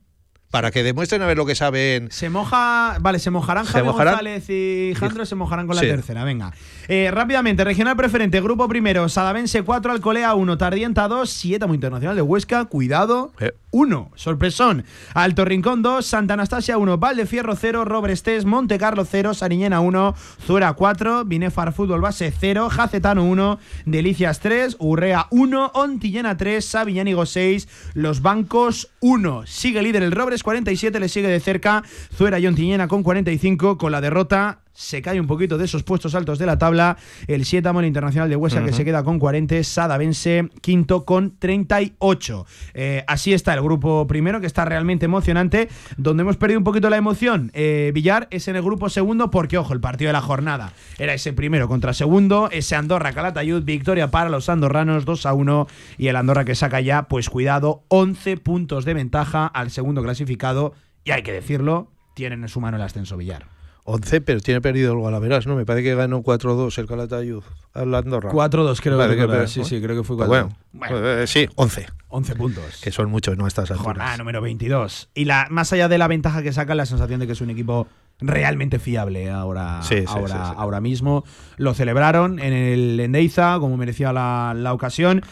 para 0.55 0.71
que 0.71 0.85
demuestren 0.85 1.21
a 1.21 1.27
ver 1.27 1.37
lo 1.37 1.45
que 1.47 1.57
saben. 1.57 2.13
Se 2.13 2.31
moja. 2.31 2.99
Vale, 3.01 3.19
se 3.19 3.29
mojarán 3.33 3.67
¿Se 3.67 3.73
Javi 3.73 3.87
mojarán? 3.87 4.13
González 4.15 4.49
y 4.49 4.95
Jandro, 4.95 5.27
se 5.27 5.35
mojarán 5.35 5.67
con 5.67 5.75
la 5.75 5.83
Sí. 5.83 5.89
tercera. 5.89 6.23
Venga. 6.23 6.53
Eh, 6.87 7.11
rápidamente, 7.11 7.65
regional 7.65 7.97
preferente, 7.97 8.41
grupo 8.41 8.69
primero, 8.69 9.09
Sadavense 9.09 9.63
4, 9.63 9.91
Alcolea 9.91 10.33
1, 10.35 10.57
Tardienta 10.57 11.09
2, 11.09 11.29
Sietamo 11.29 11.75
Internacional 11.75 12.15
de 12.15 12.23
Huesca, 12.23 12.67
cuidado. 12.67 13.33
Eh. 13.41 13.51
1, 13.73 14.13
sorpresón. 14.15 14.85
Alto 15.15 15.45
Rincón 15.45 15.83
2, 15.83 16.07
Santa 16.07 16.35
Anastasia 16.35 16.79
1, 16.79 16.99
Valdefierro 16.99 17.57
0, 17.57 17.85
Robrestés, 17.85 18.45
Monte 18.45 18.79
Carlo 18.79 19.05
0, 19.05 19.35
Sariñena 19.35 19.81
1, 19.81 20.15
Zuera 20.47 20.75
4, 20.75 21.25
Binefar 21.25 21.73
Fútbol 21.73 22.01
Base 22.01 22.33
0, 22.39 22.71
Jacetano 22.71 23.25
1, 23.25 23.59
Delicias 23.87 24.39
3, 24.39 24.77
Urrea 24.79 25.27
1, 25.31 25.73
Ontillena 25.75 26.37
3, 26.37 26.65
Sabiñánigo 26.65 27.27
6, 27.27 27.67
Los 27.95 28.23
Bancos 28.23 28.91
1. 29.01 29.43
Sigue 29.47 29.83
líder 29.83 30.05
el 30.05 30.13
Robres 30.13 30.44
47, 30.45 31.01
le 31.01 31.09
sigue 31.09 31.29
de 31.29 31.41
cerca 31.41 31.83
Zuera 32.17 32.39
y 32.39 32.47
Ontillena 32.47 32.87
con 32.87 33.03
45, 33.03 33.77
con 33.79 33.91
la 33.91 34.01
derrota 34.01 34.64
se 34.75 35.01
cae 35.01 35.21
un 35.21 35.27
poquito 35.27 35.57
de 35.57 35.65
esos 35.65 35.85
puestos 35.85 36.15
altos 36.15 36.39
de 36.39 36.47
la 36.47 36.59
tabla. 36.59 36.99
El 37.29 37.45
Sietamo, 37.45 37.81
el 37.81 37.87
Internacional 37.87 38.29
de 38.29 38.37
Huesca, 38.37 38.65
que 38.65 38.73
se 38.73 38.85
queda 38.85 39.05
con 39.05 39.19
40. 39.19 39.63
Sadavense, 39.63 40.51
quinto 40.61 41.05
con 41.05 41.39
38. 41.39 42.47
Eh, 42.75 43.05
así 43.07 43.33
está 43.33 43.55
el 43.55 43.63
grupo 43.63 44.07
primero, 44.07 44.41
que 44.41 44.47
está 44.47 44.65
realmente 44.65 45.05
emocionante. 45.07 45.69
Donde 45.97 46.23
hemos 46.23 46.37
perdido 46.37 46.59
un 46.59 46.65
poquito 46.65 46.91
la 46.91 46.97
emoción, 46.97 47.51
eh, 47.55 47.93
Villar, 47.95 48.27
es 48.31 48.49
en 48.49 48.57
el 48.57 48.63
grupo 48.63 48.89
segundo, 48.89 49.31
porque, 49.31 49.59
ojo, 49.59 49.73
el 49.73 49.81
partido 49.81 50.09
de 50.09 50.15
la 50.15 50.21
jornada 50.21 50.73
era 50.99 51.15
ese 51.15 51.33
primero 51.33 51.69
contra 51.69 51.93
segundo. 51.93 52.49
Ese 52.51 52.75
Andorra 52.75 53.13
Calatayud, 53.13 53.63
victoria 53.63 54.11
para 54.11 54.29
los 54.29 54.49
andorranos, 54.49 55.05
2 55.05 55.27
a 55.27 55.35
1. 55.35 55.69
Y 55.99 56.09
el 56.09 56.17
Andorra 56.17 56.45
que 56.45 56.57
saca 56.57 56.81
ya, 56.81 57.05
pues 57.05 57.31
cuidado, 57.31 57.85
11 57.89 58.39
puntos 58.39 58.85
de 58.85 58.95
ventaja 58.95 59.47
al 59.47 59.71
segundo 59.71 60.03
clasificado. 60.03 60.75
Y 61.05 61.13
hay 61.13 61.23
que 61.23 61.33
decirlo, 61.33 61.93
tienen 62.15 62.43
en 62.43 62.49
su 62.49 62.61
mano 62.61 62.77
el 62.77 62.83
ascenso 62.83 63.17
Villar. 63.17 63.54
11, 63.87 64.21
pero 64.23 64.41
tiene 64.41 64.61
perdido 64.63 64.95
el 64.95 65.03
Galaveras, 65.03 65.47
¿no? 65.47 65.57
Me 65.57 65.67
parece 65.67 65.85
que 65.85 65.95
ganó 65.95 66.23
4-2 66.23 66.79
el 66.79 66.87
Calatayud 66.87 67.43
al 67.75 67.95
Andorra. 67.95 68.31
4-2 68.33 68.81
creo 68.81 68.99
que 68.99 69.07
recordar. 69.09 69.39
per- 69.41 69.49
Sí, 69.49 69.63
sí, 69.65 69.81
creo 69.83 69.97
que 69.97 70.03
fue 70.05 70.17
Pues 70.17 70.29
4-2. 70.29 70.49
Bueno, 70.73 71.09
eh, 71.11 71.27
sí, 71.27 71.47
11. 71.57 71.87
11 72.09 72.35
puntos. 72.37 72.81
Que 72.83 72.91
son 72.91 73.11
muchos, 73.11 73.37
¿no? 73.37 73.47
Estas 73.47 73.71
alturas. 73.71 73.85
Jornada 73.85 74.17
número 74.17 74.41
22. 74.41 75.11
Y 75.15 75.27
la, 75.27 75.49
más 75.51 75.73
allá 75.73 75.89
de 75.89 75.99
la 75.99 76.09
ventaja 76.09 76.43
que 76.43 76.53
saca, 76.53 76.75
la 76.75 76.87
sensación 76.87 77.21
de 77.21 77.27
que 77.27 77.33
es 77.33 77.41
un 77.41 77.51
equipo 77.51 77.87
realmente 78.21 78.79
fiable 78.79 79.29
ahora, 79.31 79.83
Sí, 79.83 79.99
sí, 79.99 80.05
ahora, 80.09 80.47
sí. 80.47 80.55
ahora 80.57 80.81
mismo. 80.81 81.25
Lo 81.59 81.75
celebraron 81.75 82.39
en 82.39 82.53
el 82.53 83.01
Endeiza, 83.01 83.57
como 83.59 83.77
merecía 83.77 84.13
la, 84.13 84.55
la 84.57 84.73
ocasión. 84.73 85.23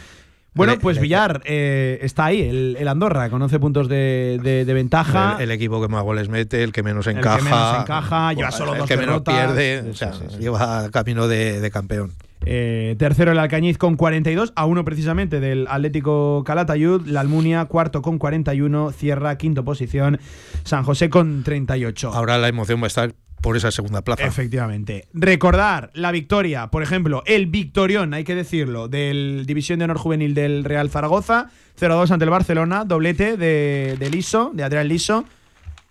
Bueno, 0.54 0.74
Le- 0.74 0.78
pues 0.80 1.00
Villar 1.00 1.40
eh, 1.46 1.98
está 2.02 2.26
ahí, 2.26 2.42
el, 2.42 2.76
el 2.78 2.86
Andorra, 2.88 3.30
con 3.30 3.40
11 3.40 3.58
puntos 3.58 3.88
de, 3.88 4.38
de- 4.42 4.64
de 4.66 4.74
ventaja. 4.74 5.36
El, 5.38 5.44
el 5.44 5.50
equipo 5.52 5.80
que 5.80 5.88
más 5.88 6.02
goles 6.02 6.28
mete, 6.28 6.62
el 6.62 6.72
que 6.72 6.82
menos 6.82 7.06
que 7.06 7.12
encaja. 7.12 7.42
menos 7.42 7.80
encaja, 7.82 8.32
lleva 8.34 8.50
solo 8.50 8.72
el 8.74 8.78
dos 8.80 8.88
que 8.88 8.96
menos 8.96 9.24
derrotas. 9.24 9.34
pierde. 9.54 9.82
Sí, 9.82 9.88
o 9.88 9.94
sea, 9.94 10.12
sí, 10.12 10.18
sí, 10.28 10.34
sí. 10.36 10.42
lleva 10.42 10.90
camino 10.90 11.26
de, 11.28 11.60
de 11.60 11.70
campeón. 11.70 12.12
Eh, 12.44 12.96
tercero 12.98 13.30
el 13.30 13.38
Alcañiz 13.38 13.78
con 13.78 13.94
42, 13.96 14.52
a 14.56 14.66
uno 14.66 14.84
precisamente 14.84 15.38
del 15.38 15.66
Atlético 15.70 16.42
Calatayud. 16.44 17.06
La 17.06 17.20
Almunia, 17.20 17.64
cuarto 17.66 18.02
con 18.02 18.18
41. 18.18 18.90
Cierra, 18.90 19.38
quinto 19.38 19.64
posición. 19.64 20.18
San 20.64 20.82
José 20.82 21.08
con 21.08 21.44
38. 21.44 22.10
Ahora 22.12 22.38
la 22.38 22.48
emoción 22.48 22.80
va 22.80 22.84
a 22.84 22.88
estar 22.88 23.14
por 23.42 23.56
esa 23.56 23.70
segunda 23.70 24.00
plaza. 24.02 24.24
Efectivamente. 24.24 25.06
Recordar 25.12 25.90
la 25.92 26.12
victoria, 26.12 26.68
por 26.68 26.82
ejemplo, 26.82 27.22
el 27.26 27.46
victorión, 27.48 28.14
hay 28.14 28.24
que 28.24 28.34
decirlo, 28.34 28.88
del 28.88 29.44
División 29.46 29.80
de 29.80 29.84
Honor 29.84 29.98
Juvenil 29.98 30.32
del 30.32 30.64
Real 30.64 30.88
Zaragoza, 30.88 31.50
0-2 31.78 32.10
ante 32.12 32.24
el 32.24 32.30
Barcelona, 32.30 32.84
doblete 32.84 33.36
de, 33.36 33.96
de 33.98 34.10
Liso, 34.10 34.52
de 34.54 34.62
Adrián 34.64 34.88
Liso. 34.88 35.24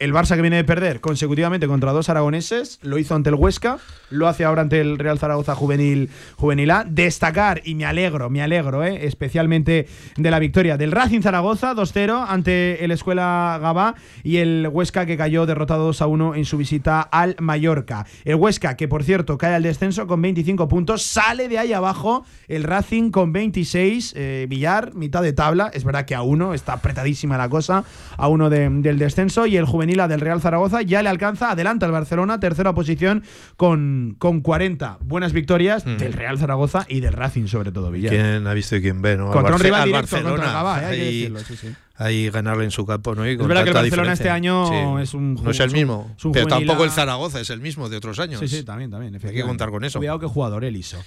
El 0.02 0.14
Barça 0.14 0.36
que 0.36 0.42
viene 0.42 0.56
de 0.56 0.64
perder 0.64 1.00
consecutivamente 1.00 1.68
contra 1.68 1.92
dos 1.92 2.10
aragoneses, 2.10 2.80
lo 2.82 2.98
hizo 2.98 3.14
ante 3.14 3.30
el 3.30 3.36
Huesca, 3.36 3.78
lo 4.10 4.28
hace 4.28 4.44
ahora 4.46 4.64
ante 4.64 4.82
el 4.82 4.98
Real 4.98 5.20
Zaragoza 5.20 5.54
Juvenil, 5.54 6.10
Juvenil 6.38 6.72
A. 6.72 6.84
Destacar, 6.90 7.62
y 7.66 7.76
me 7.76 7.86
alegro, 7.86 8.32
me 8.32 8.42
alegro, 8.42 8.84
eh, 8.84 9.06
especialmente 9.06 9.88
de 10.18 10.32
la 10.32 10.40
victoria 10.40 10.76
del 10.76 10.92
Racing 10.92 11.22
Zaragoza 11.22 11.76
2-0 11.76 12.26
ante 12.28 12.84
el 12.84 12.90
Escuela 12.90 13.60
Gabá 13.62 13.94
y 14.24 14.38
el 14.38 14.68
Huesca 14.72 15.06
que 15.06 15.18
cayó 15.18 15.46
derrotado 15.46 15.94
2-1 15.94 16.36
en 16.36 16.46
su 16.46 16.58
visita 16.58 17.02
al 17.02 17.36
Mallorca. 17.40 18.08
El 18.26 18.38
Huesca, 18.38 18.76
que 18.76 18.88
por 18.88 19.04
cierto 19.04 19.38
cae 19.38 19.54
al 19.54 19.62
descenso 19.62 20.08
con 20.08 20.20
25 20.20 20.68
puntos, 20.68 21.04
sale 21.04 21.48
de 21.48 21.60
ahí 21.60 21.74
abajo 21.74 22.26
el 22.48 22.64
Racing 22.64 23.12
con 23.12 23.34
26, 23.34 24.14
eh, 24.18 24.48
Villar, 24.50 24.96
mitad 24.96 25.22
de 25.22 25.34
tabla, 25.34 25.70
es 25.76 25.84
verdad 25.84 26.06
que 26.06 26.16
a 26.16 26.24
uno, 26.24 26.56
está 26.56 26.74
apretadísima 26.74 27.38
la 27.38 27.50
cosa, 27.50 27.84
a 28.18 28.28
uno 28.28 28.50
de- 28.50 28.68
del 28.68 28.98
descenso 28.98 29.46
y 29.46 29.58
el 29.58 29.66
Juvenil 29.66 29.91
A 30.00 30.08
del 30.08 30.20
Real 30.22 30.40
Zaragoza 30.42 30.82
ya 30.82 31.02
le 31.02 31.10
alcanza, 31.10 31.52
adelanta 31.52 31.86
al 31.86 31.92
Barcelona, 31.92 32.40
tercera 32.40 32.74
posición 32.74 33.24
con, 33.58 34.16
con 34.18 34.42
40 34.42 35.00
buenas 35.02 35.34
victorias 35.34 35.84
del 35.86 36.14
Real 36.14 36.38
Zaragoza 36.40 36.86
y 36.88 37.00
del 37.02 37.14
Racing 37.14 37.48
sobre 37.48 37.72
todo, 37.72 37.92
Villar. 37.92 38.14
¿Quién 38.14 38.48
ha 38.48 38.54
visto 38.54 38.76
y 38.76 38.82
quién 38.82 39.02
ve? 39.02 39.18
¿no? 39.18 39.32
Contra 39.32 39.56
un 39.56 39.62
rival 39.62 39.86
directo, 39.86 40.16
contra 40.16 40.32
Barcelona. 40.32 40.48
el 40.48 40.54
Gabá, 40.54 40.82
eh, 40.82 40.86
hay 40.86 40.98
que 41.00 41.06
decirlo, 41.06 41.40
sí, 41.40 41.56
sí. 41.58 41.68
ahí 41.98 42.30
ganarle 42.30 42.64
en 42.64 42.72
su 42.72 42.86
campo, 42.86 43.14
¿no? 43.16 43.28
Y 43.28 43.32
Es 43.32 43.38
con 43.38 43.48
verdad 43.48 43.64
que 43.64 43.70
el 43.70 43.76
Barcelona 43.76 44.14
este 44.14 44.30
año 44.30 44.68
Sí. 44.68 45.02
es 45.04 45.14
un 45.14 45.36
No 45.36 45.52
es 45.52 45.60
el 45.60 45.68
es 45.68 45.74
mismo. 45.74 46.08
es 46.12 46.24
pero 46.32 46.46
juvenil 46.46 46.48
tampoco 46.68 46.84
el 46.86 46.92
Zaragoza 46.92 47.40
es 47.40 47.50
el 47.50 47.60
mismo 47.62 47.90
de 47.90 47.98
otros 47.98 48.20
años. 48.20 48.40
Sí, 48.40 48.48
sí, 48.48 48.64
también, 48.64 48.90
también. 48.92 49.14
Hay 49.16 49.34
que 49.34 49.44
contar 49.44 49.70
con 49.72 49.84
eso. 49.84 50.00
Cuidado 50.00 50.20
que 50.20 50.28
jugador, 50.28 50.64
él 50.64 50.76
hizo. 50.78 50.98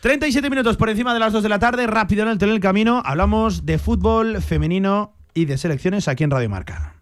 37 0.00 0.50
minutos 0.50 0.76
por 0.76 0.88
encima 0.90 1.14
de 1.14 1.20
las 1.20 1.32
2 1.32 1.42
de 1.42 1.48
la 1.48 1.58
tarde, 1.58 1.86
rápido 1.86 2.22
en 2.22 2.28
el 2.28 2.38
tren 2.38 2.52
el 2.52 2.60
camino. 2.60 3.02
Hablamos 3.04 3.64
de 3.66 3.78
fútbol 3.78 4.40
femenino 4.42 5.14
y 5.34 5.46
de 5.46 5.58
selecciones 5.58 6.06
aquí 6.08 6.22
en 6.24 6.30
Radio 6.30 6.48
Marca. 6.48 6.95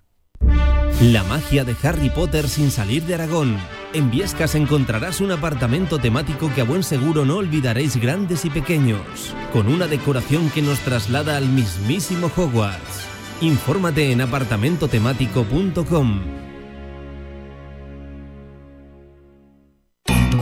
La 1.00 1.24
magia 1.24 1.64
de 1.64 1.74
Harry 1.82 2.08
Potter 2.08 2.48
sin 2.48 2.70
salir 2.70 3.02
de 3.02 3.14
Aragón. 3.14 3.58
En 3.92 4.12
Viescas 4.12 4.54
encontrarás 4.54 5.20
un 5.20 5.32
apartamento 5.32 5.98
temático 5.98 6.52
que 6.54 6.60
a 6.60 6.64
buen 6.64 6.84
seguro 6.84 7.24
no 7.24 7.38
olvidaréis 7.38 7.96
grandes 7.96 8.44
y 8.44 8.50
pequeños, 8.50 9.34
con 9.52 9.66
una 9.66 9.88
decoración 9.88 10.50
que 10.50 10.62
nos 10.62 10.78
traslada 10.80 11.36
al 11.36 11.48
mismísimo 11.48 12.30
Hogwarts. 12.34 13.06
Infórmate 13.40 14.12
en 14.12 14.20
apartamentotemático.com. 14.20 16.20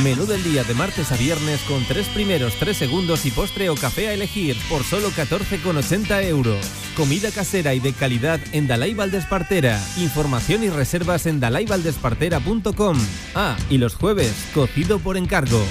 Menú 0.00 0.24
del 0.26 0.42
día 0.42 0.64
de 0.64 0.72
martes 0.74 1.12
a 1.12 1.16
viernes 1.16 1.60
con 1.68 1.84
tres 1.84 2.08
primeros, 2.08 2.54
tres 2.54 2.78
segundos 2.78 3.26
y 3.26 3.30
postre 3.30 3.68
o 3.68 3.74
café 3.74 4.08
a 4.08 4.14
elegir 4.14 4.56
por 4.70 4.82
solo 4.84 5.10
14,80 5.10 6.24
euros. 6.24 6.58
Comida 6.96 7.30
casera 7.30 7.74
y 7.74 7.78
de 7.80 7.92
calidad 7.92 8.40
en 8.52 8.66
Dalai 8.66 8.94
Valdespartera. 8.94 9.78
Información 9.98 10.64
y 10.64 10.70
reservas 10.70 11.26
en 11.26 11.40
dalaivaldespartera.com. 11.40 12.96
Ah, 13.34 13.54
y 13.68 13.78
los 13.78 13.94
jueves, 13.94 14.32
cocido 14.54 14.98
por 14.98 15.16
encargo. 15.18 15.62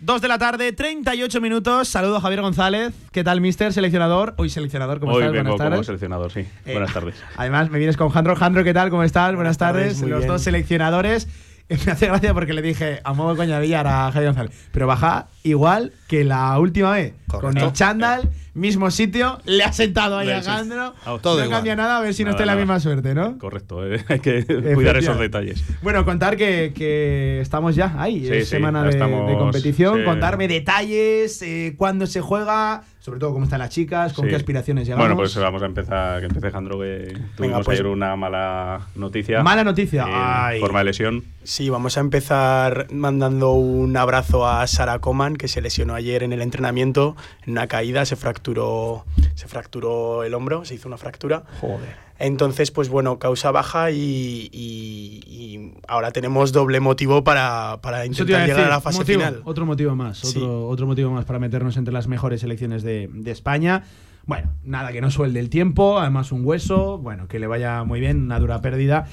2 0.00 0.20
de 0.20 0.28
la 0.28 0.38
tarde, 0.38 0.72
38 0.72 1.40
minutos. 1.40 1.88
Saludo 1.88 2.16
a 2.16 2.20
Javier 2.20 2.42
González. 2.42 2.92
¿Qué 3.10 3.24
tal, 3.24 3.40
mister 3.40 3.72
seleccionador? 3.72 4.34
Hoy 4.36 4.50
seleccionador, 4.50 5.00
¿cómo 5.00 5.12
Hoy 5.12 5.22
estás? 5.22 5.32
vengo 5.32 5.44
Buenas 5.44 5.58
como 5.58 5.70
tardes. 5.70 5.86
seleccionador, 5.86 6.30
sí. 6.30 6.40
Eh, 6.66 6.72
Buenas 6.72 6.92
tardes. 6.92 7.14
Además, 7.36 7.70
me 7.70 7.78
vienes 7.78 7.96
con 7.96 8.10
Jandro. 8.10 8.36
Jandro, 8.36 8.62
¿qué 8.64 8.74
tal? 8.74 8.90
¿Cómo 8.90 9.02
estás? 9.02 9.34
Buenas, 9.34 9.56
tardes. 9.56 10.00
Los 10.02 10.18
bien. 10.18 10.28
dos 10.28 10.42
seleccionadores. 10.42 11.26
Me 11.86 11.92
hace 11.92 12.06
gracia 12.06 12.34
porque 12.34 12.52
le 12.52 12.62
dije 12.62 13.00
a 13.04 13.14
modo 13.14 13.36
coña 13.36 13.58
Villar 13.58 13.86
a 13.86 14.12
Javier 14.12 14.32
González, 14.32 14.68
pero 14.70 14.86
baja 14.86 15.28
igual 15.42 15.92
que 16.14 16.24
la 16.24 16.58
última 16.58 16.92
vez. 16.92 17.14
Con 17.26 17.58
el 17.58 17.72
chándal, 17.72 18.30
mismo 18.54 18.92
sitio, 18.92 19.40
le 19.44 19.64
ha 19.64 19.72
sentado 19.72 20.16
ahí 20.18 20.30
a 20.30 20.40
sí. 20.40 20.48
Jandro. 20.48 20.94
Ah, 21.04 21.18
no 21.24 21.50
cambia 21.50 21.74
nada, 21.74 21.98
a 21.98 22.00
ver 22.00 22.14
si 22.14 22.22
no 22.22 22.30
está 22.30 22.44
en 22.44 22.46
la 22.46 22.54
misma 22.54 22.78
suerte, 22.78 23.12
¿no? 23.12 23.36
Correcto, 23.38 23.84
eh, 23.84 24.04
hay 24.08 24.20
que 24.20 24.44
cuidar 24.74 24.96
esos 24.96 25.18
detalles. 25.18 25.64
Bueno, 25.82 26.04
contar 26.04 26.36
que, 26.36 26.72
que 26.76 27.40
estamos 27.40 27.74
ya 27.74 27.92
ahí, 27.98 28.20
Sí, 28.20 28.32
es 28.32 28.44
sí, 28.44 28.50
semana 28.50 28.80
ya 28.80 28.84
de, 28.84 28.90
estamos, 28.90 29.28
de 29.28 29.36
competición. 29.36 29.98
sí. 29.98 30.04
Contarme 30.04 30.46
detalles, 30.46 31.42
eh, 31.42 31.74
cuándo 31.76 32.06
se 32.06 32.20
juega, 32.20 32.84
sobre 33.00 33.18
todo 33.18 33.32
cómo 33.32 33.44
están 33.46 33.58
las 33.58 33.70
chicas, 33.70 34.12
con 34.12 34.26
Sí. 34.26 34.30
qué 34.30 34.36
aspiraciones 34.36 34.86
llegamos. 34.86 35.04
Bueno, 35.04 35.16
pues 35.16 35.34
vamos 35.36 35.62
a 35.62 35.66
empezar, 35.66 36.20
que 36.20 36.26
empiece 36.26 36.52
Jandro, 36.52 36.78
que 36.78 37.18
tuvimos 37.36 37.64
pues- 37.64 37.80
ayer 37.80 37.90
una 37.90 38.14
mala 38.14 38.82
noticia. 38.94 39.42
Mala 39.42 39.64
noticia. 39.64 40.04
Eh, 40.04 40.12
Ay. 40.12 40.60
forma 40.60 40.78
de 40.78 40.84
lesión. 40.84 41.24
Sí, 41.42 41.68
vamos 41.68 41.96
a 41.96 42.00
empezar 42.00 42.86
mandando 42.92 43.52
un 43.54 43.96
abrazo 43.96 44.46
a 44.46 44.64
Sara 44.68 45.00
Coman, 45.00 45.34
que 45.36 45.48
se 45.48 45.60
lesionó 45.60 45.94
ayer 45.96 46.03
en 46.12 46.32
el 46.32 46.42
entrenamiento, 46.42 47.16
en 47.46 47.52
una 47.52 47.66
caída, 47.66 48.04
se 48.04 48.16
fracturó, 48.16 49.04
se 49.34 49.48
fracturó 49.48 50.22
el 50.24 50.34
hombro, 50.34 50.64
se 50.64 50.74
hizo 50.74 50.88
una 50.88 50.98
fractura. 50.98 51.44
Joder. 51.60 52.04
Entonces, 52.18 52.70
pues 52.70 52.88
bueno, 52.88 53.18
causa 53.18 53.50
baja 53.50 53.90
y, 53.90 54.48
y- 54.52 55.20
y 55.26 55.72
ahora 55.88 56.12
tenemos 56.12 56.52
doble 56.52 56.78
motivo 56.78 57.24
para, 57.24 57.78
para 57.82 58.06
intentar 58.06 58.42
a 58.42 58.46
llegar 58.46 58.60
a 58.60 58.68
la 58.68 58.74
decir, 58.76 58.82
fase 58.84 58.98
motivo, 58.98 59.20
final. 59.20 59.42
Otro 59.44 59.66
motivo 59.66 59.96
más, 59.96 60.18
Sí. 60.18 60.38
otro, 60.38 60.68
otro 60.68 60.86
motivo 60.86 61.10
más 61.10 61.24
para 61.24 61.38
meternos 61.40 61.76
entre 61.76 61.92
las 61.92 62.06
mejores 62.06 62.40
selecciones 62.40 62.82
de, 62.84 63.10
de 63.12 63.30
España. 63.32 63.82
Bueno, 64.26 64.52
nada 64.62 64.92
que 64.92 65.00
no 65.00 65.10
suelde 65.10 65.40
el 65.40 65.50
tiempo, 65.50 65.98
además 65.98 66.30
un 66.32 66.46
hueso, 66.46 66.98
bueno, 66.98 67.26
que 67.26 67.38
le 67.40 67.46
vaya 67.48 67.82
muy 67.84 67.98
bien, 68.00 68.22
una 68.22 68.38
dura 68.38 68.60
pérdida. 68.62 69.06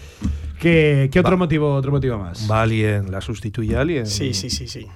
¿Qué, 0.59 1.09
qué 1.11 1.19
otro 1.19 1.31
Va- 1.31 1.38
motivo, 1.38 1.73
otro 1.73 1.91
motivo 1.91 2.18
más? 2.19 2.47
¿Va 2.49 2.61
alguien? 2.61 3.11
¿La 3.11 3.19
sustituye 3.19 3.76
alguien? 3.76 4.05
Sí, 4.05 4.34
sí, 4.35 4.49
sí, 4.51 4.68
sí. 4.68 4.88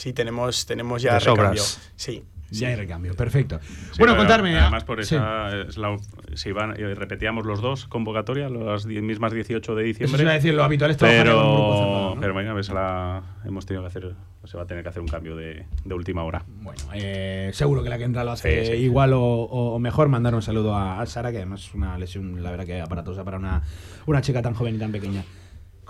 Sí, 0.00 0.14
tenemos, 0.14 0.64
tenemos 0.64 1.02
ya 1.02 1.14
De 1.14 1.20
sobras. 1.20 1.36
recambio. 1.50 1.62
Sí. 1.96 2.24
Ya 2.52 2.68
hay 2.68 2.74
recambio, 2.74 3.14
perfecto. 3.14 3.60
Sí, 3.62 3.98
bueno, 3.98 4.14
pero 4.14 4.16
contarme. 4.16 4.58
Además, 4.58 4.82
por 4.84 5.04
sí. 5.04 5.14
esa. 5.14 5.60
es 5.60 5.76
la- 5.76 5.96
si 6.34 6.50
van, 6.52 6.70
eh, 6.80 6.94
repetíamos 6.94 7.44
los 7.44 7.60
dos 7.60 7.86
convocatoria, 7.86 8.48
las 8.48 8.86
mismas 8.86 9.32
18 9.34 9.74
de 9.74 9.84
diciembre. 9.84 10.14
Eso 10.16 10.22
iba 10.22 10.30
a 10.32 10.34
decir, 10.34 10.54
lo 10.54 10.64
habitual 10.64 10.90
es 10.90 10.96
trabajar 10.96 11.26
en 11.28 11.32
un 11.34 11.38
grupo 11.38 11.76
cerrado, 11.76 11.98
Pero, 12.08 12.14
¿no? 12.14 12.20
pero 12.22 12.34
venga, 12.34 12.52
ves, 12.54 12.70
la, 12.70 13.22
hemos 13.44 13.66
tenido 13.66 13.82
que 13.82 13.88
hacer. 13.88 14.14
Se 14.46 14.56
va 14.56 14.62
a 14.62 14.66
tener 14.66 14.82
que 14.82 14.88
hacer 14.88 15.02
un 15.02 15.06
cambio 15.08 15.36
de, 15.36 15.66
de 15.84 15.94
última 15.94 16.24
hora. 16.24 16.42
Bueno, 16.48 16.80
eh, 16.94 17.50
seguro 17.52 17.84
que 17.84 17.90
la 17.90 17.98
que 17.98 18.04
entra 18.04 18.24
lo 18.24 18.32
hace 18.32 18.64
Sí, 18.64 18.72
sí. 18.72 18.78
igual 18.78 19.12
o, 19.12 19.20
o- 19.22 19.74
o 19.74 19.78
mejor. 19.78 20.08
Mandar 20.08 20.34
un 20.34 20.42
saludo 20.42 20.74
a, 20.74 21.00
a 21.00 21.06
Sara, 21.06 21.30
que 21.30 21.36
además 21.36 21.66
es 21.68 21.74
una 21.74 21.96
lesión, 21.98 22.42
la 22.42 22.50
verdad 22.50 22.64
que 22.64 22.80
aparatosa 22.80 23.22
para 23.22 23.36
una, 23.36 23.62
una 24.06 24.22
chica 24.22 24.40
tan 24.42 24.54
joven 24.54 24.74
y 24.74 24.78
tan 24.78 24.90
pequeña. 24.90 25.24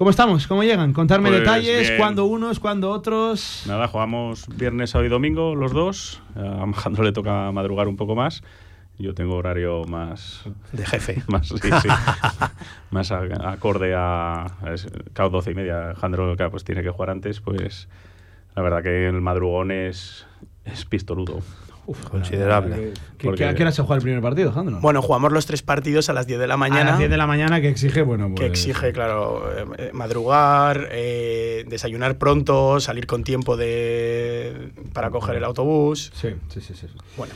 ¿Cómo 0.01 0.09
estamos? 0.09 0.47
¿Cómo 0.47 0.63
llegan? 0.65 0.95
Contarme 0.95 1.29
Pues 1.29 1.41
detalles, 1.41 1.89
bien. 1.89 1.99
cuándo 1.99 2.25
unos, 2.25 2.59
cuándo 2.59 2.91
otros. 2.91 3.65
Nada, 3.67 3.87
jugamos 3.87 4.47
viernes, 4.49 4.89
sábado 4.89 5.05
y 5.05 5.11
domingo 5.11 5.55
los 5.55 5.73
dos. 5.75 6.23
A 6.37 6.63
Alejandro 6.63 7.05
le 7.05 7.13
toca 7.13 7.53
madrugar 7.53 7.87
un 7.87 7.97
poco 7.99 8.15
más. 8.15 8.43
Yo 8.99 9.13
tengo 9.13 9.35
horario 9.37 9.85
más. 9.85 10.45
De 10.73 10.87
jefe. 10.87 11.23
Más, 11.29 11.49
sí, 11.49 11.57
sí. 11.83 11.89
más 12.91 13.13
a- 13.13 13.51
acorde 13.51 13.95
a. 13.95 14.45
a 14.63 14.73
es- 14.73 14.89
Claro, 15.13 15.29
12 15.33 15.51
y 15.51 15.55
media. 15.55 15.91
Alejandro 15.91 16.35
claro, 16.35 16.51
pues 16.51 16.65
tiene 16.65 16.83
que 16.83 16.89
jugar 16.89 17.11
antes. 17.11 17.43
Pues 17.43 17.87
la 18.57 18.63
verdad 18.63 18.83
que 18.83 19.07
el 19.07 19.21
madrugón 19.21 19.71
es, 19.71 20.27
es 20.65 20.87
pistoludo. 20.87 21.41
Considerable. 22.11 22.93
¿Qué, 23.19 23.25
Porque- 23.27 23.39
qué- 23.45 23.49
a 23.49 23.55
qué 23.55 23.63
hora 23.63 23.73
se 23.73 23.83
juega 23.83 23.97
el 23.97 24.03
primer 24.03 24.21
partido, 24.23 24.53
Jandro? 24.53 24.81
Bueno, 24.81 25.03
jugamos 25.03 25.33
los 25.33 25.47
tres 25.47 25.63
partidos 25.63 26.09
a 26.09 26.13
las 26.13 26.27
10 26.27 26.39
de 26.41 26.47
la 26.47 26.57
mañana. 26.57 26.81
A 26.83 26.85
las 26.91 26.99
10 26.99 27.11
de 27.11 27.17
la 27.17 27.27
mañana 27.27 27.61
que 27.61 27.69
exige, 27.69 28.03
bueno, 28.03 28.29
pues. 28.29 28.41
que 28.41 28.47
exige, 28.47 28.93
claro, 28.93 29.45
eh, 29.57 29.65
eh, 29.79 29.91
madrugar, 29.93 30.89
eh, 30.93 31.65
desayunar 31.69 32.19
pronto, 32.19 32.81
salir 32.81 33.07
con 33.07 33.25
tiempo 33.25 33.57
de 33.57 34.71
para 34.93 35.11
coger 35.11 35.37
el 35.37 35.45
autobús. 35.45 36.11
Sí, 36.15 36.29
sí, 36.49 36.61
sí. 36.61 36.75
sí. 36.75 36.87
Bueno. 37.17 37.33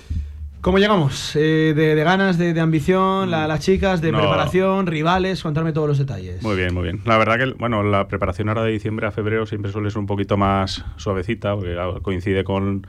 ¿Cómo 0.60 0.78
llegamos? 0.78 1.36
Eh, 1.36 1.74
de, 1.76 1.94
de 1.94 2.04
ganas, 2.04 2.38
de, 2.38 2.54
de 2.54 2.60
ambición, 2.62 3.30
la- 3.30 3.46
las 3.46 3.60
chicas, 3.60 4.00
de 4.00 4.10
No. 4.12 4.18
preparación, 4.18 4.86
rivales, 4.86 5.42
contarme 5.42 5.72
todos 5.74 5.86
los 5.88 5.98
detalles. 5.98 6.42
Muy 6.42 6.56
bien, 6.56 6.72
muy 6.72 6.84
bien. 6.84 7.02
La 7.04 7.18
verdad 7.18 7.36
que, 7.36 7.52
bueno, 7.58 7.82
la 7.82 8.08
preparación 8.08 8.48
ahora 8.48 8.62
de 8.62 8.70
diciembre 8.72 9.06
a 9.06 9.10
febrero 9.10 9.44
siempre 9.44 9.70
suele 9.70 9.90
ser 9.90 9.98
un 9.98 10.06
poquito 10.06 10.38
más 10.38 10.82
suavecita, 10.96 11.54
porque 11.54 11.76
coincide 12.00 12.44
con, 12.44 12.86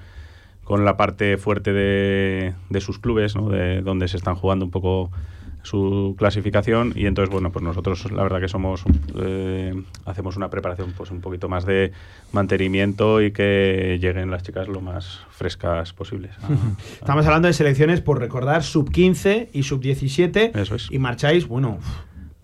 con 0.66 0.84
la 0.84 0.98
parte 0.98 1.38
fuerte 1.38 1.72
de, 1.72 2.54
de 2.70 2.82
sus 2.82 3.00
clubes, 3.00 3.36
¿no? 3.38 3.48
De 3.50 3.82
donde 3.82 4.10
se 4.10 4.18
están 4.18 4.36
jugando 4.36 4.66
un 4.66 4.72
poco 4.72 5.10
su 5.64 6.14
clasificación 6.16 6.94
y 6.96 7.08
entonces 7.08 7.32
bueno 7.32 7.52
pues 7.52 7.64
nosotros 7.66 8.12
la 8.12 8.22
verdad 8.22 8.40
que 8.40 8.48
somos 8.48 8.84
eh, 9.20 9.74
hacemos 10.06 10.38
una 10.38 10.52
preparación 10.52 10.94
pues 10.96 11.10
un 11.10 11.22
poquito 11.22 11.50
más 11.50 11.66
de 11.66 11.92
mantenimiento 12.32 13.20
y 13.22 13.32
que 13.32 13.98
lleguen 14.00 14.30
las 14.30 14.44
chicas 14.44 14.68
lo 14.68 14.80
más 14.82 15.22
frescas 15.32 15.92
posibles 15.94 16.32
a- 16.44 16.50
Estamos 16.94 17.26
hablando 17.26 17.48
de 17.48 17.54
selecciones, 17.56 18.02
por 18.02 18.20
recordar, 18.20 18.62
sub 18.64 18.92
15 18.92 19.50
y 19.54 19.64
sub 19.64 19.80
17. 19.82 20.52
Eso 20.54 20.76
es. 20.76 20.88
Y 20.92 21.00
marcháis, 21.00 21.48
bueno, 21.48 21.80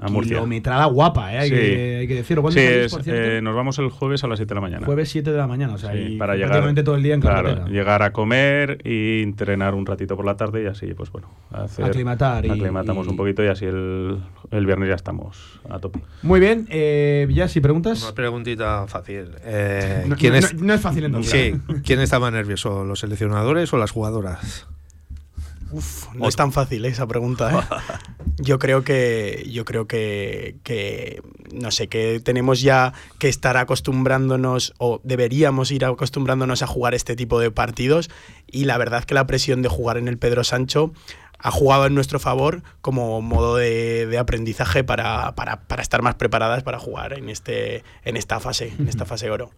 A 0.02 0.10
Murcia. 0.10 0.36
Kilometrada 0.38 0.86
guapa, 0.86 1.32
¿eh? 1.34 1.38
hay, 1.38 1.50
Sí. 1.50 1.56
que, 1.56 1.98
hay 2.02 2.08
que 2.08 2.16
decirlo. 2.16 2.44
Eh, 2.56 3.40
nos 3.44 3.56
vamos 3.56 3.78
el 3.80 3.90
jueves 3.90 4.24
a 4.24 4.28
las 4.28 4.40
7 4.40 4.50
de 4.50 4.56
la 4.56 4.62
mañana. 4.62 4.86
Jueves 4.86 5.10
7 5.10 5.32
de 5.32 5.38
la 5.38 5.46
mañana, 5.48 5.76
o 5.76 5.78
sea, 5.78 5.92
Sí, 5.92 5.98
y 6.00 6.18
para 6.18 6.34
llegar 6.34 6.50
prácticamente 6.50 6.84
todo 6.84 6.96
el 6.96 7.04
día 7.04 7.14
en 7.14 7.22
claro, 7.22 7.44
carretera. 7.50 7.68
llegar 7.68 8.02
a 8.02 8.12
comer 8.12 8.80
y 8.84 9.22
entrenar 9.22 9.76
un 9.76 9.86
ratito 9.86 10.16
por 10.16 10.26
la 10.26 10.36
tarde 10.38 10.64
y 10.64 10.66
así, 10.66 10.94
pues 10.96 11.12
bueno, 11.12 11.30
hacer, 11.52 11.86
Aclimatar 11.86 12.46
y- 12.46 12.50
aclimatamos 12.50 13.06
y- 13.06 13.10
un 13.12 13.16
poquito 13.18 13.44
y 13.44 13.48
así 13.48 13.66
el, 13.66 14.18
el 14.50 14.66
viernes 14.66 14.90
ya 14.90 14.96
estamos 14.96 15.60
a 15.70 15.78
tope. 15.80 16.00
Muy 16.24 16.40
bien, 16.40 16.66
eh, 16.70 17.26
Villas, 17.28 17.52
si 17.52 17.62
preguntas. 17.62 18.02
Una 18.04 18.16
preguntita 18.16 18.88
fácil. 18.88 19.26
Eh, 19.44 20.04
No- 20.08 20.16
¿quién 20.16 20.34
no- 20.34 20.40
es, 20.40 20.54
no- 20.56 20.66
no 20.66 20.74
es 20.74 20.82
fácil 20.82 21.04
entonces. 21.06 21.32
Sí. 21.56 21.74
¿Quién 21.86 22.00
está 22.00 22.20
más 22.20 22.34
nervioso, 22.34 22.84
los 22.86 23.00
seleccionadores 23.02 23.72
o 23.72 23.78
las 23.78 23.92
jugadoras? 23.92 24.68
Uf, 25.72 26.14
no 26.14 26.28
es 26.28 26.36
tan 26.36 26.52
fácil 26.52 26.86
¿eh? 26.86 26.90
esa 26.90 27.08
pregunta. 27.08 27.52
¿eh? 27.52 27.76
Yo 28.38 28.60
creo 28.60 28.84
que, 28.84 29.46
yo 29.52 29.66
creo 29.66 29.86
que, 29.88 30.56
que, 30.64 31.22
no 31.54 31.70
sé, 31.70 31.88
que 31.88 32.20
tenemos 32.20 32.62
ya 32.62 32.94
que 33.20 33.30
estar 33.30 33.56
acostumbrándonos 33.56 34.74
o 34.80 35.00
deberíamos 35.04 35.70
ir 35.70 35.86
acostumbrándonos 35.86 36.64
a 36.64 36.68
jugar 36.68 36.96
este 36.96 37.16
tipo 37.16 37.40
de 37.40 37.52
partidos 37.52 38.10
y 38.48 38.66
la 38.66 38.80
verdad 38.80 39.04
que 39.04 39.14
la 39.14 39.28
presión 39.28 39.62
de 39.62 39.70
jugar 39.70 39.98
en 39.98 40.08
el 40.08 40.18
Pedro 40.18 40.44
Sancho 40.44 40.92
ha 41.42 41.52
jugado 41.52 41.86
en 41.88 41.96
nuestro 41.96 42.20
favor 42.20 42.62
como 42.82 43.22
modo 43.22 43.56
de, 43.58 44.06
de 44.08 44.18
aprendizaje 44.18 44.84
para, 44.84 45.34
para, 45.36 45.62
para 45.62 45.82
estar 45.82 46.02
más 46.02 46.16
preparadas 46.16 46.64
para 46.64 46.80
jugar 46.80 47.14
en, 47.14 47.30
este, 47.30 47.84
en 48.06 48.18
esta 48.18 48.40
fase, 48.40 48.74
en 48.78 48.88
esta 48.88 49.06
fase 49.06 49.30
oro. 49.32 49.52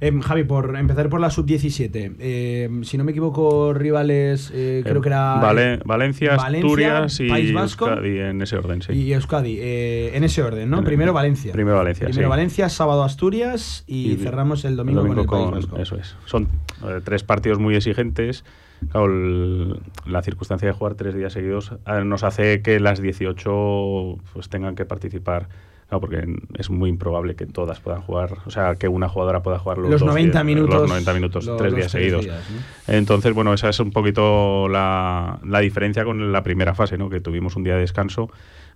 Em, 0.00 0.20
Javi, 0.20 0.44
por 0.44 0.76
empezar 0.76 1.08
por 1.08 1.20
la 1.20 1.30
sub-17. 1.30 2.14
em, 2.20 2.84
si 2.84 2.96
no 2.98 3.04
me 3.04 3.10
equivoco, 3.12 3.72
rivales, 3.74 4.52
eh, 4.54 4.82
creo 4.84 4.98
Eh, 4.98 5.00
que 5.00 5.08
era. 5.08 5.34
Vale- 5.36 5.80
Valencia, 5.84 6.36
Valencia, 6.36 6.98
Asturias 6.98 7.20
y 7.20 7.28
País 7.28 7.52
Vasco 7.52 7.86
Euskadi, 7.88 8.18
en 8.20 8.42
ese 8.42 8.56
orden, 8.56 8.82
sí. 8.82 8.92
y 8.92 9.12
Euskadi. 9.12 9.56
eh, 9.60 10.12
en 10.14 10.22
ese 10.24 10.42
orden, 10.42 10.70
¿no? 10.70 10.78
En- 10.78 10.84
Primero 10.84 11.12
Valencia. 11.12 11.52
Primero 11.52 11.76
Valencia, 11.78 12.04
Primero 12.06 12.28
sí. 12.28 12.30
Valencia, 12.30 12.68
sábado 12.68 13.02
Asturias 13.02 13.82
y, 13.88 14.16
cerramos 14.16 14.64
el 14.64 14.76
domingo, 14.76 15.00
con 15.02 15.18
el 15.18 15.26
País 15.26 15.50
Vasco. 15.50 15.78
Eso 15.78 15.96
es. 15.96 16.14
Son 16.26 16.44
eh, 16.86 17.00
tres 17.02 17.24
partidos 17.24 17.58
muy 17.58 17.74
exigentes. 17.74 18.44
Claro, 18.90 19.06
el- 19.06 19.80
la 20.06 20.22
circunstancia 20.22 20.68
de 20.68 20.72
jugar 20.74 20.94
tres 20.94 21.14
días 21.14 21.32
seguidos 21.32 21.72
nos 22.04 22.22
hace 22.24 22.60
que 22.62 22.80
las 22.80 23.00
18 23.00 24.16
pues 24.32 24.48
tengan 24.48 24.74
que 24.74 24.84
participar. 24.84 25.48
Claro, 25.88 26.00
porque 26.00 26.24
es 26.58 26.70
muy 26.70 26.88
improbable 26.88 27.36
que 27.36 27.44
todas 27.44 27.78
puedan 27.80 28.00
jugar, 28.00 28.38
o 28.46 28.50
sea, 28.50 28.74
que 28.74 28.88
una 28.88 29.06
jugadora 29.08 29.42
pueda 29.42 29.58
jugar 29.58 29.76
los, 29.78 29.90
Los 29.90 30.00
dos 30.00 30.08
90 30.08 30.38
días- 30.38 30.44
minutos, 30.46 30.80
los 30.80 30.88
90 30.88 31.12
minutos, 31.12 31.50
tres 31.58 31.74
días 31.74 31.90
seguidos. 31.92 32.24
días, 32.24 32.42
Entonces, 32.88 33.34
bueno, 33.34 33.52
esa 33.52 33.68
es 33.68 33.78
un 33.80 33.90
poquito 33.90 34.66
la, 34.68 35.38
la 35.44 35.60
diferencia 35.60 36.04
con 36.04 36.32
la 36.32 36.42
primera 36.42 36.74
fase, 36.74 36.96
¿no? 36.96 37.10
Que 37.10 37.20
tuvimos 37.20 37.54
un 37.56 37.64
día 37.64 37.74
de 37.74 37.80
descanso, 37.80 38.30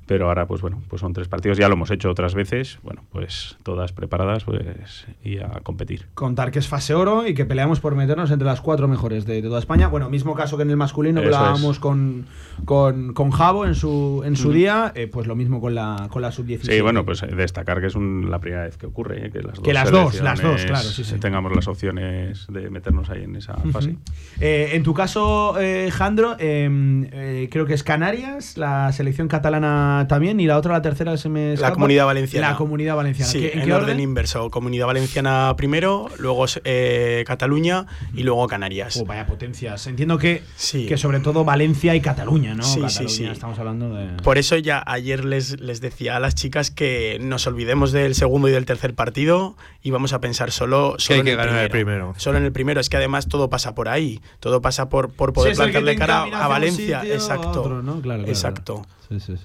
pero 0.09 0.27
ahora, 0.27 0.47
pues 0.47 0.61
bueno, 0.63 0.83
pues 0.89 1.01
son 1.01 1.13
tres 1.13 1.29
partidos, 1.29 1.57
ya 1.59 1.69
lo 1.69 1.75
hemos 1.75 1.91
hecho 1.93 2.11
otras 2.11 2.35
veces, 2.35 2.79
bueno, 2.83 3.05
pues 3.13 3.57
todas 3.63 3.93
preparadas, 3.93 4.43
pues 4.45 5.07
y 5.23 5.39
a 5.39 5.61
competir. 5.63 6.07
Contar 6.15 6.51
que 6.51 6.59
es 6.59 6.67
fase 6.67 6.95
oro 6.95 7.27
y 7.29 7.35
que 7.35 7.45
peleamos 7.45 7.79
por 7.79 7.95
meternos 7.95 8.31
entre 8.33 8.47
las 8.47 8.61
cuatro 8.61 8.89
mejores 8.89 9.27
de, 9.27 9.35
de 9.35 9.43
toda 9.43 9.61
España. 9.61 9.89
Bueno, 9.89 10.11
mismo 10.11 10.35
caso 10.35 10.57
que 10.57 10.65
en 10.65 10.71
el 10.71 10.77
masculino, 10.77 11.21
que 11.21 11.29
Eso 11.29 11.37
hablábamos 11.37 11.77
es. 11.77 11.79
con, 11.79 12.27
con, 12.65 13.13
con 13.13 13.31
Javo 13.31 13.67
en 13.67 13.75
su, 13.75 14.23
en 14.25 14.35
su 14.37 14.51
día, 14.53 14.93
eh, 14.95 15.07
pues 15.07 15.27
lo 15.27 15.37
mismo 15.37 15.61
con 15.61 15.75
la, 15.75 16.09
con 16.11 16.23
la 16.23 16.33
sub-17. 16.33 16.63
Sí, 16.63 16.81
bueno, 16.81 17.05
pues 17.05 17.23
eh, 17.23 17.27
destacar 17.27 17.81
que 17.81 17.87
es 17.89 17.95
un- 17.95 18.31
la 18.31 18.39
primera 18.41 18.63
vez 18.65 18.77
que 18.79 18.87
ocurre, 18.87 19.27
¿eh? 19.27 19.31
que 19.31 19.43
las 19.43 19.55
dos, 19.57 19.63
Que 19.65 19.73
las 19.75 19.91
dos, 19.91 20.21
las 20.23 20.41
dos, 20.41 20.61
selecciones 20.61 20.65
claro, 20.67 20.89
sí, 20.89 21.05
sí. 21.05 21.19
tengamos 21.21 21.55
las 21.55 21.69
opciones 21.69 22.47
de 22.49 22.71
meternos 22.71 23.11
ahí 23.11 23.25
en 23.25 23.37
esa 23.37 23.55
fase. 23.73 23.97
Eh, 24.41 24.71
en 24.73 24.83
tu 24.83 24.95
caso, 24.95 25.59
eh, 25.61 25.91
Jandro, 25.93 26.37
eh, 26.39 27.49
creo 27.51 27.67
que 27.67 27.75
es 27.75 27.83
Canarias, 27.83 28.57
la 28.57 28.91
selección 28.93 29.29
catalana 29.29 29.98
también, 30.07 30.39
y 30.41 30.47
la 30.47 30.57
otra, 30.59 30.73
la 30.75 30.83
tercera, 30.83 31.17
se 31.17 31.29
me 31.29 31.57
La 31.57 31.73
comunidad 31.73 32.07
valenciana. 32.07 32.51
La 32.51 32.57
comunidad 32.57 32.97
valenciana. 32.97 33.31
Sí, 33.33 33.41
¿Qué- 33.41 33.53
¿En, 33.53 33.59
en 33.61 33.65
qué 33.67 33.73
orden, 33.73 33.85
orden? 33.91 34.01
inverso. 34.01 34.51
Comunidad 34.51 34.87
Valenciana 34.87 35.55
primero, 35.57 36.09
luego 36.19 36.45
eh, 36.65 37.25
Cataluña 37.27 37.87
y 38.15 38.23
luego 38.23 38.47
Canarias. 38.47 38.99
Oh, 39.01 39.05
vaya 39.07 39.27
potencias. 39.27 39.87
Entiendo 39.87 40.19
que, 40.19 40.43
Sí. 40.57 40.87
que 40.87 40.97
sobre 40.97 41.21
todo 41.21 41.45
Valencia 41.45 41.95
y 41.95 42.01
Cataluña, 42.01 42.55
¿no? 42.55 42.63
Sí, 42.63 42.75
sí, 42.75 42.81
Cataluña, 42.83 43.09
sí. 43.09 43.25
Estamos 43.25 43.59
hablando 43.59 43.95
de. 43.95 44.23
Por 44.23 44.39
eso 44.39 44.57
ya 44.57 44.83
ayer 44.87 45.25
les, 45.25 45.61
les 45.61 45.81
decía 45.81 46.17
a 46.17 46.21
las 46.21 46.35
chicas 46.35 46.71
que 46.71 47.19
nos 47.21 47.47
olvidemos 47.47 47.93
del 47.93 48.15
segundo 48.15 48.49
y 48.49 48.53
del 48.53 48.67
tercer 48.67 48.95
partido 48.95 49.57
y 49.83 49.91
vamos 49.91 50.13
a 50.13 50.21
pensar 50.21 50.51
solo, 50.51 50.97
solo 50.99 51.15
hay 51.15 51.21
en 51.21 51.25
que 51.27 51.31
el 51.33 51.37
ganar 51.39 51.65
el 51.65 51.71
primero. 51.71 52.15
Solo 52.19 52.39
en 52.39 52.45
el 52.45 52.53
primero. 52.53 52.81
Es 52.81 52.89
que 52.89 52.97
además 52.97 53.29
todo 53.29 53.49
pasa 53.51 53.75
por 53.75 53.89
ahí. 53.89 54.21
Todo 54.41 54.61
pasa 54.61 54.89
por, 54.89 55.11
por 55.13 55.31
Sí, 55.31 55.35
poder 55.35 55.53
que 55.53 55.57
plantarle 55.57 55.97
cara 55.97 56.23
a 56.45 56.49
Valencia. 56.49 57.03
Exacto. 57.05 57.61
otro, 57.61 57.83
¿no? 57.83 58.01
Claro, 58.01 58.23
claro, 58.23 58.29
Exacto. 58.29 58.87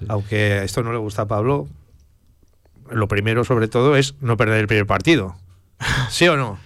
Aunque 0.08 0.62
esto 0.64 0.82
no 0.82 0.92
le 0.92 0.98
gusta 0.98 1.22
a 1.22 1.26
Pablo, 1.28 1.68
lo 2.90 3.08
primero 3.08 3.44
sobre 3.44 3.68
todo 3.68 3.96
es 3.96 4.14
no 4.20 4.36
perder 4.36 4.60
el 4.60 4.66
primer 4.66 4.86
partido. 4.86 5.36
¿Sí 6.10 6.28
o 6.28 6.36
no? 6.36 6.58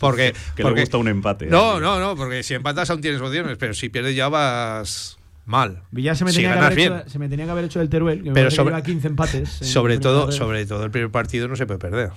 Porque, 0.00 0.32
Que 0.56 0.62
le 0.62 0.68
porque- 0.68 0.80
gusta 0.80 0.98
un 0.98 1.08
empate. 1.08 1.46
No, 1.46 1.80
no, 1.80 1.98
no, 2.00 2.16
porque 2.16 2.42
si 2.42 2.54
empatas 2.54 2.90
aún 2.90 3.00
tienes 3.00 3.20
opciones, 3.20 3.56
pero 3.58 3.74
si 3.74 3.88
pierdes 3.88 4.14
ya 4.16 4.28
vas 4.28 5.18
mal. 5.44 5.82
Villar 5.90 6.16
se 6.16 6.24
me, 6.24 6.30
Si 6.32 6.36
tenía 6.36 6.50
que 6.50 6.54
ganas 6.56 6.66
haber 6.72 6.76
bien. 6.76 6.92
hecho, 7.00 7.08
se 7.10 7.18
me 7.18 7.28
tenía 7.28 7.44
que 7.44 7.50
haber 7.52 7.64
hecho 7.66 7.80
el 7.80 7.88
Teruel, 7.88 8.22
que 8.22 8.30
me 8.30 8.34
Pero 8.34 8.48
que 8.50 8.56
sobre- 8.56 8.70
lleva 8.74 8.82
15 8.82 9.06
empates. 9.08 9.48
Sobre 9.50 9.98
todo, 9.98 10.32
sobre 10.32 10.66
todo 10.66 10.84
el 10.84 10.90
primer 10.90 11.10
partido 11.10 11.48
no 11.48 11.56
se 11.56 11.66
puede 11.66 11.78
perder. 11.78 12.10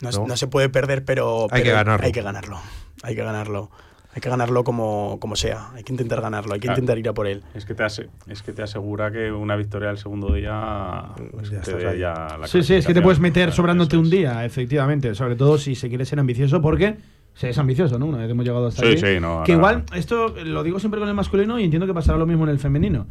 No, 0.00 0.10
¿no? 0.10 0.26
no 0.26 0.36
se 0.36 0.46
puede 0.48 0.68
perder, 0.68 1.04
pero, 1.04 1.46
Hay 1.50 1.62
que 1.62 1.66
pero 1.70 1.76
ganarlo. 1.76 2.06
Hay 2.06 2.12
que 2.12 2.22
ganarlo. 2.22 2.60
Hay 3.02 3.14
que 3.14 3.22
ganarlo. 3.22 3.70
Hay 4.14 4.20
que 4.20 4.28
ganarlo 4.28 4.62
como, 4.62 5.18
como 5.20 5.34
sea. 5.34 5.70
Hay 5.74 5.82
que 5.82 5.92
intentar 5.92 6.20
ganarlo. 6.20 6.54
Hay 6.54 6.60
que 6.60 6.66
Claro. 6.68 6.78
intentar 6.80 6.98
ir 6.98 7.08
a 7.08 7.12
por 7.14 7.26
él. 7.26 7.42
Es 7.54 7.64
que, 7.64 7.74
te 7.74 7.84
es 7.84 8.42
que 8.42 8.52
te 8.52 8.62
asegura 8.62 9.10
que 9.10 9.32
una 9.32 9.56
victoria 9.56 9.90
el 9.90 9.98
segundo 9.98 10.32
día 10.32 11.06
pues, 11.32 11.50
te 11.50 11.56
estás 11.56 11.76
dé 11.78 11.88
ahí. 11.88 11.98
ya 11.98 12.36
la 12.40 12.46
Sí, 12.46 12.62
sí, 12.62 12.74
es 12.74 12.86
que 12.86 12.94
te 12.94 13.02
puedes 13.02 13.18
meter 13.18 13.50
sobrándote 13.52 13.96
un 13.96 14.08
día, 14.08 14.44
efectivamente. 14.44 15.14
Sobre 15.16 15.34
todo 15.34 15.58
si 15.58 15.74
se 15.74 15.88
quiere 15.88 16.04
ser 16.04 16.20
ambicioso, 16.20 16.62
porque 16.62 16.96
se 17.34 17.50
es 17.50 17.58
ambicioso, 17.58 17.98
¿no? 17.98 18.06
Una 18.06 18.18
vez 18.18 18.30
hemos 18.30 18.44
llegado 18.44 18.68
hasta 18.68 18.82
Sí, 18.82 18.92
aquí. 18.92 18.98
sí, 19.00 19.20
no, 19.20 19.42
que 19.44 19.50
igual, 19.52 19.82
esto 19.96 20.28
lo 20.44 20.62
digo 20.62 20.78
siempre 20.78 21.00
con 21.00 21.08
el 21.08 21.14
masculino 21.16 21.58
y 21.58 21.64
entiendo 21.64 21.86
que 21.88 21.94
pasará 21.94 22.16
lo 22.16 22.26
mismo 22.26 22.44
en 22.44 22.50
el 22.50 22.60
femenino. 22.60 23.06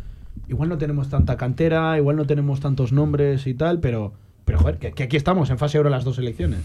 Igual 0.48 0.70
no 0.70 0.78
tenemos 0.78 1.10
tanta 1.10 1.36
cantera, 1.36 1.98
igual 1.98 2.16
no 2.16 2.26
tenemos 2.26 2.62
tantos 2.62 2.94
nombres 2.94 3.46
y 3.46 3.54
tal, 3.54 3.82
pero, 3.82 4.14
pero 4.46 4.60
joder, 4.60 4.78
que, 4.78 4.94
que 4.94 5.04
aquí 5.04 5.18
estamos 5.18 5.50
en 5.50 5.58
fase 5.58 5.76
euro 5.78 5.90
las 5.90 6.06
dos 6.06 6.18
elecciones. 6.18 6.62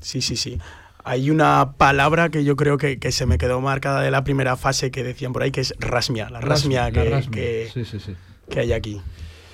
Sí, 0.00 0.20
sí, 0.20 0.34
sí. 0.34 0.58
Hay 1.04 1.30
una 1.30 1.72
palabra 1.78 2.28
que 2.28 2.44
yo 2.44 2.56
creo 2.56 2.76
que, 2.76 2.98
que 2.98 3.12
se 3.12 3.24
me 3.26 3.38
quedó 3.38 3.60
marcada 3.60 4.02
de 4.02 4.10
la 4.10 4.24
primera 4.24 4.56
fase 4.56 4.90
que 4.90 5.02
decían 5.04 5.32
por 5.32 5.42
ahí, 5.42 5.50
que 5.50 5.60
es 5.62 5.74
rasmia. 5.78 6.28
La 6.30 6.40
rasmia, 6.40 6.84
la 6.84 6.90
que, 6.92 7.10
rasmia. 7.10 7.30
que- 7.40 7.70
Sí, 7.72 7.84
sí, 7.84 7.98
sí. 8.00 8.14
que 8.50 8.60
hay 8.60 8.72
aquí. 8.72 9.00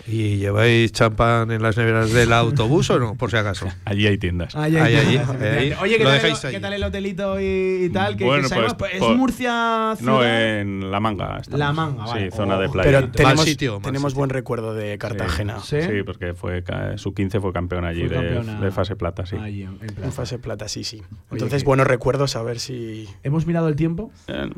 ¿Y 0.06 0.36
lleváis 0.36 0.93
champán 0.93 1.51
en 1.51 1.62
las 1.62 1.76
neveras 1.78 2.12
del 2.12 2.31
autobús 2.35 2.90
o 2.90 2.98
no? 2.98 3.14
Por 3.14 3.31
si 3.31 3.36
acaso. 3.39 3.66
Allí 3.86 4.06
hay 4.06 4.18
tiendas. 4.18 4.55
Ahí, 4.55 4.76
Ahí, 4.76 4.94
ahí, 4.94 4.97
allí, 4.97 5.16
ahí. 5.40 5.47
ahí. 5.47 5.74
Oye, 5.81 5.97
¿qué 5.97 6.05
Lo 6.05 6.10
tal, 6.10 6.18
el, 6.26 6.32
allí. 6.32 6.39
¿qué 6.51 6.60
tal 6.60 6.72
el 6.74 6.85
hotelito 6.85 7.40
y, 7.40 7.85
y 7.85 7.89
tal? 7.90 8.16
Que, 8.16 8.24
Bueno, 8.24 8.43
que 8.43 8.48
sabemos, 8.51 8.74
pues, 8.74 8.94
¿Es 8.94 9.01
Murcia 9.01 9.94
No, 10.02 10.18
ciudad? 10.18 10.59
en 10.60 10.90
La 10.90 11.01
Manga. 11.01 11.39
estamos. 11.39 11.59
La 11.59 11.72
Manga, 11.72 12.05
vale. 12.05 12.31
Sí, 12.31 12.36
zona 12.36 12.59
de 12.59 12.66
Oh. 12.66 12.72
playa. 12.72 12.90
Pero 13.01 13.10
tenemos, 13.12 13.44
sitio, 13.44 13.72
mal 13.74 13.82
tenemos 13.82 14.12
sitio. 14.12 14.18
buen 14.18 14.31
recuerdo 14.31 14.74
de 14.74 14.98
Cartagena. 14.98 15.60
Sí, 15.60 15.81
sí, 15.81 16.02
porque 16.05 16.35
fue 16.35 16.62
ca- 16.62 16.98
su 16.98 17.14
15 17.14 17.40
fue 17.40 17.52
campeón 17.55 17.85
allí 17.86 18.06
Fue 18.06 18.10
de, 18.10 18.14
campeona 18.35 18.60
de 18.60 18.70
fase 18.72 18.97
plata, 18.97 19.24
sí. 19.24 19.36
Allí, 19.40 19.62
en- 19.62 19.78
plata. 19.78 20.05
En 20.05 20.12
fase 20.12 20.39
plata, 20.39 20.68
sí, 20.68 20.85
sí. 20.85 21.02
Entonces, 21.31 21.62
que- 21.62 21.66
buenos 21.66 21.86
recuerdos, 21.86 22.36
a 22.36 22.43
ver 22.43 22.59
si. 22.60 23.09
¿Hemos 23.22 23.47
mirado 23.47 23.68
el 23.68 23.76
tiempo? 23.76 24.12
Eh, 24.28 24.51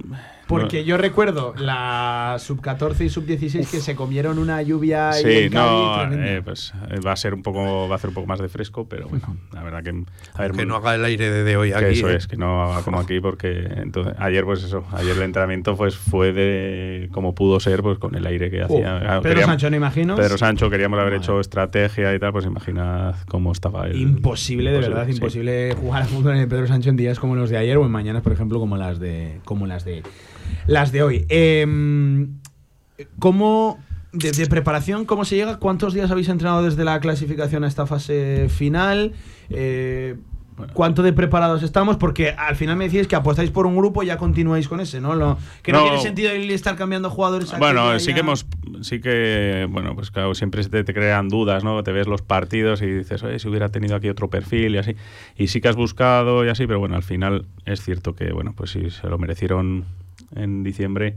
Porque 0.47 0.85
yo 0.85 0.97
recuerdo 0.97 1.55
la 1.59 2.37
sub 2.39 2.61
14 2.61 3.05
y 3.05 3.09
sub 3.09 3.27
16 3.27 3.69
que 3.69 3.81
se 3.81 3.97
comieron 3.97 4.39
una 4.39 4.63
lluvia 4.63 5.13
Sí, 5.13 5.49
no, 5.51 6.05
eh, 6.13 6.41
pues 6.45 6.73
eh, 6.91 7.01
va 7.05 7.13
a 7.13 7.17
ser 7.17 7.35
un 7.35 7.43
poco, 7.43 7.89
va 7.89 7.95
a 7.95 7.97
hacer 7.97 8.09
un 8.09 8.15
poco 8.15 8.29
más 8.29 8.39
de 8.39 8.49
fresco, 8.49 8.89
pero 8.89 9.09
bueno, 9.09 9.37
la 9.53 9.65
verdad 9.65 9.83
que 9.83 10.05
a 10.35 10.43
ver, 10.43 10.53
Que 10.53 10.65
no 10.65 10.77
haga 10.77 10.95
el 10.95 11.05
aire 11.05 11.31
de, 11.31 11.43
de 11.43 11.57
hoy 11.57 11.71
que 11.71 11.77
aquí. 11.77 11.99
eso 11.99 12.09
¿eh? 12.11 12.17
es, 12.17 12.29
que 12.29 12.37
no 12.37 12.63
haga 12.63 12.83
como 12.83 13.01
aquí, 13.01 13.19
porque 13.19 13.67
entonces 13.77 14.15
ayer 14.19 14.45
pues 14.45 14.63
eso, 14.63 14.85
ayer 14.93 15.17
el 15.17 15.23
entrenamiento 15.23 15.77
pues 15.77 15.97
fue 15.97 16.33
de 16.33 17.09
como 17.13 17.35
pudo 17.35 17.59
ser, 17.59 17.83
pues 17.83 17.99
con 17.99 18.15
el 18.15 18.25
aire 18.27 18.49
que 18.49 18.63
hacía. 18.63 19.01
Claro, 19.01 19.23
Pedro 19.23 19.35
queríamos- 19.35 19.47
Sancho, 19.53 19.71
¿no 19.71 19.77
imagino? 19.77 20.15
Pedro 20.15 20.39
Sancho 20.39 20.71
queríamos 20.71 21.01
haber 21.01 21.15
hecho 21.15 21.41
estrategia 21.41 22.15
y 22.15 22.19
tal, 22.21 22.31
pues 22.33 22.47
imaginad 22.47 23.17
cómo 23.27 23.51
estaba 23.51 23.87
el 23.89 23.97
Imposible, 24.01 24.71
de 24.71 24.79
verdad, 24.79 25.07
sí. 25.07 25.13
imposible 25.15 25.75
jugar 25.75 26.03
al 26.03 26.09
fútbol 26.09 26.35
en 26.37 26.43
el 26.43 26.49
Pedro 26.49 26.69
Sánchez 26.69 26.91
en 26.91 26.97
días 26.97 27.19
como 27.19 27.35
los 27.35 27.51
de 27.51 27.57
ayer 27.59 27.77
o 27.79 27.85
en 27.85 27.91
mañanas, 27.91 28.23
por 28.23 28.33
ejemplo, 28.33 28.61
como 28.61 28.77
las 28.77 29.01
de 29.01 29.41
como 29.45 29.67
las 29.67 29.85
de 29.85 30.03
las 30.67 30.93
de 30.93 31.03
hoy. 31.03 31.27
Em, 31.29 32.39
¿Cómo 33.19 33.79
de, 34.13 34.33
de 34.33 34.47
preparación 34.47 35.05
cómo 35.05 35.25
se 35.25 35.37
llega? 35.37 35.59
¿Cuántos 35.59 35.93
días 35.93 36.11
habéis 36.11 36.29
entrenado 36.29 36.63
desde 36.63 36.85
la 36.85 36.99
clasificación 37.01 37.65
a 37.65 37.69
esta 37.69 37.87
fase 37.87 38.49
final? 38.49 39.13
Eh, 39.51 40.17
¿Cuánto 40.73 41.03
de 41.03 41.13
preparados 41.13 41.63
estamos? 41.63 41.99
Porque 41.99 42.31
al 42.31 42.57
final 42.57 42.77
me 42.77 42.89
decís 42.89 43.07
que 43.07 43.15
apostáis 43.15 43.51
por 43.51 43.67
un 43.67 43.77
grupo 43.77 44.03
y 44.03 44.07
ya 44.07 44.17
continuáis 44.17 44.69
con 44.69 44.81
ese, 44.81 45.03
¿no? 45.03 45.15
Lo- 45.15 45.37
que 45.61 45.71
no, 45.71 45.81
No. 45.81 45.85
tiene 45.85 46.01
sentido 46.03 46.31
estar 46.33 46.77
cambiando 46.77 47.11
jugadores. 47.11 47.53
Bueno, 47.59 47.99
sí 48.01 48.15
que 48.15 48.21
hemos, 48.21 48.47
sí 48.81 48.99
que, 49.03 49.67
bueno, 49.69 49.95
pues 49.95 50.11
claro, 50.11 50.35
siempre 50.35 50.63
se 50.63 50.71
te, 50.71 50.83
te 50.83 50.95
crean 50.95 51.29
dudas, 51.29 51.63
¿no? 51.63 51.83
Te 51.83 51.93
ves 51.93 52.07
los 52.07 52.23
partidos 52.23 52.81
y 52.81 52.87
dices, 52.87 53.23
oye, 53.23 53.39
si 53.39 53.49
hubiera 53.49 53.69
tenido 53.69 53.97
aquí 53.97 54.09
otro 54.09 54.31
perfil 54.31 54.77
y 54.77 54.79
así. 54.79 54.97
Y 55.37 55.49
sí 55.49 55.61
que 55.61 55.69
has 55.69 55.77
buscado 55.77 56.43
y 56.43 56.49
así, 56.49 56.67
pero 56.67 56.79
bueno, 56.79 56.97
al 56.97 57.03
final 57.03 57.45
es 57.67 57.83
cierto 57.83 58.15
que, 58.15 58.33
bueno, 58.33 58.55
pues 58.57 58.71
si 58.71 58.89
se 58.89 59.09
lo 59.09 59.19
merecieron 59.19 59.85
en 60.35 60.63
diciembre, 60.63 61.17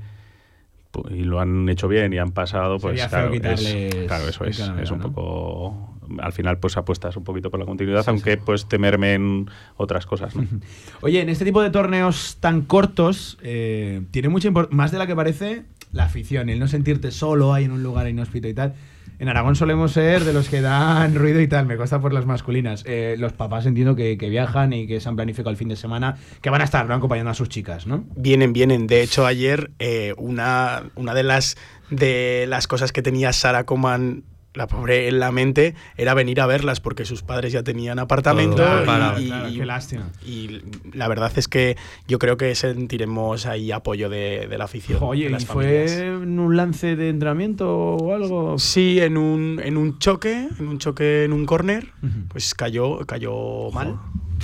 y 1.10 1.24
lo 1.24 1.40
han 1.40 1.70
hecho 1.70 1.88
bien 1.88 2.14
y 2.14 2.18
han 2.18 2.32
pasado, 2.32 2.80
pues 2.80 3.06
claro, 3.08 3.34
es, 3.34 3.96
claro, 4.08 4.28
eso 4.28 4.44
es, 4.46 4.60
es 4.60 4.92
un 4.92 5.00
¿no? 5.00 5.12
poco 5.12 6.00
al 6.18 6.34
final 6.34 6.58
pues 6.58 6.78
apuestas 6.78 7.16
un 7.18 7.24
poquito 7.24 7.52
por 7.52 7.60
la 7.60 7.66
continuidad, 7.66 8.04
aunque 8.08 8.38
pues 8.38 8.68
te 8.68 8.78
mermen 8.78 9.50
otras 9.78 10.06
cosas, 10.06 10.36
¿no? 10.36 10.46
Oye, 11.02 11.22
en 11.22 11.30
este 11.30 11.46
tipo 11.46 11.62
de 11.62 11.70
torneos 11.70 12.38
tan 12.40 12.62
cortos, 12.62 13.38
eh, 13.42 14.02
tiene 14.12 14.30
mucha 14.30 14.50
más 14.72 14.92
de 14.92 14.98
la 14.98 15.08
que 15.08 15.16
parece 15.16 15.64
la 15.92 16.06
afición, 16.06 16.50
el 16.50 16.60
no 16.60 16.68
sentirte 16.68 17.12
solo 17.12 17.54
ahí 17.54 17.66
en 17.66 17.72
un 17.72 17.84
lugar 17.84 18.08
inhóspito 18.08 18.48
y 18.48 18.54
tal. 18.54 18.74
En 19.20 19.28
Aragón 19.28 19.58
solemos 19.58 19.92
ser 19.92 20.24
de 20.24 20.32
los 20.32 20.48
que 20.48 20.62
dan 20.62 21.14
ruido 21.14 21.42
y 21.42 21.48
tal, 21.50 21.66
me 21.66 21.76
cuesta 21.76 22.00
por 22.00 22.14
las 22.14 22.26
masculinas. 22.26 22.84
Eh, 22.88 23.18
los 23.20 23.34
papás 23.34 23.66
entiendo 23.66 23.94
que, 23.94 24.16
viajan 24.16 24.72
y 24.72 24.88
que 24.88 25.02
se 25.02 25.10
han 25.10 25.18
planificado 25.18 25.50
el 25.50 25.58
fin 25.58 25.68
de 25.68 25.76
semana, 25.76 26.16
que 26.42 26.50
van 26.50 26.62
a 26.62 26.64
estar 26.64 26.88
¿no? 26.88 26.94
acompañando 26.94 27.30
a 27.30 27.34
sus 27.34 27.50
chicas, 27.50 27.86
¿no? 27.86 28.06
Vienen, 28.16 28.54
vienen. 28.54 28.88
De 28.88 29.02
hecho, 29.02 29.26
ayer 29.26 29.72
eh, 29.80 30.14
una, 30.18 30.84
una 30.96 31.14
de 31.14 31.24
las 31.24 31.58
de 31.90 32.46
las 32.48 32.68
cosas 32.68 32.94
que 32.94 33.02
tenía 33.02 33.34
Sara 33.34 33.66
Coman, 33.66 34.24
la 34.60 34.68
pobre 34.68 35.08
en 35.08 35.20
la 35.20 35.32
mente, 35.32 35.74
era 35.98 36.14
venir 36.14 36.40
a 36.42 36.46
verlas 36.46 36.80
porque 36.80 37.04
sus 37.06 37.24
padres 37.24 37.52
ya 37.52 37.64
tenían 37.64 37.98
apartamento. 37.98 38.62
Y- 38.64 38.78
preparado. 38.78 39.20
y, 39.20 39.26
Claro, 39.28 39.50
qué 39.56 39.66
lástima. 39.66 40.10
Y 40.24 40.62
la 40.94 41.08
verdad 41.08 41.32
es 41.36 41.48
que 41.48 41.76
yo 42.08 42.20
creo 42.20 42.38
que 42.38 42.54
sentiremos 42.54 43.48
ahí 43.48 43.72
apoyo 43.72 44.10
de, 44.10 44.48
de 44.48 44.58
la 44.60 44.66
afición. 44.66 45.00
Oye, 45.02 45.24
de 45.24 45.30
¿y 45.30 45.34
las 45.34 45.46
familias. 45.46 45.92
fue 45.94 46.08
en 46.08 46.40
un 46.40 46.56
lance 46.56 46.96
de 46.96 47.10
entrenamiento 47.10 47.68
o 47.96 48.14
algo? 48.14 48.60
Sí, 48.60 49.00
en 49.00 49.18
un, 49.18 49.60
en 49.64 49.78
un 49.78 49.98
choque, 50.00 50.48
en 50.60 50.68
un 50.68 50.78
choque 50.78 51.24
en 51.24 51.34
un 51.34 51.46
córner, 51.48 51.88
pues 52.30 52.54
cayó, 52.54 53.00
cayó 53.08 53.72
mal. 53.72 53.96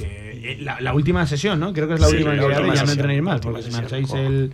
Eh, 0.02 0.58
La, 0.62 0.80
la 0.82 0.94
última 0.94 1.26
sesión, 1.26 1.60
¿no? 1.60 1.74
Creo 1.74 1.88
que 1.88 1.96
es 1.96 2.00
la 2.00 2.08
Sí, 2.08 2.16
última 2.18 2.34
la 2.34 2.40
que 2.40 2.46
última 2.48 2.76
ya 2.76 2.84
no 2.86 2.92
entrenéis 2.92 3.22
más, 3.22 3.36
última 3.36 3.52
porque 3.54 3.64
si 3.66 3.72
marcháis 3.72 4.14
el, 4.14 4.54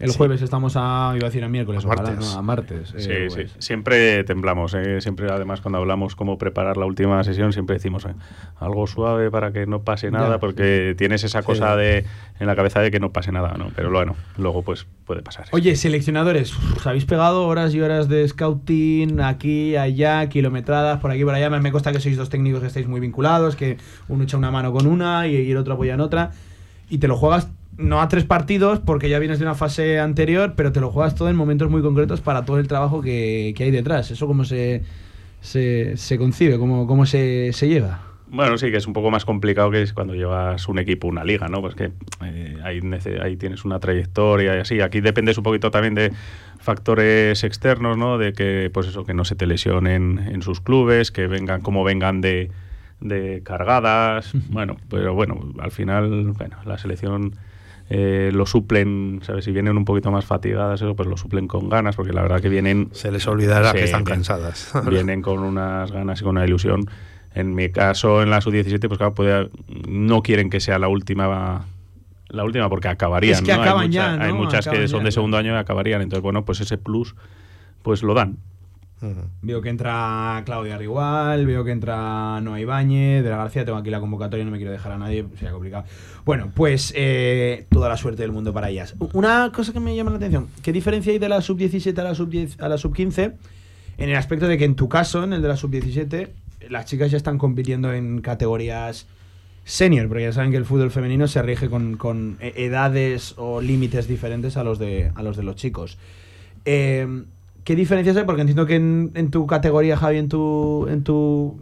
el 0.00 0.10
Sí. 0.10 0.16
jueves, 0.16 0.42
estamos 0.42 0.72
a, 0.76 1.12
iba 1.14 1.26
a 1.26 1.30
decir 1.30 1.44
a 1.44 1.48
miércoles, 1.48 1.84
A 1.84 1.86
ojalá, 1.86 2.02
martes. 2.10 2.26
no, 2.32 2.38
a 2.38 2.42
martes. 2.42 2.88
Sí, 2.96 3.08
eh, 3.10 3.26
sí. 3.30 3.34
pues. 3.36 3.54
Siempre 3.58 4.24
temblamos. 4.24 4.74
¿eh? 4.74 5.00
Siempre, 5.00 5.30
además, 5.30 5.60
cuando 5.60 5.78
hablamos 5.78 6.16
cómo 6.16 6.38
preparar 6.38 6.76
la 6.76 6.86
última 6.86 7.22
sesión, 7.22 7.52
siempre 7.52 7.74
decimos 7.76 8.04
eh, 8.06 8.14
algo 8.58 8.86
suave 8.86 9.30
para 9.30 9.52
que 9.52 9.66
no 9.66 9.82
pase 9.82 10.10
nada, 10.10 10.30
Ya. 10.30 10.38
porque 10.40 10.94
tienes 10.98 11.22
esa 11.22 11.42
cosa 11.42 11.76
de 11.76 12.04
en 12.40 12.46
la 12.46 12.56
cabeza 12.56 12.80
de 12.80 12.90
que 12.90 12.98
no 12.98 13.12
pase 13.12 13.30
nada, 13.30 13.54
¿no? 13.58 13.70
Pero 13.76 13.90
bueno, 13.90 14.16
luego 14.38 14.62
pues 14.62 14.86
puede 15.04 15.22
pasar. 15.22 15.46
Oye, 15.52 15.76
seleccionadores, 15.76 16.54
os 16.76 16.86
habéis 16.86 17.04
pegado 17.04 17.46
horas 17.46 17.74
y 17.74 17.80
horas 17.82 18.08
de 18.08 18.26
scouting 18.26 19.20
aquí, 19.20 19.76
allá, 19.76 20.26
kilometradas, 20.28 21.00
por 21.00 21.10
aquí, 21.10 21.24
por 21.24 21.34
allá. 21.34 21.50
Me 21.50 21.70
consta 21.72 21.92
que 21.92 22.00
sois 22.00 22.16
dos 22.16 22.30
técnicos 22.30 22.60
que 22.62 22.66
estáis 22.68 22.86
muy 22.88 23.00
vinculados, 23.00 23.54
que 23.56 23.76
uno 24.08 24.24
echa 24.24 24.36
una 24.38 24.50
mano 24.50 24.72
con 24.72 24.86
una 24.86 25.26
y, 25.26 25.36
y 25.36 25.50
el 25.50 25.56
otro 25.58 25.74
apoya 25.74 25.94
en 25.94 26.00
otra. 26.00 26.30
Y 26.88 26.98
te 26.98 27.06
lo 27.08 27.16
juegas 27.16 27.50
no 27.80 28.00
a 28.00 28.08
tres 28.08 28.24
partidos, 28.24 28.78
porque 28.78 29.08
ya 29.08 29.18
vienes 29.18 29.38
de 29.38 29.44
una 29.44 29.54
fase 29.54 29.98
anterior, 29.98 30.54
pero 30.56 30.72
te 30.72 30.80
lo 30.80 30.90
juegas 30.90 31.14
todo 31.14 31.28
en 31.28 31.36
momentos 31.36 31.70
muy 31.70 31.82
concretos 31.82 32.20
para 32.20 32.44
todo 32.44 32.58
el 32.58 32.68
trabajo 32.68 33.00
que, 33.00 33.54
que 33.56 33.64
hay 33.64 33.70
detrás. 33.70 34.10
¿Eso 34.10 34.26
cómo 34.26 34.44
se, 34.44 34.82
se, 35.40 35.96
se 35.96 36.18
concibe? 36.18 36.58
¿Cómo, 36.58 36.86
cómo 36.86 37.06
se, 37.06 37.52
se 37.52 37.68
lleva? 37.68 38.02
Bueno, 38.32 38.56
sí, 38.58 38.70
que 38.70 38.76
es 38.76 38.86
un 38.86 38.92
poco 38.92 39.10
más 39.10 39.24
complicado 39.24 39.72
que 39.72 39.82
es 39.82 39.92
cuando 39.92 40.14
llevas 40.14 40.68
un 40.68 40.78
equipo, 40.78 41.08
una 41.08 41.24
liga, 41.24 41.48
¿no? 41.48 41.60
Pues 41.60 41.74
que 41.74 41.90
eh, 42.24 42.58
ahí, 42.62 42.80
ahí 43.20 43.36
tienes 43.36 43.64
una 43.64 43.80
trayectoria 43.80 44.56
y 44.56 44.60
así. 44.60 44.80
Aquí 44.80 45.00
dependes 45.00 45.36
un 45.36 45.42
poquito 45.42 45.72
también 45.72 45.96
de 45.96 46.12
factores 46.60 47.42
externos, 47.42 47.96
¿no? 47.98 48.18
De 48.18 48.32
que, 48.32 48.70
pues 48.72 48.86
eso, 48.86 49.04
que 49.04 49.14
no 49.14 49.24
se 49.24 49.34
te 49.34 49.46
lesionen 49.46 50.20
en 50.30 50.42
sus 50.42 50.60
clubes, 50.60 51.10
que 51.10 51.26
vengan 51.26 51.60
como 51.60 51.82
vengan 51.82 52.20
de, 52.20 52.52
de 53.00 53.42
cargadas. 53.42 54.30
Bueno, 54.50 54.76
pero 54.88 55.12
bueno, 55.12 55.52
al 55.58 55.72
final, 55.72 56.32
bueno, 56.38 56.56
la 56.64 56.78
selección 56.78 57.34
eh, 57.92 58.30
lo 58.32 58.46
suplen, 58.46 59.18
¿sabes? 59.22 59.44
Si 59.44 59.50
vienen 59.50 59.76
un 59.76 59.84
poquito 59.84 60.12
más 60.12 60.24
fatigadas, 60.24 60.80
eso, 60.80 60.94
pues 60.94 61.08
lo 61.08 61.16
suplen 61.16 61.48
con 61.48 61.68
ganas, 61.68 61.96
porque 61.96 62.12
la 62.12 62.22
verdad 62.22 62.40
que 62.40 62.48
vienen... 62.48 62.88
Se 62.92 63.10
les 63.10 63.26
olvidará 63.26 63.72
que 63.72 63.82
están 63.82 64.04
cansadas. 64.04 64.72
Vienen 64.88 65.22
con 65.22 65.40
unas 65.40 65.90
ganas 65.90 66.20
y 66.20 66.24
con 66.24 66.36
una 66.36 66.46
ilusión. 66.46 66.88
En 67.34 67.52
mi 67.54 67.70
caso, 67.70 68.22
en 68.22 68.30
la 68.30 68.40
sub-17, 68.40 68.86
pues 68.86 68.96
claro, 68.98 69.14
puede- 69.14 69.50
no 69.88 70.22
quieren 70.22 70.50
que 70.50 70.60
sea 70.60 70.78
la 70.78 70.88
última 70.88 71.66
la 72.28 72.44
última 72.44 72.68
porque 72.68 72.86
acabarían. 72.86 73.34
Es 73.34 73.42
que 73.42 73.52
¿no? 73.54 73.60
acaban 73.60 73.82
hay, 73.82 73.90
ya, 73.90 74.12
hay 74.14 74.32
muchas 74.32 74.66
Acaban 74.68 74.82
que 74.82 74.88
son 74.88 75.00
ya, 75.00 75.04
de 75.06 75.12
segundo 75.12 75.36
año 75.36 75.52
y 75.52 75.56
acabarían. 75.56 76.00
Entonces, 76.00 76.22
bueno, 76.22 76.44
pues 76.44 76.60
ese 76.60 76.78
plus, 76.78 77.16
pues 77.82 78.04
lo 78.04 78.14
dan. 78.14 78.38
Veo 79.42 79.62
que 79.62 79.68
entra 79.70 80.42
Claudia 80.44 80.76
Rigual, 80.76 81.46
veo 81.46 81.64
que 81.64 81.70
entra 81.72 82.40
Noa 82.40 82.60
Ibáñez, 82.60 83.24
de 83.24 83.30
la 83.30 83.36
García, 83.36 83.64
tengo 83.64 83.78
aquí 83.78 83.90
la 83.90 84.00
convocatoria, 84.00 84.44
no 84.44 84.50
me 84.50 84.58
quiero 84.58 84.72
dejar 84.72 84.92
a 84.92 84.98
nadie, 84.98 85.24
sería 85.36 85.52
complicado. 85.52 85.84
Bueno, 86.24 86.52
pues 86.54 86.92
eh, 86.96 87.66
toda 87.70 87.88
la 87.88 87.96
suerte 87.96 88.22
del 88.22 88.32
mundo 88.32 88.52
para 88.52 88.68
ellas. 88.68 88.94
Una 89.14 89.50
cosa 89.54 89.72
que 89.72 89.80
me 89.80 89.96
llama 89.96 90.10
la 90.10 90.16
atención, 90.18 90.48
¿qué 90.62 90.72
diferencia 90.72 91.12
hay 91.12 91.18
de 91.18 91.28
la 91.28 91.40
sub-17 91.40 91.98
a 91.98 92.04
la 92.04 92.14
sub-10 92.14 92.60
a 92.60 92.68
la 92.68 92.76
sub-15? 92.78 93.34
En 93.98 94.08
el 94.10 94.16
aspecto 94.16 94.46
de 94.48 94.56
que 94.58 94.64
en 94.64 94.74
tu 94.76 94.88
caso, 94.88 95.24
en 95.24 95.32
el 95.32 95.42
de 95.42 95.48
la 95.48 95.56
sub-17, 95.56 96.28
las 96.68 96.86
chicas 96.86 97.10
ya 97.10 97.16
están 97.16 97.38
compitiendo 97.38 97.92
en 97.92 98.20
categorías 98.20 99.06
senior, 99.64 100.08
porque 100.08 100.24
ya 100.24 100.32
saben 100.32 100.50
que 100.50 100.56
el 100.56 100.64
fútbol 100.64 100.90
femenino 100.90 101.28
se 101.28 101.40
rige 101.42 101.68
con, 101.68 101.96
con 101.96 102.36
e- 102.40 102.52
edades 102.64 103.34
o 103.36 103.60
límites 103.60 104.08
diferentes 104.08 104.56
a 104.56 104.64
los 104.64 104.78
de, 104.78 105.12
a 105.14 105.22
los, 105.22 105.36
de 105.36 105.42
los 105.42 105.56
chicos. 105.56 105.96
Eh, 106.64 107.06
¿Qué 107.70 107.76
diferencias 107.76 108.16
hay? 108.16 108.24
Porque 108.24 108.40
entiendo 108.40 108.66
que 108.66 108.74
en, 108.74 109.30
tu 109.30 109.46
categoría, 109.46 109.96
Javi, 109.96 110.18
en 110.18 110.28
tu, 110.28 110.88
en 110.88 111.04
tu 111.04 111.56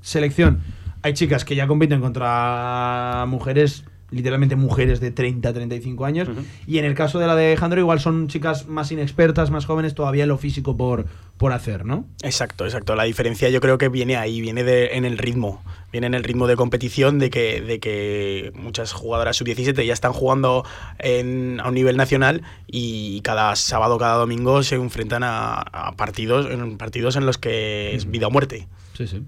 selección, 0.00 0.60
hay 1.02 1.12
chicas 1.12 1.44
que 1.44 1.54
ya 1.54 1.66
compiten 1.66 2.00
contra 2.00 3.26
mujeres, 3.28 3.84
literalmente 4.12 4.54
mujeres 4.54 5.00
de 5.00 5.10
30, 5.10 5.52
35 5.52 6.04
años. 6.04 6.28
Y 6.66 6.78
en 6.78 6.84
el 6.84 6.94
caso 6.94 7.18
de 7.18 7.26
la 7.26 7.34
de 7.34 7.46
Alejandro, 7.48 7.80
igual 7.80 7.98
son 7.98 8.28
chicas 8.28 8.68
más 8.68 8.92
inexpertas, 8.92 9.50
más 9.50 9.64
jóvenes, 9.66 9.94
todavía 9.94 10.26
lo 10.26 10.38
físico 10.38 10.76
por, 10.76 11.06
por 11.38 11.52
hacer, 11.52 11.84
¿no? 11.84 12.04
Exacto, 12.22 12.64
exacto. 12.64 12.94
La 12.94 13.04
diferencia 13.04 13.48
yo 13.48 13.60
creo 13.60 13.78
que 13.78 13.88
viene 13.88 14.16
ahí, 14.16 14.40
viene 14.40 14.62
de, 14.62 14.96
en 14.96 15.04
el 15.04 15.18
ritmo. 15.18 15.62
Viene 15.90 16.06
en 16.06 16.14
el 16.14 16.24
ritmo 16.24 16.46
de 16.46 16.56
competición 16.56 17.18
de 17.18 17.28
que, 17.30 17.60
de 17.60 17.80
que 17.80 18.52
muchas 18.54 18.92
jugadoras 18.92 19.36
sub-17 19.36 19.84
ya 19.84 19.92
están 19.92 20.12
jugando 20.12 20.64
en- 20.98 21.60
a 21.60 21.68
un 21.68 21.74
nivel 21.74 21.96
nacional 21.96 22.42
y 22.66 23.20
cada 23.22 23.54
sábado, 23.56 23.98
cada 23.98 24.16
domingo 24.16 24.62
se 24.62 24.76
enfrentan 24.76 25.22
a, 25.22 25.54
a 25.54 25.92
partidos, 25.96 26.48
en 26.50 26.78
partidos 26.78 27.16
en 27.16 27.26
los 27.26 27.36
que 27.38 27.94
es 27.94 28.10
vida 28.10 28.26
o 28.28 28.30
muerte. 28.30 28.68
Sí, 28.96 29.06
sí. 29.06 29.22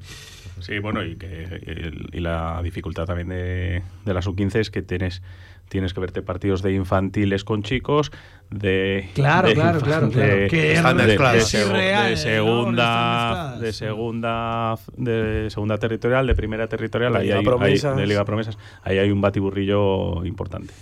Sí, 0.65 0.79
bueno, 0.79 1.05
y, 1.05 1.17
que, 1.17 1.93
y 2.13 2.21
la 2.21 2.61
dificultad 2.63 3.05
también 3.07 3.29
de, 3.29 3.83
de 4.05 4.15
la 4.15 4.23
sub-15 4.23 4.57
es 4.61 4.71
que 4.71 4.83
tienes, 4.83 5.23
tienes 5.69 5.93
que 5.93 6.01
verte 6.01 6.23
partidos 6.23 6.63
de 6.63 6.73
infantiles 6.73 7.45
con 7.45 7.63
chicos, 7.63 8.11
de. 8.51 9.11
Claro, 9.15 9.49
de 9.49 9.55
claro, 9.55 9.81
claro, 9.81 10.07
de- 10.09 10.13
claro. 10.13 10.33
Que 10.49 10.57
de- 10.57 10.73
están 10.73 10.97
de- 10.97 11.07
mezcladas. 11.07 11.53
de 11.53 11.59
segu- 11.59 11.69
Irreal, 11.71 12.05
de 12.05 12.11
¿no? 12.11 12.17
segunda, 12.17 13.59
de 13.61 13.73
segunda, 13.73 14.75
de 14.97 15.47
segunda 15.51 15.79
territorial, 15.79 16.27
de 16.27 16.35
primera 16.35 16.67
territorial, 16.69 17.13
De 17.13 17.19
ahí 17.19 17.25
Liga 17.27 17.39
hay, 17.39 17.45
Promesas. 17.45 17.93
hay- 17.95 18.01
de 18.01 18.07
Liga 18.07 18.25
Promesas, 18.25 18.59
ahí 18.83 18.99
hay 18.99 19.11
un 19.11 19.21
batiburrillo 19.21 20.25
importante. 20.25 20.73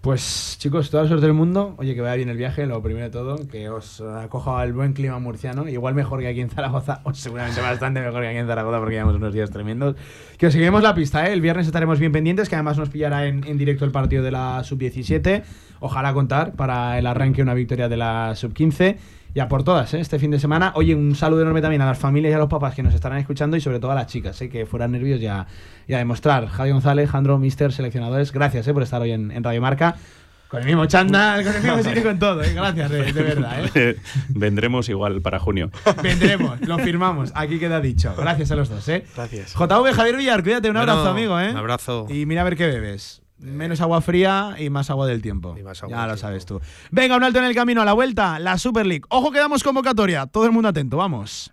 Pues 0.00 0.56
chicos, 0.60 0.90
toda 0.90 1.02
la 1.02 1.08
suerte 1.08 1.26
del 1.26 1.34
mundo. 1.34 1.74
Oye, 1.76 1.96
que 1.96 2.00
vaya 2.00 2.14
bien 2.14 2.28
el 2.28 2.36
viaje, 2.36 2.66
lo 2.66 2.80
primero 2.80 3.06
de 3.06 3.10
todo, 3.10 3.48
que 3.48 3.68
os 3.68 4.00
acoja 4.00 4.62
el 4.62 4.72
buen 4.72 4.92
clima 4.92 5.18
murciano. 5.18 5.68
Igual 5.68 5.96
mejor 5.96 6.20
que 6.20 6.28
aquí 6.28 6.40
en 6.40 6.50
Zaragoza, 6.50 7.00
o 7.02 7.12
seguramente 7.12 7.60
bastante 7.62 8.00
mejor 8.00 8.22
que 8.22 8.28
aquí 8.28 8.38
en 8.38 8.46
Zaragoza 8.46 8.78
porque 8.78 8.94
llevamos 8.94 9.16
unos 9.16 9.34
días 9.34 9.50
tremendos. 9.50 9.96
Que 10.38 10.46
os 10.46 10.52
seguiremos 10.52 10.84
la 10.84 10.94
pista, 10.94 11.28
¿eh? 11.28 11.32
El 11.32 11.40
viernes 11.40 11.66
estaremos 11.66 11.98
bien 11.98 12.12
pendientes, 12.12 12.48
que 12.48 12.54
además 12.54 12.78
nos 12.78 12.90
pillará 12.90 13.26
en, 13.26 13.42
en 13.44 13.58
directo 13.58 13.84
el 13.84 13.90
partido 13.90 14.22
de 14.22 14.30
la 14.30 14.62
Sub-17. 14.62 15.42
Ojalá 15.80 16.14
contar 16.14 16.52
para 16.52 16.96
el 16.96 17.06
arranque 17.06 17.42
una 17.42 17.54
victoria 17.54 17.88
de 17.88 17.96
la 17.96 18.36
Sub-15. 18.36 18.96
Y 19.34 19.40
a 19.40 19.48
por 19.48 19.62
todas, 19.62 19.92
¿eh? 19.94 20.00
este 20.00 20.18
fin 20.18 20.30
de 20.30 20.38
semana. 20.38 20.72
Oye, 20.74 20.94
un 20.94 21.14
saludo 21.14 21.42
enorme 21.42 21.60
también 21.60 21.82
a 21.82 21.86
las 21.86 21.98
familias 21.98 22.32
y 22.32 22.34
a 22.34 22.38
los 22.38 22.48
papás 22.48 22.74
que 22.74 22.82
nos 22.82 22.94
estarán 22.94 23.18
escuchando 23.18 23.56
y 23.56 23.60
sobre 23.60 23.78
todo 23.78 23.90
a 23.90 23.94
las 23.94 24.06
chicas, 24.06 24.40
¿eh? 24.42 24.48
que 24.48 24.66
fueran 24.66 24.92
nervios 24.92 25.20
ya, 25.20 25.46
y 25.86 25.94
a 25.94 25.98
demostrar. 25.98 26.46
Javi 26.48 26.70
González, 26.70 27.04
Alejandro, 27.04 27.38
Mister, 27.38 27.72
seleccionadores, 27.72 28.32
gracias 28.32 28.66
¿eh? 28.66 28.72
por 28.72 28.82
estar 28.82 29.00
hoy 29.02 29.12
en, 29.12 29.30
en 29.30 29.44
Radio 29.44 29.60
Marca. 29.60 29.96
Con 30.48 30.60
el 30.60 30.66
mismo 30.66 30.86
chándal, 30.86 31.44
con 31.44 31.54
el 31.54 31.62
mismo 31.62 31.76
sitio 31.82 32.00
y 32.00 32.02
con 32.02 32.18
todo. 32.18 32.42
¿eh? 32.42 32.54
Gracias, 32.54 32.90
de, 32.90 33.12
de 33.12 33.22
verdad. 33.22 33.70
¿eh? 33.74 33.96
Vendremos 34.30 34.88
igual 34.88 35.20
para 35.20 35.38
junio. 35.38 35.70
Vendremos, 36.02 36.60
lo 36.62 36.78
firmamos. 36.78 37.32
Aquí 37.34 37.58
queda 37.58 37.82
dicho. 37.82 38.14
Gracias 38.16 38.50
a 38.50 38.56
los 38.56 38.70
dos, 38.70 38.88
¿eh? 38.88 39.04
Gracias. 39.14 39.52
JV 39.52 39.92
Javier 39.92 40.16
Villar, 40.16 40.42
cuídate, 40.42 40.68
un 40.68 40.76
Bueno, 40.76 40.92
abrazo, 40.92 41.10
amigo, 41.10 41.38
¿eh? 41.38 41.50
un 41.50 41.56
abrazo. 41.58 42.06
Y 42.08 42.24
mira 42.24 42.40
a 42.40 42.44
ver 42.44 42.56
qué 42.56 42.66
bebes. 42.66 43.20
Menos 43.38 43.80
agua 43.80 44.00
fría 44.00 44.56
y 44.58 44.70
más 44.70 44.90
agua 44.90 45.06
del 45.06 45.22
tiempo. 45.22 45.56
ya 45.88 46.06
lo 46.06 46.16
sabes 46.16 46.44
tú. 46.44 46.60
Venga, 46.90 47.16
un 47.16 47.24
alto 47.24 47.38
en 47.38 47.44
el 47.44 47.54
camino 47.54 47.82
a 47.82 47.84
la 47.84 47.92
vuelta, 47.92 48.38
la 48.38 48.58
Super 48.58 48.86
League. 48.86 49.04
Ojo 49.10 49.30
que 49.30 49.38
damos 49.38 49.62
convocatoria. 49.62 50.26
Todo 50.26 50.46
el 50.46 50.52
mundo 50.52 50.68
atento, 50.68 50.96
vamos. 50.96 51.52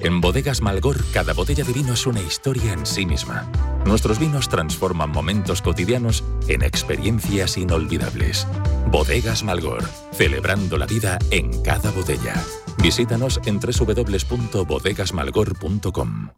En 0.00 0.20
Bodegas 0.20 0.62
Malgor, 0.62 1.04
cada 1.12 1.32
botella 1.32 1.64
de 1.64 1.72
vino 1.72 1.94
es 1.94 2.06
una 2.06 2.20
historia 2.20 2.72
en 2.72 2.86
sí 2.86 3.04
misma. 3.04 3.50
Nuestros 3.84 4.20
vinos 4.20 4.48
transforman 4.48 5.10
momentos 5.10 5.60
cotidianos 5.60 6.22
en 6.46 6.62
experiencias 6.62 7.58
inolvidables. 7.58 8.46
Bodegas 8.90 9.42
Malgor, 9.42 9.82
celebrando 10.12 10.78
la 10.78 10.86
vida 10.86 11.18
en 11.30 11.62
cada 11.62 11.90
botella. 11.90 12.34
Visítanos 12.80 13.40
en 13.44 13.58
www.bodegasmalgor.com. 13.58 16.28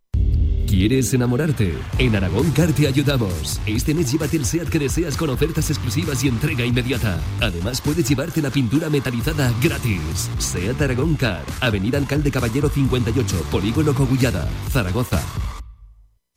¿Quieres 0.71 1.13
enamorarte? 1.13 1.75
En 1.99 2.15
Aragón 2.15 2.53
Car 2.53 2.73
te 2.73 2.87
ayudamos. 2.87 3.61
Este 3.67 3.93
mes 3.93 4.13
llévate 4.13 4.37
el 4.37 4.45
SEAT 4.45 4.69
que 4.69 4.79
deseas 4.79 5.17
con 5.17 5.29
ofertas 5.29 5.69
exclusivas 5.69 6.23
y 6.23 6.29
entrega 6.29 6.65
inmediata. 6.65 7.19
Además 7.41 7.81
puedes 7.81 8.09
llevarte 8.09 8.41
la 8.41 8.51
pintura 8.51 8.89
metalizada 8.89 9.53
gratis. 9.61 10.31
SEAT 10.39 10.81
Aragón 10.81 11.17
Car, 11.17 11.43
Avenida 11.61 11.99
Alcalde 11.99 12.31
Caballero 12.31 12.69
58, 12.69 13.47
Polígono 13.51 13.93
Cogullada, 13.95 14.49
Zaragoza. 14.69 15.21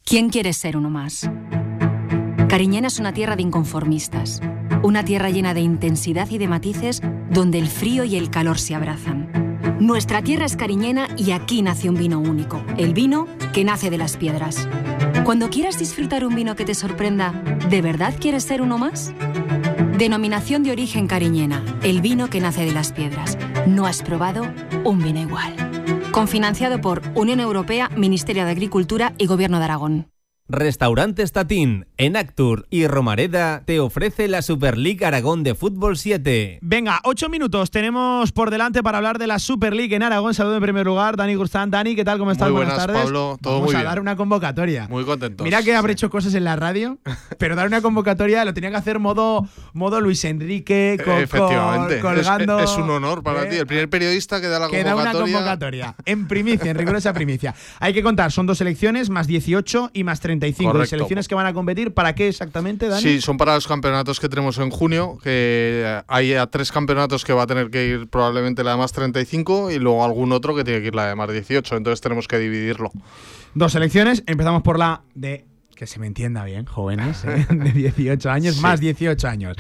¿Quién 0.04 0.32
quiere 0.32 0.52
ser 0.54 0.78
uno 0.78 0.90
más? 0.90 1.30
Cariñena 2.50 2.88
es 2.88 2.98
una 2.98 3.14
tierra 3.14 3.36
de 3.36 3.44
inconformistas, 3.44 4.42
una 4.82 5.06
tierra 5.06 5.30
llena 5.30 5.54
de 5.54 5.62
intensidad 5.62 6.28
y 6.32 6.40
de 6.40 6.48
matices 6.48 7.04
donde 7.30 7.60
el 7.60 7.68
frío 7.68 8.04
y 8.04 8.16
el 8.16 8.32
calor 8.32 8.58
se 8.58 8.74
abrazan. 8.74 9.54
Nuestra 9.80 10.24
tierra 10.24 10.46
es 10.46 10.56
cariñena 10.56 11.08
y 11.18 11.32
aquí 11.32 11.62
nace 11.62 11.88
un 11.88 11.96
vino 11.96 12.20
único, 12.20 12.64
el 12.78 12.96
vino 12.96 13.28
que 13.54 13.64
nace 13.64 13.90
de 13.90 13.98
las 13.98 14.18
piedras. 14.18 14.68
Cuando 15.24 15.50
quieras 15.50 15.78
disfrutar 15.78 16.26
un 16.26 16.36
vino 16.36 16.56
que 16.56 16.66
te 16.66 16.76
sorprenda, 16.76 17.32
¿de 17.70 17.82
verdad 17.82 18.14
quieres 18.20 18.44
ser 18.44 18.62
uno 18.62 18.78
más? 18.78 19.14
Denominación 19.98 20.64
de 20.64 20.72
origen 20.72 21.08
cariñena, 21.08 21.64
el 21.84 22.02
vino 22.02 22.30
que 22.30 22.42
nace 22.42 22.66
de 22.66 22.74
las 22.74 22.92
piedras. 22.92 23.38
No 23.68 23.86
has 23.86 24.02
probado 24.02 24.44
un 24.84 25.02
vino 25.02 25.22
igual. 25.22 25.56
Confinanciado 26.12 26.82
por 26.82 27.02
Unión 27.16 27.40
Europea, 27.40 27.90
Ministerio 27.96 28.44
de 28.44 28.52
Agricultura 28.52 29.14
y 29.18 29.28
Gobierno 29.28 29.60
de 29.60 29.66
Aragón. 29.66 30.13
Restaurante 30.50 31.26
Statín, 31.26 31.86
en 31.96 32.18
Actur 32.18 32.68
y 32.70 32.86
Romareda 32.86 33.64
te 33.66 33.80
ofrece 33.80 34.28
la 34.28 34.42
Super 34.42 34.78
League 34.78 35.04
Aragón 35.06 35.42
de 35.42 35.56
Fútbol 35.56 35.98
7. 35.98 36.60
Venga, 36.62 37.00
ocho 37.06 37.30
minutos 37.30 37.72
tenemos 37.72 38.34
por 38.34 38.52
delante 38.52 38.84
para 38.84 38.98
hablar 38.98 39.20
de 39.20 39.28
la 39.28 39.40
Super 39.40 39.74
League 39.74 39.96
en 39.96 40.04
Aragón. 40.04 40.34
Saludo 40.34 40.58
en 40.58 40.62
primer 40.62 40.86
lugar, 40.86 41.16
Dani 41.16 41.36
Gustán. 41.36 41.72
Dani, 41.72 41.96
¿qué 41.96 42.04
tal? 42.04 42.20
¿Cómo 42.20 42.30
estás? 42.32 42.50
Muy 42.50 42.58
buenas, 42.58 42.76
tardes. 42.76 43.04
Pablo. 43.04 43.38
Todo 43.42 43.54
Vamos 43.54 43.68
muy 43.68 43.76
a 43.76 43.78
bien. 43.80 43.90
dar 43.90 44.00
una 44.02 44.18
convocatoria. 44.18 44.86
Muy 44.90 45.06
contentos. 45.06 45.46
Mira 45.46 45.64
que 45.64 45.74
habré 45.74 45.94
hecho 45.94 46.10
cosas 46.10 46.34
en 46.34 46.44
la 46.44 46.58
radio, 46.58 47.00
pero 47.40 47.56
dar 47.56 47.66
una 47.66 47.82
convocatoria 47.82 48.44
lo 48.44 48.54
tenía 48.54 48.70
que 48.70 48.76
hacer 48.78 49.00
modo, 49.00 49.48
modo 49.72 50.02
Luis 50.02 50.26
Enrique, 50.26 50.98
con, 51.06 51.20
Efectivamente. 51.20 52.02
con- 52.02 52.20
Es- 52.20 52.28
colgando. 52.28 52.60
Es, 52.60 52.72
un 52.78 52.90
honor 52.90 53.24
para 53.24 53.44
¿eh? 53.44 53.50
ti. 53.50 53.56
El 53.56 53.66
primer 53.66 53.90
periodista 53.90 54.42
que 54.42 54.50
da 54.50 54.60
la 54.60 54.68
que 54.68 54.84
da 54.84 54.94
una 54.94 55.06
convocatoria. 55.14 55.36
convocatoria. 55.38 55.96
En 56.06 56.28
primicia, 56.28 56.70
en 56.72 56.78
rigurosa 56.78 57.14
primicia. 57.14 57.56
Hay 57.80 57.94
que 57.94 58.04
contar, 58.04 58.34
son 58.34 58.46
dos 58.46 58.58
selecciones, 58.58 59.10
más 59.10 59.26
18 59.26 59.92
y 59.94 60.04
más 60.04 60.20
35. 60.40 60.64
Y 60.64 60.72
Correcto. 60.72 60.90
selecciones 60.90 61.28
que 61.28 61.36
van 61.36 61.46
a 61.46 61.54
competir, 61.54 61.94
¿para 61.94 62.14
qué 62.16 62.28
exactamente, 62.28 62.88
Dani? 62.88 63.02
Sí, 63.02 63.22
son 63.22 63.38
para 63.38 63.56
los 63.56 63.68
campeonatos 63.68 64.20
que 64.20 64.30
tenemos 64.30 64.58
en 64.58 64.70
junio, 64.70 65.18
que 65.24 66.02
hay 66.08 66.34
a 66.34 66.48
tres 66.48 66.72
campeonatos 66.72 67.24
que 67.26 67.34
va 67.34 67.44
a 67.44 67.48
tener 67.48 67.70
que 67.70 67.86
ir 67.86 68.08
probablemente 68.08 68.64
la 68.64 68.72
de 68.72 68.78
más 68.78 68.92
35 68.94 69.72
y 69.72 69.80
luego 69.80 70.04
algún 70.04 70.32
otro 70.32 70.56
que 70.56 70.64
tiene 70.64 70.82
que 70.82 70.88
ir 70.88 70.96
la 70.96 71.08
de 71.08 71.16
más 71.16 71.32
18, 71.32 71.78
entonces 71.78 72.02
tenemos 72.02 72.28
que 72.28 72.38
dividirlo. 72.40 72.92
Dos 73.54 73.72
selecciones, 73.74 74.24
empezamos 74.26 74.64
por 74.64 74.80
la 74.80 75.02
de, 75.14 75.46
que 75.76 75.86
se 75.88 76.00
me 76.00 76.08
entienda 76.08 76.44
bien, 76.44 76.66
jóvenes, 76.66 77.24
¿eh? 77.26 77.46
de 77.54 77.72
18 77.72 78.30
años, 78.32 78.58
más 78.62 78.80
18 78.80 79.28
años. 79.28 79.58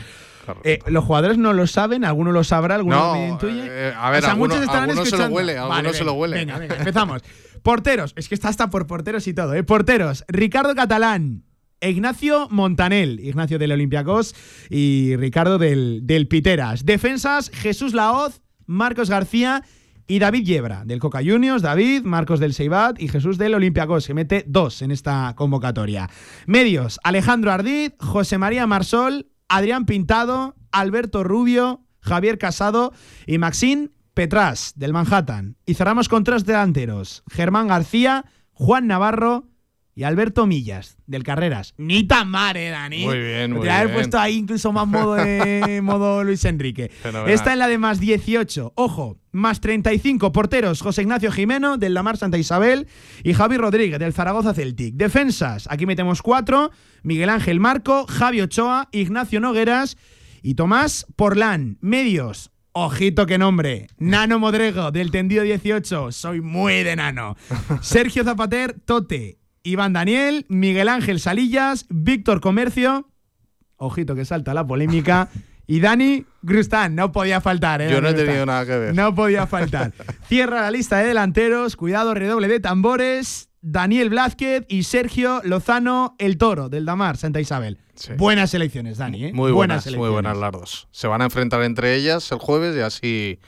Eh, 0.65 0.79
los 0.87 1.05
jugadores 1.05 1.37
no 1.37 1.53
lo 1.53 1.65
saben, 1.67 2.03
alguno 2.03 2.33
lo 2.33 2.43
sabrá, 2.43 2.75
alguno 2.75 2.97
No, 2.97 3.13
me 3.13 3.29
intuye. 3.29 3.63
eh, 3.65 3.93
a 3.97 4.09
ver, 4.11 4.19
O 4.19 4.21
sea, 4.23 4.31
alguno- 4.31 4.55
muchos 4.55 4.61
estarán 4.65 4.89
alguno 4.89 5.05
se 5.05 5.17
lo 5.17 5.27
huele, 5.27 5.57
alguno 5.57 5.69
Vale, 5.75 5.93
se 5.93 6.03
lo 6.03 6.13
huele. 6.13 6.35
Venga, 6.35 6.57
venga, 6.59 6.75
empezamos. 6.75 7.21
Porteros, 7.63 8.13
es 8.17 8.29
que 8.29 8.35
está 8.35 8.49
hasta 8.49 8.69
por 8.69 8.87
porteros 8.87 9.27
y 9.27 9.33
todo, 9.33 9.53
¿eh? 9.55 9.63
Porteros, 9.63 10.25
Ricardo 10.27 10.75
Catalán, 10.75 11.45
Ignacio 11.81 12.47
Montanel, 12.51 13.19
Ignacio 13.19 13.57
del 13.57 13.71
Olympiacos 13.71 14.35
y 14.69 15.15
Ricardo 15.15 15.57
del, 15.57 16.01
del 16.03 16.27
Piteras. 16.27 16.85
Defensas, 16.85 17.49
Jesús 17.49 17.93
Laoz, 17.93 18.41
Marcos 18.65 19.09
García 19.09 19.63
y 20.07 20.19
David 20.19 20.43
Yebra, 20.43 20.83
del 20.85 20.99
Coca 20.99 21.19
Juniors, 21.25 21.61
David, 21.61 22.03
Marcos 22.03 22.39
del 22.39 22.53
Seibat 22.53 23.01
y 23.01 23.07
Jesús 23.07 23.37
del 23.37 23.55
Olympiacos, 23.55 24.07
que 24.07 24.13
mete 24.13 24.43
dos 24.47 24.81
en 24.81 24.91
esta 24.91 25.33
convocatoria. 25.35 26.09
Medios, 26.45 26.99
Alejandro 27.03 27.51
Ardid, 27.51 27.91
José 27.99 28.37
María 28.37 28.67
Marsol, 28.67 29.27
Adrián 29.47 29.85
Pintado, 29.85 30.55
Alberto 30.71 31.23
Rubio, 31.23 31.85
Javier 32.01 32.37
Casado 32.37 32.93
y 33.25 33.37
Maxín 33.37 33.91
Petras, 34.13 34.73
del 34.75 34.93
Manhattan. 34.93 35.55
Y 35.65 35.73
cerramos 35.73 36.09
con 36.09 36.23
tres 36.23 36.45
delanteros, 36.45 37.23
Germán 37.31 37.67
García, 37.67 38.25
Juan 38.53 38.87
Navarro 38.87 39.47
y 39.95 40.03
Alberto 40.03 40.47
Millas, 40.47 40.97
del 41.05 41.23
Carreras. 41.23 41.73
Ni 41.77 42.03
tan 42.03 42.27
mal, 42.29 42.57
eh, 42.57 42.69
Dani. 42.69 43.05
Muy 43.05 43.19
bien, 43.19 43.51
muy 43.51 43.57
Podría 43.57 43.75
haber 43.77 43.87
bien. 43.87 43.97
puesto 43.97 44.19
ahí 44.19 44.37
incluso 44.37 44.71
más 44.71 44.87
modo, 44.87 45.15
de, 45.15 45.81
modo 45.83 46.23
Luis 46.23 46.45
Enrique. 46.45 46.89
Fenomenal. 46.89 47.33
Esta 47.33 47.53
en 47.53 47.59
la 47.59 47.67
de 47.67 47.77
más 47.77 47.99
18. 47.99 48.73
Ojo, 48.75 49.17
más 49.31 49.61
35 49.61 50.31
porteros. 50.31 50.81
José 50.81 51.03
Ignacio 51.03 51.31
Jimeno, 51.31 51.77
del 51.77 51.93
Lamar 51.93 52.17
Santa 52.17 52.37
Isabel, 52.37 52.87
y 53.23 53.33
Javi 53.33 53.57
Rodríguez, 53.57 53.99
del 53.99 54.13
Zaragoza 54.13 54.53
Celtic. 54.53 54.95
Defensas, 54.95 55.67
aquí 55.69 55.85
metemos 55.85 56.21
cuatro. 56.21 56.71
Miguel 57.03 57.29
Ángel 57.29 57.59
Marco, 57.59 58.07
Javi 58.07 58.41
Ochoa, 58.41 58.89
Ignacio 58.91 59.39
Nogueras 59.39 59.97
y 60.41 60.55
Tomás 60.55 61.05
Porlán. 61.15 61.77
Medios. 61.81 62.49
Ojito 62.75 63.27
que 63.27 63.37
nombre. 63.37 63.87
Nano 63.99 64.39
Modrego, 64.39 64.89
del 64.91 65.11
tendido 65.11 65.43
18. 65.43 66.11
Soy 66.11 66.41
muy 66.41 66.81
de 66.83 66.95
nano. 66.95 67.37
Sergio 67.81 68.23
Zapater, 68.23 68.73
Tote. 68.83 69.37
Iván 69.61 69.93
Daniel, 69.93 70.47
Miguel 70.49 70.89
Ángel 70.89 71.19
Salillas, 71.19 71.85
Víctor 71.89 72.41
Comercio. 72.41 73.07
Ojito 73.77 74.15
que 74.15 74.25
salta 74.25 74.53
la 74.53 74.65
polémica. 74.65 75.29
Y 75.65 75.79
Dani 75.79 76.25
Grustán, 76.41 76.93
no 76.93 77.13
podía 77.13 77.39
faltar, 77.39 77.81
¿eh? 77.81 77.89
Yo 77.89 78.01
no 78.01 78.09
he 78.09 78.13
tenido 78.13 78.45
nada 78.45 78.65
que 78.65 78.77
ver. 78.77 78.93
No 78.93 79.15
podía 79.15 79.47
faltar. 79.47 79.93
Cierra 80.27 80.61
la 80.61 80.71
lista 80.71 80.97
de 80.97 81.05
delanteros. 81.05 81.77
Cuidado, 81.77 82.13
redoble 82.13 82.49
de 82.49 82.59
tambores. 82.59 83.47
Daniel 83.65 84.09
Blázquez 84.09 84.65
y 84.67 84.83
Sergio 84.83 85.41
Lozano, 85.45 86.15
el 86.19 86.37
toro 86.37 86.67
del 86.67 86.85
Damar, 86.85 87.15
Santa 87.15 87.39
Isabel. 87.39 87.79
Buenas 88.17 88.53
elecciones, 88.53 88.97
Dani. 88.97 89.25
¿eh? 89.27 89.33
Muy 89.33 89.53
buenas, 89.53 89.85
muy 89.85 89.93
elecciones. 89.93 90.11
buenas 90.11 90.37
las 90.37 90.51
dos. 90.51 90.87
Se 90.91 91.07
van 91.07 91.21
a 91.21 91.25
enfrentar 91.25 91.63
entre 91.63 91.95
ellas 91.95 92.29
el 92.33 92.39
jueves 92.39 92.75
y 92.75 92.81
así, 92.81 93.39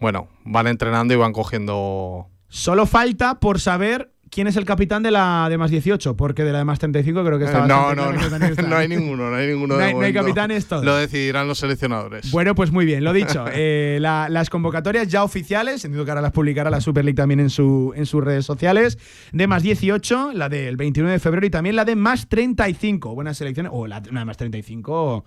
bueno, 0.00 0.28
van 0.44 0.68
entrenando 0.68 1.12
y 1.12 1.18
van 1.18 1.34
cogiendo 1.34 2.28
Solo 2.48 2.86
falta 2.86 3.40
por 3.40 3.60
saber 3.60 4.10
quién 4.30 4.46
es 4.46 4.56
el 4.56 4.64
capitán 4.64 5.02
de 5.02 5.10
la 5.10 5.48
de 5.48 5.58
más 5.58 5.70
18, 5.70 6.16
porque 6.16 6.44
de 6.44 6.52
la 6.52 6.58
de 6.58 6.64
más 6.64 6.78
35 6.78 7.24
creo 7.24 7.38
que 7.38 7.44
está 7.46 7.66
no, 7.66 7.94
no, 7.94 8.12
no, 8.12 8.28
no 8.68 8.76
hay 8.76 8.88
ninguno, 8.88 9.30
no 9.30 9.36
hay 9.36 9.48
ninguno. 9.48 9.76
No 9.76 9.82
hay- 9.84 9.94
no 9.94 10.00
hay 10.00 10.12
capitanes 10.12 10.66
todos. 10.66 10.84
Lo 10.84 10.96
decidirán 10.96 11.48
los 11.48 11.58
seleccionadores. 11.58 12.30
Bueno, 12.30 12.54
pues 12.54 12.70
muy 12.70 12.84
bien, 12.86 13.04
lo 13.04 13.12
dicho. 13.12 13.44
eh, 13.52 13.98
la- 14.00 14.28
las 14.28 14.50
convocatorias 14.50 15.08
ya 15.08 15.24
oficiales, 15.24 15.84
entiendo 15.84 16.04
que 16.04 16.10
ahora 16.10 16.22
las 16.22 16.32
publicará 16.32 16.70
la 16.70 16.80
Super 16.80 17.04
League 17.04 17.16
también 17.16 17.40
en, 17.40 17.50
su, 17.50 17.92
en 17.96 18.06
sus 18.06 18.22
redes 18.22 18.44
sociales, 18.44 18.98
de 19.32 19.46
más 19.46 19.62
18, 19.62 20.32
la 20.34 20.48
del 20.48 20.76
29 20.76 21.12
de 21.12 21.18
febrero 21.18 21.46
y 21.46 21.50
también 21.50 21.76
la 21.76 21.84
de 21.84 21.96
más 21.96 22.28
35. 22.28 23.14
Buenas 23.14 23.36
selecciones. 23.38 23.72
O 23.74 23.86
la, 23.86 24.02
una 24.10 24.20
de 24.20 24.26
más 24.26 24.36
35. 24.36 25.24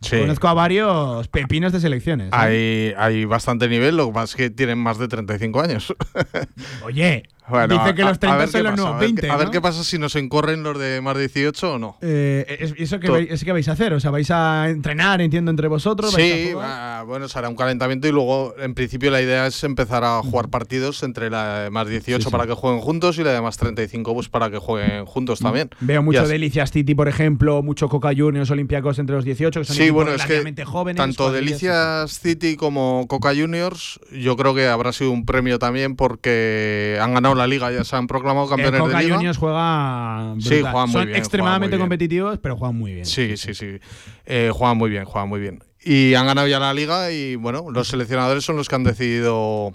Sí. 0.00 0.18
Conozco 0.18 0.48
a 0.48 0.54
varios 0.54 1.28
pepinos 1.28 1.72
de 1.72 1.78
selecciones. 1.80 2.28
¿eh? 2.28 2.30
Hay, 2.32 2.94
hay 2.96 3.24
bastante 3.24 3.68
nivel, 3.68 3.96
lo 3.96 4.08
que 4.08 4.12
pasa 4.12 4.24
es 4.32 4.34
que 4.36 4.50
tienen 4.50 4.78
más 4.78 4.98
de 4.98 5.06
35 5.06 5.60
años. 5.60 5.94
Oye, 6.84 7.22
Bueno, 7.48 7.74
dice 7.74 7.88
a- 7.90 7.94
que 7.94 8.02
los 8.02 8.12
a- 8.16 8.20
30 8.20 8.34
a 8.34 8.38
ver 8.38 8.48
son 8.48 8.62
los 8.62 8.70
pasa, 8.72 8.82
nuevos 8.82 8.96
a 8.96 8.98
ver 9.00 9.06
20. 9.08 9.22
qué- 9.22 9.30
A 9.30 9.36
ver 9.36 9.46
¿no? 9.46 9.50
qué 9.52 9.60
pasa 9.60 9.84
si 9.84 9.98
nos 9.98 10.16
encorren 10.16 10.62
los 10.62 10.78
de 10.78 11.00
más 11.00 11.16
18 11.16 11.74
o 11.74 11.78
no. 11.78 11.96
Eh, 12.00 12.56
es- 12.60 12.74
¿Eso 12.76 12.98
To- 13.00 13.12
vais, 13.12 13.28
eso 13.30 13.44
qué 13.44 13.52
vais 13.52 13.68
a 13.68 13.72
hacer? 13.72 13.92
O 13.92 14.00
sea, 14.00 14.10
vais 14.10 14.30
a 14.30 14.68
entrenar, 14.68 15.20
entiendo, 15.20 15.50
entre 15.50 15.68
vosotros. 15.68 16.14
¿Vais 16.14 16.32
a 16.32 16.36
Sí, 16.48 16.54
va- 16.54 17.02
bueno, 17.04 17.28
será 17.28 17.48
un 17.48 17.56
calentamiento 17.56 18.08
y 18.08 18.12
luego, 18.12 18.54
en 18.58 18.74
principio, 18.74 19.10
la 19.10 19.20
idea 19.22 19.46
es 19.46 19.62
empezar 19.64 20.04
a 20.04 20.20
jugar 20.22 20.48
partidos 20.48 21.02
entre 21.02 21.30
la 21.30 21.60
de 21.64 21.70
más 21.70 21.88
18 21.88 22.22
Sí, 22.22 22.24
sí. 22.26 22.30
para 22.30 22.46
que 22.46 22.52
jueguen 22.54 22.80
juntos 22.80 23.18
y 23.18 23.24
la 23.24 23.32
de 23.32 23.40
más 23.40 23.56
35 23.56 24.14
pues 24.14 24.28
para 24.28 24.50
que 24.50 24.58
jueguen 24.58 25.06
juntos 25.06 25.40
también. 25.40 25.70
Veo 25.80 26.02
mucho 26.02 26.26
Delicias 26.28 26.70
City, 26.70 26.94
por 26.94 27.08
ejemplo, 27.08 27.62
mucho 27.62 27.88
Coca 27.88 28.10
Juniors 28.16 28.50
Olympiacos 28.50 28.98
entre 28.98 29.16
los 29.16 29.24
18, 29.24 29.60
que 29.60 29.64
son 29.64 29.76
Sí, 29.76 29.90
bueno, 29.90 30.12
es 30.12 30.22
que 30.24 30.64
jóvenes. 30.64 30.96
tanto 30.96 31.32
Delicias 31.32 32.18
City 32.20 32.56
como 32.56 33.06
Coca 33.08 33.30
Juniors, 33.34 34.00
yo 34.12 34.36
creo 34.36 34.54
que 34.54 34.66
habrá 34.66 34.92
sido 34.92 35.10
un 35.12 35.24
premio 35.24 35.58
también 35.58 35.96
porque 35.96 36.98
han 37.00 37.14
ganado 37.14 37.34
la 37.38 37.46
liga, 37.46 37.72
ya 37.72 37.84
se 37.84 37.96
han 37.96 38.06
proclamado 38.06 38.48
campeones 38.48 38.80
Coca 38.80 38.98
de 38.98 39.04
liga. 39.04 39.16
Juniors 39.16 39.38
juega. 39.38 40.34
Sí, 40.40 40.60
juegan 40.60 40.72
muy 40.72 40.72
Son 40.72 40.86
bien, 40.86 40.92
juegan 40.92 41.16
extremadamente 41.16 41.76
bien. 41.76 41.80
competitivos, 41.82 42.38
pero 42.42 42.56
juegan 42.56 42.76
muy 42.76 42.92
bien. 42.94 43.06
Sí, 43.06 43.36
sí, 43.38 43.54
sí. 43.54 43.78
Eh, 44.26 44.50
juegan 44.52 44.76
muy 44.76 44.90
bien, 44.90 45.04
juegan 45.06 45.28
muy 45.28 45.40
bien. 45.40 45.62
Y 45.82 46.14
han 46.14 46.26
ganado 46.26 46.46
ya 46.48 46.58
la 46.58 46.74
liga 46.74 47.10
y 47.12 47.36
bueno, 47.36 47.70
los 47.72 47.88
seleccionadores 47.88 48.44
son 48.44 48.56
los 48.56 48.68
que 48.68 48.74
han 48.74 48.84
decidido 48.84 49.72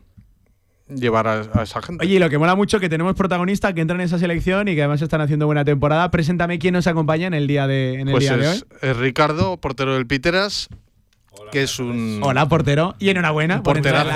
llevar 0.89 1.27
a, 1.27 1.41
a 1.53 1.63
esa 1.63 1.81
gente. 1.81 2.05
Oye, 2.05 2.15
y 2.15 2.19
lo 2.19 2.29
que 2.29 2.37
mola 2.37 2.55
mucho 2.55 2.79
que 2.79 2.89
tenemos 2.89 3.15
protagonistas 3.15 3.73
que 3.73 3.81
entran 3.81 3.99
en 4.01 4.05
esa 4.05 4.19
selección 4.19 4.67
y 4.67 4.75
que 4.75 4.81
además 4.81 5.01
están 5.01 5.21
haciendo 5.21 5.45
buena 5.45 5.63
temporada. 5.65 6.11
Preséntame 6.11 6.59
quién 6.59 6.73
nos 6.73 6.85
acompaña 6.87 7.27
en 7.27 7.33
el 7.33 7.47
día 7.47 7.65
de, 7.67 7.95
en 7.95 8.09
el 8.09 8.11
pues 8.11 8.23
día 8.25 8.37
de 8.37 8.47
hoy. 8.47 8.55
es, 8.55 8.65
es 8.81 8.97
Ricardo, 8.97 9.57
portero 9.57 9.95
del 9.95 10.05
Piteras. 10.05 10.67
Que 11.51 11.63
es 11.63 11.79
un. 11.79 12.19
Hola, 12.23 12.47
portero. 12.47 12.95
Y 12.99 13.09
enhorabuena. 13.09 13.57
Un 13.57 13.63
por 13.63 13.77
entrar 13.77 14.07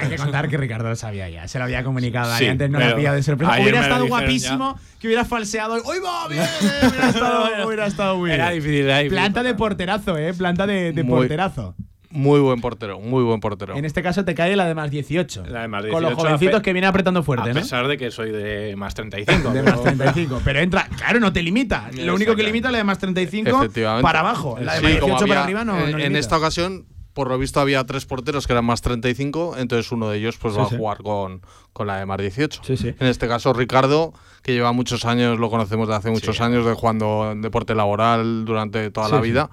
Hay 0.00 0.08
que 0.08 0.16
contar 0.16 0.48
que 0.48 0.56
Ricardo 0.56 0.88
lo 0.88 0.96
sabía 0.96 1.28
ya. 1.28 1.48
Se 1.48 1.58
lo 1.58 1.64
había 1.64 1.82
comunicado 1.82 2.36
Sí, 2.36 2.46
antes, 2.46 2.70
no 2.70 2.78
lo 2.78 2.84
había 2.84 3.12
de 3.12 3.22
sorpresa. 3.22 3.60
Hubiera 3.60 3.80
estado 3.80 4.06
guapísimo 4.06 4.78
que 4.98 5.08
hubiera 5.08 5.24
falseado. 5.24 5.74
¡Uy, 5.74 5.98
va! 6.04 6.28
Bien, 6.28 6.44
hubiera 6.88 7.08
estado, 7.08 7.66
hubiera 7.66 7.86
estado 7.86 8.16
muy 8.18 8.30
Era 8.30 8.50
bien. 8.50 8.62
difícil, 8.62 8.84
era 8.84 8.98
difícil. 8.98 9.18
Planta 9.18 9.42
de 9.42 9.54
porterazo, 9.54 10.18
¿eh? 10.18 10.34
Planta 10.34 10.66
de, 10.66 11.04
porterazo. 11.08 11.74
Muy 11.76 11.89
buen 12.10 12.60
portero, 12.60 13.00
muy 13.00 13.22
buen 13.22 13.40
portero. 13.40 13.76
En 13.76 13.84
este 13.84 14.02
caso 14.02 14.24
te 14.24 14.34
cae 14.34 14.56
la 14.56 14.66
de 14.66 14.74
más 14.74 14.90
18. 14.90 15.44
La 15.46 15.62
de 15.62 15.68
más 15.68 15.82
Con 15.86 16.02
los 16.02 16.10
18, 16.10 16.16
jovencitos 16.20 16.62
que 16.62 16.72
viene 16.72 16.86
apretando 16.88 17.22
fuerte, 17.22 17.50
a 17.50 17.54
¿no? 17.54 17.60
pesar 17.60 17.86
de 17.88 17.96
que 17.96 18.10
soy 18.10 18.30
de 18.30 18.74
más 18.76 18.94
35. 18.94 19.50
De 19.52 19.62
pero- 19.62 19.76
más 19.76 19.82
35. 19.82 20.40
Pero 20.44 20.60
entra, 20.60 20.88
claro, 20.96 21.20
no 21.20 21.32
te 21.32 21.42
limita. 21.42 21.90
Lo 21.94 22.14
único 22.14 22.34
que 22.34 22.42
limita 22.42 22.68
es 22.68 22.72
la 22.72 22.78
de 22.78 22.84
más 22.84 22.98
35 22.98 23.48
Efectivamente. 23.50 24.02
para 24.02 24.20
abajo. 24.20 24.58
La 24.60 24.74
de 24.74 24.78
Sí, 24.80 24.84
más 24.84 24.94
como 25.00 25.06
18 25.14 25.26
para 25.28 25.44
arriba 25.44 25.64
no, 25.64 25.74
en, 25.76 25.80
no 25.82 25.86
en 25.90 25.96
limita. 25.98 26.18
esta 26.18 26.36
ocasión, 26.38 26.86
por 27.12 27.28
lo 27.28 27.38
visto, 27.38 27.60
había 27.60 27.84
tres 27.84 28.06
porteros 28.06 28.46
que 28.46 28.52
eran 28.54 28.64
más 28.64 28.82
35, 28.82 29.56
entonces 29.58 29.90
uno 29.92 30.08
de 30.10 30.18
ellos 30.18 30.36
pues 30.36 30.54
Sí, 30.54 30.60
va 30.60 30.68
sí. 30.68 30.74
a 30.74 30.78
jugar 30.78 30.98
con, 31.02 31.42
con 31.72 31.86
la 31.86 31.98
de 31.98 32.06
más 32.06 32.18
18. 32.18 32.62
Sí, 32.64 32.76
sí. 32.76 32.94
En 32.98 33.06
este 33.06 33.28
caso, 33.28 33.52
Ricardo, 33.52 34.12
que 34.42 34.52
lleva 34.52 34.72
muchos 34.72 35.04
años, 35.04 35.38
lo 35.38 35.48
conocemos 35.50 35.86
de 35.88 35.94
hace 35.94 36.10
muchos 36.10 36.40
años, 36.40 36.64
de 36.66 36.72
jugando 36.74 37.30
en 37.32 37.42
deporte 37.42 37.74
laboral 37.74 38.44
durante 38.44 38.90
toda 38.90 39.06
Sí, 39.08 39.12
la 39.14 39.22
sí. 39.22 39.28
vida. 39.28 39.50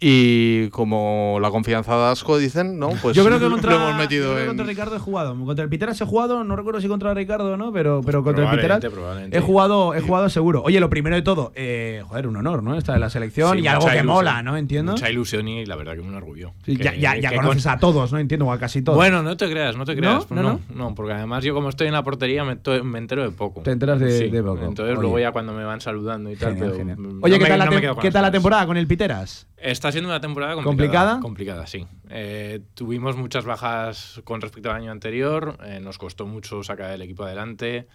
Y 0.00 0.68
como 0.68 1.38
la 1.42 1.50
confianza 1.50 1.96
de 1.96 2.04
Asco, 2.12 2.38
dicen, 2.38 2.78
¿no? 2.78 2.90
Pues 3.02 3.16
yo 3.16 3.24
creo 3.24 3.40
que 3.40 3.48
contra, 3.48 3.72
lo 3.76 3.88
hemos 3.88 3.96
metido 3.98 4.26
yo 4.28 4.30
creo 4.30 4.36
que 4.36 4.42
en. 4.42 4.46
contra 4.48 4.66
Ricardo 4.66 4.94
he 4.96 4.98
jugado. 5.00 5.36
Contra 5.44 5.64
el 5.64 5.68
Piteras 5.70 6.00
he 6.00 6.04
jugado, 6.04 6.44
no 6.44 6.54
recuerdo 6.54 6.80
si 6.80 6.86
contra 6.86 7.12
Ricardo 7.14 7.54
o 7.54 7.56
no, 7.56 7.72
pero, 7.72 8.00
pero 8.06 8.22
contra 8.22 8.44
el 8.48 8.56
Piteras 8.56 8.80
probablemente. 8.84 9.36
he 9.36 9.40
jugado, 9.40 9.94
he 9.94 10.00
jugado 10.00 10.28
seguro. 10.28 10.62
Oye, 10.62 10.78
lo 10.78 10.88
primero 10.88 11.16
de 11.16 11.22
todo, 11.22 11.50
eh, 11.56 12.02
joder, 12.06 12.28
un 12.28 12.36
honor, 12.36 12.62
¿no? 12.62 12.76
Esta 12.78 12.92
de 12.92 13.00
la 13.00 13.10
selección 13.10 13.56
Sí, 13.58 13.64
y 13.64 13.66
algo 13.66 13.86
que 13.86 13.92
ilusión. 13.94 14.06
mola, 14.06 14.42
¿no? 14.42 14.56
Entiendo. 14.56 14.92
Mucha 14.92 15.10
ilusión 15.10 15.48
y 15.48 15.66
la 15.66 15.74
verdad 15.74 15.94
que 15.94 16.00
un 16.00 16.14
orgullo. 16.14 16.52
Sí, 16.64 16.76
Que- 16.76 16.84
ya 16.84 16.94
ya, 16.94 17.16
ya 17.16 17.34
conoces 17.34 17.64
con- 17.64 17.72
a 17.72 17.78
todos, 17.78 18.12
¿no? 18.12 18.18
Entiendo, 18.20 18.46
o 18.46 18.52
a 18.52 18.58
casi 18.60 18.82
todos. 18.82 18.96
Bueno, 18.96 19.24
no 19.24 19.36
te 19.36 19.50
creas, 19.50 19.76
no 19.76 19.84
te 19.84 19.96
creas. 19.96 20.30
¿No, 20.30 20.42
No, 20.42 20.42
no? 20.52 20.60
no, 20.74 20.94
porque 20.94 21.14
además 21.14 21.42
yo 21.42 21.54
como 21.54 21.70
estoy 21.70 21.88
en 21.88 21.94
la 21.94 22.04
portería 22.04 22.44
me, 22.44 22.54
to- 22.54 22.84
me 22.84 22.98
entero 22.98 23.24
de 23.24 23.30
poco. 23.30 23.62
Te 23.62 23.72
enteras 23.72 23.98
de- 23.98 24.16
Sí, 24.16 24.28
de 24.28 24.42
poco. 24.44 24.64
Entonces 24.64 24.92
Oye. 24.92 25.00
luego 25.02 25.18
ya 25.18 25.32
cuando 25.32 25.52
me 25.52 25.64
van 25.64 25.80
saludando 25.80 26.30
y 26.30 26.36
tal. 26.36 26.54
Genial, 26.54 26.70
pero, 26.76 26.78
genial. 26.78 27.18
Oye, 27.20 27.34
¿qué 27.38 27.42
me- 27.42 27.48
tal, 27.48 27.58
la, 27.58 27.64
no 27.64 27.70
me 27.72 27.76
tem- 27.78 27.80
quedo 27.80 27.94
con 27.94 28.02
¿qué 28.02 28.06
las 28.08 28.12
tal 28.12 28.22
la 28.22 28.26
ganas. 28.28 28.32
temporada 28.38 28.66
con 28.66 28.76
el 28.76 28.86
Piteras? 28.86 29.46
Está 29.60 29.90
siendo 29.92 30.08
una 30.08 30.20
temporada 30.20 30.54
¿Complicada? 30.54 31.20
complicada. 31.20 31.20
Complicada, 31.20 31.66
sí. 31.66 31.86
Eh, 32.10 32.60
tuvimos 32.74 33.16
muchas 33.16 33.44
bajas 33.44 34.20
con 34.24 34.40
respecto 34.40 34.70
al 34.70 34.76
año 34.76 34.92
anterior. 34.92 35.58
eh, 35.64 35.80
nos 35.80 35.98
costó 35.98 36.26
mucho 36.26 36.62
sacar 36.62 36.92
el 36.92 37.02
equipo 37.02 37.24
adelante. 37.24 37.86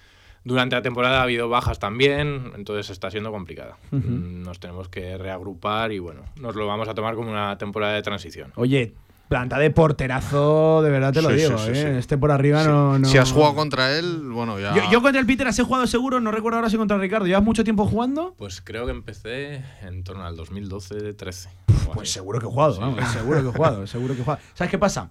Durante 0.45 0.75
la 0.75 0.81
temporada 0.81 1.19
ha 1.19 1.23
habido 1.23 1.47
bajas 1.47 1.79
también, 1.79 2.51
entonces 2.55 2.89
está 2.89 3.09
siendo 3.09 3.31
complicada. 3.31 3.77
Nos 3.91 4.59
tenemos 4.59 4.89
que 4.89 5.17
reagrupar 5.17 5.93
y 5.93 5.99
bueno, 5.99 6.23
nos 6.35 6.55
lo 6.55 6.67
vamos 6.67 6.89
a 6.89 6.93
tomar 6.93 7.15
como 7.15 7.31
una 7.31 7.57
temporada 7.57 7.93
de 7.93 8.01
transición. 8.01 8.51
Oye, 8.55 8.93
planta 9.33 9.57
de 9.57 9.71
porterazo, 9.71 10.83
de 10.83 10.91
verdad 10.91 11.11
te 11.11 11.23
lo 11.23 11.29
Sí, 11.29 11.35
digo, 11.37 11.57
sí, 11.57 11.65
sí, 11.65 11.71
¿eh? 11.71 11.75
sí. 11.93 11.97
Este 11.97 12.19
por 12.19 12.31
arriba 12.31 12.63
no, 12.63 12.99
no- 12.99 13.07
Si 13.07 13.17
has 13.17 13.31
jugado 13.31 13.55
contra 13.55 13.97
él, 13.97 14.29
bueno, 14.31 14.59
ya. 14.59 14.75
Yo, 14.75 14.83
yo 14.91 15.01
contra 15.01 15.19
el 15.19 15.25
Piteras 15.25 15.57
he 15.57 15.63
jugado 15.63 15.87
seguro, 15.87 16.19
no 16.19 16.29
recuerdo 16.29 16.57
ahora 16.59 16.69
si 16.69 16.77
contra 16.77 16.99
Ricardo. 16.99 17.25
¿Llevas 17.25 17.41
mucho 17.43 17.63
tiempo 17.63 17.87
jugando? 17.87 18.35
Pues 18.37 18.61
creo 18.61 18.85
que 18.85 18.91
empecé 18.91 19.63
en 19.81 20.03
torno 20.03 20.23
al 20.23 20.37
2012-13. 20.37 21.47
Pues 21.95 22.11
seguro 22.11 22.39
que 22.39 22.45
he 22.45 22.49
jugado, 22.49 22.79
vamos, 22.79 23.03
seguro 23.11 23.41
que 23.41 23.49
he 23.49 23.51
jugado, 23.51 23.87
seguro 23.87 24.13
que 24.13 24.21
he 24.21 24.23
jugado. 24.23 24.41
¿Sabes 24.53 24.69
qué 24.69 24.77
pasa? 24.77 25.09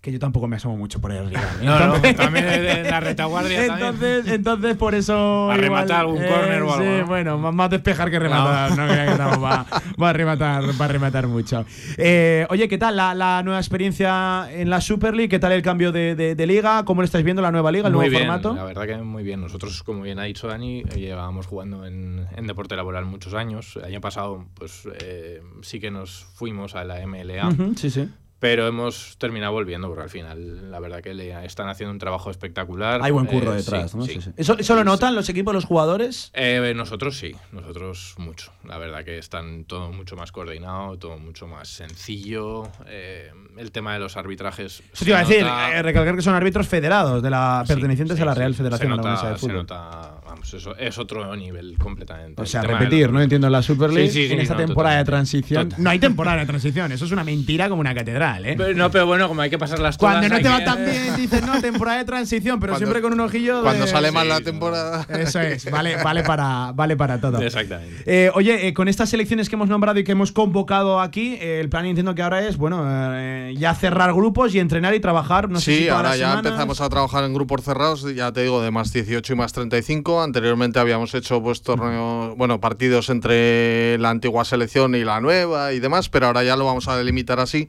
Que 0.00 0.12
yo 0.12 0.20
tampoco 0.20 0.46
me 0.46 0.54
asomo 0.54 0.76
mucho 0.76 1.00
por 1.00 1.10
ahí 1.10 1.18
arriba. 1.18 1.40
¿eh? 1.60 1.64
No, 1.64 1.86
no, 1.88 2.00
también 2.14 2.46
en 2.48 2.84
la 2.84 3.00
retaguardia 3.00 3.66
también. 3.66 3.88
Entonces, 3.94 4.32
entonces 4.32 4.76
por 4.76 4.94
eso. 4.94 5.50
A 5.50 5.54
igual, 5.56 5.60
rematar 5.60 6.00
algún 6.02 6.18
córner 6.24 6.62
o 6.62 6.72
algo, 6.72 6.84
Sí, 6.84 7.00
¿no? 7.00 7.06
bueno, 7.06 7.38
más, 7.38 7.52
más 7.52 7.68
despejar 7.70 8.08
que 8.08 8.20
rematar. 8.20 8.70
No, 8.78 8.86
crea 8.86 9.06
que 9.12 9.18
no, 9.20 9.40
va, 9.40 9.66
va 10.00 10.10
a 10.10 10.12
rematar, 10.12 10.62
va 10.80 10.84
a 10.84 10.88
rematar 10.88 11.26
mucho. 11.26 11.64
Eh, 11.96 12.46
oye, 12.48 12.68
¿qué 12.68 12.78
tal 12.78 12.94
la, 12.94 13.12
la 13.12 13.42
nueva 13.42 13.58
experiencia 13.58 14.46
en 14.52 14.70
la 14.70 14.80
Super 14.80 15.14
League? 15.16 15.28
¿Qué 15.28 15.40
tal 15.40 15.50
el 15.50 15.62
cambio 15.62 15.90
de, 15.90 16.14
de- 16.14 16.36
de 16.36 16.46
liga? 16.46 16.84
¿Cómo 16.84 17.02
lo 17.02 17.04
estáis 17.04 17.24
viendo 17.24 17.42
la 17.42 17.50
nueva 17.50 17.72
liga, 17.72 17.88
el 17.88 17.92
muy 17.94 18.06
nuevo 18.08 18.10
bien, 18.18 18.22
formato? 18.28 18.54
La 18.54 18.62
verdad 18.64 18.86
que 18.86 18.96
muy 18.98 19.24
bien. 19.24 19.40
Nosotros, 19.40 19.82
como 19.82 20.02
bien 20.02 20.20
ha 20.20 20.24
dicho 20.24 20.46
Dani, 20.46 20.84
eh, 20.92 21.00
llevábamos 21.00 21.46
jugando 21.48 21.84
en, 21.84 22.24
en 22.36 22.46
deporte 22.46 22.76
laboral 22.76 23.04
muchos 23.04 23.34
años. 23.34 23.74
El 23.74 23.84
año 23.86 24.00
pasado, 24.00 24.46
pues 24.54 24.88
eh, 25.00 25.42
sí 25.62 25.80
que 25.80 25.90
nos 25.90 26.24
fuimos 26.34 26.76
a 26.76 26.84
la 26.84 27.04
MLA. 27.04 27.50
Sí, 27.74 27.90
sí. 27.90 28.08
Pero 28.40 28.68
hemos 28.68 29.16
terminado 29.18 29.52
volviendo 29.52 29.88
porque 29.88 30.04
al 30.04 30.10
final, 30.10 30.70
la 30.70 30.78
verdad 30.78 31.00
que 31.02 31.12
le 31.12 31.44
están 31.44 31.68
haciendo 31.68 31.90
un 31.92 31.98
trabajo 31.98 32.30
espectacular. 32.30 33.00
Hay 33.02 33.10
buen 33.10 33.26
curro 33.26 33.52
Eh, 33.52 33.56
detrás, 33.56 33.90
sí, 33.90 33.96
¿no? 33.96 34.04
sí. 34.04 34.12
Sí, 34.14 34.20
sí. 34.22 34.30
¿Eso, 34.36 34.56
eso 34.56 34.76
lo 34.76 34.84
notan 34.84 35.16
los 35.16 35.28
equipos, 35.28 35.52
los 35.52 35.64
jugadores? 35.64 36.30
Eh, 36.34 36.72
nosotros 36.76 37.18
sí, 37.18 37.34
nosotros 37.50 38.14
mucho. 38.16 38.52
La 38.64 38.78
verdad 38.78 39.04
que 39.04 39.18
están 39.18 39.64
todo 39.64 39.90
mucho 39.92 40.14
más 40.14 40.30
coordinado, 40.30 40.96
todo 40.98 41.18
mucho 41.18 41.48
más 41.48 41.66
sencillo. 41.68 42.68
eh, 42.86 43.32
el 43.56 43.72
tema 43.72 43.94
de 43.94 43.98
los 43.98 44.16
arbitrajes. 44.16 44.82
Eso 44.92 45.04
te 45.04 45.10
iba 45.10 45.18
a 45.18 45.24
decir, 45.24 45.44
eh, 45.44 45.82
recalcar 45.82 46.14
que 46.14 46.22
son 46.22 46.34
árbitros 46.36 46.68
federados, 46.68 47.20
de 47.20 47.30
la, 47.30 47.64
Sí, 47.66 47.72
pertenecientes 47.72 48.16
sí, 48.16 48.22
a 48.22 48.26
la 48.26 48.34
sí. 48.34 48.38
Real 48.38 48.52
Se 48.52 48.58
Federación 48.58 48.90
nota- 48.90 49.00
Aragonesa 49.02 49.28
de 49.30 49.34
se 49.34 49.40
Fútbol. 49.40 49.56
nota, 49.56 50.17
vamos, 50.28 50.52
eso 50.54 50.76
es 50.76 50.98
otro 50.98 51.34
nivel 51.36 51.76
completamente. 51.78 52.40
O 52.42 52.46
sea, 52.46 52.62
repetir, 52.62 53.10
¿no? 53.10 53.20
Entiendo 53.20 53.48
la 53.50 53.62
Super 53.62 53.90
League 53.92 54.10
Sí, 54.10 54.22
sí, 54.22 54.26
sí, 54.28 54.32
en 54.34 54.40
esta 54.40 54.54
no, 54.54 54.66
temporada 54.66 54.98
de 54.98 55.04
transición. 55.04 55.68
Total. 55.70 55.82
No 55.84 55.90
hay 55.90 55.98
temporada 55.98 56.38
de 56.38 56.46
transición, 56.46 56.92
eso 56.92 57.04
es 57.04 57.12
una 57.12 57.24
mentira 57.24 57.68
como 57.68 57.80
una 57.80 57.94
catedral, 57.94 58.46
¿eh? 58.46 58.54
Pero, 58.56 58.74
no, 58.74 58.90
pero 58.90 59.06
bueno, 59.06 59.28
como 59.28 59.40
hay 59.42 59.50
que 59.50 59.58
pasarlas 59.58 59.96
todas. 59.98 60.16
Cuando 60.18 60.28
no 60.36 60.42
te 60.42 60.48
va 60.48 60.58
que- 60.58 60.64
tan 60.64 60.84
bien, 60.84 61.16
dices, 61.16 61.42
no, 61.46 61.60
temporada 61.60 61.98
de 61.98 62.04
transición, 62.04 62.60
pero 62.60 62.72
Cuando- 62.74 62.86
siempre 62.86 63.02
con 63.02 63.12
un 63.12 63.20
ojillo. 63.20 63.56
de- 63.58 63.62
Cuando 63.62 63.86
sale 63.86 64.10
mal 64.12 64.24
Sí, 64.24 64.28
la 64.28 64.40
temporada. 64.40 65.06
Eso 65.08 65.40
es, 65.40 65.70
vale, 65.70 65.96
vale, 66.02 66.22
para, 66.22 66.72
vale 66.74 66.96
para 66.96 67.20
todo. 67.20 67.40
Exactamente. 67.40 68.02
Eh, 68.06 68.30
oye, 68.34 68.68
eh, 68.68 68.74
con 68.74 68.88
estas 68.88 69.08
selecciones 69.10 69.48
que 69.48 69.56
hemos 69.56 69.68
nombrado 69.68 69.98
y 69.98 70.04
que 70.04 70.12
hemos 70.12 70.32
convocado 70.32 71.00
aquí, 71.00 71.34
eh, 71.40 71.60
el 71.60 71.68
plan 71.68 71.86
entiendo 71.86 72.14
que 72.14 72.22
ahora 72.22 72.46
es, 72.46 72.56
bueno, 72.56 72.84
eh, 72.86 73.54
ya 73.58 73.74
cerrar 73.74 74.12
grupos 74.12 74.54
y 74.54 74.58
entrenar 74.58 74.94
y 74.94 75.00
trabajar. 75.00 75.48
No 75.48 75.58
sé 75.60 75.72
sí, 75.72 75.78
si 75.78 75.84
todas 75.84 75.96
ahora 75.96 76.08
las 76.10 76.18
ya 76.18 76.24
semanas. 76.30 76.46
empezamos 76.46 76.80
a 76.80 76.88
trabajar 76.88 77.24
en 77.24 77.34
grupos 77.34 77.62
cerrados, 77.62 78.14
ya 78.14 78.32
te 78.32 78.42
digo, 78.42 78.60
de 78.62 78.70
más 78.70 78.92
18 78.92 79.32
y 79.32 79.36
más 79.36 79.52
35. 79.52 80.17
Anteriormente 80.22 80.78
habíamos 80.78 81.14
hecho 81.14 81.42
pues 81.42 81.62
torneos, 81.62 82.36
bueno, 82.36 82.60
partidos 82.60 83.08
entre 83.10 83.98
la 83.98 84.10
antigua 84.10 84.44
selección 84.44 84.94
y 84.94 85.04
la 85.04 85.20
nueva 85.20 85.72
y 85.72 85.80
demás, 85.80 86.08
pero 86.08 86.26
ahora 86.26 86.42
ya 86.44 86.56
lo 86.56 86.64
vamos 86.64 86.88
a 86.88 86.96
delimitar 86.96 87.40
así 87.40 87.68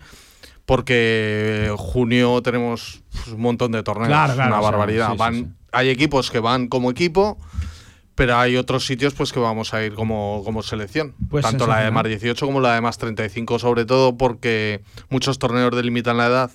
porque 0.66 1.74
junio 1.78 2.42
tenemos 2.44 3.02
pues, 3.12 3.30
un 3.30 3.42
montón 3.42 3.72
de 3.72 3.82
torneos, 3.84 4.10
Claro, 4.10 4.36
claro, 4.36 4.52
una 4.54 4.62
barbaridad. 4.62 5.08
sí, 5.08 5.12
sí, 5.14 5.18
Van- 5.18 5.36
sí. 5.36 5.48
Hay 5.72 5.90
equipos 5.90 6.32
que 6.32 6.40
van 6.40 6.68
como 6.68 6.90
equipo, 6.92 7.38
pero 8.16 8.38
hay 8.38 8.56
otros 8.56 8.86
sitios 8.86 9.14
pues 9.14 9.32
que 9.32 9.40
vamos 9.40 9.74
a 9.74 9.84
ir 9.84 9.94
como, 9.94 10.42
como 10.46 10.62
selección. 10.64 11.16
Pues 11.30 11.44
Tanto 11.46 11.68
la 11.68 11.80
de 11.82 11.92
más 11.92 12.04
18 12.06 12.46
como 12.46 12.60
la 12.60 12.74
de 12.76 12.82
más 12.82 12.98
35, 12.98 13.60
sobre 13.60 13.86
todo 13.86 14.18
porque 14.18 14.82
muchos 15.10 15.40
torneos 15.40 15.76
delimitan 15.76 16.18
la 16.18 16.28
edad 16.28 16.52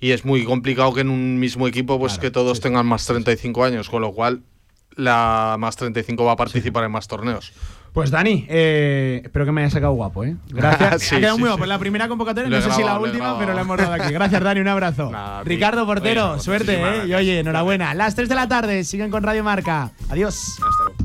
y 0.00 0.12
es 0.12 0.24
muy 0.24 0.44
complicado 0.44 0.92
que 0.94 1.00
en 1.02 1.10
un 1.10 1.38
mismo 1.38 1.66
equipo 1.68 1.98
pues 1.98 2.18
que 2.18 2.30
todos 2.30 2.60
tengan 2.60 2.86
más 2.86 3.04
35 3.06 3.64
años, 3.64 3.88
con 3.90 4.00
lo 4.02 4.12
cual 4.12 4.42
la 4.96 5.56
más 5.58 5.76
35 5.76 6.24
va 6.24 6.32
a 6.32 6.36
participar 6.36 6.84
en 6.84 6.92
más 6.92 7.08
torneos. 7.08 7.52
Pues 7.92 8.10
Dani, 8.10 8.46
eh, 8.48 9.20
espero 9.24 9.44
que 9.44 9.52
me 9.52 9.62
hayas 9.62 9.72
sacado 9.72 9.92
guapo, 9.94 10.22
¿eh? 10.24 10.36
Gracias. 10.48 11.02
Sí, 11.10 11.16
ha 11.16 11.18
quedado 11.18 11.36
sí, 11.36 11.40
muy 11.40 11.48
guapo. 11.50 11.66
La 11.66 11.78
primera 11.78 12.08
convocatoria, 12.08 12.48
Lo 12.48 12.56
no 12.56 12.62
sé 12.62 12.70
si 12.70 12.84
la 12.84 12.98
última, 12.98 13.38
pero 13.38 13.52
la 13.52 13.62
hemos 13.62 13.76
dado 13.78 13.94
aquí. 13.94 14.12
Gracias, 14.12 14.42
Dani, 14.42 14.60
un 14.60 14.68
abrazo. 14.68 15.10
Ricardo 15.44 15.86
Portero, 15.86 16.38
suerte, 16.38 16.80
¿eh? 16.80 17.06
Y 17.08 17.14
oye, 17.14 17.40
enhorabuena. 17.40 17.94
Las 17.94 18.14
3 18.14 18.28
de 18.28 18.34
la 18.34 18.46
tarde, 18.46 18.84
siguen 18.84 19.10
con 19.10 19.22
Radio 19.22 19.42
Marca. 19.42 19.90
Adiós. 20.08 20.36
Hasta 20.36 20.99